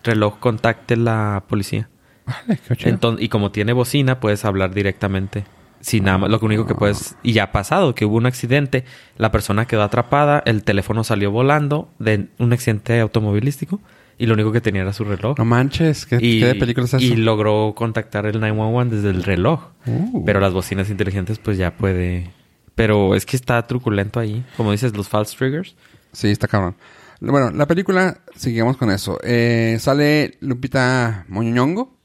reloj 0.05 0.39
contacte 0.39 0.97
la 0.97 1.45
policía. 1.49 1.89
Vale, 2.27 2.59
qué 2.67 2.77
chido. 2.77 2.91
Enton- 2.91 3.17
y 3.21 3.29
como 3.29 3.51
tiene 3.51 3.73
bocina, 3.73 4.21
puedes 4.21 4.45
hablar 4.45 4.75
directamente. 4.75 5.45
Sin 5.81 6.05
nada 6.05 6.19
más, 6.19 6.31
lo 6.31 6.39
único 6.41 6.65
que 6.65 6.77
puedes... 6.77 7.17
Y 7.25 7.33
ya 7.33 7.45
ha 7.45 7.53
pasado, 7.53 7.93
que 7.95 8.05
hubo 8.05 8.17
un 8.17 8.27
accidente, 8.27 8.85
la 9.17 9.33
persona 9.33 9.67
quedó 9.67 9.83
atrapada, 9.83 10.41
el 10.47 10.63
teléfono 10.63 11.03
salió 11.03 11.33
volando 11.33 11.89
de 11.99 12.29
un 12.39 12.53
accidente 12.53 13.01
automovilístico 13.01 13.81
y 14.17 14.27
lo 14.27 14.35
único 14.35 14.53
que 14.53 14.61
tenía 14.61 14.83
era 14.83 14.93
su 14.93 15.03
reloj. 15.03 15.37
no 15.39 15.45
manches, 15.45 16.07
¿qué, 16.07 16.19
y, 16.21 16.39
qué 16.39 16.47
de 16.47 16.55
película 16.55 16.85
es 16.85 16.95
eso? 16.95 17.05
y 17.05 17.17
logró 17.17 17.73
contactar 17.75 18.27
el 18.27 18.39
911 18.39 18.95
desde 18.95 19.11
el 19.11 19.25
reloj. 19.25 19.71
Uh. 19.87 20.25
Pero 20.25 20.39
las 20.39 20.53
bocinas 20.53 20.89
inteligentes 20.89 21.41
pues 21.41 21.59
ya 21.59 21.73
puede... 21.73 22.31
Pero 22.77 23.17
es 23.17 23.27
que 23.27 23.37
está 23.37 23.67
truculento 23.67 24.21
ahí. 24.21 24.45
Como 24.57 24.71
dices, 24.71 24.97
los 24.97 25.09
false 25.09 25.37
triggers. 25.37 25.75
Sí, 26.13 26.31
está 26.31 26.47
cabrón. 26.47 26.77
Bueno, 27.25 27.51
la 27.53 27.67
película, 27.67 28.21
seguimos 28.35 28.77
con 28.77 28.91
eso. 28.91 29.19
Eh, 29.23 29.77
sale 29.81 30.39
Lupita 30.41 31.25
Moñongo. 31.29 31.97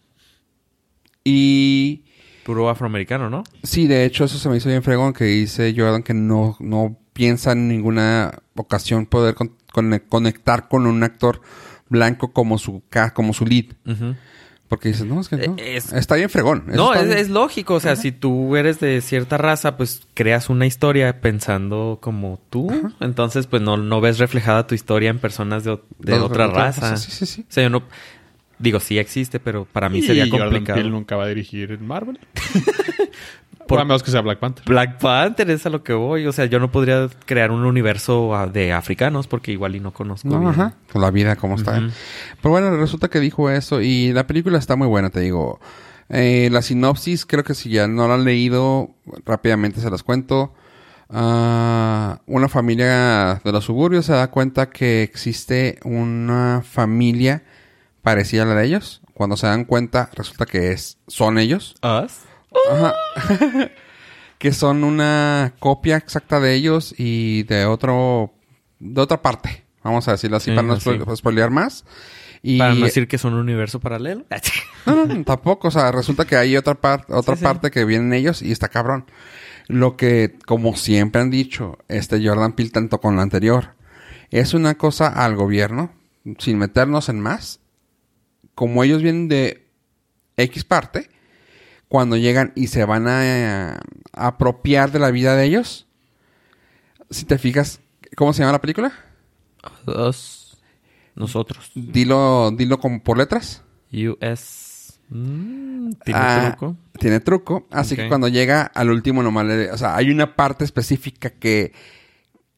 Y 1.24 2.04
Puro 2.46 2.70
afroamericano, 2.70 3.30
¿no? 3.30 3.44
sí, 3.64 3.88
de 3.88 4.06
hecho, 4.06 4.24
eso 4.24 4.38
se 4.38 4.48
me 4.48 4.58
hizo 4.58 4.70
bien 4.70 4.84
fregón 4.84 5.12
que 5.14 5.26
dice 5.26 5.74
Jordan 5.76 6.04
que 6.04 6.14
no, 6.14 6.56
no 6.62 6.98
piensa 7.14 7.52
en 7.52 7.68
ninguna 7.68 8.32
ocasión 8.56 9.06
poder 9.06 9.36
con- 9.36 9.56
con- 9.74 10.02
conectar 10.08 10.70
con 10.70 10.88
un 10.88 11.04
actor 11.04 11.42
blanco 11.90 12.32
como 12.32 12.58
su, 12.58 12.84
como 13.14 13.34
su 13.34 13.46
lead. 13.46 13.66
Ujú. 13.86 14.16
Porque 14.68 14.90
dices, 14.90 15.06
no, 15.06 15.22
es 15.22 15.30
que 15.30 15.38
no. 15.38 15.56
Eh, 15.58 15.78
es- 15.78 15.94
Está 15.94 16.16
bien 16.16 16.30
fregón. 16.30 16.66
Eso 16.68 16.76
No, 16.76 16.94
es, 16.94 17.06
bien. 17.08 17.18
es 17.18 17.30
lógico. 17.30 17.76
O 17.76 17.80
sea, 17.80 17.96
si 17.96 18.12
tú 18.12 18.56
eres 18.58 18.80
de 18.82 19.00
cierta 19.02 19.38
raza, 19.38 19.78
pues 19.78 20.02
creas 20.14 20.50
una 20.50 20.66
historia 20.66 21.22
pensando 21.22 22.00
como 22.02 22.40
tú. 22.50 22.70
Entonces, 23.00 23.48
pues 23.48 23.62
no, 23.62 23.78
no 23.78 24.02
ves 24.02 24.20
reflejada 24.20 24.68
tu 24.68 24.76
historia 24.76 25.10
en 25.10 25.20
personas 25.20 25.64
de, 25.64 25.80
de 26.00 26.14
otra 26.16 26.48
raza. 26.48 26.92
raza, 26.92 26.98
sí, 26.98 27.12
sí, 27.12 27.26
sí. 27.26 27.42
O 27.48 27.52
sea, 27.52 27.64
yo 27.64 27.70
no... 27.70 27.84
Digo, 28.60 28.80
sí 28.80 28.98
existe, 28.98 29.40
pero 29.40 29.66
para 29.72 29.88
mí 29.88 30.00
Y 30.00 30.02
sería 30.02 30.26
Jordan 30.30 30.48
complicado. 30.50 30.78
Peele 30.78 30.90
nunca 30.90 31.16
va 31.16 31.26
a 31.26 31.28
dirigir 31.28 31.72
en 31.72 31.86
Marvel. 31.86 32.20
Por- 33.68 33.80
a 33.80 33.86
menos 33.86 34.02
que 34.04 34.12
sea 34.12 34.22
Black 34.22 34.40
Panther. 34.40 34.66
Black 34.66 34.98
Panther 35.00 35.50
es 35.52 35.66
a 35.66 35.70
lo 35.70 35.84
que 35.84 35.94
voy. 35.94 36.26
O 36.28 36.32
sea, 36.32 36.46
yo 36.46 36.60
no 36.60 36.72
podría 36.72 37.08
crear 37.26 37.52
un 37.52 37.64
universo 37.66 38.36
ah, 38.36 38.48
de 38.48 38.74
africanos 38.74 39.28
porque 39.28 39.52
igual 39.52 39.76
y 39.76 39.80
no 39.80 39.92
conozco 39.94 40.28
No, 40.30 40.40
bien. 40.40 40.52
ajá. 40.52 40.74
La 40.94 41.12
vida, 41.12 41.36
cómo 41.36 41.56
está. 41.56 41.74
Pero 42.42 42.50
bueno, 42.52 42.76
resulta 42.78 43.10
que 43.10 43.20
dijo 43.20 43.50
eso 43.50 43.82
y 43.82 44.12
la 44.14 44.26
película 44.28 44.58
está 44.58 44.76
muy 44.76 44.88
buena, 44.88 45.10
te 45.10 45.20
digo. 45.20 45.60
Eh, 46.10 46.48
la 46.52 46.62
sinopsis, 46.62 47.26
creo 47.26 47.44
que 47.44 47.54
si 47.54 47.70
ya 47.70 47.88
no 47.88 48.08
la 48.08 48.14
han 48.14 48.24
leído, 48.24 48.92
rápidamente 49.26 49.82
se 49.82 49.90
las 49.92 50.04
cuento. 50.04 50.54
Ah, 51.10 52.20
una 52.26 52.50
familia 52.50 53.42
de 53.44 53.52
los 53.52 53.66
suburbios 53.66 54.06
se 54.06 54.14
da 54.14 54.30
cuenta 54.30 54.70
que 54.70 55.04
existe 55.04 55.80
una 55.84 56.62
familia 56.70 57.44
parecida 58.02 58.44
a 58.44 58.46
la 58.46 58.56
de 58.56 58.66
ellos. 58.66 59.02
Cuando 59.14 59.36
se 59.38 59.48
dan 59.48 59.66
cuenta, 59.66 60.10
resulta 60.14 60.46
que 60.46 60.72
es, 60.72 60.98
son 61.08 61.40
ellos. 61.40 61.76
¿Us? 61.82 62.20
Ajá. 62.72 62.96
que 64.38 64.52
son 64.54 64.84
una 64.84 65.54
copia 65.60 65.98
exacta 65.98 66.40
de 66.40 66.54
ellos 66.54 66.94
y 66.98 67.44
de 67.44 67.66
otro 67.66 68.34
de 68.80 69.02
otra 69.02 69.22
parte. 69.22 69.64
Vamos 69.84 70.08
a 70.08 70.12
decirlo 70.12 70.38
así 70.38 70.52
Sí, 70.52 70.56
para 70.56 70.68
no 70.68 71.16
spoilear 71.16 71.50
más. 71.50 71.86
Y 72.44 72.60
Para 72.60 72.76
no 72.76 72.86
decir 72.86 73.08
que 73.08 73.16
es 73.16 73.24
un 73.24 73.34
universo 73.34 73.80
paralelo. 73.80 74.26
no, 74.86 75.06
no, 75.06 75.24
tampoco, 75.24 75.70
o 75.70 75.72
sea, 75.72 75.92
resulta 75.92 76.26
que 76.26 76.36
hay 76.36 76.56
otra 76.56 76.76
parte 76.76 77.12
otra 77.14 77.36
Sí, 77.36 77.44
parte 77.44 77.72
que 77.72 77.86
vienen 77.86 78.14
ellos 78.14 78.42
y 78.42 78.52
está 78.52 78.68
cabrón. 78.68 79.06
Lo 79.68 79.98
que 79.98 80.38
como 80.46 80.76
siempre 80.76 81.22
han 81.22 81.32
dicho, 81.32 81.78
este 81.88 82.26
Jordan 82.26 82.54
Peele 82.54 82.72
tanto 82.72 83.00
con 83.00 83.16
la 83.16 83.24
anterior, 83.24 83.76
es 84.30 84.54
una 84.54 84.76
cosa 84.76 85.08
al 85.08 85.36
gobierno 85.36 85.92
sin 86.38 86.58
meternos 86.58 87.10
en 87.10 87.20
más. 87.20 87.60
Como 88.56 88.84
ellos 88.84 89.02
vienen 89.02 89.28
de 89.28 89.68
X 90.38 90.64
parte, 90.64 91.10
cuando 91.90 92.18
llegan 92.18 92.52
y 92.56 92.68
se 92.68 92.86
van 92.86 93.08
a, 93.08 93.22
eh, 93.74 93.78
apropiar 94.14 94.92
de 94.92 95.00
la 95.00 95.12
vida 95.12 95.36
de 95.36 95.46
ellos, 95.46 95.88
si 97.10 97.26
te 97.26 97.38
fijas, 97.38 97.80
¿cómo 98.16 98.34
se 98.34 98.40
llama 98.42 98.54
la 98.54 98.62
película? 98.62 98.92
Us. 99.86 100.58
Nosotros. 101.16 101.72
Dilo, 101.74 102.52
dilo 102.52 102.80
como 102.80 103.02
por 103.02 103.18
letras. 103.18 103.64
US. 103.92 105.00
Mm, 105.10 105.92
¿Tiene 106.04 106.20
Ah, 106.22 106.56
truco? 106.58 106.78
Tiene 107.00 107.20
truco. 107.22 107.68
Así 107.72 107.96
que 107.96 108.08
cuando 108.08 108.28
llega 108.28 108.64
al 108.64 108.90
último 108.92 109.24
nomás 109.24 109.46
le... 109.46 109.72
O 109.72 109.78
sea, 109.78 109.96
hay 109.96 110.12
una 110.12 110.36
parte 110.36 110.66
específica 110.66 111.30
que, 111.30 111.74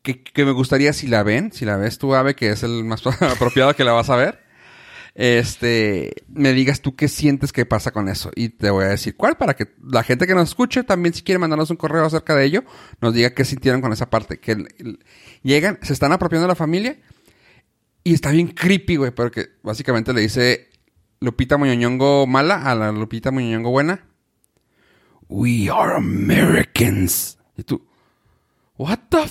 que, 0.01 0.23
que 0.23 0.45
me 0.45 0.51
gustaría 0.51 0.91
si 0.93 1.07
la 1.07 1.23
ven. 1.23 1.51
Si 1.53 1.63
la 1.65 1.77
ves 1.77 1.99
tú, 1.99 2.15
Ave, 2.15 2.35
que 2.35 2.49
es 2.49 2.63
el 2.63 2.83
más 2.83 3.05
apropiado 3.21 3.75
que 3.75 3.83
la 3.83 3.93
vas 3.93 4.09
a 4.09 4.15
ver. 4.15 4.39
Este, 5.19 6.13
me 6.29 6.53
digas 6.53 6.79
tú 6.79 6.95
qué 6.95 7.09
sientes 7.09 7.51
que 7.51 7.65
pasa 7.65 7.91
con 7.91 8.07
eso. 8.07 8.31
Y 8.37 8.47
te 8.47 8.69
voy 8.69 8.85
a 8.85 8.87
decir 8.87 9.17
cuál, 9.17 9.35
para 9.35 9.53
que 9.53 9.67
la 9.83 10.01
gente 10.01 10.25
que 10.25 10.33
nos 10.33 10.47
escuche 10.47 10.85
también, 10.85 11.13
si 11.13 11.23
quiere 11.23 11.39
mandarnos 11.39 11.69
un 11.71 11.75
correo 11.75 12.05
acerca 12.05 12.35
de 12.35 12.45
ello, 12.45 12.63
nos 13.01 13.13
diga 13.13 13.31
qué 13.31 13.43
sintieron 13.43 13.81
con 13.81 13.91
esa 13.91 14.09
parte. 14.09 14.39
Que 14.39 14.63
llegan, 15.43 15.77
se 15.81 15.91
están 15.91 16.13
apropiando 16.13 16.47
la 16.47 16.55
familia 16.55 16.97
y 18.01 18.13
está 18.13 18.31
bien 18.31 18.47
creepy, 18.47 18.95
güey, 18.95 19.11
porque 19.11 19.47
básicamente 19.61 20.13
le 20.13 20.21
dice 20.21 20.69
Lupita 21.19 21.57
Muñoñongo 21.57 22.25
mala 22.25 22.63
a 22.63 22.73
la 22.73 22.93
Lupita 22.93 23.29
Muñoñongo 23.29 23.71
buena. 23.71 24.05
We 25.27 25.69
are 25.69 25.97
Americans. 25.97 27.37
Y 27.57 27.63
tú, 27.63 27.85
what 28.77 28.99
the 29.09 29.25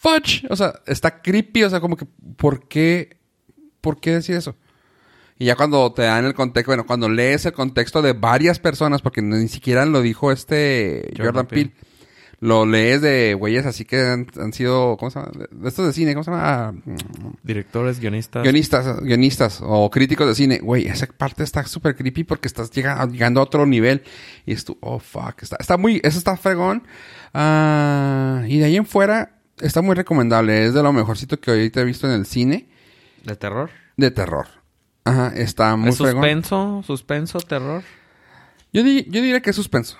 fudge? 0.00 0.46
O 0.48 0.56
sea, 0.56 0.80
está 0.86 1.20
creepy, 1.20 1.64
o 1.64 1.68
sea, 1.68 1.80
como 1.80 1.98
que, 1.98 2.06
¿por 2.38 2.68
qué? 2.68 3.18
¿Por 3.82 4.00
qué 4.00 4.12
decir 4.12 4.36
eso? 4.36 4.56
Y 5.40 5.46
ya 5.46 5.56
cuando 5.56 5.90
te 5.92 6.02
dan 6.02 6.26
el 6.26 6.34
contexto, 6.34 6.68
bueno, 6.70 6.84
cuando 6.86 7.08
lees 7.08 7.46
el 7.46 7.54
contexto 7.54 8.02
de 8.02 8.12
varias 8.12 8.58
personas, 8.58 9.00
porque 9.00 9.22
ni 9.22 9.48
siquiera 9.48 9.86
lo 9.86 10.02
dijo 10.02 10.30
este 10.32 11.02
Jordan 11.16 11.26
Jordan, 11.26 11.46
Peele. 11.46 11.72
lo 12.40 12.66
lees 12.66 13.00
de 13.00 13.32
güeyes 13.32 13.64
así 13.64 13.86
que 13.86 14.00
han, 14.02 14.26
han 14.38 14.52
sido, 14.52 14.98
¿cómo 14.98 15.10
se 15.10 15.18
llama? 15.18 15.32
Estos 15.64 15.86
de 15.86 15.92
cine, 15.94 16.12
¿cómo 16.12 16.24
se 16.24 16.30
llama? 16.30 16.74
Directores, 17.42 18.00
guionistas. 18.00 18.42
Guionistas, 18.42 19.00
guionistas 19.00 19.60
o 19.62 19.90
críticos 19.90 20.26
de 20.28 20.34
cine. 20.34 20.58
Güey, 20.58 20.86
esa 20.86 21.06
parte 21.06 21.42
está 21.42 21.64
súper 21.64 21.96
creepy 21.96 22.24
porque 22.24 22.46
estás 22.46 22.70
llega- 22.70 23.06
llegando 23.06 23.40
a 23.40 23.44
otro 23.44 23.64
nivel. 23.64 24.02
Y 24.44 24.52
es 24.52 24.66
tú, 24.66 24.76
oh 24.82 24.98
fuck. 24.98 25.42
Está, 25.42 25.56
está 25.58 25.78
muy, 25.78 26.02
eso 26.04 26.18
está 26.18 26.36
fregón. 26.36 26.82
Ah, 27.32 28.42
y 28.46 28.58
de 28.58 28.66
ahí 28.66 28.76
en 28.76 28.84
fuera, 28.84 29.38
está 29.58 29.80
muy 29.80 29.94
recomendable. 29.94 30.66
Es 30.66 30.74
de 30.74 30.82
lo 30.82 30.92
mejorcito 30.92 31.40
que 31.40 31.50
ahorita 31.50 31.80
he 31.80 31.84
visto 31.84 32.06
en 32.06 32.12
el 32.12 32.26
cine 32.26 32.68
¿De 33.24 33.36
terror? 33.36 33.70
de 33.96 34.10
terror. 34.10 34.46
Ajá, 35.04 35.32
está 35.36 35.76
muy 35.76 35.90
¿Es 35.90 35.98
fregón. 35.98 36.22
suspenso? 36.22 36.82
¿Suspenso? 36.86 37.38
¿Terror? 37.40 37.82
Yo, 38.72 38.82
di- 38.82 39.04
yo 39.08 39.22
diría 39.22 39.40
que 39.40 39.50
es 39.50 39.56
suspenso. 39.56 39.98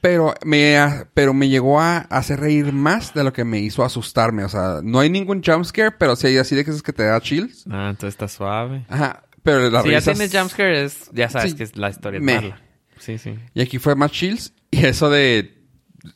Pero 0.00 0.34
me, 0.44 0.76
pero 1.14 1.34
me 1.34 1.48
llegó 1.48 1.80
a 1.80 1.98
hacer 1.98 2.40
reír 2.40 2.72
más 2.72 3.14
de 3.14 3.22
lo 3.22 3.32
que 3.32 3.44
me 3.44 3.60
hizo 3.60 3.84
asustarme. 3.84 4.42
O 4.44 4.48
sea, 4.48 4.80
no 4.82 4.98
hay 4.98 5.08
ningún 5.10 5.42
jumpscare, 5.44 5.92
pero 5.92 6.16
sí 6.16 6.26
hay 6.28 6.38
así 6.38 6.56
de 6.56 6.64
que 6.64 6.72
es 6.72 6.82
que 6.82 6.92
te 6.92 7.04
da 7.04 7.20
chills. 7.20 7.64
Ah, 7.70 7.88
entonces 7.90 8.14
está 8.14 8.26
suave. 8.28 8.84
Ajá, 8.88 9.22
pero 9.44 9.70
la 9.70 9.82
si 9.82 9.90
ya 9.90 10.00
tienes 10.00 10.36
jumpscare, 10.36 10.84
es, 10.84 11.10
ya 11.12 11.28
sabes 11.28 11.52
Sí. 11.52 11.56
que 11.56 11.62
es 11.64 11.76
la 11.76 11.90
historia 11.90 12.18
Me. 12.20 12.34
mala. 12.36 12.60
Sí, 12.98 13.18
sí. 13.18 13.38
Y 13.54 13.62
aquí 13.62 13.78
fue 13.78 13.94
más 13.94 14.10
chills. 14.10 14.52
Y 14.72 14.84
eso 14.86 15.10
de, 15.10 15.54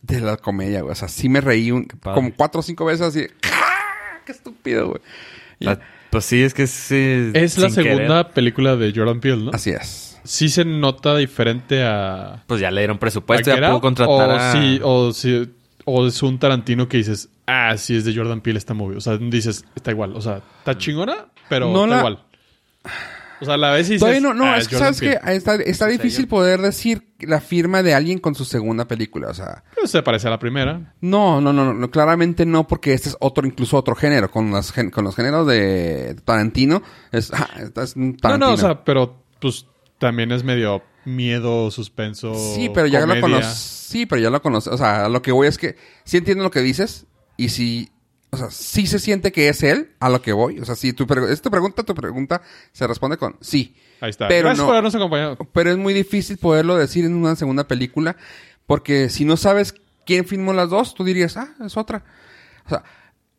de 0.02 0.20
la 0.20 0.36
comedia, 0.38 0.80
güey. 0.80 0.92
O 0.92 0.96
sea, 0.96 1.08
sí 1.08 1.28
me 1.28 1.40
reí 1.40 1.70
un- 1.70 1.84
como 2.02 2.32
cuatro 2.34 2.60
o 2.60 2.62
cinco 2.62 2.84
veces 2.86 3.02
así. 3.06 3.26
¡Ah! 3.44 4.20
¡Qué 4.24 4.32
estúpido, 4.32 4.88
güey! 4.88 5.00
Y- 5.60 5.64
La- 5.66 5.78
pues 6.10 6.24
sí, 6.24 6.42
es 6.42 6.54
que 6.54 6.66
sí. 6.66 7.30
Es 7.34 7.58
la 7.58 7.70
segunda 7.70 8.22
querer. 8.22 8.34
película 8.34 8.76
de 8.76 8.92
Jordan 8.94 9.20
Peele, 9.20 9.44
¿no? 9.44 9.50
Así 9.52 9.70
es. 9.70 10.18
Sí 10.24 10.48
se 10.48 10.64
nota 10.64 11.16
diferente 11.16 11.84
a... 11.84 12.42
Pues 12.46 12.60
ya 12.60 12.70
le 12.70 12.80
dieron 12.80 12.98
presupuesto, 12.98 13.54
ya 13.54 13.68
pudo 13.68 13.80
contratar 13.80 14.28
o 14.28 14.32
a... 14.32 14.52
sí, 14.52 14.80
o 14.82 15.12
sí, 15.12 15.48
o 15.84 16.06
es 16.06 16.20
un 16.22 16.38
Tarantino 16.38 16.88
que 16.88 16.96
dices, 16.96 17.28
ah, 17.46 17.76
sí 17.76 17.94
es 17.96 18.04
de 18.04 18.14
Jordan 18.14 18.40
Peele 18.40 18.58
esta 18.58 18.74
movie. 18.74 18.96
O 18.96 19.00
sea, 19.00 19.16
dices, 19.18 19.64
está 19.76 19.92
igual. 19.92 20.16
O 20.16 20.20
sea, 20.20 20.42
está 20.58 20.76
chingona, 20.76 21.26
pero 21.48 21.70
No 21.70 21.84
está 21.84 21.94
la- 21.94 21.98
igual. 22.00 22.18
O 23.40 23.44
sea, 23.44 23.56
la 23.56 23.70
ves 23.72 23.88
y 23.88 23.92
dices, 23.94 24.00
Todavía 24.00 24.20
no, 24.20 24.32
no, 24.34 24.44
ah, 24.44 24.58
es 24.58 24.66
que 24.68 24.76
sabes 24.76 25.00
que 25.00 25.18
está, 25.26 25.56
está 25.56 25.86
difícil 25.88 26.26
poder 26.28 26.60
decir 26.60 27.14
la 27.20 27.40
firma 27.40 27.82
de 27.82 27.92
alguien 27.94 28.18
con 28.18 28.34
su 28.34 28.44
segunda 28.44 28.86
película. 28.88 29.28
O 29.28 29.34
sea, 29.34 29.62
Pues 29.78 29.90
se 29.90 30.02
parece 30.02 30.26
a 30.28 30.30
la 30.30 30.38
primera. 30.38 30.94
no, 31.00 31.40
no, 31.40 31.52
no, 31.52 31.74
no, 31.74 31.90
claramente 31.90 32.46
no, 32.46 32.66
porque 32.66 32.94
este 32.94 33.10
es 33.10 33.16
otro, 33.20 33.46
incluso 33.46 33.76
otro 33.76 33.94
género. 33.94 34.30
Con 34.30 34.50
los, 34.50 34.72
gen- 34.72 34.90
con 34.90 35.04
los 35.04 35.14
géneros 35.16 35.46
de 35.46 36.16
Tarantino, 36.24 36.82
es, 37.12 37.32
ah, 37.34 37.48
es 37.82 37.96
un 37.96 38.12
No, 38.12 38.16
Tarantino. 38.16 38.46
no, 38.48 38.54
o 38.54 38.56
sea, 38.56 38.84
pero 38.84 39.22
pues 39.40 39.66
también 39.98 40.32
es 40.32 40.42
medio 40.44 40.82
miedo, 41.04 41.70
suspenso. 41.70 42.34
Sí, 42.54 42.70
pero 42.72 42.86
ya 42.86 43.06
lo 43.06 43.20
conoces. 43.20 43.52
Sí, 43.54 44.06
pero 44.06 44.20
ya 44.20 44.30
lo 44.30 44.42
conoces. 44.42 44.72
O 44.72 44.78
sea, 44.78 45.08
lo 45.08 45.22
que 45.22 45.30
voy 45.32 45.46
es 45.46 45.58
que 45.58 45.76
sí 46.04 46.16
entiendo 46.16 46.42
lo 46.42 46.50
que 46.50 46.60
dices 46.60 47.06
y 47.36 47.50
sí, 47.50 47.90
o 48.30 48.36
sea, 48.36 48.50
sí 48.50 48.86
se 48.86 48.98
siente 48.98 49.32
que 49.32 49.48
es 49.48 49.62
él 49.62 49.92
a 50.00 50.08
lo 50.08 50.20
que 50.20 50.32
voy. 50.32 50.58
O 50.60 50.64
sea, 50.64 50.74
si 50.74 50.92
tu, 50.92 51.06
es 51.28 51.40
tu 51.40 51.50
pregunta, 51.50 51.82
tu 51.82 51.94
pregunta 51.94 52.42
se 52.72 52.86
responde 52.86 53.16
con 53.16 53.36
sí. 53.40 53.76
Ahí 54.00 54.10
está. 54.10 54.28
Pero 54.28 54.48
Gracias 54.48 54.58
no. 54.58 54.66
por 54.66 54.74
habernos 54.74 54.94
acompañado. 54.94 55.38
Pero 55.52 55.70
es 55.70 55.76
muy 55.78 55.94
difícil 55.94 56.36
poderlo 56.38 56.76
decir 56.76 57.04
en 57.04 57.14
una 57.14 57.36
segunda 57.36 57.66
película 57.66 58.16
porque 58.66 59.08
si 59.08 59.24
no 59.24 59.36
sabes 59.36 59.74
quién 60.04 60.26
filmó 60.26 60.52
las 60.52 60.70
dos, 60.70 60.94
tú 60.94 61.04
dirías, 61.04 61.36
ah, 61.36 61.54
es 61.64 61.76
otra. 61.76 62.04
O 62.66 62.68
sea, 62.68 62.82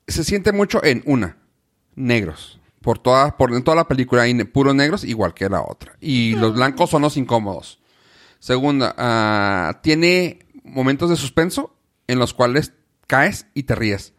se 0.08 0.24
siente 0.24 0.52
mucho 0.52 0.84
en 0.84 1.04
una, 1.06 1.38
negros. 1.96 2.60
Por 2.82 3.00
toda, 3.00 3.36
por 3.36 3.54
en 3.54 3.64
toda 3.64 3.76
la 3.76 3.88
película 3.88 4.22
hay 4.22 4.34
puros 4.46 4.74
negros 4.74 5.04
igual 5.04 5.34
que 5.34 5.50
la 5.50 5.62
otra. 5.62 5.98
Y 6.00 6.36
los 6.36 6.54
blancos 6.54 6.90
son 6.90 7.02
los 7.02 7.18
incómodos. 7.18 7.80
Segunda, 8.40 8.96
ah, 8.98 9.80
tiene 9.84 10.40
momentos 10.64 11.10
de 11.10 11.18
suspenso 11.18 11.76
en 12.08 12.20
los 12.20 12.34
cuales 12.34 12.74
caes 13.08 13.48
y 13.54 13.64
te 13.64 13.76
ríes. 13.76 14.14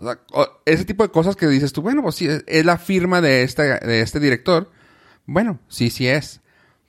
O 0.00 0.04
sea, 0.04 0.18
o- 0.32 0.48
ese 0.64 0.84
tipo 0.84 1.02
de 1.02 1.10
cosas 1.10 1.36
que 1.36 1.46
dices 1.46 1.72
tú, 1.72 1.82
bueno, 1.82 2.02
pues 2.02 2.14
sí, 2.16 2.26
es, 2.46 2.64
la 2.64 2.78
firma 2.78 3.20
de 3.20 3.42
este, 3.42 3.62
de 3.62 4.00
este 4.00 4.18
director. 4.20 4.70
Bueno, 5.26 5.60
sí, 5.68 5.90
sí 5.90 6.08
es. 6.08 6.40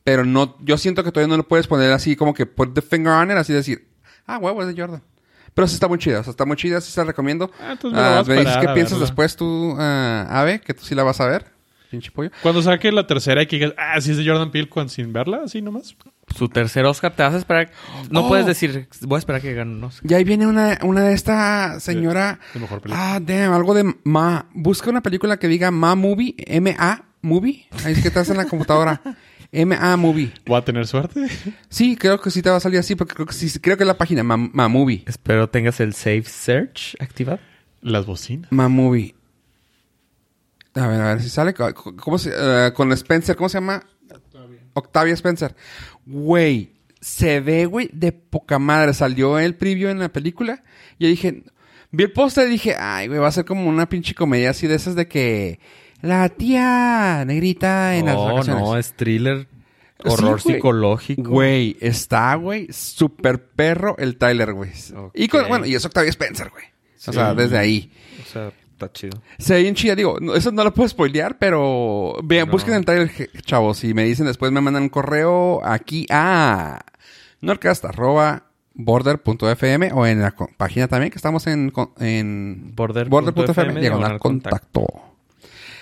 Pero 0.04 0.26
no, 0.26 0.58
yo 0.62 0.78
siento 0.78 1.04
que 1.04 1.12
todavía 1.12 1.30
no 1.30 1.38
lo 1.38 1.48
puedes 1.48 1.68
poner 1.68 1.92
así 1.92 2.16
como 2.16 2.34
que 2.34 2.46
put 2.46 2.74
the 2.74 2.82
finger 2.82 3.12
on 3.14 3.30
it, 3.30 3.38
así 3.38 3.54
decir, 3.54 3.88
ah, 4.26 4.38
huevo, 4.38 4.62
es 4.64 4.74
de 4.74 4.82
Jordan. 4.82 5.04
Pero 5.54 5.68
sí 5.68 5.74
está 5.74 5.88
muy 5.88 5.98
chida, 6.00 6.22
o 6.22 6.24
sea, 6.24 6.32
está 6.32 6.46
muy 6.46 6.56
chida, 6.56 6.80
sí 6.80 6.92
se 6.92 7.02
la 7.02 7.08
recomiendo. 7.08 7.52
Ah, 7.60 7.74
entonces 7.74 8.00
me 8.00 8.06
Ah, 8.06 8.24
me 8.26 8.34
dices 8.36 8.38
esperar 8.48 8.60
qué 8.62 8.74
piensas 8.74 8.94
verla. 8.94 9.06
después 9.08 9.36
tú, 9.36 9.76
ah, 9.78 10.28
Ave, 10.30 10.62
que 10.62 10.74
tú 10.74 10.86
sí 10.86 10.96
la 10.96 11.04
vas 11.04 11.20
a 11.20 11.28
ver. 11.28 11.51
Pinche 11.92 12.10
pollo. 12.10 12.32
Cuando 12.42 12.62
saque 12.62 12.92
la 12.92 13.06
tercera 13.06 13.44
y 13.44 13.46
que 13.48 13.58
digas, 13.58 13.74
ah, 13.78 14.00
sí 14.02 14.12
es 14.12 14.18
de 14.18 14.26
Jordan 14.26 14.50
Peele 14.50 14.70
sin 14.88 15.12
verla, 15.14 15.42
así 15.44 15.62
nomás. 15.62 15.96
Su 16.36 16.48
tercer 16.48 16.86
Oscar, 16.86 17.14
te 17.14 17.22
vas 17.22 17.34
a 17.34 17.38
esperar... 17.38 17.70
No 18.10 18.22
Oh. 18.26 18.28
puedes 18.30 18.46
decir, 18.46 18.88
voy 19.02 19.18
a 19.18 19.20
esperar 19.20 19.42
que 19.42 19.54
gane 19.54 19.74
un 19.76 19.84
Oscar. 19.84 20.10
Y 20.10 20.14
ahí 20.16 20.24
viene 20.24 20.48
una, 20.48 20.80
una 20.84 21.02
de 21.04 21.14
esta 21.14 21.80
señora. 21.82 22.40
de 22.54 22.60
mejor 22.62 22.82
película. 22.82 23.16
ah, 23.16 23.20
damn, 23.20 23.52
algo 23.54 23.74
de 23.74 23.94
Ma. 24.06 24.48
Busca 24.54 24.90
una 24.90 25.02
película 25.02 25.38
que 25.38 25.48
diga 25.50 25.70
Ma 25.70 25.96
Movie, 25.96 26.36
M-A 26.38 27.04
Movie. 27.22 27.68
Ahí 27.84 27.94
es 27.94 28.02
que 28.02 28.08
estás 28.08 28.30
en 28.30 28.38
la 28.38 28.46
computadora. 28.46 29.02
M-A 29.52 29.98
Movie. 29.98 30.32
¿Voy 30.46 30.58
a 30.58 30.64
tener 30.64 30.88
suerte? 30.88 31.28
Sí, 31.68 31.98
creo 31.98 32.22
que 32.22 32.32
sí 32.32 32.42
te 32.42 32.50
va 32.50 32.56
a 32.56 32.60
salir 32.62 32.80
así, 32.80 32.96
porque 32.96 33.14
creo 33.16 33.26
que 33.28 33.34
sí, 33.34 33.60
creo 33.60 33.76
que 33.76 33.84
es 33.84 33.88
la 33.88 33.98
página 33.98 34.24
Ma, 34.24 34.38
Ma 34.38 34.70
Movie. 34.70 35.04
Espero 35.06 35.50
tengas 35.50 35.82
el 35.82 35.94
Save 35.94 36.24
Search 36.24 36.96
activado. 37.02 37.40
Las 37.82 38.06
bocinas. 38.06 38.50
Ma 38.52 38.70
Movie. 38.70 39.14
A 40.76 40.88
ver, 40.88 41.02
a 41.02 41.08
ver 41.14 41.22
si 41.22 41.30
sale. 41.30 41.54
¿Cómo 41.54 42.18
se, 42.18 42.32
eh, 42.34 42.72
con 42.74 42.92
Spencer, 42.94 43.36
¿cómo 43.36 43.50
se 43.50 43.58
llama? 43.58 43.84
Octavia 44.74 45.14
Spencer. 45.14 45.56
Güey, 46.06 46.72
se 47.02 47.42
ve, 47.42 47.66
güey, 47.66 47.90
de 47.94 48.12
poca 48.12 48.58
madre. 48.60 48.94
Salió 48.94 49.38
el 49.40 49.56
preview 49.56 49.90
en 49.90 50.00
la 50.00 50.10
película. 50.10 50.64
Y 50.98 51.04
yo 51.06 51.10
dije, 51.10 51.44
vi 51.92 52.04
el 52.06 52.12
póster 52.14 52.48
y 52.48 52.52
dije, 52.52 52.76
ay, 52.80 53.08
güey, 53.08 53.20
va 53.20 53.28
a 53.28 53.32
ser 53.34 53.46
como 53.46 53.68
una 53.68 53.90
pinche 53.90 54.16
comedia 54.16 54.52
así 54.52 54.68
de 54.68 54.76
esas 54.76 54.96
de 54.96 55.08
que 55.08 55.60
la 56.02 56.30
tía 56.30 57.24
negrita 57.26 57.96
en 57.98 58.06
las 58.06 58.16
Oh, 58.18 58.26
vacaciones. 58.34 58.64
no, 58.64 58.78
es 58.78 58.94
thriller. 58.94 59.48
Horror 60.04 60.40
Sí, 60.40 60.46
güey. 60.46 60.56
psicológico. 60.56 61.30
Güey, 61.30 61.78
está, 61.80 62.34
güey, 62.36 62.68
super 62.72 63.46
perro 63.52 63.96
el 64.00 64.18
Tyler, 64.18 64.54
güey. 64.54 64.72
Y 65.14 65.28
con, 65.28 65.48
bueno, 65.48 65.66
y 65.68 65.76
es 65.76 65.86
Octavia 65.86 66.10
Spencer, 66.10 66.50
güey. 66.50 66.64
O 67.08 67.14
sea, 67.14 67.34
desde 67.36 67.58
ahí. 67.58 67.92
O 68.24 68.32
sea, 68.32 68.52
está 68.86 68.94
chido. 68.94 69.22
Se 69.38 69.54
ve 69.56 69.62
bien 69.64 69.76
chida, 69.76 69.96
digo, 69.96 70.18
no- 70.20 70.36
eso 70.36 70.52
no 70.52 70.64
lo 70.64 70.74
puedo 70.74 70.88
spoilear, 70.90 71.38
pero 71.38 72.16
vean, 72.24 72.48
No. 72.48 72.52
busquen 72.54 72.74
el 72.76 72.86
trailer, 72.86 73.12
chavos, 73.46 73.84
y 73.84 73.94
me 73.94 74.04
dicen 74.04 74.26
después, 74.26 74.52
me 74.52 74.62
mandan 74.62 74.84
un 74.84 74.90
correo 74.90 75.62
aquí 75.66 76.06
a 76.10 76.80
norcast.border.fm 77.42 79.92
o 79.94 80.06
en 80.06 80.22
la 80.22 80.34
página 80.58 80.88
también, 80.88 81.12
que 81.12 81.18
estamos 81.18 81.48
en, 81.48 81.72
en 82.00 82.72
Border 82.76 83.10
border.fm, 83.10 83.52
FM, 83.52 83.82
diagonal 83.82 84.20
contacto. 84.20 84.86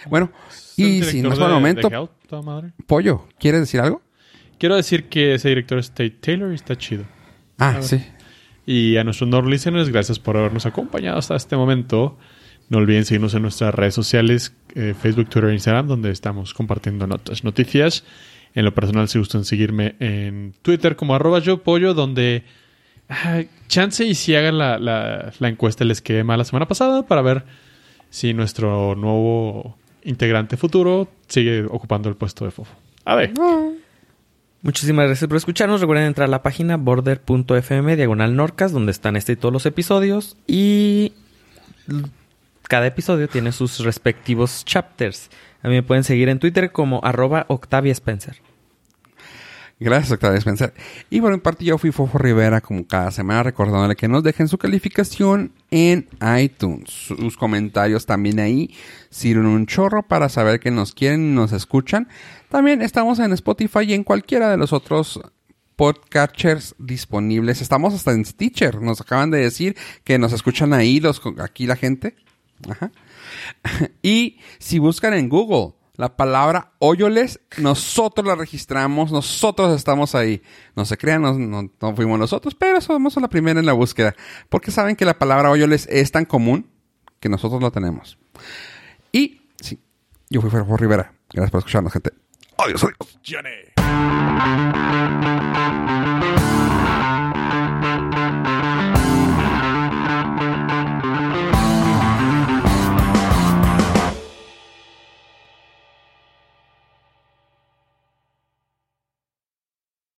Bueno, 0.09 0.31
¿Es 0.49 0.73
el 0.77 0.85
y 0.85 1.03
si 1.03 1.17
es 1.19 1.23
de- 1.23 1.29
por 1.29 1.41
el 1.47 1.53
momento, 1.53 1.89
de 1.89 1.95
Help, 1.95 2.11
toda 2.27 2.41
madre? 2.41 2.71
Pollo, 2.87 3.27
¿quieres 3.39 3.61
decir 3.61 3.79
algo? 3.81 4.01
Quiero 4.57 4.75
decir 4.75 5.07
que 5.09 5.35
ese 5.35 5.49
director 5.49 5.77
es 5.79 5.89
Tate 5.91 6.11
Taylor 6.21 6.51
y 6.51 6.55
está 6.55 6.77
chido. 6.77 7.03
Ah, 7.57 7.77
sí. 7.81 8.03
Y 8.65 8.97
a 8.97 9.03
nuestros 9.03 9.29
Nord 9.29 9.47
listeners, 9.47 9.89
gracias 9.89 10.19
por 10.19 10.37
habernos 10.37 10.65
acompañado 10.65 11.17
hasta 11.17 11.35
este 11.35 11.55
momento. 11.55 12.17
No 12.69 12.77
olviden 12.77 13.05
seguirnos 13.05 13.33
en 13.33 13.41
nuestras 13.41 13.73
redes 13.73 13.93
sociales, 13.95 14.53
eh, 14.75 14.93
Facebook, 14.99 15.27
Twitter 15.29 15.49
e 15.49 15.53
Instagram, 15.53 15.87
donde 15.87 16.11
estamos 16.11 16.53
compartiendo 16.53 17.07
notas, 17.07 17.43
noticias. 17.43 18.03
En 18.55 18.65
lo 18.65 18.73
personal, 18.73 19.07
si 19.09 19.17
gustan 19.19 19.43
seguirme 19.45 19.95
en 19.99 20.53
Twitter 20.61 20.95
como 20.95 21.15
arroba 21.15 21.39
yo 21.39 21.63
pollo, 21.63 21.93
donde 21.93 22.43
ah, 23.09 23.41
chance 23.67 24.05
y 24.05 24.13
si 24.15 24.35
hagan 24.35 24.57
la, 24.57 24.77
la- 24.79 25.31
la 25.39 25.47
encuesta 25.49 25.83
el 25.83 25.91
esquema 25.91 26.37
la 26.37 26.43
semana 26.45 26.67
pasada 26.67 27.05
para 27.07 27.21
ver 27.21 27.43
si 28.11 28.33
nuestro 28.33 28.95
nuevo 28.95 29.77
integrante 30.03 30.57
futuro 30.57 31.09
sigue 31.27 31.63
ocupando 31.63 32.09
el 32.09 32.15
puesto 32.15 32.45
de 32.45 32.51
Fofo. 32.51 32.73
A 33.05 33.15
ver. 33.15 33.33
Muchísimas 34.61 35.05
gracias 35.07 35.27
por 35.27 35.37
escucharnos. 35.37 35.79
Recuerden 35.81 36.05
entrar 36.07 36.27
a 36.27 36.31
la 36.31 36.43
página 36.43 36.75
border.fm 36.77 37.95
diagonal 37.95 38.35
Norcas, 38.35 38.71
donde 38.71 38.91
están 38.91 39.15
este 39.15 39.33
y 39.33 39.35
todos 39.37 39.53
los 39.53 39.65
episodios. 39.65 40.37
Y 40.47 41.13
cada 42.69 42.85
episodio 42.85 43.27
tiene 43.27 43.51
sus 43.51 43.79
respectivos 43.79 44.63
chapters. 44.63 45.31
A 45.63 45.67
mí 45.67 45.73
me 45.73 45.81
pueden 45.81 46.03
seguir 46.03 46.29
en 46.29 46.37
Twitter 46.37 46.71
como 46.71 47.01
arroba 47.03 47.47
Octavia 47.49 47.91
Spencer. 47.91 48.37
Gracias, 49.79 50.11
Octavia 50.11 50.37
Spencer. 50.37 50.75
Y 51.09 51.19
bueno, 51.19 51.35
en 51.35 51.41
parte 51.41 51.65
yo 51.65 51.79
fui 51.79 51.91
Fofo 51.91 52.19
Rivera 52.19 52.61
como 52.61 52.85
cada 52.85 53.09
semana 53.09 53.41
recordándole 53.41 53.95
que 53.95 54.07
nos 54.07 54.21
dejen 54.21 54.47
su 54.47 54.59
calificación 54.59 55.51
en 55.71 56.07
iTunes. 56.39 56.91
Sus 56.91 57.37
comentarios 57.37 58.05
también 58.05 58.39
ahí 58.39 58.75
sirven 59.09 59.47
un 59.47 59.65
chorro 59.65 60.03
para 60.03 60.29
saber 60.29 60.59
que 60.59 60.69
nos 60.69 60.93
quieren 60.93 61.31
y 61.31 61.33
nos 61.33 61.53
escuchan. 61.53 62.07
También 62.49 62.83
estamos 62.83 63.17
en 63.17 63.33
Spotify 63.33 63.79
y 63.87 63.93
en 63.95 64.03
cualquiera 64.03 64.47
de 64.47 64.57
los 64.57 64.73
otros 64.73 65.19
podcatchers 65.75 66.75
disponibles. 66.77 67.61
Estamos 67.61 67.95
hasta 67.95 68.11
en 68.11 68.25
Stitcher. 68.25 68.79
Nos 68.79 69.01
acaban 69.01 69.31
de 69.31 69.39
decir 69.39 69.75
que 70.03 70.19
nos 70.19 70.33
escuchan 70.33 70.73
ahí 70.73 70.99
los 70.99 71.19
aquí 71.39 71.65
la 71.65 71.75
gente. 71.75 72.15
Ajá. 72.67 72.91
Y 74.01 74.39
si 74.57 74.79
buscan 74.79 75.13
en 75.13 75.29
Google 75.29 75.73
la 75.95 76.15
palabra 76.15 76.71
hoyoles, 76.79 77.41
nosotros 77.57 78.25
la 78.25 78.35
registramos, 78.35 79.11
nosotros 79.11 79.75
estamos 79.75 80.15
ahí. 80.15 80.41
No 80.75 80.85
se 80.85 80.97
crean, 80.97 81.21
no, 81.21 81.95
fuimos 81.95 82.17
nosotros, 82.17 82.55
pero 82.55 82.79
somos 82.79 83.17
la 83.17 83.27
primera 83.27 83.59
en 83.59 83.65
la 83.65 83.73
búsqueda. 83.73 84.15
Porque 84.47 84.71
saben 84.71 84.95
que 84.95 85.03
la 85.03 85.19
palabra 85.19 85.51
hoyoles 85.51 85.87
es 85.91 86.11
tan 86.11 86.23
común 86.23 86.69
que 87.19 87.27
nosotros 87.27 87.61
la 87.61 87.71
tenemos. 87.71 88.17
Y 89.11 89.41
sí, 89.59 89.77
yo 90.29 90.39
fui 90.39 90.49
Ferro 90.49 90.77
Rivera. 90.77 91.13
Gracias 91.33 91.51
por 91.51 91.59
escucharnos, 91.59 91.91
gente. 91.91 92.13
Adiós, 92.57 92.81
adiós. 92.83 92.95